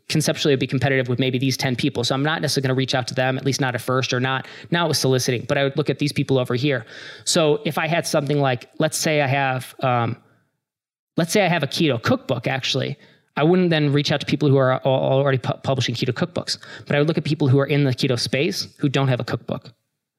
conceptually, 0.10 0.52
it 0.52 0.56
would 0.56 0.60
be 0.60 0.68
competitive 0.68 1.08
with 1.08 1.18
maybe 1.18 1.38
these 1.38 1.56
10 1.56 1.78
people. 1.78 2.04
So 2.04 2.14
I'm 2.14 2.24
not 2.24 2.42
necessarily 2.42 2.68
going 2.68 2.76
to 2.76 2.78
reach 2.78 2.94
out 2.94 3.08
to 3.08 3.14
them, 3.14 3.38
at 3.38 3.46
least 3.46 3.62
not 3.62 3.74
at 3.74 3.82
first 3.82 4.12
or 4.12 4.20
not, 4.20 4.48
not 4.70 4.90
with 4.90 4.98
soliciting, 4.98 5.46
but 5.48 5.58
I 5.58 5.64
would 5.64 5.78
look 5.78 5.90
at 5.90 6.00
these 6.00 6.12
people 6.12 6.38
over 6.38 6.56
here. 6.56 6.86
So 7.24 7.62
if 7.64 7.78
I 7.78 7.88
had 7.88 8.06
something 8.06 8.42
like, 8.42 8.70
let's 8.80 8.98
say 8.98 9.22
I 9.22 9.28
have, 9.28 9.74
um, 9.82 10.18
let's 11.16 11.32
say 11.32 11.46
I 11.46 11.48
have 11.48 11.64
a 11.64 11.68
keto 11.68 12.02
cookbook 12.02 12.48
actually. 12.48 12.98
I 13.38 13.44
wouldn't 13.44 13.70
then 13.70 13.94
reach 13.94 14.12
out 14.12 14.20
to 14.20 14.26
people 14.26 14.50
who 14.50 14.58
are 14.58 14.84
already 14.84 15.38
pu- 15.38 15.58
publishing 15.64 15.96
keto 15.96 16.12
cookbooks, 16.12 16.58
but 16.86 16.98
I 16.98 17.00
would 17.00 17.08
look 17.08 17.18
at 17.18 17.24
people 17.24 17.48
who 17.48 17.60
are 17.60 17.66
in 17.66 17.86
the 17.86 17.92
keto 17.92 18.20
space 18.20 18.68
who 18.80 18.90
don't 18.90 19.08
have 19.08 19.22
a 19.22 19.24
cookbook 19.24 19.72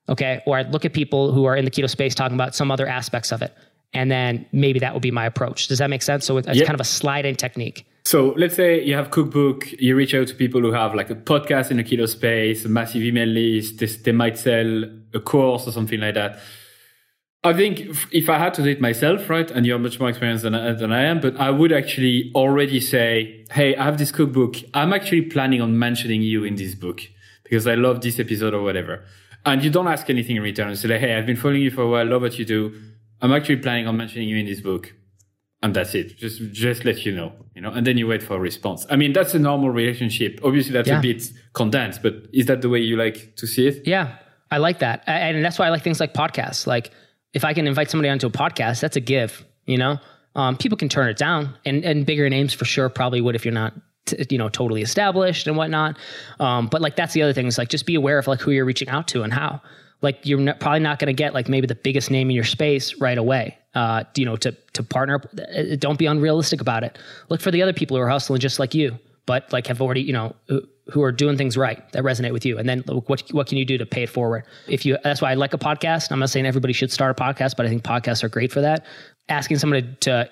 Okay. 0.08 0.42
Or 0.46 0.58
I'd 0.58 0.72
look 0.72 0.84
at 0.84 0.92
people 0.92 1.32
who 1.32 1.44
are 1.44 1.56
in 1.56 1.64
the 1.64 1.70
keto 1.70 1.88
space 1.88 2.14
talking 2.14 2.34
about 2.34 2.54
some 2.54 2.70
other 2.70 2.86
aspects 2.86 3.32
of 3.32 3.42
it. 3.42 3.54
And 3.94 4.10
then 4.10 4.46
maybe 4.52 4.78
that 4.80 4.94
would 4.94 5.02
be 5.02 5.10
my 5.10 5.26
approach. 5.26 5.68
Does 5.68 5.78
that 5.78 5.90
make 5.90 6.02
sense? 6.02 6.24
So 6.24 6.38
it's 6.38 6.48
yep. 6.48 6.66
kind 6.66 6.74
of 6.74 6.80
a 6.80 6.84
slide 6.84 7.26
in 7.26 7.36
technique. 7.36 7.86
So 8.04 8.34
let's 8.36 8.56
say 8.56 8.82
you 8.82 8.94
have 8.94 9.10
cookbook, 9.10 9.70
you 9.72 9.94
reach 9.94 10.14
out 10.14 10.26
to 10.28 10.34
people 10.34 10.60
who 10.60 10.72
have 10.72 10.94
like 10.94 11.10
a 11.10 11.14
podcast 11.14 11.70
in 11.70 11.76
the 11.76 11.84
keto 11.84 12.08
space, 12.08 12.64
a 12.64 12.68
massive 12.68 13.02
email 13.02 13.28
list, 13.28 13.78
they, 13.78 13.86
they 13.86 14.12
might 14.12 14.38
sell 14.38 14.84
a 15.14 15.20
course 15.20 15.68
or 15.68 15.72
something 15.72 16.00
like 16.00 16.14
that. 16.14 16.38
I 17.44 17.52
think 17.52 17.80
if 18.12 18.28
I 18.28 18.38
had 18.38 18.54
to 18.54 18.62
do 18.62 18.70
it 18.70 18.80
myself, 18.80 19.28
right, 19.28 19.50
and 19.50 19.66
you're 19.66 19.78
much 19.78 19.98
more 19.98 20.08
experienced 20.08 20.44
than, 20.44 20.52
than 20.52 20.92
I 20.92 21.02
am, 21.02 21.20
but 21.20 21.36
I 21.38 21.50
would 21.50 21.72
actually 21.72 22.30
already 22.34 22.80
say, 22.80 23.44
hey, 23.50 23.74
I 23.76 23.84
have 23.84 23.98
this 23.98 24.12
cookbook. 24.12 24.56
I'm 24.74 24.92
actually 24.92 25.22
planning 25.22 25.60
on 25.60 25.78
mentioning 25.78 26.22
you 26.22 26.44
in 26.44 26.54
this 26.54 26.74
book 26.74 27.02
because 27.42 27.66
I 27.66 27.74
love 27.74 28.00
this 28.00 28.18
episode 28.18 28.54
or 28.54 28.62
whatever 28.62 29.04
and 29.44 29.62
you 29.64 29.70
don't 29.70 29.88
ask 29.88 30.08
anything 30.10 30.36
in 30.36 30.42
return. 30.42 30.70
You 30.70 30.76
say, 30.76 30.88
like, 30.88 31.00
hey, 31.00 31.14
I've 31.14 31.26
been 31.26 31.36
following 31.36 31.62
you 31.62 31.70
for 31.70 31.82
a 31.82 31.88
while, 31.88 32.06
love 32.06 32.22
what 32.22 32.38
you 32.38 32.44
do. 32.44 32.74
I'm 33.20 33.32
actually 33.32 33.56
planning 33.56 33.86
on 33.86 33.96
mentioning 33.96 34.28
you 34.28 34.36
in 34.36 34.46
this 34.46 34.60
book. 34.60 34.94
And 35.64 35.74
that's 35.76 35.94
it. 35.94 36.16
Just 36.16 36.42
just 36.52 36.84
let 36.84 37.06
you 37.06 37.14
know, 37.14 37.32
you 37.54 37.60
know, 37.62 37.70
and 37.70 37.86
then 37.86 37.96
you 37.96 38.08
wait 38.08 38.20
for 38.20 38.34
a 38.34 38.40
response. 38.40 38.84
I 38.90 38.96
mean, 38.96 39.12
that's 39.12 39.32
a 39.34 39.38
normal 39.38 39.70
relationship. 39.70 40.40
Obviously, 40.42 40.72
that's 40.72 40.88
yeah. 40.88 40.98
a 40.98 41.02
bit 41.02 41.22
condensed, 41.52 42.02
but 42.02 42.14
is 42.32 42.46
that 42.46 42.62
the 42.62 42.68
way 42.68 42.80
you 42.80 42.96
like 42.96 43.36
to 43.36 43.46
see 43.46 43.68
it? 43.68 43.86
Yeah, 43.86 44.16
I 44.50 44.58
like 44.58 44.80
that, 44.80 45.04
and 45.06 45.44
that's 45.44 45.60
why 45.60 45.66
I 45.66 45.68
like 45.68 45.84
things 45.84 46.00
like 46.00 46.14
podcasts. 46.14 46.66
Like, 46.66 46.90
if 47.32 47.44
I 47.44 47.54
can 47.54 47.68
invite 47.68 47.90
somebody 47.90 48.08
onto 48.08 48.26
a 48.26 48.30
podcast, 48.30 48.80
that's 48.80 48.96
a 48.96 49.00
give. 49.00 49.44
You 49.64 49.78
know, 49.78 49.98
um, 50.34 50.56
people 50.56 50.76
can 50.76 50.88
turn 50.88 51.08
it 51.08 51.16
down, 51.16 51.56
and 51.64 51.84
and 51.84 52.04
bigger 52.04 52.28
names 52.28 52.52
for 52.52 52.64
sure 52.64 52.88
probably 52.88 53.20
would 53.20 53.36
if 53.36 53.44
you're 53.44 53.54
not 53.54 53.72
t- 54.06 54.24
you 54.30 54.38
know 54.38 54.48
totally 54.48 54.82
established 54.82 55.46
and 55.46 55.56
whatnot. 55.56 55.98
Um, 56.40 56.66
but 56.66 56.80
like 56.80 56.96
that's 56.96 57.14
the 57.14 57.22
other 57.22 57.32
thing 57.32 57.46
is 57.46 57.58
like 57.58 57.68
just 57.68 57.86
be 57.86 57.94
aware 57.94 58.18
of 58.18 58.26
like 58.26 58.40
who 58.40 58.50
you're 58.50 58.64
reaching 58.64 58.88
out 58.88 59.08
to 59.08 59.22
and 59.22 59.32
how. 59.32 59.60
Like 60.00 60.26
you're 60.26 60.54
probably 60.54 60.80
not 60.80 60.98
going 60.98 61.06
to 61.06 61.12
get 61.12 61.32
like 61.32 61.48
maybe 61.48 61.68
the 61.68 61.76
biggest 61.76 62.10
name 62.10 62.28
in 62.28 62.34
your 62.34 62.44
space 62.44 63.00
right 63.00 63.18
away. 63.18 63.56
Uh, 63.74 64.04
you 64.16 64.24
know, 64.24 64.36
to 64.36 64.52
to 64.72 64.82
partner. 64.82 65.20
Uh, 65.38 65.76
don't 65.78 65.98
be 65.98 66.06
unrealistic 66.06 66.60
about 66.60 66.84
it. 66.84 66.98
Look 67.28 67.40
for 67.40 67.50
the 67.50 67.62
other 67.62 67.72
people 67.72 67.96
who 67.96 68.02
are 68.02 68.08
hustling 68.08 68.40
just 68.40 68.58
like 68.58 68.74
you, 68.74 68.98
but 69.26 69.52
like 69.52 69.66
have 69.68 69.80
already 69.80 70.02
you 70.02 70.12
know 70.12 70.34
who 70.90 71.02
are 71.02 71.12
doing 71.12 71.36
things 71.36 71.56
right 71.56 71.90
that 71.92 72.02
resonate 72.02 72.32
with 72.32 72.44
you 72.44 72.58
and 72.58 72.68
then 72.68 72.80
what 72.80 73.22
what 73.32 73.46
can 73.46 73.56
you 73.56 73.64
do 73.64 73.78
to 73.78 73.86
pay 73.86 74.02
it 74.02 74.08
forward 74.08 74.44
if 74.66 74.84
you 74.84 74.96
that's 75.04 75.22
why 75.22 75.30
i 75.30 75.34
like 75.34 75.54
a 75.54 75.58
podcast 75.58 76.10
i'm 76.10 76.18
not 76.18 76.30
saying 76.30 76.44
everybody 76.44 76.72
should 76.72 76.90
start 76.90 77.18
a 77.18 77.22
podcast 77.22 77.54
but 77.56 77.64
i 77.64 77.68
think 77.68 77.82
podcasts 77.82 78.24
are 78.24 78.28
great 78.28 78.50
for 78.50 78.60
that 78.60 78.84
asking 79.28 79.58
somebody 79.58 79.88
to 80.00 80.28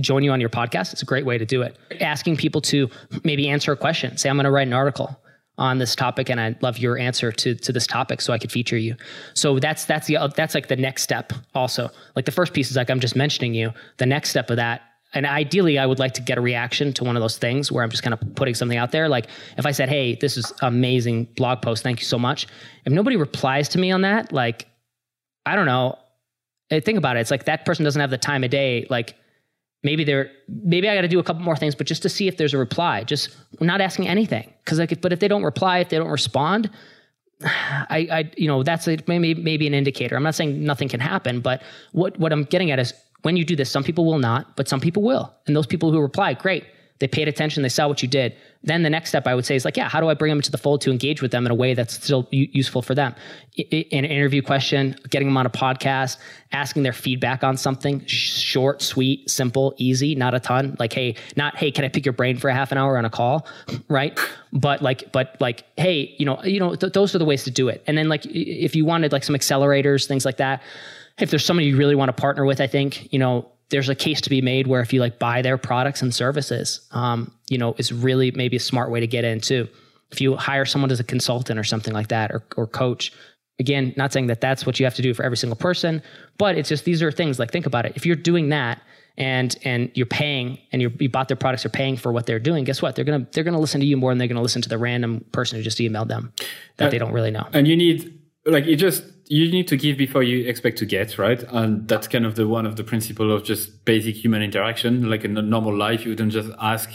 join 0.00 0.22
you 0.22 0.32
on 0.32 0.40
your 0.40 0.50
podcast. 0.50 0.92
It's 0.92 1.02
a 1.02 1.06
great 1.06 1.24
way 1.24 1.38
to 1.38 1.46
do 1.46 1.62
it. 1.62 1.76
Asking 2.00 2.36
people 2.36 2.60
to 2.62 2.88
maybe 3.22 3.48
answer 3.48 3.72
a 3.72 3.76
question. 3.76 4.16
Say, 4.16 4.28
I'm 4.28 4.36
going 4.36 4.44
to 4.44 4.50
write 4.50 4.66
an 4.66 4.72
article 4.72 5.18
on 5.56 5.78
this 5.78 5.94
topic 5.94 6.28
and 6.30 6.40
I'd 6.40 6.60
love 6.62 6.78
your 6.78 6.98
answer 6.98 7.30
to, 7.30 7.54
to 7.54 7.72
this 7.72 7.86
topic 7.86 8.20
so 8.20 8.32
I 8.32 8.38
could 8.38 8.50
feature 8.50 8.76
you. 8.76 8.96
So 9.34 9.60
that's, 9.60 9.84
that's 9.84 10.08
the, 10.08 10.18
that's 10.34 10.54
like 10.54 10.66
the 10.66 10.76
next 10.76 11.02
step 11.02 11.32
also. 11.54 11.90
Like 12.16 12.24
the 12.24 12.32
first 12.32 12.52
piece 12.52 12.70
is 12.70 12.76
like, 12.76 12.90
I'm 12.90 13.00
just 13.00 13.14
mentioning 13.14 13.54
you. 13.54 13.70
The 13.98 14.06
next 14.06 14.30
step 14.30 14.50
of 14.50 14.56
that 14.56 14.82
and 15.14 15.26
ideally 15.26 15.78
i 15.78 15.86
would 15.86 15.98
like 15.98 16.12
to 16.12 16.20
get 16.20 16.36
a 16.36 16.40
reaction 16.40 16.92
to 16.92 17.04
one 17.04 17.16
of 17.16 17.22
those 17.22 17.38
things 17.38 17.72
where 17.72 17.82
i'm 17.82 17.90
just 17.90 18.02
kind 18.02 18.12
of 18.12 18.34
putting 18.34 18.54
something 18.54 18.76
out 18.76 18.90
there 18.90 19.08
like 19.08 19.28
if 19.56 19.64
i 19.64 19.70
said 19.70 19.88
hey 19.88 20.16
this 20.16 20.36
is 20.36 20.52
amazing 20.60 21.24
blog 21.36 21.62
post 21.62 21.82
thank 21.82 22.00
you 22.00 22.04
so 22.04 22.18
much 22.18 22.46
if 22.84 22.92
nobody 22.92 23.16
replies 23.16 23.68
to 23.68 23.78
me 23.78 23.90
on 23.90 24.02
that 24.02 24.32
like 24.32 24.66
i 25.46 25.54
don't 25.54 25.66
know 25.66 25.96
think 26.82 26.98
about 26.98 27.16
it 27.16 27.20
it's 27.20 27.30
like 27.30 27.44
that 27.44 27.64
person 27.64 27.84
doesn't 27.84 28.00
have 28.00 28.10
the 28.10 28.18
time 28.18 28.42
of 28.42 28.50
day 28.50 28.86
like 28.90 29.14
maybe 29.84 30.02
they're 30.02 30.32
maybe 30.48 30.88
I 30.88 30.94
got 30.94 31.02
to 31.02 31.08
do 31.08 31.20
a 31.20 31.22
couple 31.22 31.42
more 31.42 31.56
things, 31.56 31.74
but 31.74 31.86
just 31.86 32.02
to 32.02 32.08
see 32.08 32.26
if 32.26 32.36
there's 32.36 32.54
a 32.54 32.58
reply. 32.58 33.04
Just 33.04 33.36
not 33.60 33.80
asking 33.80 34.08
anything 34.08 34.52
because 34.64 34.78
like, 34.78 34.90
if, 34.90 35.00
but 35.00 35.12
if 35.12 35.20
they 35.20 35.28
don't 35.28 35.44
reply, 35.44 35.78
if 35.78 35.90
they 35.90 35.98
don't 35.98 36.10
respond, 36.10 36.70
I, 37.42 38.08
I 38.10 38.30
you 38.36 38.48
know 38.48 38.62
that's 38.62 38.88
a, 38.88 38.98
maybe 39.06 39.34
maybe 39.34 39.66
an 39.66 39.74
indicator. 39.74 40.16
I'm 40.16 40.22
not 40.22 40.34
saying 40.34 40.64
nothing 40.64 40.88
can 40.88 41.00
happen, 41.00 41.40
but 41.40 41.62
what 41.92 42.18
what 42.18 42.32
I'm 42.32 42.44
getting 42.44 42.70
at 42.70 42.80
is 42.80 42.94
when 43.22 43.36
you 43.36 43.44
do 43.44 43.54
this, 43.54 43.70
some 43.70 43.84
people 43.84 44.04
will 44.04 44.18
not, 44.18 44.56
but 44.56 44.68
some 44.68 44.80
people 44.80 45.02
will, 45.02 45.32
and 45.46 45.54
those 45.54 45.66
people 45.66 45.92
who 45.92 46.00
reply, 46.00 46.34
great. 46.34 46.64
They 47.00 47.08
paid 47.08 47.26
attention. 47.26 47.62
They 47.62 47.68
saw 47.68 47.88
what 47.88 48.02
you 48.02 48.08
did. 48.08 48.36
Then 48.62 48.82
the 48.82 48.88
next 48.88 49.10
step 49.10 49.26
I 49.26 49.34
would 49.34 49.44
say 49.44 49.56
is 49.56 49.64
like, 49.64 49.76
yeah, 49.76 49.88
how 49.88 50.00
do 50.00 50.08
I 50.08 50.14
bring 50.14 50.30
them 50.30 50.38
into 50.38 50.52
the 50.52 50.58
fold 50.58 50.80
to 50.82 50.90
engage 50.92 51.20
with 51.20 51.32
them 51.32 51.44
in 51.44 51.50
a 51.50 51.54
way 51.54 51.74
that's 51.74 51.94
still 51.94 52.26
useful 52.30 52.82
for 52.82 52.94
them? 52.94 53.14
I- 53.58 53.86
an 53.92 54.04
interview 54.04 54.42
question, 54.42 54.96
getting 55.10 55.28
them 55.28 55.36
on 55.36 55.44
a 55.44 55.50
podcast, 55.50 56.18
asking 56.52 56.84
their 56.84 56.92
feedback 56.92 57.42
on 57.42 57.56
something, 57.56 58.04
short, 58.06 58.80
sweet, 58.80 59.28
simple, 59.28 59.74
easy, 59.76 60.14
not 60.14 60.34
a 60.34 60.40
ton. 60.40 60.76
Like, 60.78 60.92
hey, 60.92 61.16
not 61.36 61.56
hey, 61.56 61.72
can 61.72 61.84
I 61.84 61.88
pick 61.88 62.06
your 62.06 62.12
brain 62.12 62.38
for 62.38 62.48
a 62.48 62.54
half 62.54 62.70
an 62.70 62.78
hour 62.78 62.96
on 62.96 63.04
a 63.04 63.10
call, 63.10 63.46
right? 63.88 64.18
But 64.52 64.80
like, 64.80 65.10
but 65.10 65.36
like, 65.40 65.64
hey, 65.76 66.14
you 66.16 66.24
know, 66.24 66.42
you 66.44 66.60
know, 66.60 66.76
th- 66.76 66.92
those 66.92 67.14
are 67.14 67.18
the 67.18 67.24
ways 67.24 67.42
to 67.44 67.50
do 67.50 67.68
it. 67.68 67.82
And 67.88 67.98
then 67.98 68.08
like, 68.08 68.24
if 68.26 68.76
you 68.76 68.84
wanted 68.84 69.10
like 69.10 69.24
some 69.24 69.34
accelerators, 69.34 70.06
things 70.06 70.24
like 70.24 70.36
that. 70.36 70.62
If 71.18 71.30
there's 71.30 71.44
somebody 71.44 71.68
you 71.68 71.76
really 71.76 71.94
want 71.94 72.08
to 72.08 72.20
partner 72.20 72.44
with, 72.44 72.60
I 72.60 72.66
think 72.66 73.12
you 73.12 73.18
know 73.18 73.48
there's 73.70 73.88
a 73.88 73.94
case 73.94 74.20
to 74.22 74.30
be 74.30 74.40
made 74.40 74.66
where 74.66 74.80
if 74.80 74.92
you 74.92 75.00
like 75.00 75.18
buy 75.18 75.42
their 75.42 75.58
products 75.58 76.02
and 76.02 76.14
services, 76.14 76.86
um, 76.92 77.32
you 77.48 77.58
know, 77.58 77.74
is 77.78 77.92
really 77.92 78.30
maybe 78.32 78.56
a 78.56 78.60
smart 78.60 78.90
way 78.90 79.00
to 79.00 79.06
get 79.06 79.24
in 79.24 79.40
too. 79.40 79.68
If 80.12 80.20
you 80.20 80.36
hire 80.36 80.64
someone 80.64 80.90
as 80.90 81.00
a 81.00 81.04
consultant 81.04 81.58
or 81.58 81.64
something 81.64 81.92
like 81.92 82.08
that, 82.08 82.30
or, 82.30 82.44
or 82.56 82.66
coach, 82.66 83.12
Again, 83.60 83.94
not 83.96 84.12
saying 84.12 84.26
that 84.26 84.40
that's 84.40 84.66
what 84.66 84.80
you 84.80 84.86
have 84.86 84.94
to 84.96 85.02
do 85.02 85.14
for 85.14 85.22
every 85.22 85.36
single 85.36 85.56
person, 85.56 86.02
but 86.38 86.58
it's 86.58 86.68
just 86.68 86.84
these 86.84 87.00
are 87.04 87.12
things 87.12 87.38
like 87.38 87.52
think 87.52 87.66
about 87.66 87.86
it. 87.86 87.92
If 87.94 88.04
you're 88.04 88.16
doing 88.16 88.48
that 88.48 88.82
and 89.16 89.56
and 89.62 89.92
you're 89.94 90.06
paying 90.06 90.58
and 90.72 90.82
you 90.82 90.92
you 90.98 91.08
bought 91.08 91.28
their 91.28 91.36
products, 91.36 91.62
you're 91.62 91.70
paying 91.70 91.96
for 91.96 92.10
what 92.10 92.26
they're 92.26 92.40
doing. 92.40 92.64
Guess 92.64 92.82
what? 92.82 92.96
They're 92.96 93.04
gonna 93.04 93.28
they're 93.30 93.44
gonna 93.44 93.60
listen 93.60 93.80
to 93.80 93.86
you 93.86 93.96
more 93.96 94.10
than 94.10 94.18
they're 94.18 94.26
gonna 94.26 94.42
listen 94.42 94.60
to 94.62 94.68
the 94.68 94.76
random 94.76 95.24
person 95.30 95.56
who 95.56 95.62
just 95.62 95.78
emailed 95.78 96.08
them 96.08 96.32
that 96.78 96.86
uh, 96.86 96.90
they 96.90 96.98
don't 96.98 97.12
really 97.12 97.30
know. 97.30 97.46
And 97.52 97.68
you 97.68 97.76
need 97.76 98.18
like 98.44 98.64
you 98.66 98.74
just 98.74 99.04
you 99.26 99.50
need 99.50 99.68
to 99.68 99.76
give 99.76 99.96
before 99.96 100.22
you 100.22 100.46
expect 100.46 100.78
to 100.78 100.86
get, 100.86 101.18
right? 101.18 101.42
And 101.48 101.88
that's 101.88 102.08
kind 102.08 102.26
of 102.26 102.34
the 102.34 102.46
one 102.46 102.66
of 102.66 102.76
the 102.76 102.84
principle 102.84 103.32
of 103.32 103.44
just 103.44 103.84
basic 103.84 104.16
human 104.16 104.42
interaction. 104.42 105.08
Like 105.08 105.24
in 105.24 105.36
a 105.36 105.42
normal 105.42 105.76
life, 105.76 106.04
you 106.04 106.10
wouldn't 106.10 106.32
just 106.32 106.50
ask 106.60 106.90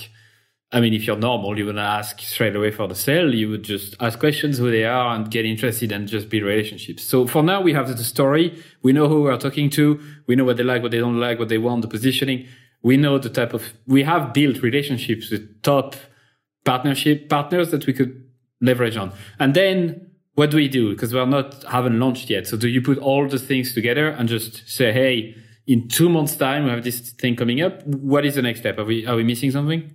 I 0.72 0.82
mean, 0.82 0.94
if 0.94 1.08
you're 1.08 1.18
normal, 1.18 1.58
you 1.58 1.66
wouldn't 1.66 1.84
ask 1.84 2.20
straight 2.20 2.56
away 2.56 2.70
for 2.70 2.88
the 2.88 2.94
sale. 2.94 3.34
You 3.34 3.50
would 3.50 3.64
just 3.64 3.96
ask 4.00 4.20
questions 4.20 4.60
who 4.60 4.70
they 4.70 4.84
are 4.84 5.16
and 5.16 5.30
get 5.32 5.44
interested 5.44 5.92
and 5.92 6.08
just 6.08 6.30
build 6.30 6.44
relationships. 6.44 7.04
So 7.04 7.26
for 7.26 7.42
now, 7.42 7.62
we 7.62 7.74
have 7.74 7.88
the 7.88 8.04
story. 8.04 8.62
We 8.84 8.94
know 8.94 9.08
who 9.08 9.24
we 9.24 9.32
are 9.32 9.38
talking 9.38 9.72
to. 9.72 10.00
We 10.28 10.36
know 10.36 10.44
what 10.44 10.58
they 10.58 10.64
like, 10.64 10.84
what 10.84 10.92
they 10.92 11.00
don't 11.00 11.20
like, 11.20 11.40
what 11.40 11.50
they 11.50 11.58
want, 11.58 11.82
the 11.82 11.88
positioning. 11.88 12.48
We 12.84 12.98
know 12.98 13.18
the 13.18 13.32
type 13.32 13.56
of, 13.56 13.74
we 13.88 14.04
have 14.04 14.32
built 14.32 14.62
relationships 14.62 15.32
with 15.32 15.64
top 15.64 15.96
partnership 16.66 17.30
partners 17.30 17.72
that 17.72 17.88
we 17.88 17.94
could 17.94 18.30
leverage 18.62 18.96
on. 18.96 19.12
And 19.40 19.56
then 19.56 20.09
what 20.40 20.52
do 20.52 20.56
we 20.56 20.70
do? 20.70 20.92
Because 20.92 21.14
we're 21.14 21.26
not, 21.26 21.66
haven't 21.66 22.00
launched 22.00 22.30
yet. 22.30 22.48
So 22.48 22.56
do 22.56 22.70
you 22.70 22.82
put 22.82 22.98
all 22.98 23.28
the 23.28 23.38
things 23.38 23.74
together 23.74 24.08
and 24.08 24.30
just 24.30 24.66
say, 24.70 24.94
Hey, 24.94 25.36
in 25.68 25.90
two 25.90 26.08
months 26.08 26.34
time, 26.34 26.64
we 26.64 26.70
have 26.70 26.86
this 26.86 27.12
thing 27.12 27.36
coming 27.36 27.62
up. 27.62 27.86
What 27.86 28.26
is 28.26 28.36
the 28.36 28.42
next 28.42 28.62
step? 28.62 28.80
Are 28.80 28.86
we, 28.86 29.06
are 29.06 29.18
we 29.18 29.26
missing 29.26 29.52
something? 29.52 29.94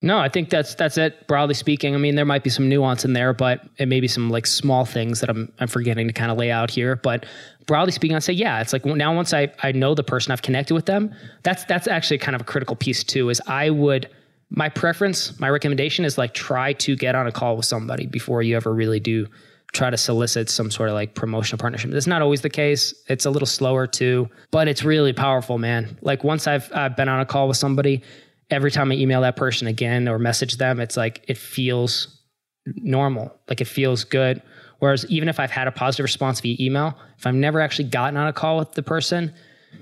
No, 0.00 0.18
I 0.18 0.30
think 0.30 0.48
that's 0.48 0.74
that's 0.74 0.98
it. 0.98 1.26
Broadly 1.28 1.54
speaking, 1.54 1.94
I 1.94 1.98
mean, 1.98 2.14
there 2.14 2.24
might 2.24 2.42
be 2.42 2.50
some 2.50 2.68
nuance 2.68 3.04
in 3.04 3.12
there, 3.12 3.32
but 3.32 3.60
it 3.78 3.86
may 3.86 4.00
be 4.00 4.08
some 4.08 4.28
like 4.28 4.46
small 4.46 4.84
things 4.84 5.20
that 5.20 5.30
I'm 5.30 5.50
I'm 5.60 5.68
forgetting 5.68 6.06
to 6.08 6.12
kind 6.12 6.30
of 6.30 6.36
lay 6.36 6.50
out 6.50 6.70
here. 6.70 6.96
But 6.96 7.24
broadly 7.66 7.92
speaking, 7.92 8.14
I'd 8.14 8.22
say 8.22 8.34
yeah, 8.34 8.60
it's 8.60 8.74
like 8.74 8.84
now 8.84 9.14
once 9.14 9.32
I 9.32 9.50
I 9.62 9.72
know 9.72 9.94
the 9.94 10.02
person, 10.02 10.32
I've 10.32 10.42
connected 10.42 10.74
with 10.74 10.84
them. 10.84 11.14
That's 11.42 11.64
that's 11.64 11.88
actually 11.88 12.18
kind 12.18 12.34
of 12.34 12.42
a 12.42 12.44
critical 12.44 12.76
piece 12.76 13.02
too. 13.02 13.30
Is 13.30 13.40
I 13.46 13.70
would 13.70 14.10
my 14.50 14.68
preference, 14.68 15.40
my 15.40 15.48
recommendation 15.48 16.04
is 16.04 16.18
like 16.18 16.34
try 16.34 16.74
to 16.74 16.96
get 16.96 17.14
on 17.14 17.26
a 17.26 17.32
call 17.32 17.56
with 17.56 17.66
somebody 17.66 18.04
before 18.06 18.42
you 18.42 18.56
ever 18.56 18.74
really 18.74 19.00
do 19.00 19.26
try 19.74 19.90
to 19.90 19.96
solicit 19.96 20.48
some 20.48 20.70
sort 20.70 20.88
of 20.88 20.94
like 20.94 21.14
promotional 21.14 21.58
partnership. 21.58 21.90
That's 21.90 22.06
not 22.06 22.22
always 22.22 22.40
the 22.40 22.50
case. 22.50 22.94
It's 23.08 23.26
a 23.26 23.30
little 23.30 23.46
slower 23.46 23.86
too, 23.86 24.30
but 24.50 24.68
it's 24.68 24.84
really 24.84 25.12
powerful, 25.12 25.58
man. 25.58 25.98
Like 26.00 26.24
once 26.24 26.46
I've 26.46 26.70
I've 26.72 26.96
been 26.96 27.08
on 27.08 27.20
a 27.20 27.26
call 27.26 27.48
with 27.48 27.56
somebody 27.56 28.02
every 28.50 28.70
time 28.70 28.92
I 28.92 28.94
email 28.94 29.20
that 29.22 29.36
person 29.36 29.66
again 29.66 30.08
or 30.08 30.18
message 30.18 30.56
them, 30.56 30.80
it's 30.80 30.96
like 30.96 31.24
it 31.28 31.36
feels 31.36 32.22
normal, 32.66 33.34
like 33.48 33.60
it 33.60 33.66
feels 33.66 34.04
good. 34.04 34.40
Whereas 34.78 35.04
even 35.06 35.28
if 35.28 35.40
I've 35.40 35.50
had 35.50 35.66
a 35.66 35.72
positive 35.72 36.04
response 36.04 36.40
via 36.40 36.56
email, 36.60 36.96
if 37.18 37.26
I've 37.26 37.34
never 37.34 37.60
actually 37.60 37.88
gotten 37.88 38.16
on 38.16 38.26
a 38.26 38.32
call 38.32 38.58
with 38.58 38.72
the 38.72 38.82
person, 38.82 39.32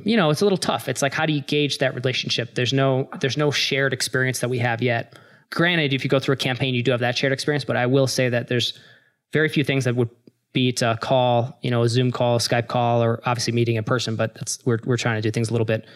you 0.05 0.17
know, 0.17 0.31
it's 0.31 0.41
a 0.41 0.45
little 0.45 0.59
tough. 0.59 0.89
It's 0.89 1.03
like 1.03 1.13
how 1.13 1.27
do 1.27 1.33
you 1.33 1.43
gauge 1.43 1.79
that 1.79 1.95
relationship? 1.95 2.55
There's 2.55 2.73
no 2.73 3.09
there's 3.21 3.37
no 3.37 3.51
shared 3.51 3.93
experience 3.93 4.41
that 4.41 4.49
we 4.49 4.59
have 4.59 4.83
yet. 4.83 5.19
Granted, 5.51 5.93
if 5.93 6.03
you 6.03 6.09
go 6.09 6.19
through 6.19 6.33
a 6.33 6.37
campaign, 6.37 6.75
you 6.75 6.83
do 6.83 6.93
have 6.93 7.01
that 7.01 7.19
shared 7.19 7.33
experience, 7.33 7.63
but 7.63 7.77
I 7.77 7.85
will 7.85 8.07
say 8.07 8.31
that 8.31 8.49
there's 8.49 8.79
very 9.33 9.49
few 9.49 9.65
things 9.65 9.85
that 9.85 9.97
would 9.97 10.11
beat 10.53 10.83
a 10.83 10.99
call, 11.01 11.59
you 11.63 11.71
know, 11.71 11.83
a 11.83 11.89
Zoom 11.89 12.13
call, 12.13 12.39
Skype 12.39 12.69
call, 12.69 13.03
or 13.03 13.21
obviously 13.25 13.53
meeting 13.53 13.77
in 13.77 13.85
person. 13.85 14.17
But 14.17 14.35
that's 14.35 14.59
we're 14.65 14.79
we're 14.85 14.97
trying 14.97 15.17
to 15.17 15.23
do 15.23 15.31
things 15.31 15.49
a 15.49 15.53
little 15.53 15.65
bit. 15.65 15.87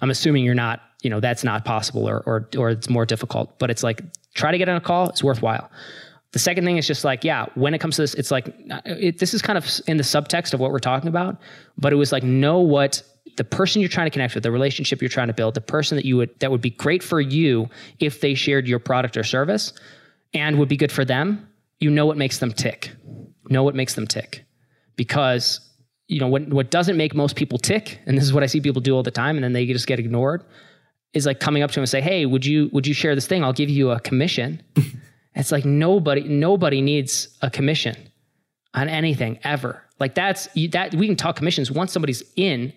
I'm 0.00 0.10
assuming 0.10 0.44
you're 0.44 0.54
not 0.54 0.80
you 1.02 1.10
know 1.10 1.20
that's 1.20 1.44
not 1.44 1.64
possible 1.64 2.08
or 2.08 2.22
or 2.26 2.48
or 2.56 2.70
it's 2.70 2.88
more 2.88 3.06
difficult. 3.06 3.58
But 3.58 3.70
it's 3.70 3.82
like 3.82 4.02
try 4.34 4.50
to 4.50 4.58
get 4.58 4.68
on 4.68 4.76
a 4.76 4.80
call. 4.80 5.08
It's 5.08 5.22
worthwhile. 5.22 5.70
The 6.32 6.38
second 6.38 6.64
thing 6.64 6.76
is 6.76 6.86
just 6.86 7.04
like, 7.04 7.24
yeah, 7.24 7.46
when 7.54 7.72
it 7.72 7.78
comes 7.78 7.96
to 7.96 8.02
this, 8.02 8.14
it's 8.14 8.30
like 8.30 8.54
it, 8.84 9.18
this 9.18 9.32
is 9.32 9.40
kind 9.40 9.56
of 9.56 9.66
in 9.86 9.96
the 9.96 10.02
subtext 10.02 10.52
of 10.52 10.60
what 10.60 10.70
we're 10.70 10.78
talking 10.78 11.08
about. 11.08 11.38
But 11.78 11.92
it 11.92 11.96
was 11.96 12.12
like 12.12 12.22
know 12.22 12.60
what 12.60 13.02
the 13.36 13.44
person 13.44 13.80
you're 13.80 13.88
trying 13.88 14.06
to 14.06 14.10
connect 14.10 14.34
with, 14.34 14.42
the 14.42 14.50
relationship 14.50 15.00
you're 15.00 15.08
trying 15.08 15.28
to 15.28 15.34
build, 15.34 15.54
the 15.54 15.60
person 15.60 15.96
that 15.96 16.04
you 16.04 16.16
would 16.16 16.38
that 16.40 16.50
would 16.50 16.60
be 16.60 16.70
great 16.70 17.02
for 17.02 17.20
you 17.20 17.68
if 18.00 18.20
they 18.20 18.34
shared 18.34 18.66
your 18.66 18.78
product 18.78 19.16
or 19.16 19.24
service, 19.24 19.72
and 20.34 20.58
would 20.58 20.68
be 20.68 20.76
good 20.76 20.92
for 20.92 21.04
them. 21.04 21.48
You 21.80 21.90
know 21.90 22.06
what 22.06 22.16
makes 22.16 22.38
them 22.38 22.52
tick. 22.52 22.92
Know 23.48 23.62
what 23.62 23.74
makes 23.74 23.94
them 23.94 24.06
tick, 24.06 24.44
because 24.96 25.60
you 26.08 26.20
know 26.20 26.28
what 26.28 26.48
what 26.48 26.70
doesn't 26.70 26.96
make 26.96 27.14
most 27.14 27.36
people 27.36 27.58
tick, 27.58 28.00
and 28.06 28.16
this 28.16 28.24
is 28.24 28.32
what 28.32 28.42
I 28.42 28.46
see 28.46 28.60
people 28.60 28.80
do 28.80 28.94
all 28.94 29.02
the 29.02 29.10
time, 29.10 29.36
and 29.36 29.44
then 29.44 29.52
they 29.52 29.66
just 29.66 29.86
get 29.86 29.98
ignored 29.98 30.44
is 31.16 31.24
like 31.24 31.40
coming 31.40 31.62
up 31.62 31.70
to 31.70 31.76
them 31.76 31.82
and 31.82 31.88
say, 31.88 32.00
"Hey, 32.02 32.26
would 32.26 32.44
you 32.44 32.68
would 32.72 32.86
you 32.86 32.94
share 32.94 33.14
this 33.14 33.26
thing? 33.26 33.42
I'll 33.42 33.52
give 33.52 33.70
you 33.70 33.90
a 33.90 33.98
commission." 33.98 34.62
it's 35.34 35.50
like 35.50 35.64
nobody 35.64 36.22
nobody 36.22 36.80
needs 36.80 37.28
a 37.42 37.50
commission 37.50 37.96
on 38.74 38.88
anything 38.88 39.38
ever. 39.42 39.82
Like 39.98 40.14
that's 40.14 40.46
that 40.72 40.94
we 40.94 41.06
can 41.06 41.16
talk 41.16 41.36
commissions 41.36 41.70
once 41.70 41.92
somebody's 41.92 42.22
in 42.36 42.72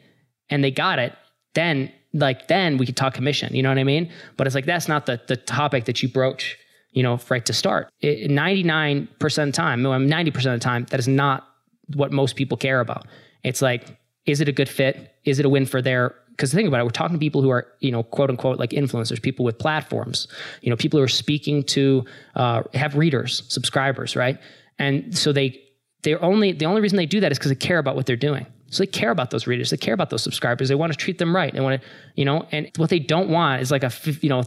and 0.50 0.64
they 0.64 0.72
got 0.72 1.00
it, 1.00 1.14
then 1.54 1.92
like 2.14 2.48
then 2.48 2.78
we 2.78 2.86
could 2.86 2.98
talk 2.98 3.14
commission. 3.14 3.54
You 3.54 3.62
know 3.62 3.70
what 3.70 3.78
I 3.78 3.84
mean? 3.84 4.10
But 4.38 4.48
it's 4.48 4.56
like 4.56 4.66
that's 4.66 4.88
not 4.88 5.06
the 5.06 5.22
the 5.28 5.36
topic 5.36 5.86
that 5.86 6.02
you 6.02 6.10
broach. 6.10 6.58
You 6.92 7.04
know, 7.04 7.20
right 7.30 7.46
to 7.46 7.54
start. 7.54 7.90
Nine 8.02 9.08
percent 9.20 9.50
of 9.50 9.54
the 9.54 9.58
time, 9.58 9.82
ninety 10.08 10.32
percent 10.32 10.56
of 10.56 10.60
the 10.60 10.64
time, 10.64 10.86
that 10.90 11.00
is 11.00 11.08
not 11.08 11.48
what 11.96 12.12
most 12.12 12.36
people 12.36 12.58
care 12.58 12.80
about. 12.80 13.08
It's 13.44 13.62
like, 13.62 13.98
is 14.26 14.42
it 14.42 14.50
a 14.50 14.52
good 14.52 14.70
fit? 14.70 15.16
Is 15.24 15.40
it 15.40 15.46
a 15.46 15.50
win 15.50 15.66
for 15.66 15.82
their 15.82 16.16
because 16.40 16.54
think 16.54 16.70
about 16.70 16.80
it, 16.80 16.86
we're 16.86 16.92
talking 16.92 17.16
to 17.16 17.20
people 17.20 17.42
who 17.42 17.50
are, 17.50 17.68
you 17.82 17.92
know, 17.92 18.02
quote 18.02 18.30
unquote, 18.30 18.60
like 18.60 18.70
influencers, 18.70 19.22
people 19.22 19.44
with 19.44 19.60
platforms, 19.60 20.26
you 20.62 20.70
know, 20.70 20.78
people 20.78 20.98
who 20.98 21.04
are 21.04 21.10
speaking 21.10 21.64
to, 21.64 22.06
uh, 22.36 22.64
have 22.74 22.96
readers, 22.96 23.44
subscribers, 23.50 24.16
right? 24.16 24.40
And 24.78 25.18
so 25.18 25.34
they, 25.34 25.62
they're 26.04 26.24
only, 26.24 26.54
the 26.54 26.64
only 26.64 26.80
reason 26.80 26.96
they 26.96 27.06
do 27.06 27.20
that 27.20 27.34
is 27.34 27.38
because 27.38 27.52
they 27.52 27.56
care 27.56 27.78
about 27.78 27.98
what 27.98 28.06
they're 28.06 28.16
doing. 28.16 28.46
So 28.68 28.84
they 28.84 28.88
care 28.88 29.12
about 29.12 29.32
those 29.32 29.48
readers, 29.48 29.70
they 29.70 29.76
care 29.76 29.94
about 29.94 30.12
those 30.12 30.24
subscribers, 30.24 30.70
they 30.70 30.76
want 30.76 30.94
to 30.94 30.98
treat 30.98 31.18
them 31.18 31.36
right. 31.36 31.54
They 31.54 31.60
want 31.60 31.82
to, 31.82 31.88
you 32.16 32.24
know, 32.24 32.48
and 32.54 32.72
what 32.78 32.90
they 32.90 33.00
don't 33.00 33.28
want 33.28 33.62
is 33.62 33.70
like 33.70 33.84
a, 33.84 33.92
you 34.22 34.30
know, 34.30 34.44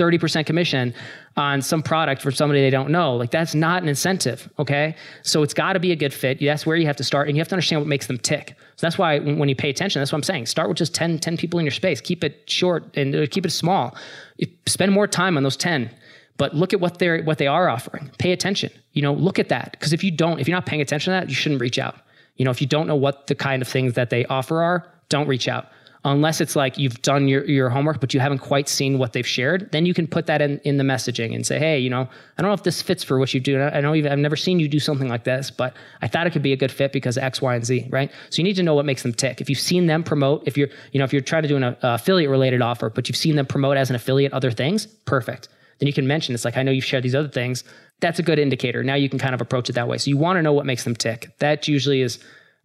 30% 0.00 0.46
commission 0.46 0.94
on 1.36 1.60
some 1.60 1.82
product 1.82 2.22
for 2.22 2.30
somebody 2.30 2.60
they 2.60 2.70
don't 2.70 2.90
know. 2.90 3.14
Like 3.14 3.30
that's 3.30 3.54
not 3.54 3.82
an 3.82 3.88
incentive. 3.88 4.48
Okay. 4.58 4.96
So 5.22 5.42
it's 5.42 5.54
got 5.54 5.74
to 5.74 5.80
be 5.80 5.92
a 5.92 5.96
good 5.96 6.14
fit. 6.14 6.38
That's 6.40 6.64
where 6.64 6.76
you 6.76 6.86
have 6.86 6.96
to 6.96 7.04
start 7.04 7.28
and 7.28 7.36
you 7.36 7.40
have 7.40 7.48
to 7.48 7.54
understand 7.54 7.82
what 7.82 7.88
makes 7.88 8.06
them 8.06 8.18
tick. 8.18 8.54
So 8.76 8.86
that's 8.86 8.96
why 8.96 9.18
when 9.18 9.48
you 9.48 9.54
pay 9.54 9.68
attention, 9.68 10.00
that's 10.00 10.10
what 10.10 10.18
I'm 10.18 10.22
saying. 10.22 10.46
Start 10.46 10.68
with 10.68 10.78
just 10.78 10.94
10, 10.94 11.18
10 11.18 11.36
people 11.36 11.58
in 11.58 11.66
your 11.66 11.72
space. 11.72 12.00
Keep 12.00 12.24
it 12.24 12.48
short 12.48 12.96
and 12.96 13.30
keep 13.30 13.44
it 13.44 13.50
small. 13.50 13.94
Spend 14.66 14.92
more 14.92 15.06
time 15.06 15.36
on 15.36 15.42
those 15.42 15.56
10 15.56 15.90
but 16.40 16.54
look 16.54 16.72
at 16.72 16.80
what 16.80 16.98
they're 16.98 17.22
what 17.24 17.36
they 17.36 17.46
are 17.46 17.68
offering 17.68 18.10
pay 18.18 18.32
attention 18.32 18.70
you 18.94 19.02
know 19.02 19.12
look 19.12 19.38
at 19.38 19.50
that 19.50 19.72
because 19.72 19.92
if 19.92 20.02
you 20.02 20.10
don't 20.10 20.40
if 20.40 20.48
you're 20.48 20.56
not 20.56 20.64
paying 20.64 20.80
attention 20.80 21.12
to 21.12 21.20
that 21.20 21.28
you 21.28 21.34
shouldn't 21.34 21.60
reach 21.60 21.78
out 21.78 21.96
you 22.36 22.46
know 22.46 22.50
if 22.50 22.62
you 22.62 22.66
don't 22.66 22.86
know 22.86 22.96
what 22.96 23.26
the 23.26 23.34
kind 23.34 23.60
of 23.60 23.68
things 23.68 23.92
that 23.92 24.08
they 24.08 24.24
offer 24.24 24.62
are 24.62 24.90
don't 25.10 25.28
reach 25.28 25.48
out 25.48 25.66
unless 26.04 26.40
it's 26.40 26.56
like 26.56 26.78
you've 26.78 27.00
done 27.02 27.28
your, 27.28 27.44
your 27.44 27.68
homework 27.68 28.00
but 28.00 28.14
you 28.14 28.20
haven't 28.20 28.38
quite 28.38 28.68
seen 28.68 28.98
what 28.98 29.12
they've 29.12 29.26
shared 29.26 29.70
then 29.72 29.84
you 29.84 29.92
can 29.92 30.06
put 30.06 30.26
that 30.26 30.40
in, 30.40 30.58
in 30.60 30.76
the 30.78 30.84
messaging 30.84 31.34
and 31.34 31.46
say 31.46 31.58
hey 31.58 31.78
you 31.78 31.90
know 31.90 32.02
i 32.38 32.42
don't 32.42 32.50
know 32.50 32.54
if 32.54 32.62
this 32.62 32.80
fits 32.80 33.04
for 33.04 33.18
what 33.18 33.32
you 33.34 33.40
do. 33.40 33.60
I 33.60 33.80
know 33.80 33.92
i've 33.92 34.18
never 34.18 34.36
seen 34.36 34.60
you 34.60 34.68
do 34.68 34.80
something 34.80 35.08
like 35.08 35.24
this 35.24 35.50
but 35.50 35.74
i 36.00 36.08
thought 36.08 36.26
it 36.26 36.32
could 36.32 36.42
be 36.42 36.52
a 36.52 36.56
good 36.56 36.72
fit 36.72 36.92
because 36.92 37.18
x 37.18 37.42
y 37.42 37.54
and 37.54 37.64
z 37.64 37.86
right? 37.90 38.10
So 38.30 38.40
you 38.40 38.44
need 38.44 38.56
to 38.56 38.62
know 38.62 38.74
what 38.74 38.84
makes 38.84 39.02
them 39.02 39.12
tick. 39.12 39.40
If 39.40 39.50
you've 39.50 39.58
seen 39.58 39.86
them 39.86 40.02
promote 40.02 40.42
if 40.46 40.56
you're 40.56 40.68
you 40.92 40.98
know 40.98 41.04
if 41.04 41.12
you're 41.12 41.22
trying 41.22 41.42
to 41.42 41.48
do 41.48 41.56
an 41.56 41.64
uh, 41.64 41.76
affiliate 41.82 42.30
related 42.30 42.62
offer 42.62 42.88
but 42.90 43.08
you've 43.08 43.16
seen 43.16 43.36
them 43.36 43.46
promote 43.46 43.76
as 43.76 43.90
an 43.90 43.96
affiliate 43.96 44.32
other 44.32 44.50
things 44.50 44.86
perfect. 44.86 45.48
Then 45.78 45.86
you 45.86 45.92
can 45.92 46.06
mention 46.06 46.34
it's 46.34 46.44
like 46.44 46.56
i 46.56 46.62
know 46.62 46.72
you've 46.72 46.84
shared 46.84 47.04
these 47.04 47.14
other 47.14 47.28
things. 47.28 47.64
That's 48.00 48.18
a 48.18 48.22
good 48.22 48.38
indicator. 48.38 48.82
Now 48.82 48.94
you 48.94 49.10
can 49.10 49.18
kind 49.18 49.34
of 49.34 49.42
approach 49.42 49.68
it 49.68 49.74
that 49.74 49.86
way. 49.86 49.98
So 49.98 50.08
you 50.08 50.16
want 50.16 50.38
to 50.38 50.42
know 50.42 50.54
what 50.54 50.64
makes 50.64 50.84
them 50.84 50.96
tick. 50.96 51.36
That 51.38 51.68
usually 51.68 52.00
is 52.00 52.18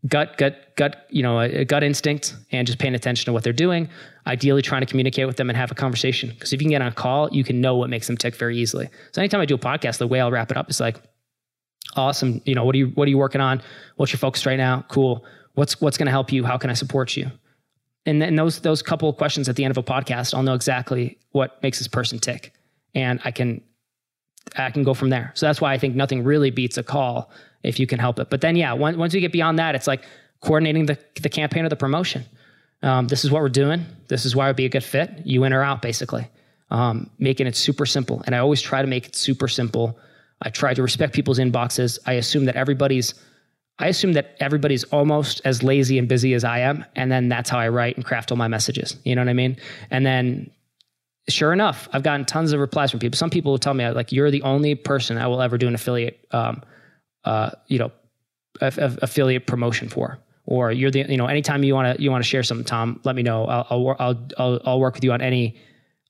gut, 0.08 0.38
gut, 0.38 0.76
gut, 0.76 1.06
you 1.10 1.24
know, 1.24 1.40
a, 1.40 1.62
a, 1.62 1.66
gut 1.66 1.84
instinct 1.84 2.36
and 2.52 2.68
just 2.68 2.80
paying 2.80 2.96
attention 2.96 3.26
to 3.26 3.34
what 3.34 3.44
they're 3.44 3.54
doing. 3.54 3.90
Ideally, 4.28 4.62
trying 4.62 4.82
to 4.82 4.86
communicate 4.86 5.28
with 5.28 5.38
them 5.38 5.50
and 5.50 5.58
have 5.58 5.72
a 5.72 5.76
conversation. 5.76 6.30
Because 6.30 6.54
if 6.54 6.62
you 6.62 6.66
can 6.66 6.72
get 6.72 6.82
on 6.82 6.88
a 6.88 6.94
call, 6.94 7.30
you 7.32 7.44
can 7.44 7.62
know 7.62 7.76
what 7.76 7.90
makes 7.90 8.08
them 8.08 8.18
tick 8.18 8.36
very 8.36 8.58
easily. 8.58 8.90
So 9.12 9.22
anytime 9.22 9.42
I 9.42 9.46
do 9.46 9.56
a 9.56 9.60
podcast, 9.60 9.98
the 9.98 10.08
way 10.08 10.20
I'll 10.20 10.32
wrap 10.32 10.52
it 10.52 10.58
up 10.58 10.70
is 10.70 10.80
like, 10.80 11.02
awesome. 11.96 12.42
You 12.46 12.56
know, 12.56 12.64
what 12.66 12.76
are 12.76 12.78
you 12.78 12.88
what 12.88 13.08
are 13.08 13.12
you 13.12 13.18
working 13.18 13.42
on? 13.42 13.62
What's 13.96 14.12
your 14.12 14.20
focus 14.20 14.46
right 14.46 14.58
now? 14.58 14.86
Cool. 14.88 15.26
What's 15.54 15.80
what's 15.82 15.98
going 15.98 16.08
to 16.08 16.12
help 16.12 16.32
you? 16.32 16.44
How 16.44 16.58
can 16.58 16.70
I 16.70 16.74
support 16.74 17.16
you? 17.16 17.32
And 18.06 18.22
then 18.22 18.36
those 18.36 18.60
those 18.60 18.82
couple 18.82 19.10
of 19.10 19.18
questions 19.18 19.50
at 19.50 19.56
the 19.56 19.64
end 19.64 19.72
of 19.72 19.78
a 19.78 19.84
podcast, 19.84 20.34
I'll 20.34 20.44
know 20.44 20.54
exactly 20.54 21.18
what 21.32 21.62
makes 21.64 21.80
this 21.80 21.88
person 21.88 22.20
tick, 22.20 22.54
and 22.94 23.20
I 23.24 23.32
can 23.32 23.62
I 24.56 24.72
can 24.72 24.84
go 24.84 24.94
from 24.94 25.10
there. 25.10 25.32
So 25.36 25.46
that's 25.46 25.60
why 25.62 25.74
I 25.74 25.78
think 25.78 25.96
nothing 25.96 26.24
really 26.24 26.52
beats 26.52 26.78
a 26.78 26.84
call 26.84 27.32
if 27.64 27.80
you 27.80 27.88
can 27.88 28.00
help 28.00 28.20
it. 28.20 28.30
But 28.30 28.42
then, 28.42 28.56
yeah, 28.56 28.74
once, 28.74 28.98
once 28.98 29.14
you 29.14 29.22
get 29.22 29.32
beyond 29.32 29.60
that, 29.60 29.76
it's 29.76 29.88
like 29.88 30.04
coordinating 30.42 30.86
the, 30.86 30.98
the 31.22 31.30
campaign 31.30 31.66
or 31.66 31.70
the 31.70 31.76
promotion. 31.76 32.24
Um, 32.84 33.08
this 33.08 33.26
is 33.26 33.32
what 33.32 33.42
we're 33.42 33.50
doing. 33.50 33.86
This 34.08 34.26
is 34.26 34.36
why 34.36 34.46
it 34.46 34.50
would 34.50 34.56
be 34.56 34.66
a 34.66 34.70
good 34.70 34.84
fit. 34.84 35.10
You 35.26 35.44
in 35.44 35.54
or 35.54 35.64
out, 35.64 35.82
basically. 35.82 36.28
Um, 36.70 37.10
making 37.20 37.48
it 37.48 37.56
super 37.56 37.86
simple. 37.86 38.22
And 38.26 38.36
I 38.36 38.40
always 38.40 38.62
try 38.62 38.82
to 38.82 38.88
make 38.88 39.08
it 39.08 39.16
super 39.16 39.48
simple. 39.48 39.98
I 40.42 40.50
try 40.50 40.74
to 40.74 40.82
respect 40.82 41.14
people's 41.14 41.40
inboxes. 41.40 42.00
I 42.06 42.14
assume 42.14 42.46
that 42.46 42.56
everybody's 42.56 43.14
I 43.78 43.88
assume 43.88 44.14
that 44.14 44.38
everybody's 44.40 44.86
almost 44.86 45.42
as 45.44 45.62
lazy 45.62 46.00
and 46.00 46.08
busy 46.08 46.34
as 46.34 46.46
I 46.46 46.60
am. 46.60 46.86
And 46.96 47.12
then 47.12 47.28
that's 47.28 47.50
how 47.50 47.60
I 47.60 47.68
write 47.68 47.98
and 47.98 48.06
craft 48.06 48.32
all 48.32 48.38
my 48.38 48.48
messages. 48.48 48.98
You 49.04 49.16
know 49.16 49.22
what 49.22 49.30
I 49.30 49.34
mean? 49.34 49.58
And 49.92 50.06
then 50.06 50.50
sure 51.28 51.54
enough, 51.54 51.88
I've 51.92 52.04
gotten 52.04 52.26
tons 52.26 52.54
of 52.54 52.60
replies 52.60 52.92
from 52.92 53.00
people. 53.00 53.18
Some 53.18 53.30
people 53.30 53.52
will 53.52 53.60
tell 53.60 53.74
me 53.74 53.88
like, 53.90 54.12
you're 54.12 54.32
the 54.32 54.44
only 54.44 54.76
person 54.76 55.18
I 55.18 55.28
will 55.28 55.42
ever 55.42 55.58
do 55.58 55.68
an 55.68 55.76
affiliate 55.76 56.28
um, 56.32 56.62
uh, 57.26 57.52
you 57.68 57.80
know, 57.80 57.92
affiliate 58.62 59.48
promotion 59.48 59.90
for. 59.90 60.20
Or 60.46 60.72
you're 60.72 60.92
the 60.92 61.06
you 61.10 61.18
know 61.18 61.26
anytime 61.26 61.64
you 61.64 61.74
want 61.74 61.98
to 61.98 62.02
you 62.02 62.12
want 62.12 62.24
to 62.24 62.30
share 62.30 62.44
something 62.44 62.66
tom 62.66 63.02
let 63.04 63.16
me 63.16 63.24
know. 63.24 63.46
I'll, 63.46 63.66
I'll 63.72 63.96
I'll 63.98 64.28
I'll 64.38 64.62
I'll 64.64 64.80
work 64.80 64.94
with 64.94 65.04
you 65.04 65.12
on 65.12 65.20
any 65.20 65.60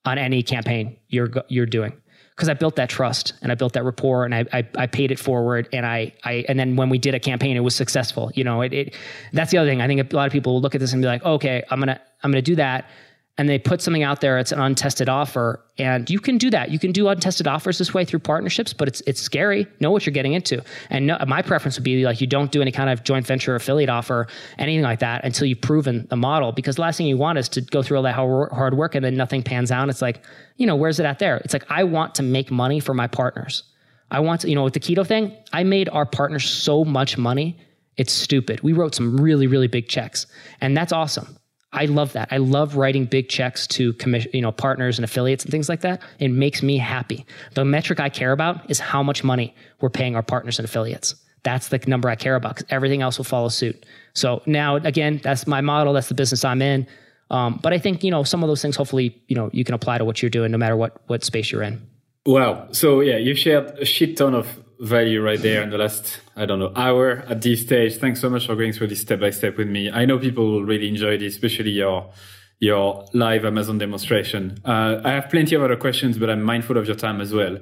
on 0.04 0.18
any 0.18 0.42
campaign 0.42 0.98
you're 1.08 1.30
you're 1.48 1.64
doing. 1.64 1.94
Because 2.34 2.50
I 2.50 2.52
built 2.52 2.76
that 2.76 2.90
trust 2.90 3.32
and 3.40 3.50
I 3.50 3.54
built 3.54 3.72
that 3.72 3.84
rapport 3.84 4.26
and 4.26 4.34
I, 4.34 4.44
I, 4.52 4.68
I 4.76 4.86
paid 4.88 5.10
it 5.10 5.18
forward 5.18 5.70
and 5.72 5.86
I 5.86 6.12
I 6.22 6.44
and 6.48 6.58
then 6.58 6.76
when 6.76 6.90
we 6.90 6.98
did 6.98 7.14
a 7.14 7.18
campaign 7.18 7.56
it 7.56 7.60
was 7.60 7.74
successful 7.74 8.30
you 8.34 8.44
know 8.44 8.60
it, 8.60 8.74
it 8.74 8.94
that's 9.32 9.50
the 9.50 9.56
other 9.56 9.70
thing. 9.70 9.80
I 9.80 9.86
think 9.86 10.12
a 10.12 10.14
lot 10.14 10.26
of 10.26 10.32
people 10.32 10.52
will 10.52 10.60
look 10.60 10.74
at 10.74 10.82
this 10.82 10.92
and 10.92 11.00
be 11.00 11.06
like 11.06 11.24
okay 11.24 11.64
I'm 11.70 11.78
gonna 11.78 11.98
I'm 12.22 12.30
gonna 12.30 12.42
do 12.42 12.56
that 12.56 12.90
and 13.38 13.48
they 13.48 13.58
put 13.58 13.82
something 13.82 14.02
out 14.02 14.20
there 14.20 14.38
it's 14.38 14.52
an 14.52 14.60
untested 14.60 15.08
offer 15.08 15.60
and 15.78 16.08
you 16.08 16.18
can 16.18 16.38
do 16.38 16.48
that. 16.50 16.70
You 16.70 16.78
can 16.78 16.92
do 16.92 17.08
untested 17.08 17.46
offers 17.46 17.78
this 17.78 17.92
way 17.92 18.04
through 18.04 18.20
partnerships 18.20 18.72
but 18.72 18.88
it's 18.88 19.02
it's 19.02 19.20
scary. 19.20 19.66
Know 19.80 19.90
what 19.90 20.06
you're 20.06 20.12
getting 20.12 20.32
into. 20.32 20.62
And 20.90 21.06
no, 21.06 21.18
my 21.26 21.42
preference 21.42 21.76
would 21.76 21.84
be 21.84 22.04
like 22.04 22.20
you 22.20 22.26
don't 22.26 22.50
do 22.50 22.62
any 22.62 22.72
kind 22.72 22.88
of 22.88 23.04
joint 23.04 23.26
venture 23.26 23.54
affiliate 23.54 23.90
offer 23.90 24.26
anything 24.58 24.82
like 24.82 25.00
that 25.00 25.24
until 25.24 25.46
you've 25.46 25.60
proven 25.60 26.06
the 26.08 26.16
model 26.16 26.52
because 26.52 26.76
the 26.76 26.82
last 26.82 26.96
thing 26.96 27.06
you 27.06 27.16
want 27.16 27.38
is 27.38 27.48
to 27.50 27.60
go 27.60 27.82
through 27.82 27.98
all 27.98 28.02
that 28.04 28.14
hard 28.14 28.74
work 28.74 28.94
and 28.94 29.04
then 29.04 29.16
nothing 29.16 29.42
pans 29.42 29.70
out. 29.70 29.88
It's 29.88 30.02
like 30.02 30.24
you 30.56 30.66
know 30.66 30.76
where's 30.76 30.98
it 30.98 31.06
at 31.06 31.18
there? 31.18 31.36
It's 31.38 31.52
like 31.52 31.66
i 31.70 31.84
want 31.84 32.14
to 32.16 32.22
make 32.22 32.50
money 32.50 32.80
for 32.80 32.94
my 32.94 33.06
partners. 33.06 33.64
I 34.10 34.20
want 34.20 34.42
to 34.42 34.48
you 34.48 34.54
know 34.54 34.64
with 34.64 34.74
the 34.74 34.80
keto 34.80 35.06
thing 35.06 35.36
i 35.52 35.64
made 35.64 35.88
our 35.88 36.06
partners 36.06 36.48
so 36.48 36.84
much 36.84 37.18
money 37.18 37.58
it's 37.96 38.12
stupid. 38.12 38.60
We 38.60 38.72
wrote 38.72 38.94
some 38.94 39.16
really 39.16 39.46
really 39.46 39.68
big 39.68 39.88
checks 39.88 40.26
and 40.60 40.76
that's 40.76 40.92
awesome 40.92 41.36
I 41.72 41.86
love 41.86 42.12
that. 42.14 42.28
I 42.30 42.38
love 42.38 42.76
writing 42.76 43.04
big 43.04 43.28
checks 43.28 43.66
to 43.68 43.94
you 44.32 44.40
know, 44.40 44.52
partners 44.52 44.98
and 44.98 45.04
affiliates 45.04 45.44
and 45.44 45.50
things 45.50 45.68
like 45.68 45.80
that. 45.80 46.00
It 46.18 46.28
makes 46.28 46.62
me 46.62 46.78
happy. 46.78 47.26
The 47.54 47.64
metric 47.64 48.00
I 48.00 48.08
care 48.08 48.32
about 48.32 48.70
is 48.70 48.78
how 48.78 49.02
much 49.02 49.24
money 49.24 49.54
we're 49.80 49.90
paying 49.90 50.14
our 50.14 50.22
partners 50.22 50.58
and 50.58 50.64
affiliates. 50.64 51.14
That's 51.42 51.68
the 51.68 51.78
number 51.86 52.08
I 52.08 52.16
care 52.16 52.34
about 52.34 52.56
because 52.56 52.66
everything 52.70 53.02
else 53.02 53.18
will 53.18 53.24
follow 53.24 53.48
suit. 53.48 53.84
So 54.14 54.42
now, 54.46 54.76
again, 54.76 55.20
that's 55.22 55.46
my 55.46 55.60
model. 55.60 55.92
That's 55.92 56.08
the 56.08 56.14
business 56.14 56.44
I'm 56.44 56.62
in. 56.62 56.86
Um, 57.30 57.58
but 57.62 57.72
I 57.72 57.78
think 57.78 58.04
you 58.04 58.10
know 58.10 58.22
some 58.22 58.42
of 58.42 58.48
those 58.48 58.62
things. 58.62 58.76
Hopefully, 58.76 59.20
you 59.28 59.36
know, 59.36 59.50
you 59.52 59.64
can 59.64 59.74
apply 59.74 59.98
to 59.98 60.04
what 60.04 60.22
you're 60.22 60.30
doing, 60.30 60.52
no 60.52 60.58
matter 60.58 60.76
what 60.76 61.00
what 61.08 61.24
space 61.24 61.50
you're 61.50 61.62
in. 61.62 61.84
Wow. 62.24 62.68
So 62.72 63.00
yeah, 63.00 63.16
you 63.16 63.34
shared 63.34 63.78
a 63.78 63.84
shit 63.84 64.16
ton 64.16 64.34
of 64.34 64.60
value 64.80 65.22
right 65.22 65.40
there 65.40 65.62
in 65.62 65.70
the 65.70 65.78
last, 65.78 66.20
I 66.36 66.46
don't 66.46 66.58
know, 66.58 66.72
hour 66.76 67.24
at 67.28 67.42
this 67.42 67.62
stage. 67.62 67.96
Thanks 67.96 68.20
so 68.20 68.28
much 68.28 68.46
for 68.46 68.54
going 68.54 68.72
through 68.72 68.88
this 68.88 69.00
step 69.00 69.20
by 69.20 69.30
step 69.30 69.56
with 69.56 69.68
me. 69.68 69.90
I 69.90 70.04
know 70.04 70.18
people 70.18 70.50
will 70.50 70.64
really 70.64 70.88
enjoy 70.88 71.18
this, 71.18 71.34
especially 71.34 71.70
your, 71.70 72.10
your 72.58 73.06
live 73.14 73.44
Amazon 73.44 73.78
demonstration. 73.78 74.58
Uh, 74.64 75.00
I 75.04 75.12
have 75.12 75.30
plenty 75.30 75.54
of 75.54 75.62
other 75.62 75.76
questions, 75.76 76.18
but 76.18 76.28
I'm 76.28 76.42
mindful 76.42 76.76
of 76.76 76.86
your 76.86 76.96
time 76.96 77.20
as 77.20 77.32
well. 77.32 77.58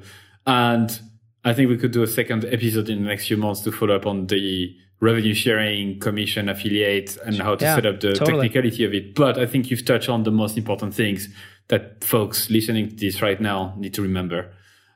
And 0.46 1.00
I 1.44 1.52
think 1.52 1.68
we 1.68 1.76
could 1.76 1.92
do 1.92 2.02
a 2.02 2.06
second 2.06 2.44
episode 2.46 2.88
in 2.88 3.02
the 3.02 3.08
next 3.08 3.28
few 3.28 3.36
months 3.36 3.60
to 3.62 3.72
follow 3.72 3.94
up 3.94 4.06
on 4.06 4.26
the 4.26 4.76
revenue 5.00 5.34
sharing, 5.34 6.00
commission, 6.00 6.48
affiliate, 6.48 7.16
and 7.24 7.36
how 7.36 7.54
to 7.54 7.64
yeah, 7.64 7.74
set 7.74 7.86
up 7.86 8.00
the 8.00 8.14
totally. 8.14 8.48
technicality 8.48 8.84
of 8.84 8.94
it. 8.94 9.14
But 9.14 9.38
I 9.38 9.46
think 9.46 9.70
you've 9.70 9.84
touched 9.84 10.08
on 10.08 10.22
the 10.22 10.30
most 10.30 10.56
important 10.56 10.94
things 10.94 11.28
that 11.68 12.02
folks 12.02 12.50
listening 12.50 12.88
to 12.90 12.96
this 12.96 13.22
right 13.22 13.40
now 13.40 13.74
need 13.76 13.94
to 13.94 14.02
remember. 14.02 14.52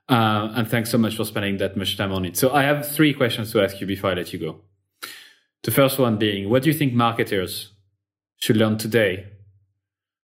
Uh, 0.08 0.52
and 0.54 0.68
thanks 0.68 0.90
so 0.90 0.96
much 0.96 1.16
for 1.16 1.24
spending 1.24 1.58
that 1.58 1.76
much 1.76 1.96
time 1.96 2.12
on 2.12 2.24
it. 2.24 2.36
So 2.36 2.52
I 2.52 2.62
have 2.62 2.88
three 2.88 3.12
questions 3.12 3.52
to 3.52 3.62
ask 3.62 3.80
you 3.80 3.86
before 3.86 4.10
I 4.10 4.14
let 4.14 4.32
you 4.32 4.38
go. 4.38 4.60
The 5.64 5.70
first 5.70 5.98
one 5.98 6.16
being, 6.16 6.48
what 6.48 6.62
do 6.62 6.70
you 6.70 6.74
think 6.74 6.94
marketers 6.94 7.72
should 8.38 8.56
learn 8.56 8.78
today 8.78 9.26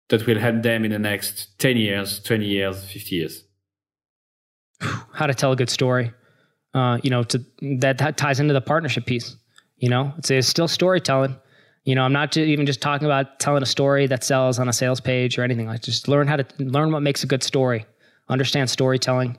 that 0.08 0.26
will 0.26 0.38
help 0.38 0.62
them 0.62 0.84
in 0.84 0.92
the 0.92 0.98
next 0.98 1.58
10 1.58 1.76
years, 1.76 2.20
20 2.20 2.44
years, 2.44 2.84
50 2.84 3.16
years? 3.16 3.44
How 4.80 5.26
to 5.26 5.34
tell 5.34 5.50
a 5.50 5.56
good 5.56 5.70
story. 5.70 6.12
Uh, 6.74 6.98
you 7.02 7.10
know, 7.10 7.24
to, 7.24 7.44
that, 7.78 7.98
that 7.98 8.16
ties 8.16 8.38
into 8.38 8.54
the 8.54 8.60
partnership 8.60 9.04
piece. 9.04 9.36
You 9.78 9.88
know, 9.88 10.12
it's, 10.18 10.30
it's 10.30 10.46
still 10.46 10.68
storytelling. 10.68 11.36
You 11.84 11.96
know, 11.96 12.02
I'm 12.02 12.12
not 12.12 12.36
even 12.36 12.66
just 12.66 12.80
talking 12.80 13.06
about 13.06 13.40
telling 13.40 13.64
a 13.64 13.66
story 13.66 14.06
that 14.06 14.22
sells 14.22 14.60
on 14.60 14.68
a 14.68 14.72
sales 14.72 15.00
page 15.00 15.36
or 15.38 15.42
anything 15.42 15.66
like. 15.66 15.82
Just 15.82 16.06
learn 16.06 16.28
how 16.28 16.36
to 16.36 16.46
learn 16.60 16.92
what 16.92 17.00
makes 17.00 17.24
a 17.24 17.26
good 17.26 17.42
story. 17.42 17.84
Understand 18.28 18.70
storytelling 18.70 19.36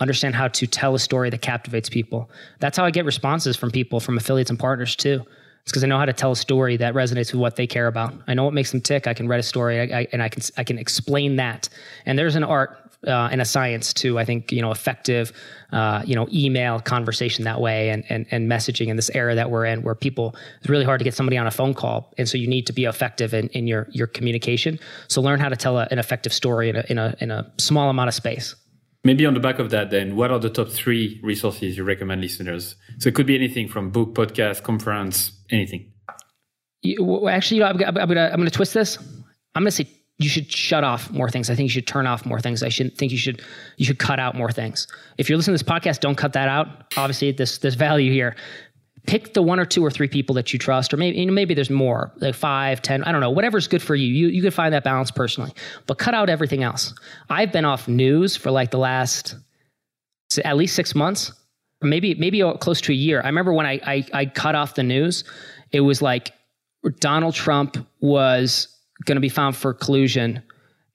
understand 0.00 0.34
how 0.34 0.48
to 0.48 0.66
tell 0.66 0.94
a 0.94 0.98
story 0.98 1.30
that 1.30 1.42
captivates 1.42 1.88
people. 1.88 2.30
That's 2.60 2.76
how 2.76 2.84
I 2.84 2.90
get 2.90 3.04
responses 3.04 3.56
from 3.56 3.70
people, 3.70 4.00
from 4.00 4.16
affiliates 4.16 4.50
and 4.50 4.58
partners 4.58 4.96
too. 4.96 5.24
It's 5.62 5.72
because 5.72 5.82
I 5.82 5.88
know 5.88 5.98
how 5.98 6.04
to 6.04 6.12
tell 6.12 6.30
a 6.30 6.36
story 6.36 6.76
that 6.76 6.94
resonates 6.94 7.32
with 7.32 7.40
what 7.40 7.56
they 7.56 7.66
care 7.66 7.88
about. 7.88 8.14
I 8.28 8.34
know 8.34 8.44
what 8.44 8.54
makes 8.54 8.70
them 8.70 8.80
tick. 8.80 9.08
I 9.08 9.14
can 9.14 9.26
write 9.26 9.40
a 9.40 9.42
story, 9.42 9.80
I, 9.80 10.00
I, 10.00 10.06
and 10.12 10.22
I 10.22 10.28
can 10.28 10.42
I 10.56 10.62
can 10.62 10.78
explain 10.78 11.36
that. 11.36 11.68
And 12.04 12.16
there's 12.16 12.36
an 12.36 12.44
art 12.44 12.86
uh, 13.06 13.28
and 13.30 13.40
a 13.40 13.44
science 13.44 13.92
to 13.94 14.18
I 14.18 14.24
think 14.24 14.52
you 14.52 14.62
know 14.62 14.70
effective 14.70 15.32
uh, 15.72 16.02
you 16.04 16.14
know 16.14 16.28
email 16.32 16.80
conversation 16.80 17.44
that 17.44 17.60
way 17.60 17.90
and, 17.90 18.04
and 18.08 18.26
and 18.30 18.50
messaging 18.50 18.88
in 18.88 18.96
this 18.96 19.10
era 19.10 19.34
that 19.34 19.50
we're 19.50 19.64
in 19.64 19.82
where 19.82 19.94
people 19.94 20.36
it's 20.58 20.68
really 20.68 20.84
hard 20.84 21.00
to 21.00 21.04
get 21.04 21.14
somebody 21.14 21.36
on 21.36 21.46
a 21.46 21.50
phone 21.50 21.74
call 21.74 22.12
and 22.18 22.28
so 22.28 22.38
you 22.38 22.46
need 22.46 22.66
to 22.66 22.72
be 22.72 22.84
effective 22.84 23.34
in, 23.34 23.48
in 23.48 23.66
your 23.66 23.88
your 23.90 24.06
communication. 24.06 24.78
So 25.08 25.20
learn 25.20 25.40
how 25.40 25.48
to 25.48 25.56
tell 25.56 25.78
a, 25.78 25.88
an 25.90 25.98
effective 25.98 26.32
story 26.32 26.70
in 26.70 26.76
a 26.76 26.84
in 26.88 26.98
a 26.98 27.16
in 27.20 27.30
a 27.30 27.50
small 27.58 27.90
amount 27.90 28.08
of 28.08 28.14
space. 28.14 28.54
Maybe 29.06 29.24
on 29.24 29.34
the 29.34 29.40
back 29.40 29.60
of 29.60 29.70
that, 29.70 29.90
then, 29.90 30.16
what 30.16 30.32
are 30.32 30.40
the 30.40 30.50
top 30.50 30.68
three 30.68 31.20
resources 31.22 31.76
you 31.76 31.84
recommend 31.84 32.20
listeners? 32.20 32.74
So 32.98 33.08
it 33.08 33.14
could 33.14 33.24
be 33.24 33.36
anything 33.36 33.68
from 33.68 33.90
book, 33.90 34.14
podcast, 34.14 34.64
conference, 34.64 35.30
anything. 35.48 35.92
Actually, 37.28 37.58
you 37.58 37.62
know, 37.62 37.68
I'm, 37.68 37.80
I'm, 37.86 38.08
gonna 38.08 38.30
I'm 38.32 38.40
gonna 38.40 38.50
twist 38.50 38.74
this. 38.74 38.98
I'm 39.54 39.62
gonna 39.62 39.70
say 39.70 39.88
you 40.18 40.28
should 40.28 40.50
shut 40.50 40.82
off 40.82 41.08
more 41.12 41.30
things. 41.30 41.48
I 41.50 41.54
think 41.54 41.66
you 41.66 41.70
should 41.70 41.86
turn 41.86 42.08
off 42.08 42.26
more 42.26 42.40
things. 42.40 42.64
I 42.64 42.68
should 42.68 42.98
think 42.98 43.12
you 43.12 43.18
should 43.18 43.42
you 43.76 43.86
should 43.86 44.00
cut 44.00 44.18
out 44.18 44.34
more 44.34 44.50
things. 44.50 44.88
If 45.18 45.28
you're 45.28 45.38
listening 45.38 45.56
to 45.56 45.64
this 45.64 45.72
podcast, 45.72 46.00
don't 46.00 46.16
cut 46.16 46.32
that 46.32 46.48
out. 46.48 46.92
Obviously, 46.96 47.30
this 47.30 47.58
this 47.58 47.76
value 47.76 48.10
here 48.10 48.34
pick 49.06 49.34
the 49.34 49.42
one 49.42 49.58
or 49.58 49.64
two 49.64 49.84
or 49.84 49.90
three 49.90 50.08
people 50.08 50.34
that 50.34 50.52
you 50.52 50.58
trust, 50.58 50.92
or 50.92 50.96
maybe 50.96 51.18
you 51.18 51.26
know, 51.26 51.32
maybe 51.32 51.54
there's 51.54 51.70
more, 51.70 52.12
like 52.16 52.34
five, 52.34 52.82
ten, 52.82 53.04
I 53.04 53.12
don't 53.12 53.20
know, 53.20 53.30
whatever's 53.30 53.68
good 53.68 53.82
for 53.82 53.94
you. 53.94 54.06
You 54.06 54.28
you 54.28 54.42
can 54.42 54.50
find 54.50 54.74
that 54.74 54.84
balance 54.84 55.10
personally, 55.10 55.52
but 55.86 55.98
cut 55.98 56.14
out 56.14 56.28
everything 56.28 56.62
else. 56.62 56.94
I've 57.30 57.52
been 57.52 57.64
off 57.64 57.88
news 57.88 58.36
for 58.36 58.50
like 58.50 58.70
the 58.70 58.78
last 58.78 59.36
at 60.44 60.56
least 60.56 60.74
six 60.74 60.94
months, 60.94 61.32
maybe 61.82 62.14
maybe 62.14 62.42
close 62.60 62.80
to 62.82 62.92
a 62.92 62.96
year. 62.96 63.20
I 63.22 63.26
remember 63.26 63.52
when 63.52 63.66
I 63.66 63.80
I, 63.86 64.06
I 64.12 64.26
cut 64.26 64.54
off 64.54 64.74
the 64.74 64.82
news, 64.82 65.24
it 65.72 65.80
was 65.80 66.02
like 66.02 66.32
Donald 67.00 67.34
Trump 67.34 67.76
was 68.00 68.68
going 69.04 69.16
to 69.16 69.20
be 69.20 69.28
found 69.28 69.56
for 69.56 69.74
collusion 69.74 70.42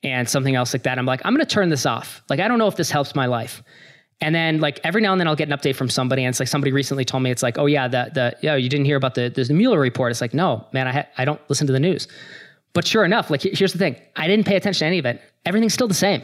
and 0.04 0.28
something 0.28 0.56
else 0.56 0.74
like 0.74 0.84
that. 0.84 0.98
I'm 0.98 1.06
like, 1.06 1.22
I'm 1.24 1.34
going 1.34 1.46
to 1.46 1.52
turn 1.54 1.70
this 1.70 1.86
off. 1.86 2.24
Like, 2.30 2.40
I 2.40 2.48
don't 2.48 2.58
know 2.58 2.68
if 2.68 2.76
this 2.76 2.90
helps 2.90 3.14
my 3.14 3.28
life. 3.28 3.62
And 4.22 4.36
then 4.36 4.60
like 4.60 4.80
every 4.84 5.02
now 5.02 5.12
and 5.12 5.20
then 5.20 5.28
I'll 5.28 5.36
get 5.36 5.52
an 5.52 5.58
update 5.58 5.76
from 5.76 5.90
somebody, 5.90 6.24
and 6.24 6.30
it's 6.30 6.40
like 6.40 6.48
somebody 6.48 6.72
recently 6.72 7.04
told 7.04 7.24
me 7.24 7.32
it's 7.32 7.42
like, 7.42 7.58
oh 7.58 7.66
yeah, 7.66 7.88
the 7.88 8.12
the 8.14 8.38
yeah, 8.42 8.56
you 8.56 8.70
didn't 8.70 8.86
hear 8.86 8.98
about 8.98 9.16
the 9.16 9.30
the 9.30 9.54
Mueller 9.54 9.80
report. 9.80 10.12
It's 10.12 10.22
like, 10.22 10.34
no, 10.34 10.66
man, 10.74 10.88
I 10.88 10.92
ha- 10.92 11.08
I 11.18 11.26
don't 11.26 11.42
listen 11.50 11.68
to 11.68 11.74
the 11.74 11.80
news. 11.80 12.08
But 12.74 12.88
sure 12.88 13.04
enough, 13.04 13.30
like 13.30 13.42
here's 13.42 13.74
the 13.74 13.80
thing, 13.80 13.96
I 14.16 14.28
didn't 14.28 14.46
pay 14.46 14.56
attention 14.56 14.80
to 14.80 14.86
any 14.86 15.00
of 15.00 15.06
it. 15.06 15.22
Everything's 15.46 15.74
still 15.74 15.88
the 15.88 15.94
same. 15.94 16.22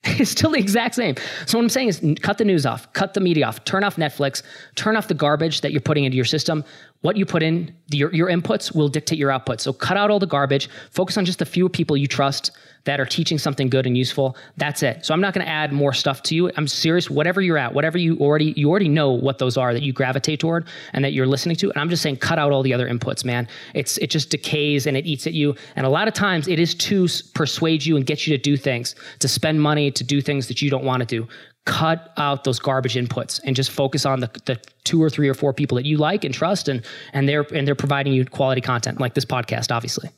it's 0.04 0.30
still 0.30 0.50
the 0.50 0.58
exact 0.58 0.94
same. 0.94 1.16
So 1.46 1.58
what 1.58 1.64
I'm 1.64 1.68
saying 1.68 1.88
is 1.88 2.02
cut 2.22 2.38
the 2.38 2.44
news 2.44 2.64
off, 2.64 2.92
cut 2.92 3.14
the 3.14 3.20
media 3.20 3.46
off, 3.46 3.64
turn 3.64 3.82
off 3.82 3.96
Netflix, 3.96 4.42
turn 4.76 4.96
off 4.96 5.08
the 5.08 5.14
garbage 5.14 5.62
that 5.62 5.72
you're 5.72 5.80
putting 5.80 6.04
into 6.04 6.16
your 6.16 6.24
system. 6.24 6.64
What 7.00 7.16
you 7.16 7.24
put 7.24 7.44
in, 7.44 7.74
your, 7.90 8.12
your 8.12 8.28
inputs 8.28 8.74
will 8.74 8.88
dictate 8.88 9.18
your 9.18 9.30
output. 9.30 9.60
So 9.60 9.72
cut 9.72 9.96
out 9.96 10.10
all 10.10 10.18
the 10.18 10.26
garbage, 10.26 10.68
focus 10.90 11.16
on 11.16 11.24
just 11.24 11.38
the 11.38 11.46
few 11.46 11.68
people 11.68 11.96
you 11.96 12.08
trust 12.08 12.50
that 12.84 12.98
are 12.98 13.06
teaching 13.06 13.38
something 13.38 13.68
good 13.68 13.86
and 13.86 13.96
useful. 13.96 14.36
That's 14.56 14.82
it. 14.82 15.04
So 15.04 15.14
I'm 15.14 15.20
not 15.20 15.34
going 15.34 15.44
to 15.44 15.50
add 15.50 15.72
more 15.72 15.92
stuff 15.92 16.22
to 16.24 16.34
you. 16.34 16.50
I'm 16.56 16.66
serious. 16.66 17.10
Whatever 17.10 17.40
you're 17.40 17.58
at, 17.58 17.72
whatever 17.72 17.98
you 17.98 18.16
already 18.18 18.54
you 18.56 18.68
already 18.70 18.88
know 18.88 19.12
what 19.12 19.38
those 19.38 19.56
are 19.56 19.74
that 19.74 19.82
you 19.82 19.92
gravitate 19.92 20.40
toward 20.40 20.66
and 20.92 21.04
that 21.04 21.12
you're 21.12 21.26
listening 21.26 21.56
to. 21.56 21.70
And 21.70 21.78
I'm 21.78 21.90
just 21.90 22.02
saying, 22.02 22.16
cut 22.16 22.38
out 22.38 22.50
all 22.50 22.62
the 22.62 22.72
other 22.72 22.88
inputs, 22.88 23.24
man. 23.24 23.46
It's 23.74 23.98
it 23.98 24.10
just 24.10 24.30
decays 24.30 24.86
and 24.86 24.96
it 24.96 25.06
eats 25.06 25.26
at 25.26 25.34
you. 25.34 25.54
And 25.76 25.86
a 25.86 25.90
lot 25.90 26.08
of 26.08 26.14
times 26.14 26.48
it 26.48 26.58
is 26.58 26.74
to 26.76 27.06
persuade 27.34 27.84
you 27.84 27.96
and 27.96 28.06
get 28.06 28.26
you 28.26 28.36
to 28.36 28.42
do 28.42 28.56
things, 28.56 28.94
to 29.18 29.28
spend 29.28 29.60
money, 29.60 29.90
to 29.90 30.02
do 30.02 30.20
things 30.20 30.48
that 30.48 30.62
you 30.62 30.70
don't 30.70 30.84
want 30.84 31.00
to 31.00 31.06
do 31.06 31.28
cut 31.68 32.12
out 32.16 32.44
those 32.44 32.58
garbage 32.58 32.94
inputs 32.94 33.40
and 33.44 33.54
just 33.54 33.70
focus 33.70 34.06
on 34.06 34.20
the, 34.20 34.30
the 34.46 34.58
two 34.84 35.02
or 35.02 35.10
three 35.10 35.28
or 35.28 35.34
four 35.34 35.52
people 35.52 35.76
that 35.76 35.84
you 35.84 35.98
like 35.98 36.24
and 36.24 36.34
trust 36.34 36.66
and 36.66 36.82
and 37.12 37.28
they're 37.28 37.46
and 37.54 37.68
they're 37.68 37.74
providing 37.74 38.12
you 38.14 38.24
quality 38.24 38.62
content 38.62 38.98
like 38.98 39.12
this 39.12 39.26
podcast 39.26 39.70
obviously 39.70 40.08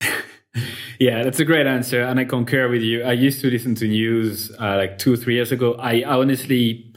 yeah, 1.00 1.22
that's 1.22 1.40
a 1.40 1.44
great 1.44 1.66
answer, 1.66 2.02
and 2.02 2.18
I 2.18 2.24
concur 2.24 2.68
with 2.68 2.82
you. 2.82 3.02
I 3.02 3.12
used 3.12 3.40
to 3.42 3.50
listen 3.50 3.74
to 3.76 3.88
news 3.88 4.50
uh, 4.60 4.76
like 4.76 4.98
two, 4.98 5.16
three 5.16 5.34
years 5.34 5.52
ago. 5.52 5.74
I 5.74 6.02
honestly 6.04 6.94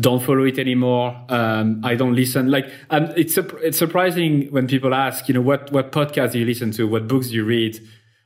don't 0.00 0.22
follow 0.22 0.44
it 0.44 0.58
anymore. 0.58 1.16
Um, 1.28 1.80
I 1.84 1.94
don't 1.94 2.14
listen. 2.14 2.50
Like, 2.50 2.70
um, 2.90 3.12
it's 3.16 3.38
it's 3.38 3.78
surprising 3.78 4.48
when 4.50 4.66
people 4.66 4.94
ask, 4.94 5.28
you 5.28 5.34
know, 5.34 5.40
what 5.40 5.70
what 5.72 5.92
podcasts 5.92 6.32
do 6.32 6.38
you 6.38 6.46
listen 6.46 6.70
to? 6.72 6.86
What 6.86 7.08
books 7.08 7.28
do 7.28 7.34
you 7.34 7.44
read? 7.44 7.80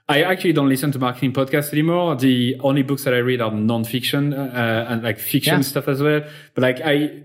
I 0.08 0.22
actually 0.22 0.52
don't 0.52 0.68
listen 0.68 0.92
to 0.92 0.98
marketing 0.98 1.32
podcasts 1.32 1.72
anymore. 1.72 2.14
The 2.16 2.56
only 2.60 2.82
books 2.82 3.04
that 3.04 3.14
I 3.14 3.18
read 3.18 3.40
are 3.40 3.50
nonfiction 3.50 4.36
uh, 4.36 4.90
and 4.90 5.02
like 5.02 5.18
fiction 5.18 5.56
yeah. 5.56 5.60
stuff 5.62 5.88
as 5.88 6.02
well. 6.02 6.22
But 6.54 6.62
like 6.62 6.80
I, 6.84 7.22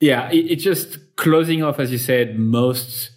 yeah, 0.00 0.30
it, 0.30 0.50
it's 0.50 0.64
just 0.64 0.98
closing 1.16 1.62
off, 1.62 1.78
as 1.78 1.92
you 1.92 1.98
said, 1.98 2.38
most 2.38 3.10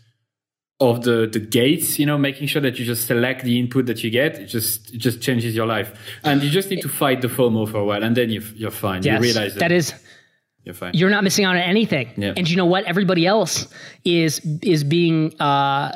of 0.79 1.03
the 1.03 1.29
the 1.31 1.39
gates 1.39 1.99
you 1.99 2.07
know 2.07 2.17
making 2.17 2.47
sure 2.47 2.59
that 2.59 2.79
you 2.79 2.83
just 2.83 3.05
select 3.05 3.43
the 3.43 3.59
input 3.59 3.85
that 3.85 4.03
you 4.03 4.09
get 4.09 4.39
it 4.39 4.47
just 4.47 4.91
it 4.91 4.97
just 4.97 5.21
changes 5.21 5.55
your 5.55 5.67
life 5.67 6.17
and 6.23 6.41
you 6.41 6.49
just 6.49 6.71
need 6.71 6.81
to 6.81 6.89
fight 6.89 7.21
the 7.21 7.27
fomo 7.27 7.69
for 7.69 7.77
a 7.77 7.85
while 7.85 8.03
and 8.03 8.17
then 8.17 8.31
you, 8.31 8.41
you're 8.55 8.71
fine 8.71 9.03
yes, 9.03 9.13
you 9.13 9.21
realize 9.21 9.53
that 9.53 9.71
is 9.71 9.93
you're 10.63 10.75
fine. 10.75 10.93
You're 10.93 11.09
not 11.09 11.23
missing 11.23 11.45
out 11.45 11.55
on 11.55 11.61
anything. 11.61 12.11
Yeah. 12.17 12.33
And 12.37 12.47
you 12.47 12.55
know 12.55 12.67
what? 12.67 12.83
Everybody 12.85 13.25
else 13.25 13.67
is 14.05 14.39
is 14.61 14.83
being 14.83 15.33
uh, 15.39 15.95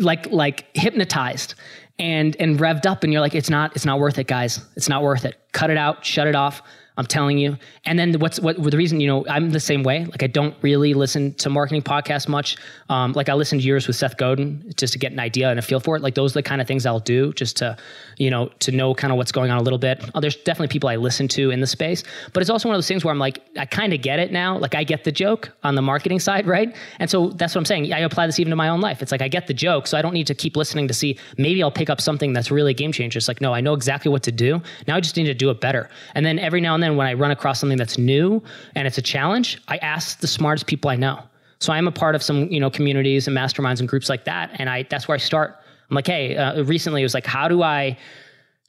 like 0.00 0.30
like 0.30 0.66
hypnotized 0.74 1.54
and 2.02 2.36
and 2.40 2.58
revved 2.58 2.84
up, 2.84 3.04
and 3.04 3.12
you're 3.12 3.22
like, 3.22 3.34
it's 3.34 3.48
not 3.48 3.74
it's 3.76 3.86
not 3.86 4.00
worth 4.00 4.18
it, 4.18 4.26
guys. 4.26 4.60
It's 4.76 4.88
not 4.88 5.02
worth 5.02 5.24
it. 5.24 5.36
Cut 5.52 5.70
it 5.70 5.76
out. 5.76 6.04
Shut 6.04 6.26
it 6.26 6.34
off. 6.34 6.60
I'm 6.96 7.06
telling 7.06 7.38
you. 7.38 7.56
And 7.86 7.98
then 7.98 8.14
what's 8.14 8.38
what 8.38 8.62
the 8.62 8.76
reason, 8.76 9.00
you 9.00 9.06
know, 9.06 9.24
I'm 9.28 9.50
the 9.50 9.60
same 9.60 9.82
way. 9.82 10.04
Like 10.04 10.22
I 10.22 10.26
don't 10.26 10.54
really 10.62 10.92
listen 10.94 11.34
to 11.34 11.48
marketing 11.48 11.82
podcasts 11.82 12.28
much. 12.28 12.56
Um, 12.90 13.12
like 13.12 13.28
I 13.28 13.34
listened 13.34 13.62
to 13.62 13.66
yours 13.66 13.86
with 13.86 13.96
Seth 13.96 14.16
Godin 14.18 14.72
just 14.76 14.92
to 14.92 14.98
get 14.98 15.12
an 15.12 15.18
idea 15.18 15.48
and 15.48 15.58
a 15.58 15.62
feel 15.62 15.80
for 15.80 15.96
it. 15.96 16.02
Like 16.02 16.14
those 16.14 16.32
are 16.32 16.40
the 16.40 16.42
kind 16.42 16.60
of 16.60 16.66
things 16.66 16.84
I'll 16.84 17.00
do 17.00 17.32
just 17.32 17.56
to, 17.58 17.76
you 18.18 18.30
know, 18.30 18.48
to 18.60 18.72
know 18.72 18.94
kind 18.94 19.10
of 19.10 19.16
what's 19.16 19.32
going 19.32 19.50
on 19.50 19.58
a 19.58 19.62
little 19.62 19.78
bit. 19.78 20.04
Oh, 20.14 20.20
there's 20.20 20.36
definitely 20.36 20.68
people 20.68 20.90
I 20.90 20.96
listen 20.96 21.28
to 21.28 21.50
in 21.50 21.60
the 21.60 21.66
space, 21.66 22.04
but 22.32 22.42
it's 22.42 22.50
also 22.50 22.68
one 22.68 22.74
of 22.74 22.78
those 22.78 22.88
things 22.88 23.04
where 23.04 23.12
I'm 23.12 23.18
like, 23.18 23.42
I 23.56 23.64
kind 23.64 23.94
of 23.94 24.02
get 24.02 24.18
it 24.18 24.30
now. 24.30 24.58
Like 24.58 24.74
I 24.74 24.84
get 24.84 25.04
the 25.04 25.12
joke 25.12 25.50
on 25.62 25.74
the 25.74 25.82
marketing 25.82 26.20
side, 26.20 26.46
right? 26.46 26.76
And 26.98 27.08
so 27.08 27.30
that's 27.30 27.54
what 27.54 27.60
I'm 27.60 27.64
saying. 27.64 27.92
I 27.92 28.00
apply 28.00 28.26
this 28.26 28.38
even 28.38 28.50
to 28.50 28.56
my 28.56 28.68
own 28.68 28.80
life. 28.80 29.00
It's 29.00 29.12
like 29.12 29.22
I 29.22 29.28
get 29.28 29.46
the 29.46 29.54
joke, 29.54 29.86
so 29.86 29.96
I 29.96 30.02
don't 30.02 30.14
need 30.14 30.26
to 30.26 30.34
keep 30.34 30.56
listening 30.56 30.88
to 30.88 30.94
see 30.94 31.18
maybe 31.38 31.62
I'll 31.62 31.70
pick 31.70 31.88
up 31.88 32.00
something 32.00 32.34
that's 32.34 32.50
really 32.50 32.74
game 32.74 32.92
changer. 32.92 33.16
It's 33.16 33.28
like, 33.28 33.40
no, 33.40 33.54
I 33.54 33.62
know 33.62 33.72
exactly 33.72 34.10
what 34.10 34.22
to 34.24 34.32
do. 34.32 34.60
Now 34.86 34.96
I 34.96 35.00
just 35.00 35.16
need 35.16 35.24
to 35.24 35.34
do 35.34 35.48
it 35.50 35.60
better. 35.60 35.88
And 36.14 36.26
then 36.26 36.38
every 36.38 36.60
now 36.60 36.74
and 36.74 36.81
then 36.82 36.96
when 36.96 37.06
I 37.06 37.14
run 37.14 37.30
across 37.30 37.60
something 37.60 37.78
that's 37.78 37.98
new 37.98 38.42
and 38.74 38.86
it's 38.86 38.98
a 38.98 39.02
challenge, 39.02 39.60
I 39.68 39.76
ask 39.78 40.20
the 40.20 40.26
smartest 40.26 40.66
people 40.66 40.90
I 40.90 40.96
know. 40.96 41.22
So 41.58 41.72
I'm 41.72 41.86
a 41.86 41.92
part 41.92 42.14
of 42.14 42.22
some, 42.22 42.50
you 42.50 42.58
know, 42.58 42.70
communities 42.70 43.28
and 43.28 43.36
masterminds 43.36 43.78
and 43.80 43.88
groups 43.88 44.08
like 44.08 44.24
that. 44.24 44.50
And 44.54 44.68
I, 44.68 44.82
that's 44.84 45.06
where 45.06 45.14
I 45.14 45.18
start. 45.18 45.56
I'm 45.88 45.94
like, 45.94 46.06
hey, 46.06 46.36
uh, 46.36 46.64
recently 46.64 47.02
it 47.02 47.04
was 47.04 47.14
like, 47.14 47.26
how 47.26 47.46
do 47.46 47.62
I 47.62 47.96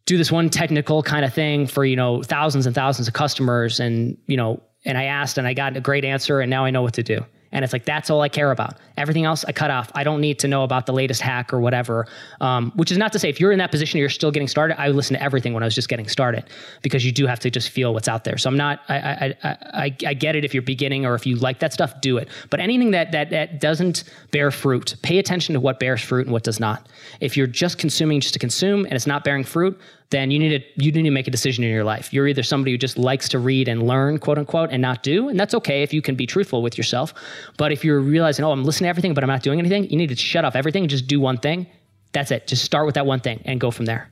do 0.06 0.18
this 0.18 0.32
one 0.32 0.50
technical 0.50 1.02
kind 1.02 1.26
of 1.26 1.34
thing 1.34 1.66
for, 1.66 1.86
you 1.86 1.96
know, 1.96 2.22
thousands 2.22 2.66
and 2.68 2.76
thousands 2.76 3.08
of 3.08 3.14
customers? 3.14 3.80
And, 3.80 4.18
you 4.28 4.38
know, 4.38 4.62
and 4.86 4.98
I 4.98 5.06
asked 5.06 5.38
and 5.38 5.48
I 5.48 5.54
got 5.54 5.76
a 5.76 5.82
great 5.82 6.06
answer 6.06 6.40
and 6.40 6.50
now 6.50 6.66
I 6.66 6.70
know 6.70 6.82
what 6.82 6.94
to 6.96 7.04
do. 7.04 7.26
And 7.52 7.64
it's 7.64 7.74
like, 7.74 7.86
that's 7.86 8.10
all 8.10 8.22
I 8.22 8.30
care 8.30 8.52
about. 8.52 8.78
Everything 8.98 9.26
else 9.26 9.44
I 9.46 9.52
cut 9.52 9.72
off. 9.72 9.92
I 9.96 10.04
don't 10.04 10.22
need 10.22 10.40
to 10.40 10.48
know 10.48 10.64
about 10.64 10.86
the 10.86 10.94
latest 10.94 11.22
hack 11.22 11.54
or 11.54 11.60
whatever. 11.60 12.08
Um, 12.42 12.72
which 12.76 12.92
is 12.92 12.98
not 12.98 13.12
to 13.14 13.20
say 13.20 13.30
if 13.30 13.40
you're 13.40 13.52
in 13.52 13.60
that 13.60 13.72
position, 13.72 14.00
you're 14.00 14.10
still 14.10 14.32
getting 14.32 14.48
started. 14.48 14.80
I 14.80 14.88
would 14.88 14.96
listen 14.96 15.16
to 15.16 15.24
everything 15.24 15.54
when 15.54 15.64
I 15.64 15.66
was 15.66 15.76
just 15.76 15.90
getting 15.90 16.08
started 16.08 16.46
because 16.82 17.06
you 17.06 17.12
do 17.12 17.26
have 17.26 17.40
to 17.40 17.50
just 17.50 17.70
feel 17.70 17.94
what's 17.94 18.08
out 18.08 18.24
there. 18.24 18.38
So 18.38 18.50
I'm 18.50 18.58
not, 18.58 18.82
I, 18.90 18.96
I, 18.96 19.36
I, 19.44 19.58
I, 19.74 19.98
I 20.08 20.14
get 20.14 20.36
it 20.36 20.46
if 20.46 20.54
you're 20.54 20.64
beginning 20.64 21.06
or 21.06 21.16
if 21.16 21.26
you 21.26 21.36
like 21.36 21.60
that 21.60 21.74
stuff, 21.74 22.00
do 22.02 22.18
it. 22.18 22.30
But 22.50 22.60
anything 22.60 22.92
that, 22.92 23.12
that, 23.12 23.30
that 23.32 23.60
doesn't 23.60 24.04
bear 24.32 24.52
fruit, 24.52 24.96
pay 25.02 25.18
attention 25.18 25.54
to 25.54 25.60
what 25.60 25.80
bears 25.80 26.02
fruit 26.02 26.26
and 26.26 26.34
what 26.34 26.44
does 26.44 26.60
not. 26.60 26.88
If 27.20 27.36
you're 27.36 27.48
just 27.48 27.78
consuming 27.78 28.20
just 28.20 28.34
to 28.34 28.40
consume 28.40 28.86
and 28.86 28.94
it's 28.94 29.08
not 29.08 29.24
bearing 29.24 29.44
fruit, 29.44 29.80
then 30.14 30.30
you 30.30 30.38
need 30.38 30.50
to 30.50 30.84
you 30.84 30.92
need 30.92 31.04
to 31.04 31.12
make 31.12 31.28
a 31.28 31.32
decision 31.32 31.64
in 31.64 31.72
your 31.72 31.84
life. 31.84 32.14
You're 32.14 32.28
either 32.28 32.44
somebody 32.44 32.72
who 32.72 32.78
just 32.78 33.00
likes 33.00 33.28
to 33.30 33.40
read 33.40 33.68
and 33.68 33.88
learn, 33.88 34.20
quote 34.20 34.38
unquote, 34.38 34.70
and 34.72 34.80
not 34.80 35.02
do, 35.02 35.28
and 35.28 35.40
that's 35.40 35.56
okay 35.56 35.82
if 35.82 35.92
you 35.92 36.04
can 36.04 36.16
be 36.16 36.28
truthful 36.28 36.62
with 36.62 36.78
yourself. 36.78 37.16
But 37.58 37.72
if 37.72 37.84
you're 37.84 38.00
realizing, 38.00 38.46
oh, 38.46 38.52
I'm 38.52 38.64
listening 38.64 38.83
to 38.84 38.90
everything, 38.90 39.14
but 39.14 39.24
I'm 39.24 39.30
not 39.30 39.44
doing 39.44 39.60
anything, 39.60 39.90
you 39.90 39.98
need 39.98 40.10
to 40.10 40.16
shut 40.16 40.46
off 40.46 40.56
everything 40.56 40.84
and 40.84 40.90
just 40.90 41.08
do 41.08 41.20
one 41.20 41.38
thing. 41.38 41.68
That's 42.12 42.32
it. 42.32 42.48
Just 42.48 42.64
start 42.64 42.86
with 42.86 42.96
that 42.96 43.06
one 43.06 43.20
thing 43.20 43.42
and 43.46 43.60
go 43.60 43.72
from 43.72 43.86
there. 43.86 44.10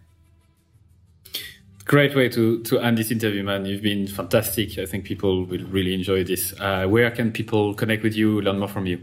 Great 1.85 2.15
way 2.15 2.29
to 2.29 2.61
to 2.63 2.79
end 2.79 2.97
this 2.97 3.11
interview, 3.11 3.43
man. 3.43 3.65
You've 3.65 3.81
been 3.81 4.07
fantastic. 4.07 4.77
I 4.77 4.85
think 4.85 5.03
people 5.03 5.45
will 5.45 5.65
really 5.65 5.93
enjoy 5.93 6.23
this. 6.23 6.53
Uh, 6.59 6.85
where 6.85 7.09
can 7.11 7.31
people 7.31 7.73
connect 7.73 8.03
with 8.03 8.15
you, 8.15 8.41
learn 8.41 8.59
more 8.59 8.67
from 8.67 8.85
you? 8.85 8.99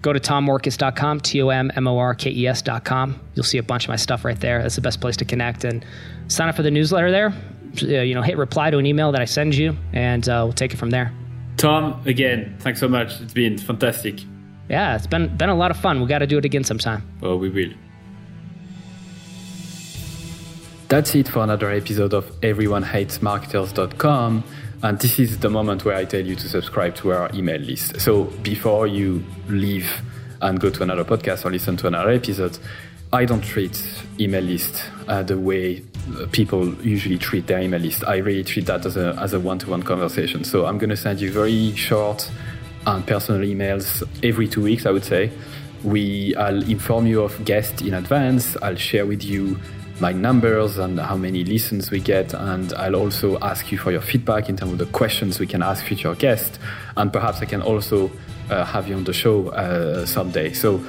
Go 0.00 0.14
to 0.14 0.20
tommorkes.com, 0.20 1.20
T 1.20 1.42
O 1.42 1.50
M 1.50 1.70
M 1.76 1.86
O 1.86 1.98
R 1.98 2.14
K 2.14 2.30
E 2.30 2.46
S.com. 2.46 3.20
You'll 3.34 3.44
see 3.44 3.58
a 3.58 3.62
bunch 3.62 3.84
of 3.84 3.90
my 3.90 3.96
stuff 3.96 4.24
right 4.24 4.40
there. 4.40 4.62
That's 4.62 4.76
the 4.76 4.80
best 4.80 5.00
place 5.00 5.16
to 5.18 5.24
connect. 5.24 5.64
And 5.64 5.84
sign 6.28 6.48
up 6.48 6.56
for 6.56 6.62
the 6.62 6.70
newsletter 6.70 7.10
there. 7.10 7.34
Uh, 7.82 8.02
you 8.02 8.14
know, 8.14 8.22
hit 8.22 8.38
reply 8.38 8.70
to 8.70 8.78
an 8.78 8.86
email 8.86 9.12
that 9.12 9.20
I 9.20 9.26
send 9.26 9.54
you, 9.54 9.76
and 9.92 10.26
uh, 10.28 10.42
we'll 10.44 10.52
take 10.52 10.72
it 10.72 10.78
from 10.78 10.90
there. 10.90 11.12
Tom, 11.56 12.02
again, 12.06 12.56
thanks 12.58 12.80
so 12.80 12.88
much. 12.88 13.20
It's 13.20 13.32
been 13.32 13.56
fantastic. 13.58 14.20
Yeah, 14.68 14.96
it's 14.96 15.06
been 15.06 15.36
been 15.36 15.50
a 15.50 15.54
lot 15.54 15.70
of 15.70 15.76
fun. 15.76 16.00
We 16.00 16.08
got 16.08 16.18
to 16.20 16.26
do 16.26 16.38
it 16.38 16.44
again 16.44 16.64
sometime. 16.64 17.02
Well, 17.20 17.38
we 17.38 17.50
will. 17.50 17.70
That's 20.88 21.14
it 21.14 21.28
for 21.28 21.42
another 21.42 21.70
episode 21.70 22.14
of 22.14 22.24
EveryoneHatesMarketers.com. 22.40 24.44
And 24.82 24.98
this 24.98 25.18
is 25.18 25.38
the 25.38 25.48
moment 25.48 25.84
where 25.84 25.96
I 25.96 26.04
tell 26.04 26.20
you 26.20 26.34
to 26.36 26.48
subscribe 26.48 26.94
to 26.96 27.12
our 27.12 27.30
email 27.34 27.60
list. 27.60 28.00
So 28.00 28.24
before 28.24 28.86
you 28.86 29.24
leave 29.48 30.02
and 30.42 30.60
go 30.60 30.68
to 30.70 30.82
another 30.82 31.04
podcast 31.04 31.46
or 31.46 31.50
listen 31.50 31.76
to 31.78 31.86
another 31.86 32.10
episode, 32.10 32.58
I 33.14 33.24
don't 33.24 33.44
treat 33.44 33.80
email 34.18 34.42
list 34.42 34.90
uh, 35.06 35.22
the 35.22 35.38
way 35.38 35.84
people 36.32 36.74
usually 36.82 37.16
treat 37.16 37.46
their 37.46 37.60
email 37.60 37.80
list. 37.80 38.02
I 38.08 38.16
really 38.16 38.42
treat 38.42 38.66
that 38.66 38.84
as 38.84 38.96
a, 38.96 39.16
as 39.20 39.32
a 39.32 39.38
one-to-one 39.38 39.84
conversation. 39.84 40.42
So 40.42 40.66
I'm 40.66 40.78
going 40.78 40.90
to 40.90 40.96
send 40.96 41.20
you 41.20 41.30
very 41.30 41.72
short 41.76 42.28
and 42.88 43.06
personal 43.06 43.40
emails 43.42 44.02
every 44.24 44.48
two 44.48 44.62
weeks, 44.62 44.84
I 44.84 44.90
would 44.90 45.04
say. 45.04 45.30
We, 45.84 46.34
I'll 46.34 46.68
inform 46.68 47.06
you 47.06 47.22
of 47.22 47.44
guests 47.44 47.82
in 47.82 47.94
advance. 47.94 48.56
I'll 48.62 48.74
share 48.74 49.06
with 49.06 49.22
you 49.22 49.60
my 50.00 50.10
numbers 50.10 50.76
and 50.78 50.98
how 50.98 51.16
many 51.16 51.44
listens 51.44 51.92
we 51.92 52.00
get. 52.00 52.34
And 52.34 52.72
I'll 52.74 52.96
also 52.96 53.38
ask 53.38 53.70
you 53.70 53.78
for 53.78 53.92
your 53.92 54.00
feedback 54.00 54.48
in 54.48 54.56
terms 54.56 54.72
of 54.72 54.78
the 54.78 54.86
questions 54.86 55.38
we 55.38 55.46
can 55.46 55.62
ask 55.62 55.84
future 55.84 56.16
guests. 56.16 56.58
And 56.96 57.12
perhaps 57.12 57.40
I 57.42 57.44
can 57.44 57.62
also 57.62 58.10
uh, 58.50 58.64
have 58.64 58.88
you 58.88 58.96
on 58.96 59.04
the 59.04 59.12
show 59.12 59.48
uh, 59.48 60.04
someday. 60.06 60.52
So 60.52 60.80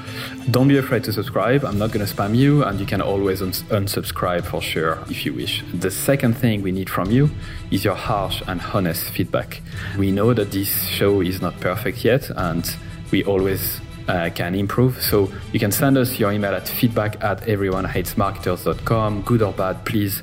don't 0.52 0.68
be 0.68 0.78
afraid 0.78 1.04
to 1.06 1.14
subscribe. 1.14 1.64
I'm 1.64 1.78
not 1.78 1.92
going 1.92 2.06
to 2.06 2.14
spam 2.14 2.36
you, 2.36 2.64
and 2.64 2.80
you 2.80 2.86
can 2.86 3.02
always 3.02 3.42
uns- 3.42 3.64
unsubscribe 3.64 4.46
for 4.46 4.62
sure 4.62 5.00
if 5.10 5.26
you 5.26 5.34
wish. 5.34 5.64
The 5.74 5.92
second 5.92 6.36
thing 6.36 6.62
we 6.62 6.72
need 6.72 6.90
from 6.90 7.12
you 7.12 7.30
is 7.72 7.84
your 7.84 7.96
harsh 7.96 8.42
and 8.48 8.62
honest 8.74 9.10
feedback. 9.12 9.62
We 9.98 10.12
know 10.12 10.34
that 10.34 10.52
this 10.52 10.88
show 10.88 11.22
is 11.22 11.42
not 11.42 11.60
perfect 11.60 12.04
yet, 12.04 12.30
and 12.36 12.76
we 13.12 13.24
always 13.24 13.80
uh, 14.08 14.30
can 14.34 14.56
improve. 14.56 15.02
So 15.02 15.32
you 15.52 15.60
can 15.60 15.72
send 15.72 15.98
us 15.98 16.20
your 16.20 16.32
email 16.32 16.54
at 16.54 16.68
feedback 16.68 17.24
at 17.24 17.42
everyonehatesmarketers.com. 17.42 19.22
Good 19.24 19.42
or 19.42 19.54
bad, 19.54 19.86
please 19.86 20.22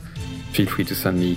feel 0.53 0.67
free 0.67 0.85
to 0.85 0.95
send 0.95 1.19
me 1.19 1.37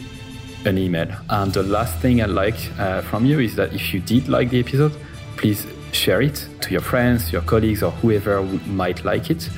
an 0.65 0.77
email. 0.77 1.07
And 1.29 1.53
the 1.53 1.63
last 1.63 1.97
thing 1.99 2.21
I'd 2.21 2.29
like 2.29 2.57
uh, 2.79 3.01
from 3.01 3.25
you 3.25 3.39
is 3.39 3.55
that 3.55 3.73
if 3.73 3.93
you 3.93 3.99
did 3.99 4.27
like 4.27 4.49
the 4.49 4.59
episode, 4.59 4.93
please 5.37 5.65
share 5.95 6.21
it 6.21 6.47
to 6.61 6.71
your 6.71 6.81
friends, 6.81 7.31
your 7.31 7.41
colleagues, 7.41 7.81
or 7.81 7.91
whoever 7.91 8.41
might 8.67 9.03
like 9.05 9.29
it. 9.29 9.49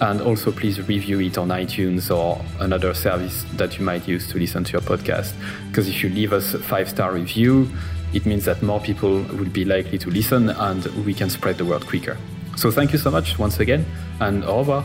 And 0.00 0.20
also, 0.20 0.50
please 0.50 0.80
review 0.88 1.20
it 1.20 1.38
on 1.38 1.48
iTunes 1.48 2.14
or 2.14 2.44
another 2.60 2.92
service 2.94 3.44
that 3.54 3.78
you 3.78 3.84
might 3.84 4.06
use 4.08 4.28
to 4.28 4.38
listen 4.38 4.64
to 4.64 4.72
your 4.72 4.80
podcast. 4.80 5.32
Because 5.68 5.88
if 5.88 6.02
you 6.02 6.10
leave 6.10 6.32
us 6.32 6.52
a 6.54 6.58
five 6.58 6.88
star 6.88 7.12
review, 7.12 7.70
it 8.12 8.26
means 8.26 8.44
that 8.44 8.62
more 8.62 8.80
people 8.80 9.22
will 9.22 9.50
be 9.50 9.64
likely 9.64 9.98
to 9.98 10.10
listen 10.10 10.50
and 10.50 10.84
we 11.06 11.14
can 11.14 11.30
spread 11.30 11.58
the 11.58 11.64
word 11.64 11.86
quicker. 11.86 12.16
So, 12.56 12.70
thank 12.70 12.92
you 12.92 12.98
so 12.98 13.10
much 13.10 13.38
once 13.38 13.60
again, 13.60 13.86
and 14.20 14.44
au 14.44 14.58
revoir. 14.58 14.84